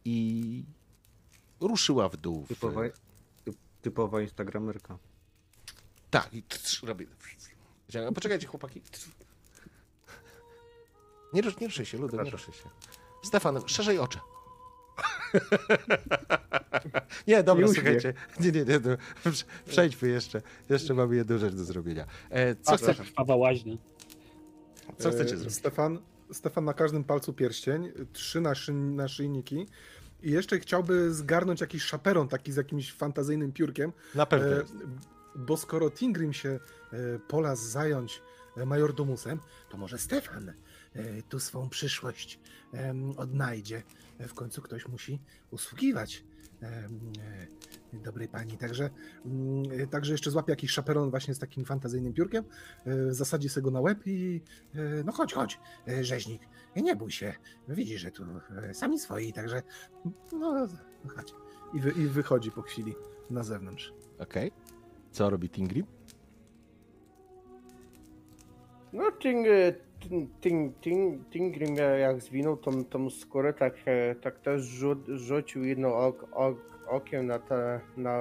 I 0.05 0.65
ruszyła 1.61 2.09
w 2.09 2.17
dół. 2.17 2.45
W... 2.45 2.49
Typowa, 2.49 2.81
typ- 3.47 3.57
typowa 3.83 4.21
instagramerka. 4.23 4.99
Tak, 6.11 6.35
i 6.35 6.43
trz, 6.43 6.83
robię. 6.83 7.07
Poczekajcie, 8.15 8.47
chłopaki. 8.47 8.83
Nie, 11.33 11.43
rusz, 11.43 11.61
nie 11.61 11.67
ruszaj 11.67 11.87
się, 11.87 11.99
Ludo, 11.99 12.23
nie 12.23 12.31
ruszaj 12.31 12.55
się. 12.55 12.69
Stefan, 13.23 13.69
szerzej 13.69 13.99
oczy. 13.99 14.19
nie, 17.27 17.43
dobra, 17.43 17.67
uśmiech. 17.67 17.77
słuchajcie. 17.85 18.15
Nie, 18.41 18.53
nie, 18.53 18.65
nie. 18.65 18.81
no, 19.25 19.31
prze- 19.33 19.45
Przejdźmy 19.67 20.09
jeszcze. 20.09 20.43
Jeszcze 20.69 20.95
mamy 20.95 21.17
jedną 21.17 21.39
rzecz 21.39 21.55
do 21.55 21.65
zrobienia. 21.65 22.07
E, 22.31 22.57
co, 22.57 22.73
A 22.73 22.77
chce, 22.77 22.95
krwawa 22.95 23.37
łaźnia. 23.37 23.77
Co 24.99 25.11
chcecie 25.11 25.35
E, 25.35 25.37
zrobić? 25.37 25.55
Stefan, 25.57 25.99
Stefan 26.33 26.65
na 26.65 26.75
każdym 26.75 27.05
palcu 27.05 27.33
pierścień, 27.33 27.93
trzy 28.13 28.41
naszy, 28.41 28.73
naszyjniki 28.73 29.67
i 30.23 30.31
jeszcze 30.31 30.59
chciałby 30.61 31.15
zgarnąć 31.15 31.61
jakiś 31.61 31.83
szaperon 31.83 32.29
taki 32.29 32.53
z 32.53 32.57
jakimś 32.57 32.93
fantazyjnym 32.93 33.53
piórkiem, 33.53 33.93
Na 34.15 34.27
pewno. 34.27 34.47
e, 34.57 34.65
bo 35.37 35.57
skoro 35.57 35.91
Tingrim 35.91 36.33
się 36.33 36.49
e, 36.49 36.99
polas 37.29 37.61
zająć 37.71 38.23
e, 38.57 38.67
majordomusem, 38.67 39.41
to 39.71 39.77
może 39.77 39.99
Stefan 39.99 40.49
e, 40.49 40.55
tu 41.29 41.41
swą 41.41 41.69
przyszłość 41.69 42.41
odnajdzie. 43.17 43.83
W 44.21 44.35
końcu 44.35 44.63
ktoś 44.63 44.89
musi 44.89 45.21
usługiwać 45.51 46.25
dobrej 47.93 48.29
pani. 48.29 48.57
Także, 48.57 48.91
mm, 49.27 49.89
także 49.89 50.13
jeszcze 50.13 50.31
złapie 50.31 50.53
jakiś 50.53 50.71
szaperon 50.71 51.11
właśnie 51.11 51.35
z 51.35 51.39
takim 51.39 51.65
fantazyjnym 51.65 52.13
piórkiem, 52.13 52.45
e, 52.87 53.15
zasadzi 53.15 53.49
sobie 53.49 53.65
go 53.65 53.71
na 53.71 53.81
łeb 53.81 53.99
i 54.07 54.43
e, 54.75 54.79
no 55.05 55.13
chodź, 55.13 55.35
chodź, 55.35 55.61
e, 55.89 56.05
rzeźnik, 56.05 56.43
nie 56.77 56.97
bój 56.97 57.11
się, 57.11 57.35
widzisz, 57.69 58.01
że 58.01 58.11
tu 58.11 58.25
sami 58.73 58.99
swoi, 58.99 59.33
także 59.33 59.63
no, 60.33 60.69
chodź. 61.09 61.35
I, 61.75 61.81
wy, 61.81 61.91
I 61.91 62.07
wychodzi 62.07 62.51
po 62.51 62.63
chwili 62.63 62.95
na 63.31 63.43
zewnątrz. 63.43 63.93
Okej. 64.19 64.53
Co 65.11 65.31
robi 65.31 65.51
Tingrim? 65.51 65.87
No, 68.93 69.13
ting, 69.13 69.47
ting, 70.01 70.41
ting, 70.41 70.81
ting, 70.81 71.29
Tingrim 71.31 71.77
jak 71.77 72.23
zwinął 72.23 72.57
tą, 72.57 72.85
tą 72.85 73.11
skórę, 73.11 73.55
tak, 73.55 73.75
tak 74.23 74.39
też 74.39 74.63
rzu, 74.63 74.97
rzucił 75.09 75.65
jedno 75.65 75.97
ok, 75.97 76.27
ok, 76.33 76.59
okiem 76.89 77.27
na, 77.27 77.39
te, 77.39 77.81
na, 77.97 78.19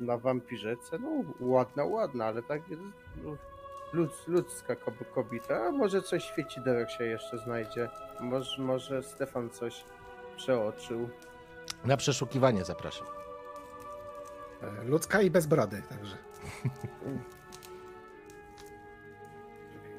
na 0.00 0.18
wampirzycę. 0.18 0.98
No, 0.98 1.10
ładna, 1.40 1.84
ładna, 1.84 2.24
ale 2.26 2.42
tak 2.42 2.68
jest, 2.68 2.82
no, 3.24 3.36
ludz, 3.92 4.28
ludzka 4.28 4.74
kob- 4.76 5.12
kobieta. 5.14 5.66
A 5.66 5.70
może 5.70 6.02
coś 6.02 6.24
świecidełek 6.24 6.90
się 6.90 7.04
jeszcze 7.04 7.38
znajdzie. 7.38 7.88
Może, 8.20 8.62
może 8.62 9.02
Stefan 9.02 9.50
coś 9.50 9.84
przeoczył. 10.36 11.08
Na 11.84 11.96
przeszukiwanie 11.96 12.64
zapraszam. 12.64 13.06
E, 14.62 14.84
Ludzka 14.84 15.20
i 15.22 15.30
bez 15.30 15.46
brody, 15.46 15.82
także. 15.88 16.16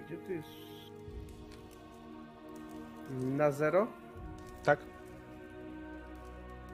Gdzie 0.06 0.18
tu 0.18 0.32
jest? 0.32 0.50
Na 3.10 3.52
zero? 3.52 3.88
Tak? 4.64 4.80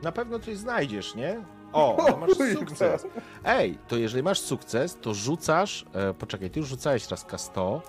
Na 0.04 0.12
pewno 0.12 0.40
coś 0.40 0.58
znajdziesz, 0.58 1.16
nie? 1.16 1.44
O, 1.74 1.98
ale 2.06 2.18
masz 2.18 2.38
sukces. 2.60 3.08
Ej, 3.44 3.78
to 3.88 3.98
jeżeli 3.98 4.24
masz 4.24 4.40
sukces, 4.40 4.98
to 5.02 5.14
rzucasz. 5.14 5.86
E, 5.94 6.14
poczekaj, 6.14 6.50
ty 6.50 6.60
już 6.60 6.70
rzucałeś 6.70 7.10
raz 7.10 7.26
K100, 7.26 7.82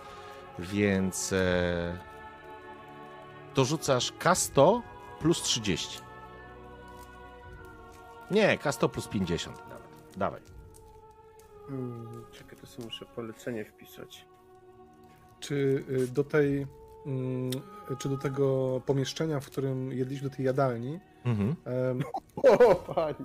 więc. 0.58 1.32
E, 1.32 1.98
to 3.54 3.64
rzucasz 3.64 4.12
K100 4.12 4.80
plus 5.20 5.42
30. 5.42 6.00
Nie, 8.30 8.58
K100 8.58 8.90
plus 8.90 9.08
50 9.08 9.58
nawet. 9.68 9.88
Dawaj. 10.16 10.40
Hmm, 11.68 12.24
czekaj, 12.32 12.58
to 12.58 12.66
sobie 12.66 12.84
muszę 12.84 13.04
polecenie 13.04 13.64
wpisać. 13.64 14.26
Czy 15.40 15.84
y, 15.90 16.08
do 16.08 16.24
tej, 16.24 16.66
mm, 17.06 17.50
czy 17.98 18.08
do 18.08 18.16
tego 18.18 18.80
pomieszczenia, 18.86 19.40
w 19.40 19.46
którym 19.46 19.92
jedliśmy 19.92 20.28
do 20.28 20.36
tej 20.36 20.44
jadalni, 20.46 21.00
Mhm. 21.26 21.54
em, 21.64 22.02
O, 22.36 22.74
panie. 22.74 23.24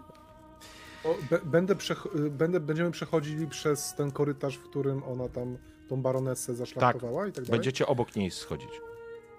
O, 1.04 1.16
będę 1.46 1.76
przech- 1.76 2.16
y, 2.26 2.30
będę, 2.30 2.60
będziemy 2.60 2.92
przechodzili 2.92 3.48
przez 3.48 3.96
ten 3.96 4.12
korytarz, 4.12 4.58
w 4.58 4.64
którym 4.64 5.04
ona 5.04 5.30
tam 5.30 5.58
tą 5.88 6.02
baronesę 6.02 6.56
zaszlachtowała 6.56 7.28
i 7.28 7.32
tak 7.32 7.44
dalej. 7.44 7.60
Będziecie 7.60 7.88
obok 7.88 8.16
niej 8.16 8.32
schodzić. 8.32 8.70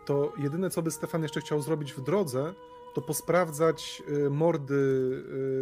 To 0.06 0.32
jedyne, 0.38 0.70
co 0.70 0.82
by 0.82 0.90
Stefan 0.90 1.22
jeszcze 1.22 1.40
chciał 1.40 1.62
zrobić 1.62 1.92
w 1.92 2.00
drodze, 2.04 2.54
to 2.94 3.02
posprawdzać 3.02 4.02
y, 4.26 4.30
mordy 4.30 4.74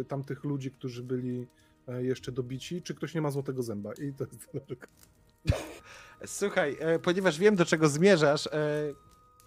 y, 0.01 0.05
tamtych 0.05 0.43
ludzi, 0.43 0.71
którzy 0.71 1.03
byli 1.03 1.47
e, 1.87 2.03
jeszcze 2.03 2.31
dobici, 2.31 2.81
czy 2.81 2.95
ktoś 2.95 3.13
nie 3.13 3.21
ma 3.21 3.31
złotego 3.31 3.63
zęba. 3.63 3.93
I 3.93 4.13
to 4.13 4.23
jest 4.23 4.49
Słuchaj, 6.25 6.77
e, 6.79 6.99
ponieważ 6.99 7.39
wiem 7.39 7.55
do 7.55 7.65
czego 7.65 7.89
zmierzasz, 7.89 8.47
e, 8.47 8.51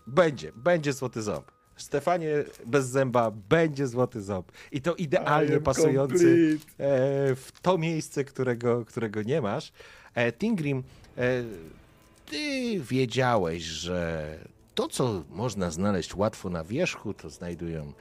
będzie, 0.06 0.52
będzie 0.56 0.92
złoty 0.92 1.22
ząb. 1.22 1.50
Stefanie 1.76 2.44
bez 2.66 2.86
zęba 2.86 3.30
będzie 3.30 3.86
złoty 3.86 4.22
ząb. 4.22 4.52
I 4.72 4.80
to 4.80 4.94
idealnie 4.94 5.60
pasujący 5.60 6.58
e, 6.58 7.34
w 7.34 7.52
to 7.62 7.78
miejsce, 7.78 8.24
którego, 8.24 8.84
którego 8.84 9.22
nie 9.22 9.40
masz. 9.40 9.72
E, 10.14 10.32
Tingrim, 10.32 10.82
e, 11.18 11.44
ty 12.26 12.80
wiedziałeś, 12.80 13.62
że 13.62 14.28
to, 14.74 14.88
co 14.88 15.24
można 15.30 15.70
znaleźć 15.70 16.14
łatwo 16.14 16.50
na 16.50 16.64
wierzchu, 16.64 17.14
to 17.14 17.30
znajdują 17.30 17.92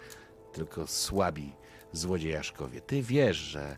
tylko 0.54 0.88
słabi 0.88 1.52
złodziejaszkowie. 1.94 2.82
Ty 2.82 3.02
wiesz, 3.02 3.38
że 3.38 3.78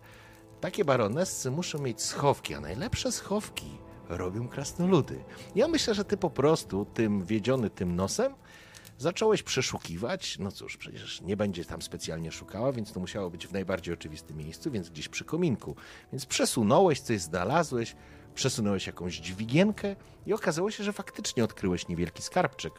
takie 0.61 0.85
baronessy 0.85 1.51
muszą 1.51 1.79
mieć 1.79 2.01
schowki, 2.01 2.53
a 2.53 2.59
najlepsze 2.59 3.11
schowki 3.11 3.77
robią 4.09 4.47
krasnoludy. 4.47 5.23
Ja 5.55 5.67
myślę, 5.67 5.93
że 5.93 6.05
ty 6.05 6.17
po 6.17 6.29
prostu, 6.29 6.85
tym 6.93 7.25
wiedziony 7.25 7.69
tym 7.69 7.95
nosem, 7.95 8.33
zacząłeś 8.97 9.43
przeszukiwać. 9.43 10.39
No 10.39 10.51
cóż, 10.51 10.77
przecież 10.77 11.21
nie 11.21 11.37
będzie 11.37 11.65
tam 11.65 11.81
specjalnie 11.81 12.31
szukała, 12.31 12.71
więc 12.71 12.91
to 12.91 12.99
musiało 12.99 13.29
być 13.29 13.47
w 13.47 13.53
najbardziej 13.53 13.93
oczywistym 13.93 14.37
miejscu, 14.37 14.71
więc 14.71 14.89
gdzieś 14.89 15.09
przy 15.09 15.25
kominku. 15.25 15.75
Więc 16.11 16.25
przesunąłeś, 16.25 16.99
coś 16.99 17.21
znalazłeś, 17.21 17.95
przesunąłeś 18.35 18.87
jakąś 18.87 19.17
dźwigienkę 19.17 19.95
i 20.25 20.33
okazało 20.33 20.71
się, 20.71 20.83
że 20.83 20.93
faktycznie 20.93 21.43
odkryłeś 21.43 21.87
niewielki 21.87 22.21
skarbczyk, 22.21 22.73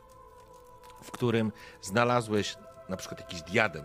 w 1.03 1.11
którym 1.11 1.53
znalazłeś 1.83 2.57
na 2.89 2.97
przykład 2.97 3.21
jakiś 3.21 3.43
diadem. 3.43 3.85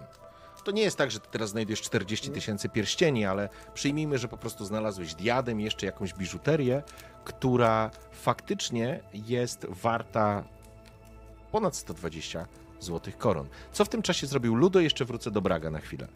To 0.63 0.71
nie 0.71 0.81
jest 0.81 0.97
tak, 0.97 1.11
że 1.11 1.19
teraz 1.19 1.49
znajdziesz 1.49 1.81
40 1.81 2.31
tysięcy 2.31 2.69
pierścieni, 2.69 3.25
ale 3.25 3.49
przyjmijmy, 3.73 4.17
że 4.17 4.27
po 4.27 4.37
prostu 4.37 4.65
znalazłeś 4.65 5.15
diadem, 5.15 5.59
jeszcze 5.59 5.85
jakąś 5.85 6.13
biżuterię, 6.13 6.83
która 7.23 7.91
faktycznie 8.11 8.99
jest 9.13 9.65
warta 9.69 10.43
ponad 11.51 11.75
120 11.75 12.47
złotych 12.79 13.17
koron. 13.17 13.47
Co 13.71 13.85
w 13.85 13.89
tym 13.89 14.01
czasie 14.01 14.27
zrobił 14.27 14.55
Ludo? 14.55 14.79
Jeszcze 14.79 15.05
wrócę 15.05 15.31
do 15.31 15.41
Braga 15.41 15.69
na 15.69 15.79
chwilę. 15.79 16.07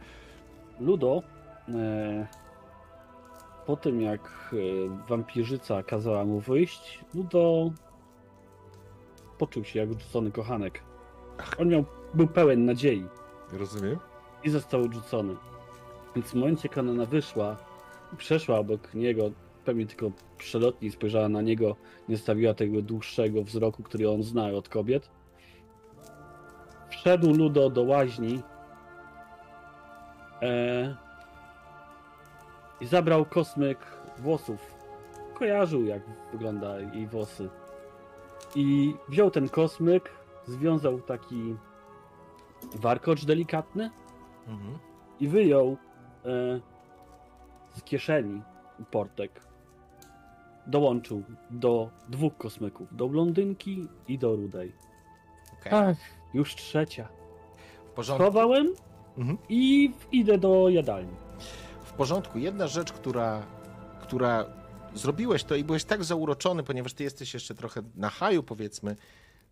Ludo, 0.80 1.24
e, 1.70 2.28
po 3.66 3.76
tym 3.78 4.02
jak 4.02 4.54
e, 4.54 5.08
wampirzyca 5.08 5.84
kazała 5.84 6.26
mu 6.26 6.40
wyjść, 6.40 7.00
Ludo 7.14 7.72
poczuł 9.38 9.64
się 9.64 9.80
jak 9.80 9.92
odrzucony 9.92 10.32
kochanek. 10.32 10.82
On 11.60 11.68
miał, 11.70 11.86
był 12.14 12.28
pełen 12.28 12.66
nadziei 12.66 13.06
Rozumiem? 13.52 13.98
i 14.44 14.50
został 14.50 14.82
odrzucony. 14.82 15.36
Więc 16.16 16.28
w 16.28 16.34
momencie, 16.34 16.70
kiedy 16.70 16.92
ona 16.92 17.06
wyszła 17.06 17.58
i 18.14 18.18
przeszła 18.18 18.58
obok 18.58 18.94
niego, 18.94 19.32
pewnie 19.66 19.86
tylko 19.86 20.12
przelotnie 20.38 20.92
spojrzała 20.92 21.30
na 21.30 21.42
niego, 21.42 21.76
nie 22.10 22.18
stawiła 22.18 22.54
tego 22.54 22.82
dłuższego 22.82 23.44
wzroku, 23.44 23.84
który 23.84 24.10
on 24.10 24.24
zna 24.24 24.48
od 24.48 24.70
kobiet. 24.70 25.10
Wszedł 26.96 27.34
Ludo 27.34 27.70
do 27.70 27.84
łaźni 27.84 28.42
e, 30.42 30.96
i 32.82 32.86
zabrał 32.86 33.26
kosmyk 33.26 33.80
włosów. 34.18 34.76
Kojarzył, 35.34 35.86
jak 35.86 36.02
wygląda 36.32 36.80
jej 36.80 37.08
włosy. 37.08 37.50
I 38.56 38.96
wziął 39.10 39.32
ten 39.32 39.50
kosmyk, 39.50 40.10
związał 40.46 41.02
taki 41.02 41.56
warkocz 42.76 43.26
delikatny 43.26 43.92
Mhm. 44.48 44.78
i 45.20 45.28
wyjął 45.28 45.78
e, 46.26 46.60
z 47.72 47.84
kieszeni 47.84 48.42
portek. 48.92 49.42
Dołączył 50.68 51.24
do 51.50 51.90
dwóch 52.10 52.38
kosmyków, 52.38 52.96
do 52.96 53.08
blondynki 53.08 53.88
i 54.08 54.18
do 54.18 54.36
rudej. 54.36 54.76
Okej. 55.60 55.72
Ach, 55.74 55.98
już 56.36 56.56
trzecia. 56.56 57.08
W 57.88 57.90
porządku. 57.90 58.24
Schowałem 58.24 58.74
Mhm. 59.18 59.38
i 59.50 59.92
idę 60.12 60.38
do 60.38 60.70
jadalni. 60.70 61.16
W 61.86 61.94
porządku. 61.94 62.40
Jedna 62.40 62.68
rzecz, 62.68 62.92
która, 62.94 63.46
która 64.02 64.46
zrobiłeś 64.96 65.44
to 65.44 65.56
i 65.56 65.64
byłeś 65.64 65.84
tak 65.84 66.04
zauroczony, 66.04 66.64
ponieważ 66.64 66.94
ty 66.94 67.04
jesteś 67.04 67.34
jeszcze 67.34 67.56
trochę 67.56 67.82
na 67.96 68.10
haju, 68.10 68.44
powiedzmy. 68.44 68.96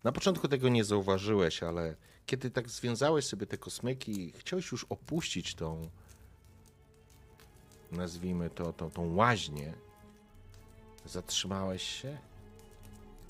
Na 0.04 0.12
początku 0.12 0.48
tego 0.48 0.68
nie 0.68 0.84
zauważyłeś, 0.84 1.62
ale 1.62 1.96
kiedy 2.26 2.50
tak 2.50 2.68
związałeś 2.68 3.24
sobie 3.26 3.46
te 3.46 3.58
kosmyki, 3.58 4.32
chciałeś 4.36 4.72
już 4.72 4.84
opuścić 4.88 5.54
tą, 5.54 5.88
nazwijmy 7.92 8.50
to, 8.50 8.72
tą, 8.72 8.90
tą 8.90 9.14
łaźnię, 9.14 9.72
zatrzymałeś 11.06 11.82
się 11.82 12.18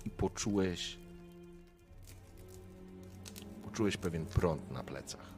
i 0.07 0.11
poczułeś, 0.11 0.99
poczułeś 3.75 3.97
pewien 3.97 4.27
prąd 4.27 4.71
na 4.71 4.83
plecach. 4.83 5.35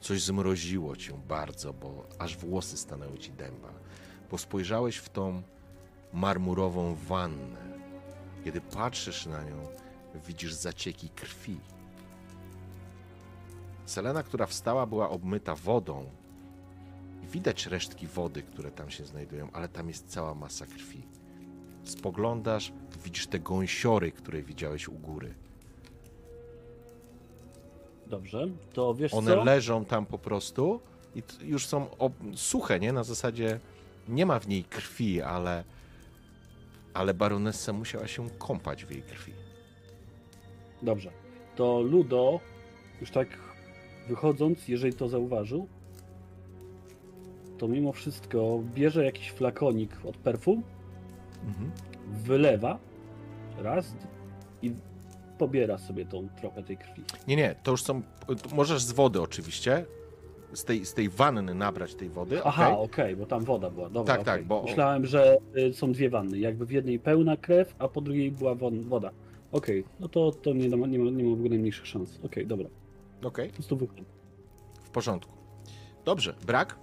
Coś 0.00 0.22
zmroziło 0.22 0.96
cię 0.96 1.12
bardzo, 1.28 1.72
bo 1.72 2.06
aż 2.18 2.36
włosy 2.36 2.76
stanęły 2.76 3.18
ci 3.18 3.32
dęba, 3.32 3.68
bo 4.30 4.38
spojrzałeś 4.38 4.96
w 4.96 5.08
tą 5.08 5.42
marmurową 6.12 6.94
wannę. 6.94 7.78
Kiedy 8.44 8.60
patrzysz 8.60 9.26
na 9.26 9.44
nią, 9.44 9.66
widzisz 10.26 10.52
zacieki 10.52 11.08
krwi. 11.08 11.60
Selena, 13.86 14.22
która 14.22 14.46
wstała, 14.46 14.86
była 14.86 15.10
obmyta 15.10 15.54
wodą. 15.54 16.10
Widać 17.22 17.66
resztki 17.66 18.06
wody, 18.06 18.42
które 18.42 18.70
tam 18.70 18.90
się 18.90 19.04
znajdują, 19.04 19.48
ale 19.52 19.68
tam 19.68 19.88
jest 19.88 20.08
cała 20.08 20.34
masa 20.34 20.66
krwi. 20.66 21.02
Spoglądasz, 21.84 22.72
widzisz 23.04 23.26
te 23.26 23.38
gąsiory, 23.40 24.12
które 24.12 24.42
widziałeś 24.42 24.88
u 24.88 24.92
góry. 24.92 25.47
Dobrze, 28.08 28.48
to 28.72 28.94
wiesz 28.94 29.14
One 29.14 29.30
co? 29.34 29.44
leżą 29.44 29.84
tam 29.84 30.06
po 30.06 30.18
prostu 30.18 30.80
i 31.14 31.22
już 31.42 31.66
są 31.66 31.86
suche, 32.34 32.80
nie? 32.80 32.92
Na 32.92 33.04
zasadzie 33.04 33.60
nie 34.08 34.26
ma 34.26 34.38
w 34.40 34.48
niej 34.48 34.64
krwi, 34.64 35.22
ale, 35.22 35.64
ale 36.94 37.14
baronessa 37.14 37.72
musiała 37.72 38.06
się 38.06 38.30
kąpać 38.38 38.84
w 38.84 38.90
jej 38.90 39.02
krwi. 39.02 39.32
Dobrze. 40.82 41.10
To 41.56 41.80
Ludo, 41.80 42.40
już 43.00 43.10
tak 43.10 43.28
wychodząc, 44.08 44.68
jeżeli 44.68 44.92
to 44.94 45.08
zauważył, 45.08 45.68
to 47.58 47.68
mimo 47.68 47.92
wszystko 47.92 48.60
bierze 48.74 49.04
jakiś 49.04 49.30
flakonik 49.30 49.96
od 50.08 50.16
perfum, 50.16 50.62
Mhm. 51.46 51.70
wylewa 52.24 52.78
raz 53.58 53.94
i 54.62 54.72
pobiera 55.38 55.78
sobie 55.78 56.06
tą 56.06 56.28
trochę 56.40 56.62
tej 56.62 56.76
krwi. 56.76 57.02
Nie, 57.28 57.36
nie, 57.36 57.54
to 57.62 57.70
już 57.70 57.82
są. 57.82 58.02
Możesz 58.54 58.82
z 58.82 58.92
wody 58.92 59.20
oczywiście. 59.22 59.84
Z 60.52 60.64
tej, 60.64 60.84
z 60.86 60.94
tej 60.94 61.08
wanny 61.08 61.54
nabrać 61.54 61.94
tej 61.94 62.08
wody. 62.08 62.40
Aha, 62.44 62.68
okej? 62.70 62.84
okej, 62.84 63.16
bo 63.16 63.26
tam 63.26 63.44
woda 63.44 63.70
była. 63.70 63.90
Dobra, 63.90 64.16
Tak, 64.16 64.24
tak, 64.24 64.34
okej. 64.34 64.46
bo- 64.46 64.62
Myślałem, 64.62 65.06
że 65.06 65.36
y, 65.56 65.72
są 65.72 65.92
dwie 65.92 66.10
wanny. 66.10 66.38
Jakby 66.38 66.66
w 66.66 66.70
jednej 66.70 66.98
pełna 66.98 67.36
krew, 67.36 67.74
a 67.78 67.88
po 67.88 68.00
drugiej 68.00 68.30
była 68.30 68.54
woda. 68.88 69.10
Okej, 69.52 69.84
no 70.00 70.08
to, 70.08 70.32
to 70.32 70.52
nie, 70.52 70.76
ma, 70.76 70.86
nie, 70.86 70.98
ma, 70.98 71.10
nie 71.10 71.24
ma 71.24 71.30
w 71.30 71.32
ogóle 71.32 71.48
najmniejszych 71.48 71.86
szans. 71.86 72.20
Okej, 72.24 72.46
dobra. 72.46 72.68
Okej, 73.22 73.48
Po 73.48 73.54
prostu 73.54 73.76
wychodź. 73.76 73.98
w 74.82 74.90
porządku. 74.90 75.32
Dobrze, 76.04 76.34
brak. 76.46 76.78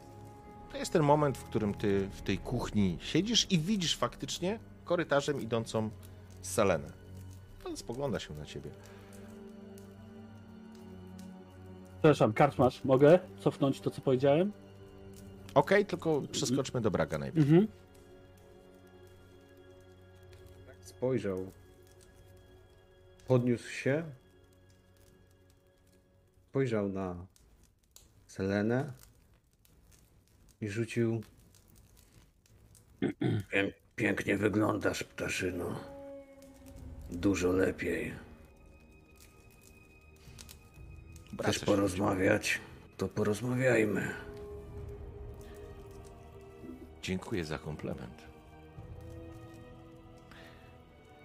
To 0.71 0.77
jest 0.77 0.93
ten 0.93 1.03
moment, 1.03 1.37
w 1.37 1.43
którym 1.43 1.73
ty 1.73 2.07
w 2.11 2.21
tej 2.21 2.37
kuchni 2.37 2.97
siedzisz 3.01 3.47
i 3.51 3.59
widzisz 3.59 3.97
faktycznie 3.97 4.59
korytarzem 4.83 5.41
idącą 5.41 5.89
Selenę. 6.41 6.87
Spogląda 7.75 8.19
się 8.19 8.33
na 8.33 8.45
ciebie. 8.45 8.69
Przepraszam, 11.93 12.33
karczmasz, 12.33 12.83
mogę 12.83 13.19
cofnąć 13.39 13.81
to, 13.81 13.89
co 13.91 14.01
powiedziałem? 14.01 14.51
Okej, 15.53 15.85
tylko 15.85 16.21
przeskoczmy 16.31 16.81
do 16.81 16.91
Braga 16.91 17.17
najpierw. 17.17 17.45
Mhm. 17.47 17.67
Spojrzał. 20.81 21.51
Podniósł 23.27 23.69
się. 23.69 24.03
Spojrzał 26.49 26.89
na 26.89 27.25
Selenę 28.27 28.93
i 30.61 30.69
rzucił. 30.69 31.21
Pię- 33.51 33.73
pięknie 33.95 34.37
wyglądasz, 34.37 35.03
ptaszyno. 35.03 35.94
Dużo 37.11 37.51
lepiej. 37.51 38.13
Chcesz 41.41 41.59
porozmawiać? 41.59 42.59
To 42.97 43.07
porozmawiajmy. 43.07 44.13
Dziękuję 47.01 47.45
za 47.45 47.57
komplement. 47.57 48.25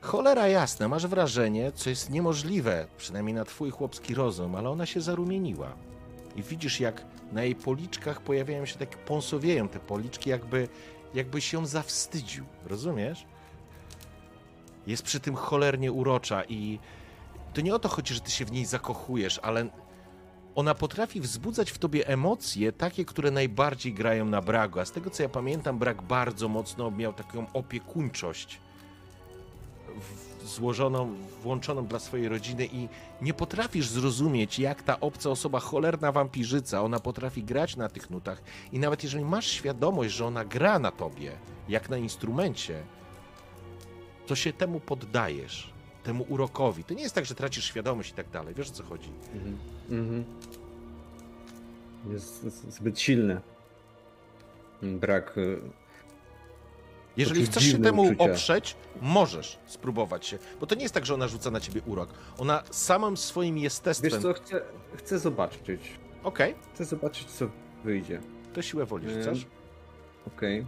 Cholera 0.01 0.49
jasna, 0.49 0.89
masz 0.89 1.07
wrażenie, 1.07 1.73
co 1.73 1.91
jest 1.91 2.11
niemożliwe, 2.11 2.87
przynajmniej 2.99 3.35
na 3.35 3.45
twój 3.45 3.71
chłopski 3.71 4.15
rozum, 4.15 4.55
ale 4.55 4.71
ona 4.71 4.87
się 4.87 5.01
zarumieniła. 5.01 5.77
I 6.37 6.43
widzisz, 6.43 6.81
jak 6.81 7.05
na 7.33 7.43
jej 7.45 7.55
policzkach 7.55 8.21
pojawiają 8.21 8.67
się 8.67 8.79
takie, 8.79 8.97
pąsowieją 8.97 9.69
te 9.69 9.81
policzki, 9.81 10.31
jakby, 10.31 10.69
jakby 11.15 11.41
się 11.41 11.67
zawstydził. 11.67 12.45
Rozumiesz? 12.67 13.27
Jest 14.91 15.03
przy 15.03 15.21
tym 15.21 15.35
cholernie 15.35 15.93
urocza 15.93 16.45
i 16.45 16.79
to 17.55 17.61
nie 17.61 17.75
o 17.75 17.79
to 17.79 17.89
chodzi, 17.89 18.15
że 18.15 18.21
ty 18.21 18.31
się 18.31 18.45
w 18.45 18.53
niej 18.53 18.65
zakochujesz, 18.65 19.41
ale 19.43 19.67
ona 20.55 20.75
potrafi 20.75 21.21
wzbudzać 21.21 21.71
w 21.71 21.79
tobie 21.79 22.09
emocje, 22.09 22.73
takie, 22.73 23.05
które 23.05 23.31
najbardziej 23.31 23.95
grają 23.95 24.25
na 24.25 24.41
Bragu. 24.41 24.81
A 24.81 24.85
z 24.85 24.93
tego 24.93 25.11
co 25.11 25.23
ja 25.23 25.29
pamiętam, 25.29 25.79
Brak 25.79 26.03
bardzo 26.03 26.49
mocno 26.49 26.91
miał 26.91 27.13
taką 27.13 27.47
opiekuńczość 27.53 28.61
złożoną, 30.45 31.15
włączoną 31.43 31.87
dla 31.87 31.99
swojej 31.99 32.29
rodziny 32.29 32.69
i 32.73 32.89
nie 33.23 33.35
potrafisz 33.35 33.89
zrozumieć, 33.89 34.59
jak 34.59 34.83
ta 34.83 35.01
obca 35.01 35.31
osoba, 35.31 35.61
cholerna 35.61 36.13
wampirzyca, 36.13 36.83
ona 36.83 37.01
potrafi 37.01 37.45
grać 37.45 37.77
na 37.77 37.89
tych 37.89 38.11
nutach 38.11 38.43
i 38.73 38.79
nawet 38.79 39.03
jeżeli 39.03 39.25
masz 39.25 39.47
świadomość, 39.47 40.15
że 40.15 40.27
ona 40.27 40.45
gra 40.45 40.79
na 40.79 40.91
tobie, 40.91 41.33
jak 41.69 41.91
na 41.91 41.97
instrumencie, 41.97 42.83
to 44.31 44.37
się 44.37 44.53
temu 44.53 44.81
poddajesz, 44.81 45.73
temu 46.03 46.27
urokowi. 46.29 46.85
To 46.85 46.95
nie 46.95 47.03
jest 47.03 47.15
tak, 47.15 47.25
że 47.27 47.35
tracisz 47.35 47.65
świadomość 47.65 48.11
i 48.11 48.15
tak 48.15 48.29
dalej. 48.31 48.55
Wiesz 48.55 48.69
o 48.69 48.73
co 48.73 48.83
chodzi? 48.85 49.09
Mhm. 49.35 49.59
Mhm. 49.91 50.25
Jest 52.13 52.43
zbyt 52.75 53.01
silny. 53.01 53.41
Brak. 54.83 55.39
e, 55.39 55.41
Jeżeli 57.17 57.47
chcesz 57.47 57.65
się 57.65 57.79
temu 57.83 58.03
uczucia. 58.03 58.25
oprzeć, 58.25 58.77
możesz 59.03 59.59
spróbować 59.67 60.27
się. 60.27 60.39
Bo 60.61 60.67
to 60.67 60.75
nie 60.75 60.83
jest 60.83 60.95
tak, 60.95 61.07
że 61.07 61.15
ona 61.15 61.29
rzuca 61.29 61.51
na 61.51 61.61
ciebie 61.61 61.81
urok. 61.87 62.09
Ona 62.39 62.63
samym 62.71 63.17
swoim 63.17 63.59
jestestwem. 63.59 64.11
Wiesz 64.11 64.23
co, 64.23 64.33
chcę, 64.33 64.61
chcę 64.97 65.19
zobaczyć. 65.19 65.81
Okej, 66.25 66.55
Chcę 66.75 66.85
zobaczyć, 66.85 67.31
co 67.31 67.47
wyjdzie. 67.85 68.21
to 68.55 68.63
siłę 68.63 68.87
woli 68.87 69.07
chcesz? 69.21 69.47
Okej. 70.27 70.67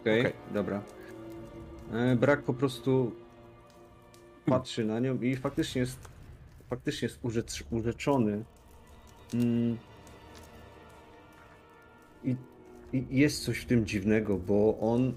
Okej, 0.00 0.20
Okej. 0.20 0.32
dobra. 0.54 0.82
E, 1.92 2.16
Brak 2.16 2.42
po 2.42 2.54
prostu 2.54 3.12
patrzy 4.46 4.84
na 4.84 5.00
nią 5.00 5.20
i 5.20 5.36
faktycznie 5.36 5.80
jest 5.80 6.08
faktycznie 6.68 7.06
jest 7.08 7.18
urzecz, 7.22 7.64
urzeczony. 7.70 8.44
Mm. 9.34 9.78
I, 12.24 12.36
I 12.92 13.06
jest 13.10 13.44
coś 13.44 13.58
w 13.58 13.66
tym 13.66 13.86
dziwnego, 13.86 14.38
bo 14.38 14.78
on 14.80 15.14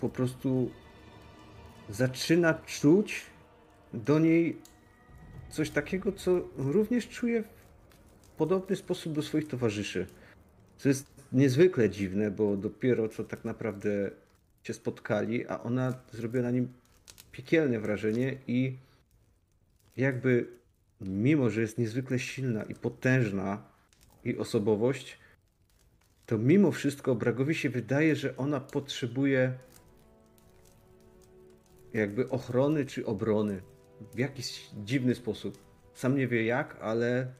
po 0.00 0.08
prostu 0.08 0.70
zaczyna 1.90 2.54
czuć 2.54 3.26
do 3.94 4.18
niej 4.18 4.56
coś 5.50 5.70
takiego, 5.70 6.12
co 6.12 6.40
również 6.56 7.08
czuje 7.08 7.42
w 8.22 8.28
podobny 8.36 8.76
sposób 8.76 9.12
do 9.12 9.22
swoich 9.22 9.48
towarzyszy. 9.48 10.06
Co 10.78 10.88
jest 10.88 11.11
niezwykle 11.32 11.90
dziwne, 11.90 12.30
bo 12.30 12.56
dopiero 12.56 13.08
co 13.08 13.24
tak 13.24 13.44
naprawdę 13.44 14.10
się 14.62 14.74
spotkali, 14.74 15.46
a 15.46 15.62
ona 15.62 15.94
zrobiła 16.12 16.42
na 16.42 16.50
nim 16.50 16.72
piekielne 17.32 17.80
wrażenie 17.80 18.38
i 18.46 18.78
jakby 19.96 20.48
mimo, 21.00 21.50
że 21.50 21.60
jest 21.60 21.78
niezwykle 21.78 22.18
silna 22.18 22.62
i 22.62 22.74
potężna 22.74 23.62
jej 24.24 24.38
osobowość, 24.38 25.18
to 26.26 26.38
mimo 26.38 26.72
wszystko 26.72 27.14
Bragowi 27.14 27.54
się 27.54 27.70
wydaje, 27.70 28.16
że 28.16 28.36
ona 28.36 28.60
potrzebuje 28.60 29.58
jakby 31.92 32.28
ochrony 32.28 32.86
czy 32.86 33.06
obrony 33.06 33.62
w 34.14 34.18
jakiś 34.18 34.70
dziwny 34.84 35.14
sposób. 35.14 35.58
Sam 35.94 36.16
nie 36.16 36.28
wie 36.28 36.44
jak, 36.44 36.76
ale 36.80 37.34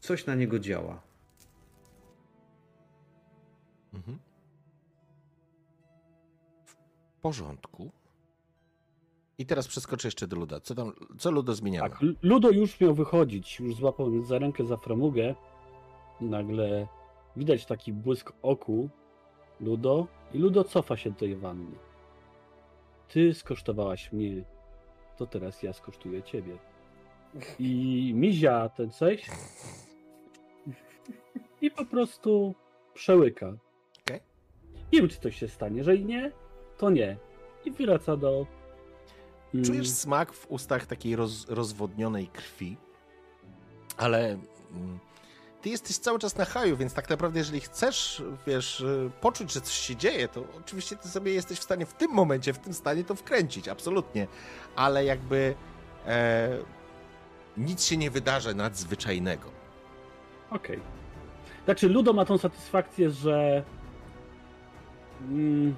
coś 0.00 0.26
na 0.26 0.34
niego 0.34 0.58
działa. 0.58 1.05
Porządku. 7.26 7.90
I 9.38 9.46
teraz 9.46 9.68
przeskoczę 9.68 10.08
jeszcze 10.08 10.26
do 10.26 10.36
Luda. 10.36 10.60
Co 10.60 10.74
tam, 10.74 10.92
co 11.18 11.30
Ludo 11.30 11.54
zmieniało? 11.54 11.88
Tak, 11.88 11.98
Ludo 12.22 12.50
już 12.50 12.80
miał 12.80 12.94
wychodzić, 12.94 13.60
już 13.60 13.74
złapał 13.74 14.22
za 14.22 14.38
rękę 14.38 14.64
za 14.64 14.76
framugę. 14.76 15.34
Nagle 16.20 16.86
widać 17.36 17.66
taki 17.66 17.92
błysk 17.92 18.32
oku 18.42 18.88
Ludo 19.60 20.06
i 20.34 20.38
Ludo 20.38 20.64
cofa 20.64 20.96
się 20.96 21.10
do 21.10 21.16
tej 21.16 21.36
wanny. 21.36 21.76
Ty 23.08 23.34
skosztowałaś 23.34 24.12
mnie, 24.12 24.44
to 25.16 25.26
teraz 25.26 25.62
ja 25.62 25.72
skosztuję 25.72 26.22
ciebie. 26.22 26.58
I 27.58 28.12
mizia 28.14 28.68
ten 28.68 28.90
coś 28.90 29.30
i 31.60 31.70
po 31.70 31.84
prostu 31.84 32.54
przełyka. 32.94 33.56
Okej. 34.00 34.20
Nie 34.92 35.00
wiem, 35.00 35.08
czy 35.08 35.20
coś 35.20 35.36
się 35.36 35.48
stanie. 35.48 35.76
Jeżeli 35.78 36.04
nie, 36.04 36.32
to 36.78 36.90
nie. 36.90 37.16
I 37.64 37.70
wraca 37.72 38.16
do. 38.16 38.46
mm, 39.54 39.66
Czujesz 39.66 39.90
smak 39.90 40.32
w 40.32 40.50
ustach 40.50 40.86
takiej 40.86 41.16
roz, 41.16 41.48
rozwodnionej 41.48 42.28
krwi, 42.28 42.76
ale 43.96 44.38
mm, 44.72 44.98
ty 45.62 45.68
jesteś 45.68 45.98
cały 45.98 46.18
czas 46.18 46.36
na 46.36 46.44
haju, 46.44 46.76
więc 46.76 46.94
tak 46.94 47.10
naprawdę 47.10 47.38
jeżeli 47.38 47.60
chcesz, 47.60 48.22
wiesz, 48.46 48.80
y, 48.80 49.10
poczuć, 49.20 49.52
że 49.52 49.60
coś 49.60 49.74
się 49.74 49.96
dzieje, 49.96 50.28
to 50.28 50.44
oczywiście 50.60 50.96
ty 50.96 51.08
sobie 51.08 51.32
jesteś 51.34 51.58
w 51.58 51.62
stanie 51.62 51.86
w 51.86 51.92
tym 51.92 52.10
momencie, 52.10 52.52
w 52.52 52.58
tym 52.58 52.74
stanie 52.74 53.04
to 53.04 53.14
wkręcić, 53.14 53.68
absolutnie. 53.68 54.26
Ale 54.76 55.04
jakby 55.04 55.54
e, 56.06 56.48
nic 57.56 57.84
się 57.84 57.96
nie 57.96 58.10
wydarzy 58.10 58.54
nadzwyczajnego. 58.54 59.50
Okej. 60.50 60.80
Znaczy, 61.64 61.88
Ludo 61.88 62.12
ma 62.12 62.24
tą 62.24 62.38
satysfakcję, 62.38 63.10
że. 63.10 63.64
Mm, 65.20 65.76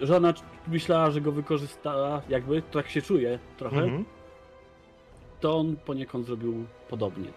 że 0.00 0.16
ona 0.16 0.34
myślała, 0.68 1.10
że 1.10 1.20
go 1.20 1.32
wykorzystała, 1.32 2.22
jakby, 2.28 2.62
tak 2.62 2.88
się 2.88 3.02
czuje 3.02 3.38
trochę. 3.56 3.76
Mhm. 3.76 4.04
To 5.40 5.56
on 5.56 5.76
poniekąd 5.76 6.26
zrobił 6.26 6.64
podobnie. 6.88 7.28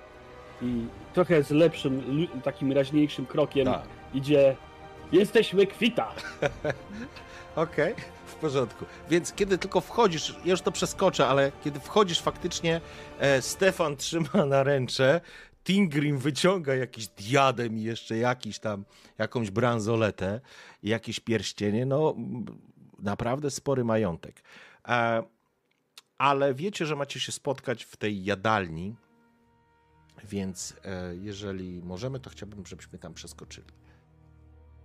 I 0.62 0.86
trochę 1.14 1.44
z 1.44 1.52
lepszym, 1.52 2.28
takim 2.44 2.72
raźniejszym 2.72 3.26
krokiem 3.26 3.66
Tak. 3.66 3.82
idzie. 4.14 4.56
Jesteśmy 5.12 5.68
kwita! 5.68 6.12
Okej, 7.56 7.96
w 8.26 8.36
porządku. 8.36 8.86
Więc 9.10 9.34
kiedy 9.34 9.58
tylko 9.58 9.82
wchodzisz, 9.82 10.36
ja 10.46 10.52
już 10.52 10.62
to 10.62 10.72
przeskoczę, 10.72 11.28
ale 11.28 11.52
kiedy 11.64 11.80
wchodzisz 11.80 12.22
faktycznie, 12.22 12.82
e, 13.20 13.42
Stefan 13.42 13.98
trzyma 13.98 14.46
na 14.46 14.64
ręcze, 14.64 15.22
Tingrim 15.68 16.18
wyciąga 16.18 16.76
jakiś 16.76 17.08
diadem 17.08 17.78
i 17.78 17.84
jeszcze 17.84 18.18
jakiś 18.18 18.60
tam, 18.60 18.86
jakąś 19.18 19.52
bransoletę 19.52 20.42
i 20.84 20.90
jakieś 20.90 21.20
pierścienie, 21.20 21.86
no 21.86 22.16
naprawdę 23.00 23.52
spory 23.52 23.84
majątek. 23.84 24.42
E, 24.88 25.24
ale 26.18 26.54
wiecie, 26.54 26.86
że 26.86 26.96
macie 26.96 27.20
się 27.20 27.32
spotkać 27.32 27.84
w 27.84 27.98
tej 27.98 28.24
jadalni, 28.24 28.96
więc 30.24 30.76
e, 30.86 31.16
jeżeli 31.16 31.82
możemy, 31.84 32.20
to 32.20 32.30
chciałbym, 32.30 32.66
żebyśmy 32.66 33.00
tam 33.00 33.14
przeskoczyli. 33.14 33.68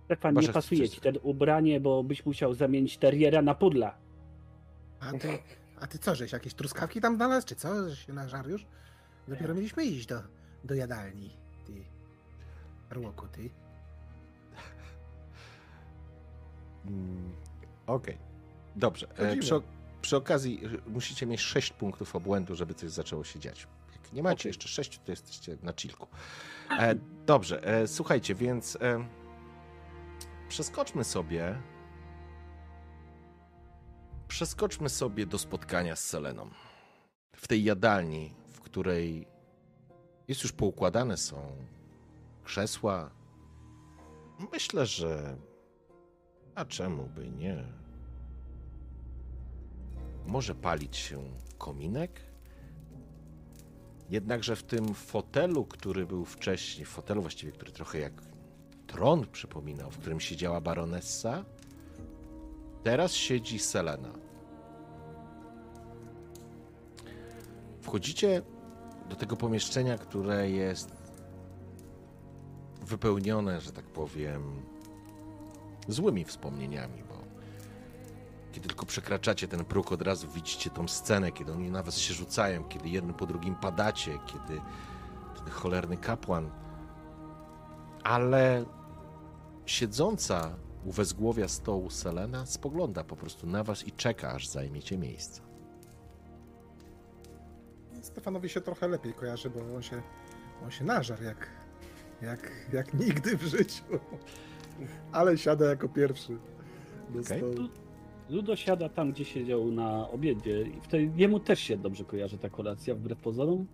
Stefan, 0.05 0.35
nie 0.35 0.49
pasuje 0.49 0.89
ci 0.89 1.01
ten 1.01 1.17
ubranie, 1.21 1.79
bo 1.79 2.03
byś 2.03 2.25
musiał 2.25 2.53
zamienić 2.53 2.97
teriera 2.97 3.41
na 3.41 3.55
pudla. 3.55 3.97
A 4.99 5.11
ty, 5.11 5.39
a 5.79 5.87
ty 5.87 5.99
co, 5.99 6.15
żeś 6.15 6.31
jakieś 6.31 6.53
truskawki 6.53 7.01
tam 7.01 7.15
znalazł, 7.15 7.47
czy 7.47 7.55
co? 7.55 7.89
Żeś 7.89 8.05
się 8.05 8.13
nażarł 8.13 8.49
już? 8.49 8.65
Dopiero 9.27 9.55
mieliśmy 9.55 9.85
iść 9.85 10.05
do, 10.05 10.42
do 10.63 10.75
jadalni, 10.75 11.37
ty. 11.65 11.85
Arłoku, 12.89 13.27
ty. 13.27 13.49
Mm, 16.85 17.35
Okej, 17.87 18.17
dobrze. 18.75 19.07
E, 19.17 19.37
przy, 19.37 19.61
przy 20.01 20.17
okazji 20.17 20.61
musicie 20.87 21.25
mieć 21.25 21.41
6 21.41 21.73
punktów 21.73 22.15
obłędu, 22.15 22.55
żeby 22.55 22.73
coś 22.73 22.91
zaczęło 22.91 23.23
się 23.23 23.39
dziać. 23.39 23.67
Jak 23.93 24.13
nie 24.13 24.23
macie 24.23 24.41
Okej. 24.41 24.49
jeszcze 24.49 24.67
6, 24.67 24.99
to 25.05 25.11
jesteście 25.11 25.57
na 25.61 25.73
chillku. 25.73 26.07
E, 26.79 26.95
dobrze, 27.25 27.63
e, 27.63 27.87
słuchajcie, 27.87 28.35
więc 28.35 28.75
e, 28.75 29.05
przeskoczmy 30.49 31.03
sobie. 31.03 31.61
Przeskoczmy 34.27 34.89
sobie 34.89 35.25
do 35.25 35.37
spotkania 35.37 35.95
z 35.95 36.05
Seleną. 36.05 36.49
W 37.35 37.47
tej 37.47 37.63
jadalni, 37.63 38.33
w 38.53 38.61
której 38.61 39.32
jest 40.27 40.43
już 40.43 40.51
poukładane 40.51 41.17
są 41.17 41.35
krzesła. 42.43 43.09
Myślę, 44.51 44.85
że 44.85 45.37
a 46.55 46.65
czemu 46.65 47.05
by 47.15 47.29
nie? 47.29 47.63
Może 50.27 50.55
palić 50.55 50.97
się 50.97 51.23
kominek? 51.57 52.21
Jednakże 54.09 54.55
w 54.55 54.63
tym 54.63 54.93
fotelu, 54.93 55.65
który 55.65 56.05
był 56.05 56.25
wcześniej, 56.25 56.85
fotelu 56.85 57.21
właściwie, 57.21 57.51
który 57.51 57.71
trochę 57.71 57.99
jak 57.99 58.13
tron 58.87 59.27
przypominał, 59.31 59.91
w 59.91 59.97
którym 59.97 60.19
siedziała 60.19 60.61
baronessa, 60.61 61.45
teraz 62.83 63.13
siedzi 63.13 63.59
Selena. 63.59 64.13
Wchodzicie 67.81 68.41
do 69.09 69.15
tego 69.15 69.35
pomieszczenia, 69.35 69.97
które 69.97 70.49
jest 70.49 70.91
wypełnione, 72.81 73.61
że 73.61 73.71
tak 73.71 73.85
powiem, 73.85 74.61
złymi 75.87 76.25
wspomnieniami, 76.25 77.03
bo 77.09 77.13
kiedy 78.51 78.67
tylko 78.67 78.85
przekraczacie 78.85 79.47
ten 79.47 79.65
próg, 79.65 79.91
od 79.91 80.01
razu 80.01 80.27
widzicie 80.27 80.69
tą 80.69 80.87
scenę, 80.87 81.31
kiedy 81.31 81.53
oni 81.53 81.71
na 81.71 81.83
was 81.83 81.97
się 81.97 82.13
rzucają, 82.13 82.63
kiedy 82.63 82.89
jeden 82.89 83.13
po 83.13 83.25
drugim 83.25 83.55
padacie, 83.55 84.19
kiedy 84.25 84.61
ten 85.35 85.49
cholerny 85.49 85.97
kapłan. 85.97 86.49
Ale 88.03 88.65
siedząca 89.65 90.55
u 90.85 90.91
wezgłowia 90.91 91.47
stołu 91.47 91.89
Selena 91.89 92.45
spogląda 92.45 93.03
po 93.03 93.15
prostu 93.15 93.47
na 93.47 93.63
was 93.63 93.87
i 93.87 93.91
czeka, 93.91 94.31
aż 94.31 94.47
zajmiecie 94.47 94.97
miejsce. 94.97 95.52
Stefanowi 98.03 98.49
się 98.49 98.61
trochę 98.61 98.87
lepiej 98.87 99.13
kojarzy, 99.13 99.49
bo 99.49 99.75
on 99.75 99.81
się, 99.81 100.01
on 100.63 100.71
się 100.71 100.83
nażar 100.83 101.23
jak, 101.23 101.49
jak, 102.21 102.51
jak 102.73 102.93
nigdy 102.93 103.37
w 103.37 103.41
życiu. 103.43 103.83
Ale 105.11 105.37
siada 105.37 105.65
jako 105.65 105.89
pierwszy 105.89 106.37
do 107.09 107.23
stołu. 107.23 107.69
Ludo 108.29 108.55
siada 108.55 108.89
tam, 108.89 109.11
gdzie 109.11 109.25
siedział 109.25 109.71
na 109.71 110.09
obiedzie 110.09 110.61
i 110.61 110.81
wtedy 110.81 111.11
jemu 111.15 111.39
też 111.39 111.59
się 111.59 111.77
dobrze 111.77 112.03
kojarzy 112.03 112.37
ta 112.37 112.49
kolacja, 112.49 112.95
wbrew 112.95 113.19
pozorom, 113.19 113.67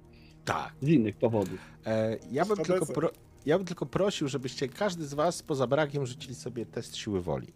Tak. 0.45 0.74
z 0.82 0.88
innych 0.88 1.17
powodów. 1.17 1.59
E, 1.85 2.17
ja, 2.32 2.45
bym 2.45 2.58
tylko 2.58 2.85
pro, 2.85 3.09
ja 3.45 3.58
bym 3.58 3.67
tylko 3.67 3.85
prosił, 3.85 4.27
żebyście 4.27 4.67
każdy 4.67 5.06
z 5.06 5.14
was 5.14 5.43
poza 5.43 5.67
brakiem 5.67 6.06
rzucili 6.06 6.35
sobie 6.35 6.66
test 6.66 6.95
siły 6.95 7.22
woli. 7.22 7.53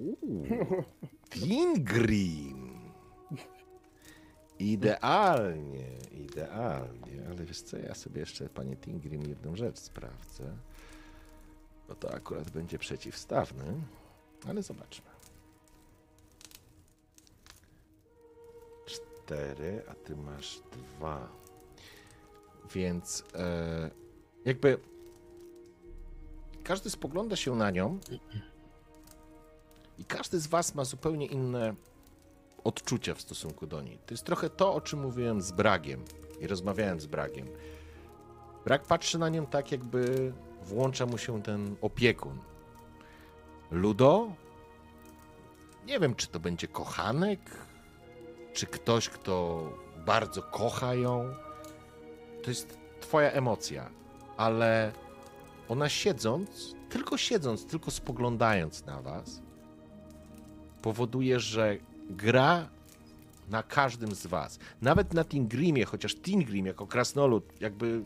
Uuu, 0.00 0.84
Tingrim. 1.30 2.70
Idealnie, 4.58 5.98
idealnie. 6.12 7.26
Ale 7.28 7.44
wiesz 7.44 7.62
co, 7.62 7.78
ja 7.78 7.94
sobie 7.94 8.20
jeszcze, 8.20 8.48
panie 8.48 8.76
Tingrim, 8.76 9.22
jedną 9.22 9.56
rzecz 9.56 9.78
sprawdzę. 9.78 10.56
Bo 11.88 11.94
to 11.94 12.14
akurat 12.14 12.50
będzie 12.50 12.78
przeciwstawny. 12.78 13.64
Ale 14.48 14.62
zobaczmy. 14.62 15.10
Cztery, 18.86 19.82
a 19.88 19.94
ty 19.94 20.16
masz 20.16 20.62
dwa. 20.72 21.28
Więc 22.74 23.24
e, 23.34 23.90
jakby 24.44 24.78
każdy 26.64 26.90
spogląda 26.90 27.36
się 27.36 27.56
na 27.56 27.70
nią 27.70 27.98
i 30.00 30.04
każdy 30.04 30.40
z 30.40 30.46
was 30.46 30.74
ma 30.74 30.84
zupełnie 30.84 31.26
inne 31.26 31.74
odczucia 32.64 33.14
w 33.14 33.20
stosunku 33.20 33.66
do 33.66 33.82
niej. 33.82 33.98
To 34.06 34.14
jest 34.14 34.24
trochę 34.24 34.50
to, 34.50 34.74
o 34.74 34.80
czym 34.80 35.00
mówiłem 35.00 35.42
z 35.42 35.52
Bragiem 35.52 36.04
i 36.40 36.46
rozmawiałem 36.46 37.00
z 37.00 37.06
Bragiem. 37.06 37.46
Brak 38.64 38.82
patrzy 38.82 39.18
na 39.18 39.28
nią 39.28 39.46
tak, 39.46 39.72
jakby 39.72 40.32
włącza 40.62 41.06
mu 41.06 41.18
się 41.18 41.42
ten 41.42 41.76
opiekun. 41.80 42.38
Ludo? 43.70 44.32
Nie 45.86 46.00
wiem, 46.00 46.14
czy 46.14 46.26
to 46.26 46.40
będzie 46.40 46.68
kochanek, 46.68 47.40
czy 48.52 48.66
ktoś, 48.66 49.08
kto 49.08 49.64
bardzo 50.06 50.42
kocha 50.42 50.94
ją. 50.94 51.34
To 52.42 52.50
jest 52.50 52.78
twoja 53.00 53.30
emocja, 53.30 53.90
ale 54.36 54.92
ona 55.68 55.88
siedząc, 55.88 56.74
tylko 56.88 57.16
siedząc, 57.16 57.66
tylko 57.66 57.90
spoglądając 57.90 58.84
na 58.84 59.02
was, 59.02 59.42
powoduje, 60.82 61.40
że 61.40 61.76
gra 62.10 62.68
na 63.50 63.62
każdym 63.62 64.14
z 64.14 64.26
was. 64.26 64.58
Nawet 64.82 65.14
na 65.14 65.24
Tingrimie, 65.24 65.84
chociaż 65.84 66.14
Tingrim 66.14 66.66
jako 66.66 66.86
krasnolud 66.86 67.44
jakby 67.60 68.02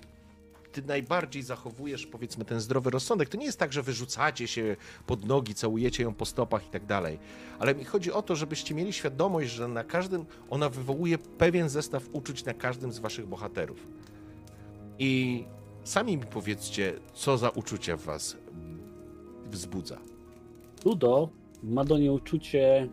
ty 0.72 0.82
najbardziej 0.82 1.42
zachowujesz, 1.42 2.06
powiedzmy, 2.06 2.44
ten 2.44 2.60
zdrowy 2.60 2.90
rozsądek. 2.90 3.28
To 3.28 3.36
nie 3.36 3.46
jest 3.46 3.58
tak, 3.58 3.72
że 3.72 3.82
wyrzucacie 3.82 4.48
się 4.48 4.76
pod 5.06 5.24
nogi, 5.24 5.54
całujecie 5.54 6.02
ją 6.02 6.14
po 6.14 6.26
stopach 6.26 6.66
i 6.66 6.70
tak 6.70 6.86
dalej. 6.86 7.18
Ale 7.58 7.74
mi 7.74 7.84
chodzi 7.84 8.12
o 8.12 8.22
to, 8.22 8.36
żebyście 8.36 8.74
mieli 8.74 8.92
świadomość, 8.92 9.50
że 9.50 9.68
na 9.68 9.84
każdym 9.84 10.26
ona 10.50 10.68
wywołuje 10.68 11.18
pewien 11.18 11.68
zestaw 11.68 12.02
uczuć 12.12 12.44
na 12.44 12.54
każdym 12.54 12.92
z 12.92 12.98
waszych 12.98 13.26
bohaterów. 13.26 13.86
I 14.98 15.44
sami 15.84 16.16
mi 16.16 16.26
powiedzcie, 16.26 16.92
co 17.14 17.38
za 17.38 17.50
uczucia 17.50 17.96
w 17.96 18.02
was 18.02 18.36
wzbudza. 19.50 19.98
Ludo 20.84 21.28
ma 21.64 21.84
do 21.84 21.98
niej 21.98 22.10
uczucie 22.10 22.88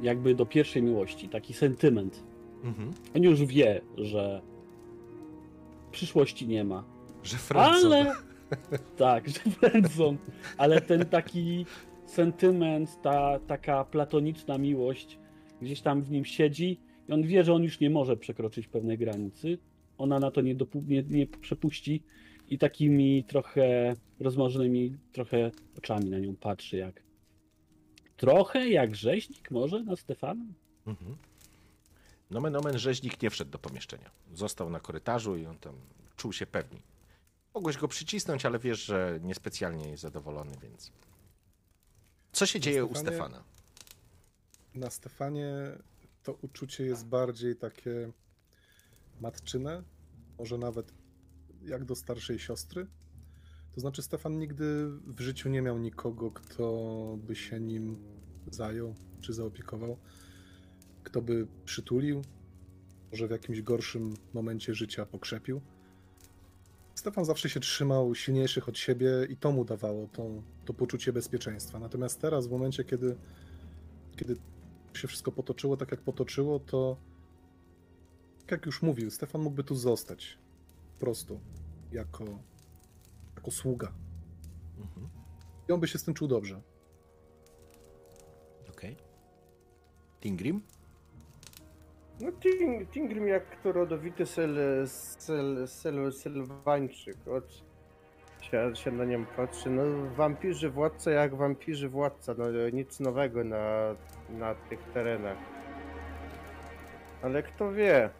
jakby 0.00 0.34
do 0.34 0.46
pierwszej 0.46 0.82
miłości, 0.82 1.28
taki 1.28 1.54
sentyment. 1.54 2.24
Mhm. 2.64 2.90
On 3.16 3.22
już 3.22 3.44
wie, 3.44 3.80
że 3.96 4.42
przyszłości 5.90 6.48
nie 6.48 6.64
ma. 6.64 6.84
Że 7.22 7.36
Franco... 7.36 7.86
Ale 7.86 8.14
tak, 8.96 9.28
że 9.28 9.40
friendzone. 9.40 10.18
Ale 10.56 10.80
ten 10.80 11.06
taki 11.06 11.66
sentyment, 12.06 13.02
ta 13.02 13.38
taka 13.46 13.84
platoniczna 13.84 14.58
miłość 14.58 15.18
gdzieś 15.62 15.80
tam 15.80 16.02
w 16.02 16.10
nim 16.10 16.24
siedzi 16.24 16.80
i 17.08 17.12
on 17.12 17.22
wie, 17.22 17.44
że 17.44 17.54
on 17.54 17.62
już 17.62 17.80
nie 17.80 17.90
może 17.90 18.16
przekroczyć 18.16 18.68
pewnej 18.68 18.98
granicy. 18.98 19.58
Ona 19.98 20.18
na 20.18 20.30
to 20.30 20.40
nie, 20.40 20.56
dopu- 20.56 20.88
nie, 20.88 21.02
nie 21.02 21.26
przepuści 21.26 22.02
i 22.48 22.58
takimi 22.58 23.24
trochę 23.24 23.96
rozmarzonymi 24.20 24.96
trochę 25.12 25.50
oczami 25.78 26.10
na 26.10 26.18
nią 26.18 26.36
patrzy 26.36 26.76
jak 26.76 27.02
trochę 28.16 28.68
jak 28.68 28.96
rzeźnik 28.96 29.50
może 29.50 29.82
na 29.82 29.96
Stefana? 29.96 30.44
Mhm. 30.86 31.16
Nomen 32.30 32.56
omen 32.56 32.78
rzeźnik 32.78 33.22
nie 33.22 33.30
wszedł 33.30 33.50
do 33.50 33.58
pomieszczenia. 33.58 34.10
Został 34.34 34.70
na 34.70 34.80
korytarzu 34.80 35.36
i 35.36 35.46
on 35.46 35.58
tam 35.58 35.74
czuł 36.16 36.32
się 36.32 36.46
pewni. 36.46 36.82
Mogłeś 37.54 37.76
go 37.76 37.88
przycisnąć, 37.88 38.46
ale 38.46 38.58
wiesz, 38.58 38.84
że 38.84 39.18
niespecjalnie 39.22 39.88
jest 39.88 40.02
zadowolony, 40.02 40.52
więc... 40.62 40.92
Co 42.32 42.46
się 42.46 42.60
dzieje 42.60 42.84
u 42.84 42.88
Stefanie- 42.88 43.00
Stefana? 43.00 43.44
Na 44.74 44.90
Stefanie 44.90 45.52
to 46.22 46.32
uczucie 46.42 46.84
jest 46.84 47.06
bardziej 47.06 47.56
takie 47.56 48.12
matczyne, 49.20 49.82
może 50.38 50.58
nawet 50.58 50.92
jak 51.66 51.84
do 51.84 51.94
starszej 51.94 52.38
siostry. 52.38 52.86
To 53.74 53.80
znaczy, 53.80 54.02
Stefan 54.02 54.38
nigdy 54.38 54.88
w 55.06 55.20
życiu 55.20 55.48
nie 55.48 55.62
miał 55.62 55.78
nikogo, 55.78 56.30
kto 56.30 57.18
by 57.26 57.34
się 57.34 57.60
nim 57.60 57.96
zajął 58.50 58.94
czy 59.20 59.32
zaopiekował, 59.32 59.96
kto 61.02 61.22
by 61.22 61.46
przytulił, 61.64 62.22
może 63.10 63.28
w 63.28 63.30
jakimś 63.30 63.62
gorszym 63.62 64.14
momencie 64.34 64.74
życia 64.74 65.06
pokrzepił. 65.06 65.60
Stefan 66.94 67.24
zawsze 67.24 67.48
się 67.48 67.60
trzymał 67.60 68.14
silniejszych 68.14 68.68
od 68.68 68.78
siebie 68.78 69.08
i 69.28 69.36
to 69.36 69.52
mu 69.52 69.64
dawało 69.64 70.08
to, 70.08 70.42
to 70.64 70.74
poczucie 70.74 71.12
bezpieczeństwa. 71.12 71.78
Natomiast 71.78 72.20
teraz, 72.20 72.46
w 72.46 72.50
momencie, 72.50 72.84
kiedy, 72.84 73.16
kiedy 74.16 74.36
się 74.94 75.08
wszystko 75.08 75.32
potoczyło 75.32 75.76
tak, 75.76 75.90
jak 75.90 76.00
potoczyło, 76.00 76.60
to 76.60 76.96
jak 78.50 78.66
już 78.66 78.82
mówił, 78.82 79.10
Stefan 79.10 79.42
mógłby 79.42 79.64
tu 79.64 79.76
zostać 79.76 80.38
prostu 81.04 81.40
jako, 81.92 82.24
jako 83.36 83.50
sługa. 83.50 83.92
Mhm. 84.78 85.08
I 85.68 85.72
on 85.72 85.80
by 85.80 85.88
się 85.88 85.98
z 85.98 86.04
tym 86.04 86.14
czuł 86.14 86.28
dobrze. 86.28 86.60
Okej. 88.70 88.96
Tingrim? 90.20 90.62
No 92.20 92.32
Ting, 92.32 92.90
Tingrim 92.90 93.28
jak 93.28 93.62
to 93.62 93.72
rodowity 93.72 94.26
sel, 94.26 94.56
sel, 94.86 95.68
sel, 95.68 96.12
sylwańczyk. 96.12 97.28
Od, 97.28 97.64
się, 98.42 98.70
się 98.76 98.92
na 98.92 99.04
nią 99.04 99.26
patrzy. 99.26 99.70
No 99.70 99.82
wampirzy 100.16 100.70
władca 100.70 101.10
jak 101.10 101.34
wampirzy 101.34 101.88
władca. 101.88 102.34
No 102.38 102.70
nic 102.72 103.00
nowego 103.00 103.44
na, 103.44 103.96
na 104.28 104.54
tych 104.54 104.80
terenach. 104.82 105.38
Ale 107.22 107.42
kto 107.42 107.72
wie? 107.72 108.10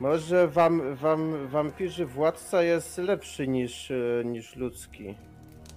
Może 0.00 0.48
wam, 0.48 0.94
wam, 0.96 1.48
wampirzy 1.48 2.06
władca 2.06 2.62
jest 2.62 2.98
lepszy 2.98 3.48
niż, 3.48 3.90
e, 3.90 4.24
niż 4.24 4.56
ludzki. 4.56 5.14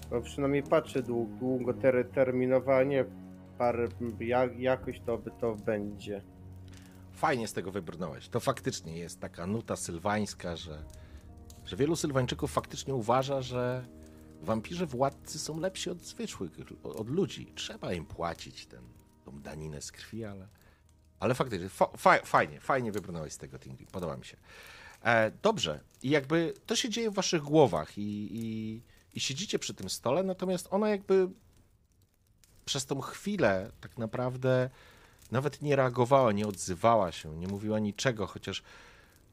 Bo 0.09 0.21
przynajmniej 0.21 0.63
patrzy 0.63 1.03
dłu- 1.03 1.37
długoterminowanie 1.39 3.05
par, 3.57 3.89
jak, 4.19 4.59
jakoś 4.59 4.99
to 4.99 5.17
to 5.41 5.55
będzie. 5.55 6.21
fajnie 7.13 7.47
z 7.47 7.53
tego 7.53 7.71
wybrnąłeś. 7.71 8.29
To 8.29 8.39
faktycznie 8.39 8.97
jest 8.97 9.19
taka 9.19 9.47
nuta 9.47 9.75
sylwańska, 9.75 10.55
że, 10.55 10.83
że 11.65 11.75
wielu 11.75 11.95
Sylwańczyków 11.95 12.51
faktycznie 12.51 12.95
uważa, 12.95 13.41
że 13.41 13.85
wampirze 14.41 14.85
władcy 14.85 15.39
są 15.39 15.59
lepsi 15.59 15.89
od 15.89 16.01
zwykłych, 16.01 16.51
od 16.83 17.09
ludzi. 17.09 17.51
Trzeba 17.55 17.93
im 17.93 18.05
płacić 18.05 18.65
ten, 18.65 18.83
tą 19.25 19.39
daninę 19.41 19.81
z 19.81 19.91
krwi, 19.91 20.25
ale, 20.25 20.47
ale 21.23 21.35
faktycznie 21.35 21.69
fa, 21.69 21.87
fa, 21.97 22.19
fajnie, 22.25 22.59
fajnie 22.59 22.91
wybrnąłeś 22.91 23.33
z 23.33 23.37
tego 23.37 23.59
Tingri. 23.59 23.87
Podoba 23.87 24.17
mi 24.17 24.25
się. 24.25 24.37
E, 25.03 25.31
dobrze. 25.31 25.79
I 26.01 26.09
jakby 26.09 26.53
to 26.65 26.75
się 26.75 26.89
dzieje 26.89 27.11
w 27.11 27.13
waszych 27.13 27.41
głowach 27.41 27.97
i, 27.97 28.29
i, 28.31 28.81
i 29.13 29.19
siedzicie 29.19 29.59
przy 29.59 29.73
tym 29.73 29.89
stole, 29.89 30.23
natomiast 30.23 30.67
ona 30.71 30.89
jakby 30.89 31.29
przez 32.65 32.85
tą 32.85 33.01
chwilę 33.01 33.71
tak 33.81 33.97
naprawdę 33.97 34.69
nawet 35.31 35.61
nie 35.61 35.75
reagowała, 35.75 36.31
nie 36.31 36.47
odzywała 36.47 37.11
się, 37.11 37.37
nie 37.37 37.47
mówiła 37.47 37.79
niczego, 37.79 38.27
chociaż 38.27 38.63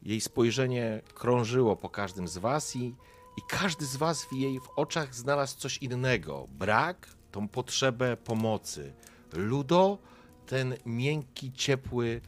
jej 0.01 0.21
spojrzenie 0.21 1.01
krążyło 1.13 1.75
po 1.75 1.89
każdym 1.89 2.27
z 2.27 2.37
was 2.37 2.75
i, 2.75 2.95
i 3.37 3.41
każdy 3.49 3.85
z 3.85 3.95
was 3.95 4.25
w 4.25 4.33
jej 4.33 4.59
w 4.59 4.69
oczach 4.75 5.15
znalazł 5.15 5.57
coś 5.57 5.77
innego. 5.77 6.47
Brak, 6.49 7.07
tą 7.31 7.47
potrzebę 7.47 8.17
pomocy. 8.17 8.93
Ludo, 9.33 9.97
ten 10.45 10.75
miękki, 10.85 11.51
ciepły 11.51 12.21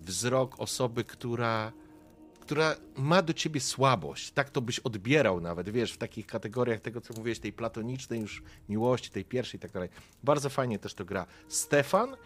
wzrok 0.00 0.60
osoby, 0.60 1.04
która, 1.04 1.72
która 2.40 2.76
ma 2.96 3.22
do 3.22 3.32
ciebie 3.32 3.60
słabość. 3.60 4.30
Tak 4.30 4.50
to 4.50 4.60
byś 4.60 4.78
odbierał 4.78 5.40
nawet, 5.40 5.68
wiesz, 5.68 5.92
w 5.92 5.98
takich 5.98 6.26
kategoriach 6.26 6.80
tego, 6.80 7.00
co 7.00 7.14
mówiłeś, 7.14 7.38
tej 7.38 7.52
platonicznej 7.52 8.20
już 8.20 8.42
miłości, 8.68 9.10
tej 9.10 9.24
pierwszej 9.24 9.58
i 9.58 9.60
tak 9.60 9.72
dalej. 9.72 9.88
Bardzo 10.24 10.50
fajnie 10.50 10.78
też 10.78 10.94
to 10.94 11.04
gra. 11.04 11.26
Stefan, 11.48 12.16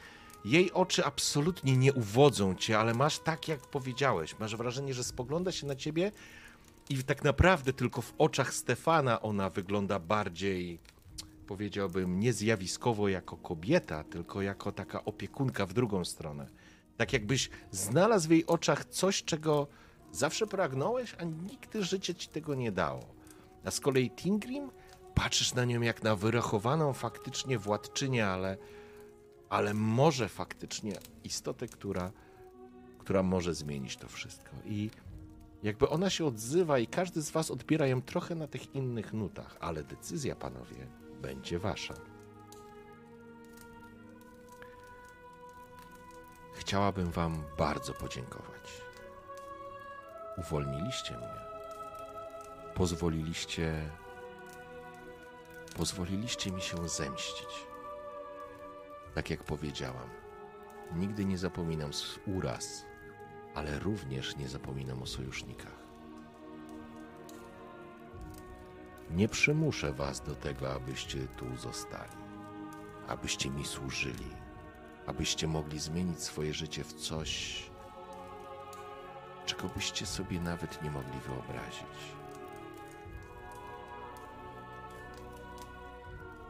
jej 0.44 0.72
oczy 0.72 1.04
absolutnie 1.04 1.76
nie 1.76 1.92
uwodzą 1.92 2.54
cię, 2.54 2.78
ale 2.78 2.94
masz 2.94 3.18
tak, 3.18 3.48
jak 3.48 3.60
powiedziałeś. 3.60 4.38
Masz 4.38 4.56
wrażenie, 4.56 4.94
że 4.94 5.04
spogląda 5.04 5.52
się 5.52 5.66
na 5.66 5.76
ciebie 5.76 6.12
i 6.90 7.04
tak 7.04 7.24
naprawdę 7.24 7.72
tylko 7.72 8.02
w 8.02 8.12
oczach 8.18 8.54
Stefana 8.54 9.22
ona 9.22 9.50
wygląda 9.50 9.98
bardziej, 9.98 10.78
powiedziałbym, 11.50 12.20
nie 12.20 12.32
zjawiskowo 12.32 13.08
jako 13.08 13.36
kobieta, 13.36 14.04
tylko 14.04 14.42
jako 14.42 14.72
taka 14.72 15.04
opiekunka 15.04 15.66
w 15.66 15.72
drugą 15.72 16.04
stronę. 16.04 16.46
Tak 16.96 17.12
jakbyś 17.12 17.50
znalazł 17.70 18.28
w 18.28 18.30
jej 18.30 18.46
oczach 18.46 18.84
coś, 18.84 19.22
czego 19.24 19.66
zawsze 20.12 20.46
pragnąłeś, 20.46 21.14
a 21.18 21.24
nigdy 21.24 21.84
życie 21.84 22.14
ci 22.14 22.28
tego 22.28 22.54
nie 22.54 22.72
dało. 22.72 23.00
A 23.64 23.70
z 23.70 23.80
kolei 23.80 24.10
Tingrim, 24.10 24.70
patrzysz 25.14 25.54
na 25.54 25.64
nią 25.64 25.80
jak 25.80 26.02
na 26.02 26.16
wyrachowaną 26.16 26.92
faktycznie 26.92 27.58
władczynię, 27.58 28.26
ale, 28.26 28.56
ale 29.48 29.74
może 29.74 30.28
faktycznie 30.28 30.92
istotę, 31.24 31.66
która, 31.68 32.12
która 32.98 33.22
może 33.22 33.54
zmienić 33.54 33.96
to 33.96 34.08
wszystko. 34.08 34.50
I 34.64 34.90
jakby 35.62 35.88
ona 35.88 36.10
się 36.10 36.24
odzywa 36.24 36.78
i 36.78 36.86
każdy 36.86 37.22
z 37.22 37.30
was 37.30 37.50
odbiera 37.50 37.86
ją 37.86 38.02
trochę 38.02 38.34
na 38.34 38.46
tych 38.46 38.74
innych 38.74 39.12
nutach, 39.12 39.56
ale 39.60 39.84
decyzja, 39.84 40.36
panowie, 40.36 40.86
będzie 41.20 41.58
wasza. 41.58 41.94
Chciałabym 46.54 47.10
wam 47.10 47.44
bardzo 47.58 47.94
podziękować. 47.94 48.82
Uwolniliście 50.36 51.16
mnie. 51.16 51.40
Pozwoliliście 52.74 53.90
pozwoliliście 55.76 56.52
mi 56.52 56.62
się 56.62 56.88
zemścić. 56.88 57.66
Tak 59.14 59.30
jak 59.30 59.44
powiedziałam, 59.44 60.08
nigdy 60.94 61.24
nie 61.24 61.38
zapominam 61.38 61.90
uraz, 62.26 62.84
ale 63.54 63.78
również 63.78 64.36
nie 64.36 64.48
zapominam 64.48 65.02
o 65.02 65.06
sojusznikach. 65.06 65.79
Nie 69.10 69.28
przymuszę 69.28 69.92
was 69.92 70.20
do 70.20 70.34
tego, 70.34 70.72
abyście 70.72 71.18
tu 71.26 71.56
zostali, 71.56 72.16
abyście 73.08 73.50
mi 73.50 73.64
służyli, 73.64 74.30
abyście 75.06 75.48
mogli 75.48 75.78
zmienić 75.78 76.22
swoje 76.22 76.54
życie 76.54 76.84
w 76.84 76.92
coś, 76.92 77.62
czego 79.46 79.68
byście 79.68 80.06
sobie 80.06 80.40
nawet 80.40 80.82
nie 80.82 80.90
mogli 80.90 81.20
wyobrazić. 81.20 82.20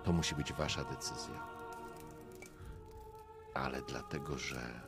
To 0.05 0.13
musi 0.13 0.35
być 0.35 0.53
wasza 0.53 0.85
decyzja. 0.85 1.47
Ale 3.55 3.83
dlatego, 3.83 4.39
że 4.39 4.81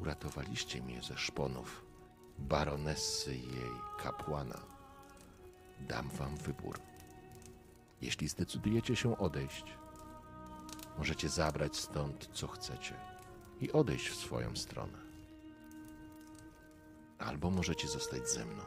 uratowaliście 0.00 0.82
mnie 0.82 1.02
ze 1.02 1.18
szponów 1.18 1.84
baronessy 2.38 3.34
i 3.34 3.46
jej 3.46 3.72
kapłana, 4.02 4.71
dam 5.82 6.08
wam 6.08 6.36
wybór. 6.36 6.80
Jeśli 8.00 8.28
zdecydujecie 8.28 8.96
się 8.96 9.18
odejść, 9.18 9.64
możecie 10.98 11.28
zabrać 11.28 11.76
stąd 11.76 12.28
co 12.32 12.48
chcecie 12.48 12.94
i 13.60 13.72
odejść 13.72 14.08
w 14.08 14.16
swoją 14.16 14.56
stronę. 14.56 14.98
Albo 17.18 17.50
możecie 17.50 17.88
zostać 17.88 18.28
ze 18.28 18.44
mną 18.44 18.62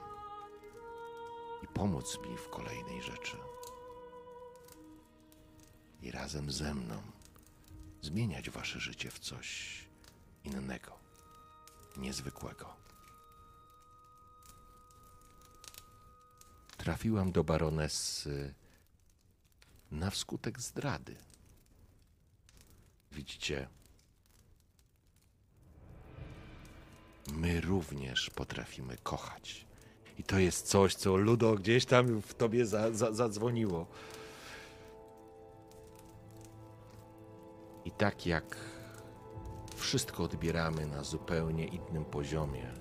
i 1.63 1.67
pomóc 1.67 2.17
mi 2.29 2.37
w 2.37 2.49
kolejnej 2.49 3.01
rzeczy. 3.01 3.37
I 6.01 6.11
razem 6.11 6.51
ze 6.51 6.73
mną 6.73 7.01
zmieniać 8.01 8.49
wasze 8.49 8.79
życie 8.79 9.11
w 9.11 9.19
coś 9.19 9.79
innego, 10.43 10.91
niezwykłego. 11.97 12.84
Trafiłam 16.77 17.31
do 17.31 17.43
baronessy 17.43 18.53
na 19.91 20.09
wskutek 20.09 20.61
zdrady. 20.61 21.15
Widzicie, 23.11 23.67
my 27.33 27.61
również 27.61 28.29
potrafimy 28.29 28.97
kochać. 29.03 29.65
I 30.19 30.23
to 30.23 30.39
jest 30.39 30.67
coś, 30.67 30.95
co 30.95 31.15
Ludo 31.15 31.55
gdzieś 31.55 31.85
tam 31.85 32.21
w 32.21 32.33
tobie 32.33 32.65
za, 32.65 32.91
za, 32.91 33.13
zadzwoniło. 33.13 33.87
I 37.85 37.91
tak 37.91 38.25
jak 38.25 38.57
wszystko 39.75 40.23
odbieramy 40.23 40.85
na 40.85 41.03
zupełnie 41.03 41.65
innym 41.65 42.05
poziomie, 42.05 42.73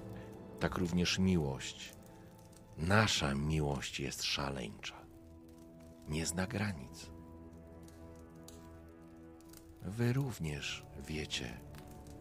tak 0.61 0.79
również 0.79 1.19
miłość, 1.19 1.93
nasza 2.79 3.35
miłość 3.35 4.01
jest 4.01 4.23
szaleńcza. 4.23 4.95
Nie 6.09 6.27
zna 6.27 6.47
granic. 6.47 7.11
Wy 9.83 10.13
również 10.13 10.87
wiecie, 11.07 11.61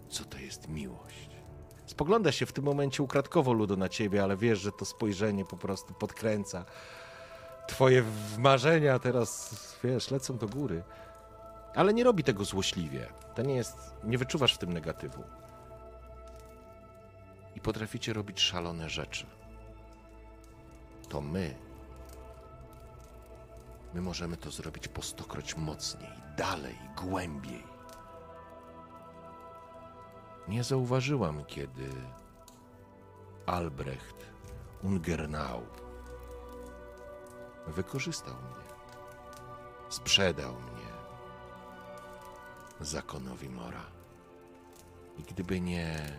co 0.10 0.26
to 0.26 0.38
jest 0.38 0.68
miłość. 0.68 1.30
Spogląda 1.86 2.32
się 2.32 2.46
w 2.46 2.54
tym 2.54 2.64
momencie 2.64 3.04
ukradkowo 3.04 3.54
Ludo 3.54 3.76
na 3.76 3.90
ciebie, 3.90 4.24
ale 4.24 4.38
wiesz, 4.38 4.60
że 4.60 4.72
to 4.72 4.86
spojrzenie 4.86 5.46
po 5.46 5.58
prostu 5.58 5.94
podkręca. 5.94 6.66
Twoje 7.68 8.04
marzenia 8.38 9.00
teraz, 9.00 9.56
wiesz, 9.84 10.12
lecą 10.12 10.38
do 10.38 10.48
góry. 10.48 10.84
Ale 11.76 11.94
nie 11.94 12.04
robi 12.04 12.24
tego 12.24 12.46
złośliwie. 12.46 13.08
To 13.36 13.42
nie 13.42 13.56
jest. 13.56 13.78
Nie 14.04 14.18
wyczuwasz 14.18 14.54
w 14.54 14.58
tym 14.58 14.74
negatywu. 14.74 15.24
I 17.56 17.60
potraficie 17.60 18.14
robić 18.14 18.40
szalone 18.40 18.90
rzeczy. 18.90 19.26
To 21.14 21.22
my. 21.22 21.56
My 23.93 24.01
możemy 24.01 24.38
to 24.38 24.51
zrobić 24.51 24.88
po 24.88 25.01
stokroć 25.01 25.58
mocniej, 25.58 26.11
dalej, 26.38 26.80
głębiej. 26.98 27.64
Nie 30.48 30.64
zauważyłam, 30.64 31.45
kiedy 31.45 31.90
Albrecht 33.45 34.25
Ungernau 34.83 35.61
wykorzystał 37.67 38.35
mnie, 38.35 38.69
sprzedał 39.90 40.53
mnie 40.53 40.93
zakonowi 42.82 43.50
Mora. 43.50 43.85
I 45.17 45.24
gdyby 45.24 45.61
nie 45.61 46.17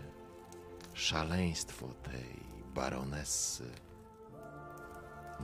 szaleństwo 0.93 1.87
tej 2.03 2.41
baronessy, 2.75 3.84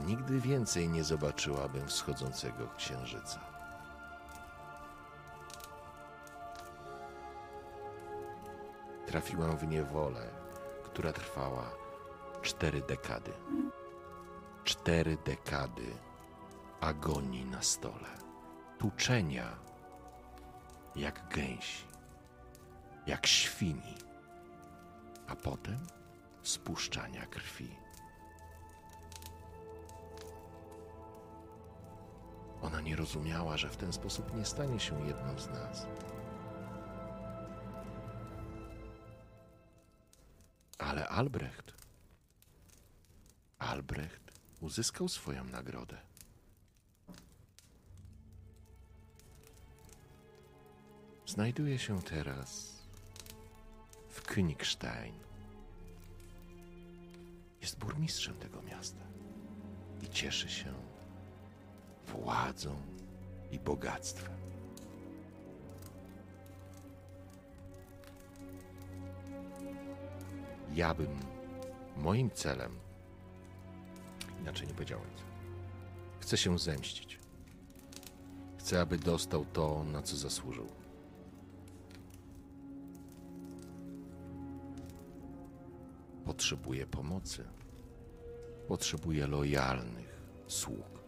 nigdy 0.01 0.39
więcej 0.39 0.89
nie 0.89 1.03
zobaczyłabym 1.03 1.87
wschodzącego 1.87 2.67
księżyca. 2.77 3.39
Trafiłam 9.05 9.57
w 9.57 9.67
niewolę, 9.67 10.27
która 10.83 11.13
trwała 11.13 11.71
cztery 12.41 12.81
dekady. 12.81 13.31
Cztery 14.63 15.17
dekady 15.25 15.93
agonii 16.81 17.45
na 17.45 17.61
stole, 17.61 18.09
tuczenia 18.77 19.55
jak 20.95 21.27
gęsi, 21.35 21.87
jak 23.07 23.27
świni, 23.27 23.95
a 25.27 25.35
potem 25.35 25.79
spuszczania 26.43 27.25
krwi. 27.25 27.77
Nie 32.91 32.97
rozumiała, 32.97 33.57
że 33.57 33.69
w 33.69 33.77
ten 33.77 33.93
sposób 33.93 34.35
nie 34.35 34.45
stanie 34.45 34.79
się 34.79 35.07
jedną 35.07 35.39
z 35.39 35.49
nas. 35.49 35.87
Ale 40.77 41.07
Albrecht. 41.07 41.73
Albrecht 43.59 44.31
uzyskał 44.61 45.07
swoją 45.07 45.43
nagrodę. 45.43 45.97
Znajduje 51.25 51.79
się 51.79 52.01
teraz 52.01 52.79
w 54.09 54.21
Königstein. 54.21 55.13
Jest 57.61 57.79
burmistrzem 57.79 58.35
tego 58.35 58.61
miasta 58.61 59.05
i 60.01 60.09
cieszy 60.09 60.49
się 60.49 60.90
władzą 62.11 62.75
i 63.51 63.59
bogactwem. 63.59 64.41
Ja 70.73 70.93
bym 70.93 71.19
moim 71.97 72.31
celem, 72.31 72.79
inaczej 74.41 74.67
nie 74.67 74.73
powiedziałem, 74.73 75.05
chcę 76.19 76.37
się 76.37 76.59
zemścić. 76.59 77.19
Chcę, 78.57 78.81
aby 78.81 78.97
dostał 78.97 79.45
to, 79.45 79.83
na 79.83 80.01
co 80.01 80.17
zasłużył. 80.17 80.67
Potrzebuję 86.25 86.87
pomocy. 86.87 87.43
Potrzebuję 88.67 89.27
lojalnych 89.27 90.21
sług. 90.47 91.00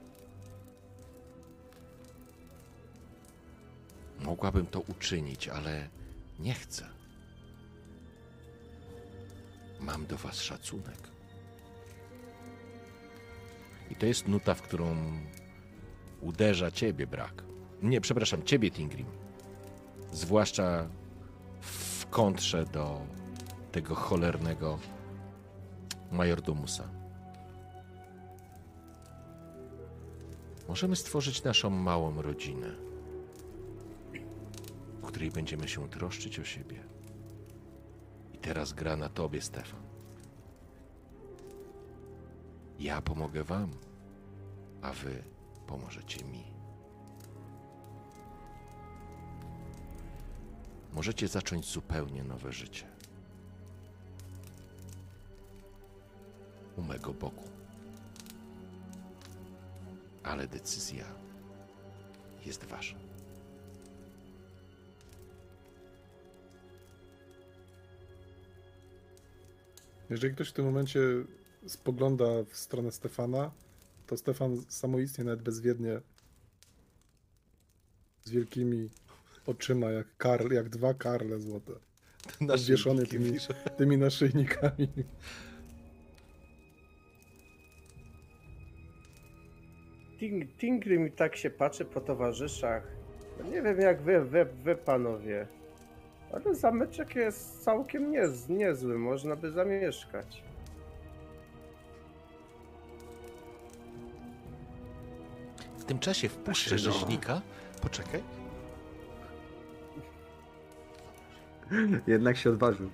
Mogłabym 4.24 4.66
to 4.66 4.80
uczynić, 4.80 5.48
ale 5.48 5.90
nie 6.40 6.54
chcę. 6.54 6.86
Mam 9.80 10.06
do 10.06 10.18
Was 10.18 10.42
szacunek. 10.42 10.98
I 13.92 13.96
to 13.96 14.06
jest 14.06 14.28
nuta, 14.28 14.54
w 14.54 14.62
którą 14.62 14.96
uderza 16.22 16.72
Ciebie 16.72 17.08
brak. 17.08 17.44
Nie, 17.82 18.02
przepraszam, 18.02 18.44
Ciebie, 18.44 18.72
Tingrim. 18.72 19.06
Zwłaszcza 20.12 20.88
w 21.62 22.06
kontrze 22.06 22.66
do 22.66 23.02
tego 23.72 23.96
cholernego 23.96 24.80
majordomusa. 26.12 26.90
Możemy 30.68 30.96
stworzyć 30.96 31.44
naszą 31.44 31.70
małą 31.70 32.22
rodzinę, 32.22 32.76
której 35.14 35.32
będziemy 35.32 35.68
się 35.68 35.90
troszczyć 35.90 36.40
o 36.40 36.44
siebie. 36.44 36.84
I 38.34 38.38
teraz 38.38 38.74
gra 38.74 38.96
na 38.98 39.10
tobie, 39.10 39.42
Stefan. 39.42 39.84
Ja 42.80 43.02
pomogę 43.02 43.44
wam, 43.44 43.72
a 44.82 44.94
wy 44.94 45.24
pomożecie 45.68 46.26
mi. 46.26 46.44
Możecie 50.94 51.28
zacząć 51.28 51.66
zupełnie 51.66 52.24
nowe 52.24 52.54
życie. 52.54 52.88
U 56.78 56.82
mego 56.82 57.14
boku. 57.14 57.50
Ale 60.24 60.48
decyzja 60.48 61.06
jest 62.46 62.66
wasza. 62.66 63.13
Jeżeli 70.14 70.34
ktoś 70.34 70.50
w 70.50 70.54
tym 70.54 70.66
momencie 70.66 71.00
spogląda 71.68 72.26
w 72.44 72.58
stronę 72.58 72.92
Stefana, 72.92 73.52
to 74.08 74.18
Stefan 74.18 74.62
samoistnie, 74.68 75.24
nawet 75.24 75.42
bezwiednie, 75.42 76.02
z 78.24 78.32
wielkimi 78.32 78.90
oczyma, 79.46 79.92
jak, 79.92 80.18
karl, 80.18 80.54
jak 80.54 80.70
dwa 80.70 80.94
karle 80.94 81.40
złote, 81.40 81.74
obwieszony 82.54 83.06
tymi, 83.06 83.38
tymi 83.78 83.98
naszyjnikami. 83.98 84.88
Ting, 90.20 90.58
Tingry 90.58 91.00
mi 91.00 91.12
tak 91.12 91.36
się 91.36 91.50
patrzy 91.50 91.86
po 91.86 92.02
towarzyszach. 92.02 92.88
No 93.40 93.50
nie 93.50 93.62
wiem 93.62 93.80
jak 93.80 94.02
wy, 94.02 94.26
wy, 94.26 94.46
wy 94.64 94.76
panowie. 94.76 95.48
Ale 96.34 96.56
zameczek 96.56 97.16
jest 97.16 97.64
całkiem 97.64 98.12
niez, 98.12 98.50
niezły, 98.50 98.98
można 99.00 99.36
by 99.36 99.52
zamieszkać. 99.52 100.44
W 105.78 105.84
tym 105.86 106.00
czasie 106.00 106.30
wpuszczę 106.30 106.70
Znaczy, 106.70 106.88
no. 106.88 106.94
rzeźnika. 106.94 107.42
Poczekaj. 107.82 108.24
Jednak 112.08 112.38
się 112.38 112.50
odważył. 112.50 112.90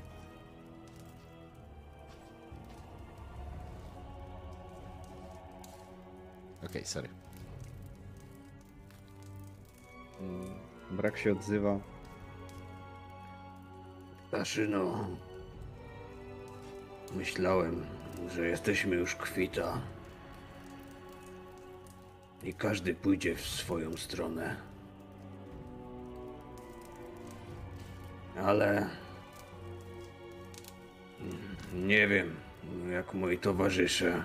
Okej, 6.66 6.86
sorry. 6.86 7.10
Mm, 10.22 10.46
Brak 10.92 11.18
się 11.18 11.32
odzywa. 11.32 11.80
Taszyno, 14.32 15.08
myślałem, 17.16 17.86
że 18.36 18.48
jesteśmy 18.48 18.96
już 18.96 19.16
kwita. 19.16 19.82
I 22.44 22.54
każdy 22.54 22.96
pójdzie 22.96 23.36
w 23.36 23.42
swoją 23.42 23.98
stronę. 23.98 24.56
Ale. 28.38 28.90
Nie 31.74 32.08
wiem, 32.08 32.36
jak 32.92 33.14
moi 33.14 33.38
towarzysze. 33.38 34.24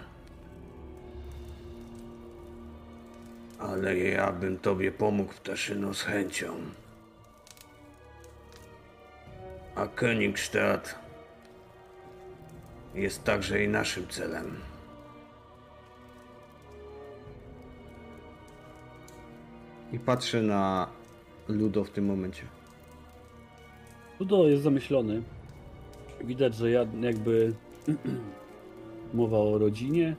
Ale 3.59 3.99
ja 3.99 4.33
bym 4.33 4.59
tobie 4.59 4.93
pomógł, 4.93 5.35
Taszyno, 5.45 5.95
z 5.95 6.03
chęcią. 6.03 6.57
A 9.77 9.87
Königstadt 9.87 10.95
jest 12.95 13.25
także 13.25 13.65
i 13.65 13.69
naszym 13.69 14.09
celem. 14.09 14.57
I 19.93 19.99
patrzy 19.99 20.43
na 20.43 20.89
Ludo 21.49 21.85
w 21.85 21.91
tym 21.91 22.07
momencie. 22.07 22.43
Ludo 24.21 24.49
jest 24.49 24.63
zamyślony. 24.63 25.23
Widać, 26.25 26.55
że 26.55 26.71
ja- 26.71 26.87
jakby 27.01 27.55
mowa 29.15 29.39
o 29.39 29.59
rodzinie, 29.59 30.17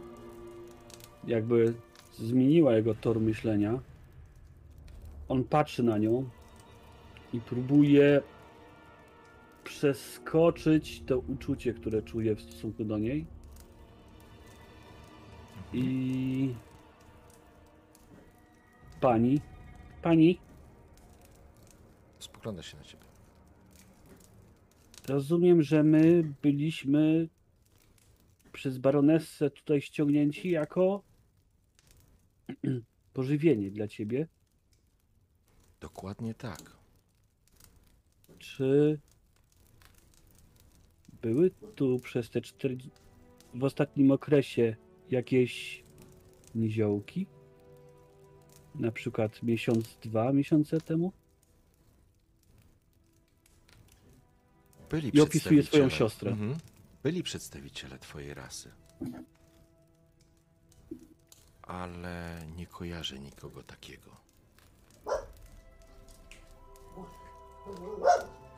jakby 1.27 1.73
zmieniła 2.13 2.75
jego 2.75 2.95
tor 2.95 3.19
myślenia. 3.19 3.79
On 5.29 5.43
patrzy 5.43 5.83
na 5.83 5.97
nią 5.97 6.29
i 7.33 7.39
próbuje 7.39 8.21
przeskoczyć 9.65 11.03
to 11.05 11.19
uczucie, 11.19 11.73
które 11.73 12.01
czuje 12.01 12.35
w 12.35 12.41
stosunku 12.41 12.85
do 12.85 12.97
niej. 12.97 13.25
I 15.73 16.55
pani, 19.01 19.41
pani, 20.01 20.39
Spogląda 22.25 22.63
się 22.63 22.77
na 22.77 22.83
ciebie. 22.83 23.03
Rozumiem, 25.07 25.63
że 25.63 25.83
my 25.83 26.33
byliśmy 26.41 27.27
przez 28.51 28.77
baronessę 28.77 29.49
tutaj 29.49 29.81
ściągnięci 29.81 30.49
jako 30.49 31.03
pożywienie 33.13 33.71
dla 33.71 33.87
ciebie. 33.87 34.27
Dokładnie 35.79 36.33
tak. 36.33 36.77
Czy 38.39 38.99
były 41.25 41.51
tu 41.75 41.99
przez 41.99 42.29
te 42.29 42.41
cztery... 42.41 42.77
w 43.53 43.63
ostatnim 43.63 44.11
okresie 44.11 44.75
jakieś 45.09 45.83
niziołki? 46.55 47.27
Na 48.75 48.91
przykład 48.91 49.43
miesiąc, 49.43 49.97
dwa 50.01 50.33
miesiące 50.33 50.81
temu? 50.81 51.11
Byli 54.89 55.11
I 55.13 55.21
opisuje 55.21 55.63
swoją 55.63 55.89
siostrę. 55.89 56.31
Mhm. 56.31 56.57
Byli 57.03 57.23
przedstawiciele 57.23 57.99
twojej 57.99 58.33
rasy. 58.33 58.71
Ale 61.61 62.41
nie 62.55 62.67
kojarzę 62.67 63.19
nikogo 63.19 63.63
takiego. 63.63 64.11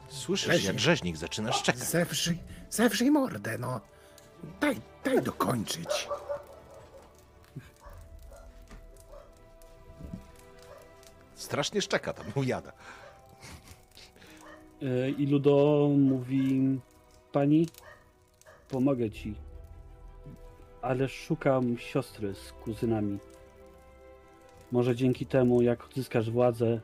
Słyszysz, 0.10 0.64
jak 0.64 0.80
Rzeźnik. 0.80 1.18
zaczyna 1.18 1.52
szczekać. 1.52 1.84
Zewrzyj, 1.84 2.38
zewrzyj 2.70 3.12
mordę, 3.12 3.58
no. 3.58 3.82
Daj, 4.62 4.76
daj 5.04 5.22
dokończyć. 5.22 6.08
Strasznie 11.36 11.82
szczeka 11.82 12.14
tam, 12.14 12.26
ujada. 12.36 12.72
E, 14.82 15.10
I 15.10 15.28
Ludo 15.28 15.90
mówi: 15.98 16.80
Pani, 17.32 17.68
pomogę 18.70 19.12
ci, 19.12 19.36
ale 20.82 21.10
szukam 21.10 21.78
siostry 21.78 22.36
z 22.36 22.52
kuzynami. 22.52 23.18
Może 24.72 24.96
dzięki 24.96 25.26
temu, 25.26 25.62
jak 25.62 25.86
odzyskasz 25.86 26.30
władzę, 26.30 26.80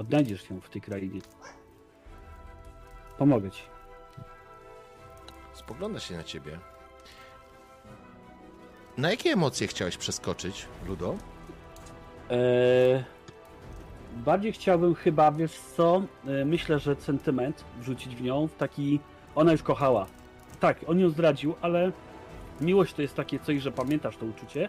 odnajdziesz 0.00 0.48
się 0.48 0.60
w 0.60 0.68
tej 0.68 0.82
krainie. 0.82 1.20
Pomogę 3.18 3.50
ci. 3.50 3.62
Spogląda 5.52 6.00
się 6.00 6.16
na 6.16 6.24
ciebie. 6.24 6.58
Na 8.96 9.10
jakie 9.10 9.30
emocje 9.30 9.66
chciałeś 9.66 9.96
przeskoczyć, 9.96 10.66
Ludo? 10.88 11.16
Eee, 12.30 13.04
bardziej 14.16 14.52
chciałbym 14.52 14.94
chyba, 14.94 15.32
wiesz 15.32 15.58
co, 15.76 16.02
e, 16.26 16.44
myślę, 16.44 16.78
że 16.78 16.96
sentyment 16.96 17.64
wrzucić 17.80 18.16
w 18.16 18.22
nią, 18.22 18.46
w 18.46 18.56
taki, 18.56 19.00
ona 19.34 19.52
już 19.52 19.62
kochała. 19.62 20.06
Tak, 20.60 20.84
on 20.86 21.00
ją 21.00 21.08
zdradził, 21.08 21.54
ale 21.60 21.92
miłość 22.60 22.94
to 22.94 23.02
jest 23.02 23.14
takie 23.14 23.38
coś, 23.38 23.62
że 23.62 23.72
pamiętasz 23.72 24.16
to 24.16 24.26
uczucie 24.26 24.68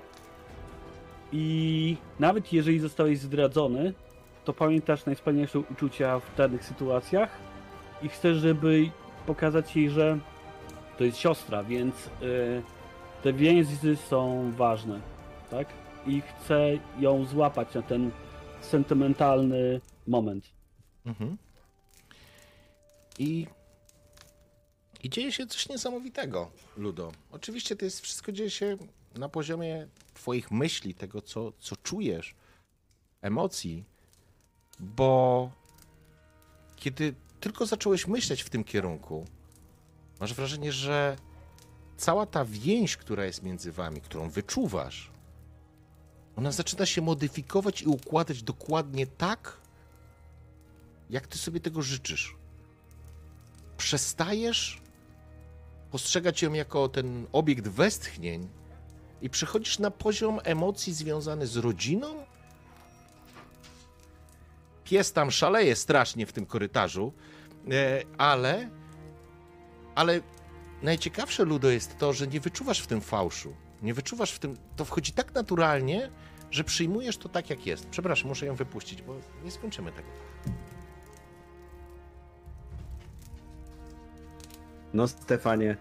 i 1.31 1.97
nawet 2.19 2.53
jeżeli 2.53 2.79
zostałeś 2.79 3.19
zdradzony, 3.19 3.93
to 4.45 4.53
pamiętasz 4.53 5.05
najwspanialsze 5.05 5.59
uczucia 5.59 6.19
w 6.19 6.35
danych 6.35 6.65
sytuacjach 6.65 7.29
i 8.01 8.09
chcesz, 8.09 8.37
żeby 8.37 8.89
pokazać 9.25 9.75
jej, 9.75 9.89
że 9.89 10.19
to 10.97 11.03
jest 11.03 11.17
siostra, 11.17 11.63
więc 11.63 11.95
e, 11.95 12.09
te 13.23 13.33
więzy 13.33 13.95
są 13.95 14.51
ważne, 14.51 15.01
tak? 15.49 15.67
i 16.07 16.21
chcę 16.21 16.77
ją 16.99 17.25
złapać 17.25 17.73
na 17.73 17.81
ten 17.81 18.11
sentymentalny 18.61 19.81
moment. 20.07 20.51
Mhm. 21.05 21.37
I, 23.19 23.47
I 25.03 25.09
dzieje 25.09 25.31
się 25.31 25.47
coś 25.47 25.69
niesamowitego, 25.69 26.51
Ludo. 26.77 27.11
Oczywiście 27.31 27.75
to 27.75 27.85
jest 27.85 28.01
wszystko 28.01 28.31
dzieje 28.31 28.49
się 28.49 28.77
na 29.15 29.29
poziomie 29.29 29.87
twoich 30.13 30.51
myśli, 30.51 30.93
tego, 30.93 31.21
co, 31.21 31.51
co 31.59 31.75
czujesz, 31.75 32.35
emocji, 33.21 33.83
bo 34.81 35.51
kiedy 36.75 37.13
tylko 37.39 37.65
zacząłeś 37.65 38.07
myśleć 38.07 38.43
w 38.43 38.49
tym 38.49 38.63
kierunku, 38.63 39.25
masz 40.19 40.33
wrażenie, 40.33 40.71
że 40.71 41.17
cała 41.97 42.25
ta 42.25 42.45
więź, 42.45 42.97
która 42.97 43.25
jest 43.25 43.43
między 43.43 43.71
wami, 43.71 44.01
którą 44.01 44.29
wyczuwasz, 44.29 45.11
ona 46.35 46.51
zaczyna 46.51 46.85
się 46.85 47.01
modyfikować 47.01 47.81
i 47.81 47.87
układać 47.87 48.43
dokładnie 48.43 49.07
tak, 49.07 49.57
jak 51.09 51.27
ty 51.27 51.37
sobie 51.37 51.59
tego 51.59 51.81
życzysz. 51.81 52.35
Przestajesz 53.77 54.81
postrzegać 55.91 56.41
ją 56.41 56.53
jako 56.53 56.89
ten 56.89 57.27
obiekt 57.31 57.67
westchnień 57.67 58.49
i 59.21 59.29
przechodzisz 59.29 59.79
na 59.79 59.91
poziom 59.91 60.39
emocji 60.43 60.93
związany 60.93 61.47
z 61.47 61.57
rodziną. 61.57 62.25
Pies 64.91 65.13
tam 65.13 65.31
szaleje 65.31 65.75
strasznie 65.75 66.25
w 66.25 66.33
tym 66.33 66.45
korytarzu, 66.45 67.13
e, 67.71 68.01
ale, 68.17 68.69
ale 69.95 70.19
najciekawsze, 70.81 71.45
Ludo, 71.45 71.69
jest 71.69 71.97
to, 71.97 72.13
że 72.13 72.27
nie 72.27 72.39
wyczuwasz 72.39 72.79
w 72.79 72.87
tym 72.87 73.01
fałszu. 73.01 73.55
Nie 73.81 73.93
wyczuwasz 73.93 74.31
w 74.31 74.39
tym, 74.39 74.57
to 74.75 74.85
wchodzi 74.85 75.11
tak 75.11 75.33
naturalnie, 75.33 76.11
że 76.49 76.63
przyjmujesz 76.63 77.17
to 77.17 77.29
tak, 77.29 77.49
jak 77.49 77.65
jest. 77.65 77.89
Przepraszam, 77.89 78.27
muszę 78.27 78.45
ją 78.45 78.55
wypuścić, 78.55 79.01
bo 79.01 79.15
nie 79.43 79.51
skończymy 79.51 79.91
tego. 79.91 80.07
No 84.93 85.07
Stefanie, 85.07 85.77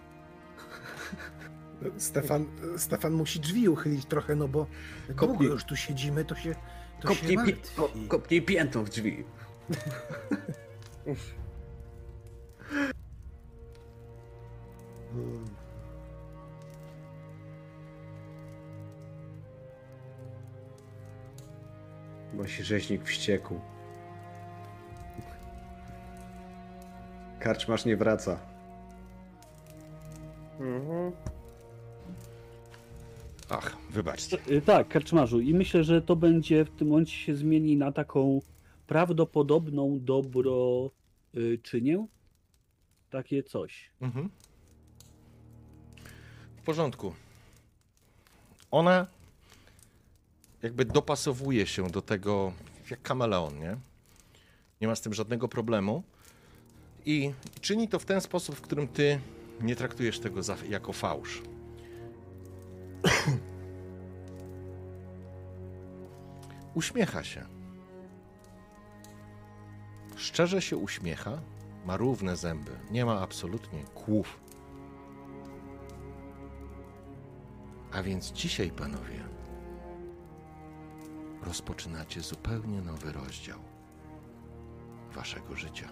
Stefan, 1.99 2.47
Stefan 2.77 3.13
musi 3.13 3.41
drzwi 3.41 3.69
uchylić 3.69 4.05
trochę, 4.05 4.37
no 4.37 4.49
bo 4.49 4.67
długo 5.09 5.45
już 5.45 5.65
tu 5.65 5.77
siedzimy, 5.77 6.25
to 6.25 6.35
się, 6.35 6.55
Kopnij, 7.05 7.37
pi- 7.45 7.57
ko- 7.77 7.91
kopnij 8.09 8.43
piętą 8.43 8.85
w 8.85 8.91
drzwi. 8.91 9.25
bo 22.41 22.47
się 22.47 22.65
rzeźnik 22.65 23.05
wściekł. 23.05 23.61
Karczmasz 27.41 27.85
nie 27.85 27.97
wraca. 27.97 28.39
Mhm. 30.61 31.13
Ach, 33.51 33.77
wybaczcie. 33.91 34.39
Y, 34.51 34.63
Tak, 34.63 34.89
karczmarzu. 34.89 35.41
I 35.41 35.55
myślę, 35.55 35.85
że 35.85 36.03
to 36.03 36.17
będzie 36.17 36.65
w 36.65 36.71
tym 36.71 36.89
momencie 36.89 37.17
się 37.17 37.37
zmieni 37.37 37.77
na 37.77 37.93
taką 37.93 38.41
prawdopodobną 38.87 39.99
dobroczynię. 40.01 42.07
Takie 43.11 43.43
coś. 43.43 43.91
Mhm. 44.01 44.31
W 46.57 46.63
porządku. 46.63 47.15
Ona 48.71 49.07
jakby 50.63 50.85
dopasowuje 50.85 51.67
się 51.67 51.91
do 51.91 52.03
tego 52.03 52.53
jak 52.91 53.03
kameleon, 53.03 53.59
nie? 53.59 53.77
Nie 54.81 54.89
ma 54.89 54.95
z 54.95 55.01
tym 55.01 55.15
żadnego 55.15 55.49
problemu. 55.49 56.03
I 57.07 57.33
czyni 57.61 57.89
to 57.89 57.99
w 57.99 58.05
ten 58.05 58.21
sposób, 58.21 58.57
w 58.57 58.61
którym 58.61 58.89
ty 58.89 59.21
nie 59.61 59.77
traktujesz 59.77 60.19
tego 60.19 60.43
za, 60.43 60.57
jako 60.69 60.93
fałsz. 60.93 61.43
Uśmiecha 66.75 67.25
się. 67.25 67.47
Szczerze 70.17 70.63
się 70.63 70.77
uśmiecha, 70.77 71.41
ma 71.85 71.97
równe 71.97 72.37
zęby, 72.37 72.73
nie 72.91 73.05
ma 73.05 73.21
absolutnie 73.21 73.85
kłów. 73.85 74.41
A 77.93 78.03
więc 78.03 78.33
dzisiaj, 78.33 78.71
panowie, 78.71 79.25
rozpoczynacie 81.43 82.21
zupełnie 82.21 82.83
nowy 82.83 83.13
rozdział 83.13 83.59
waszego 85.13 85.57
życia. 85.57 85.89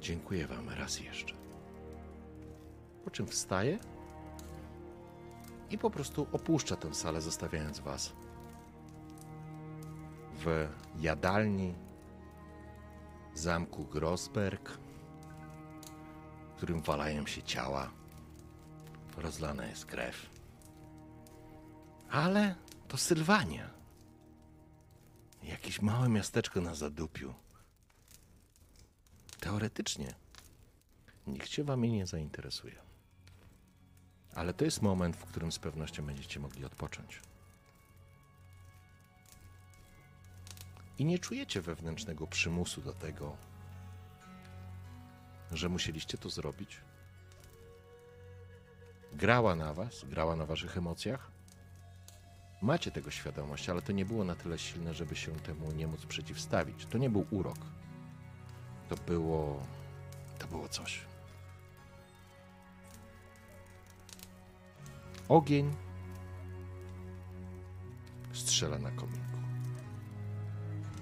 Dziękuję 0.00 0.46
wam 0.46 0.68
raz 0.68 1.00
jeszcze. 1.00 1.34
Po 3.04 3.10
czym 3.10 3.26
wstaje 3.26 3.78
i 5.70 5.78
po 5.78 5.90
prostu 5.90 6.26
opuszcza 6.32 6.76
tę 6.76 6.94
salę, 6.94 7.20
zostawiając 7.20 7.80
was 7.80 8.12
w 10.44 10.68
jadalni 10.98 11.74
zamku 13.34 13.84
Grosberg, 13.84 14.78
w 16.50 16.56
którym 16.56 16.80
walają 16.80 17.26
się 17.26 17.42
ciała, 17.42 17.90
rozlana 19.16 19.66
jest 19.66 19.86
krew. 19.86 20.26
Ale 22.10 22.54
to 22.88 22.96
Sylwania. 22.96 23.70
Jakieś 25.42 25.82
małe 25.82 26.08
miasteczko 26.08 26.60
na 26.60 26.74
zadupiu. 26.74 27.34
Teoretycznie 29.40 30.14
nikt 31.26 31.48
się 31.48 31.64
wami 31.64 31.92
nie 31.92 32.06
zainteresuje. 32.06 32.87
Ale 34.38 34.54
to 34.54 34.64
jest 34.64 34.82
moment, 34.82 35.16
w 35.16 35.24
którym 35.24 35.52
z 35.52 35.58
pewnością 35.58 36.06
będziecie 36.06 36.40
mogli 36.40 36.64
odpocząć. 36.64 37.20
I 40.98 41.04
nie 41.04 41.18
czujecie 41.18 41.60
wewnętrznego 41.60 42.26
przymusu 42.26 42.80
do 42.80 42.92
tego, 42.92 43.36
że 45.52 45.68
musieliście 45.68 46.18
to 46.18 46.30
zrobić. 46.30 46.80
Grała 49.12 49.56
na 49.56 49.74
was, 49.74 50.04
grała 50.04 50.36
na 50.36 50.46
waszych 50.46 50.76
emocjach. 50.76 51.30
Macie 52.62 52.90
tego 52.90 53.10
świadomość, 53.10 53.68
ale 53.68 53.82
to 53.82 53.92
nie 53.92 54.04
było 54.04 54.24
na 54.24 54.34
tyle 54.34 54.58
silne, 54.58 54.94
żeby 54.94 55.16
się 55.16 55.32
temu 55.32 55.72
nie 55.72 55.86
móc 55.86 56.06
przeciwstawić. 56.06 56.86
To 56.86 56.98
nie 56.98 57.10
był 57.10 57.26
urok. 57.30 57.58
To 58.88 58.96
było 58.96 59.62
było 60.50 60.68
coś. 60.68 61.07
Ogień 65.28 65.76
strzela 68.32 68.78
na 68.78 68.90
kominku, 68.90 69.38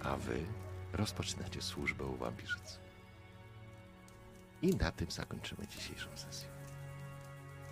a 0.02 0.16
wy 0.16 0.46
rozpoczynacie 0.92 1.62
służbę 1.62 2.04
u 2.04 2.16
wampirzycy. 2.16 2.78
I 4.62 4.76
na 4.76 4.92
tym 4.92 5.10
zakończymy 5.10 5.66
dzisiejszą 5.66 6.16
sesję. 6.16 6.48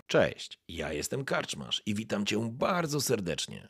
Cześć, 0.07 0.59
ja 0.67 0.93
jestem 0.93 1.25
Karczmarz 1.25 1.81
i 1.85 1.95
witam 1.95 2.25
Cię 2.25 2.49
bardzo 2.51 3.01
serdecznie. 3.01 3.69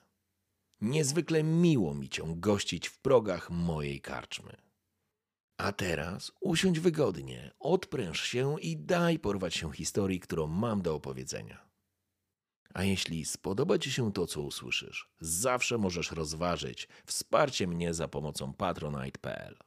Niezwykle 0.82 1.44
miło 1.44 1.94
mi 1.94 2.10
Cię 2.10 2.24
gościć 2.28 2.88
w 2.88 3.00
progach 3.00 3.50
mojej 3.50 4.02
karczmy. 4.02 4.58
A 5.58 5.72
teraz 5.72 6.32
usiądź 6.42 6.80
wygodnie, 6.80 7.52
odpręż 7.60 8.22
się 8.22 8.60
i 8.62 8.78
daj 8.78 9.20
porwać 9.20 9.56
się 9.56 9.72
historii, 9.72 10.20
którą 10.20 10.48
mam 10.48 10.82
do 10.82 10.96
opowiedzenia. 10.96 11.66
A 12.76 12.84
jeśli 12.84 13.26
spodoba 13.26 13.78
Ci 13.78 13.92
się 13.92 14.14
to, 14.14 14.28
co 14.28 14.42
usłyszysz, 14.42 15.10
zawsze 15.20 15.78
możesz 15.78 16.12
rozważyć 16.12 16.88
wsparcie 17.06 17.68
mnie 17.68 17.94
za 17.94 18.08
pomocą 18.08 18.54
patronite.pl. 18.54 19.58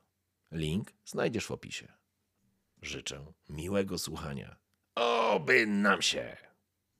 Link 0.52 0.92
znajdziesz 1.04 1.46
w 1.46 1.50
opisie. 1.50 1.92
Życzę 2.82 3.32
miłego 3.48 3.98
słuchania. 3.98 4.56
Oby 4.94 5.66
nam 5.66 6.02
się! 6.02 6.47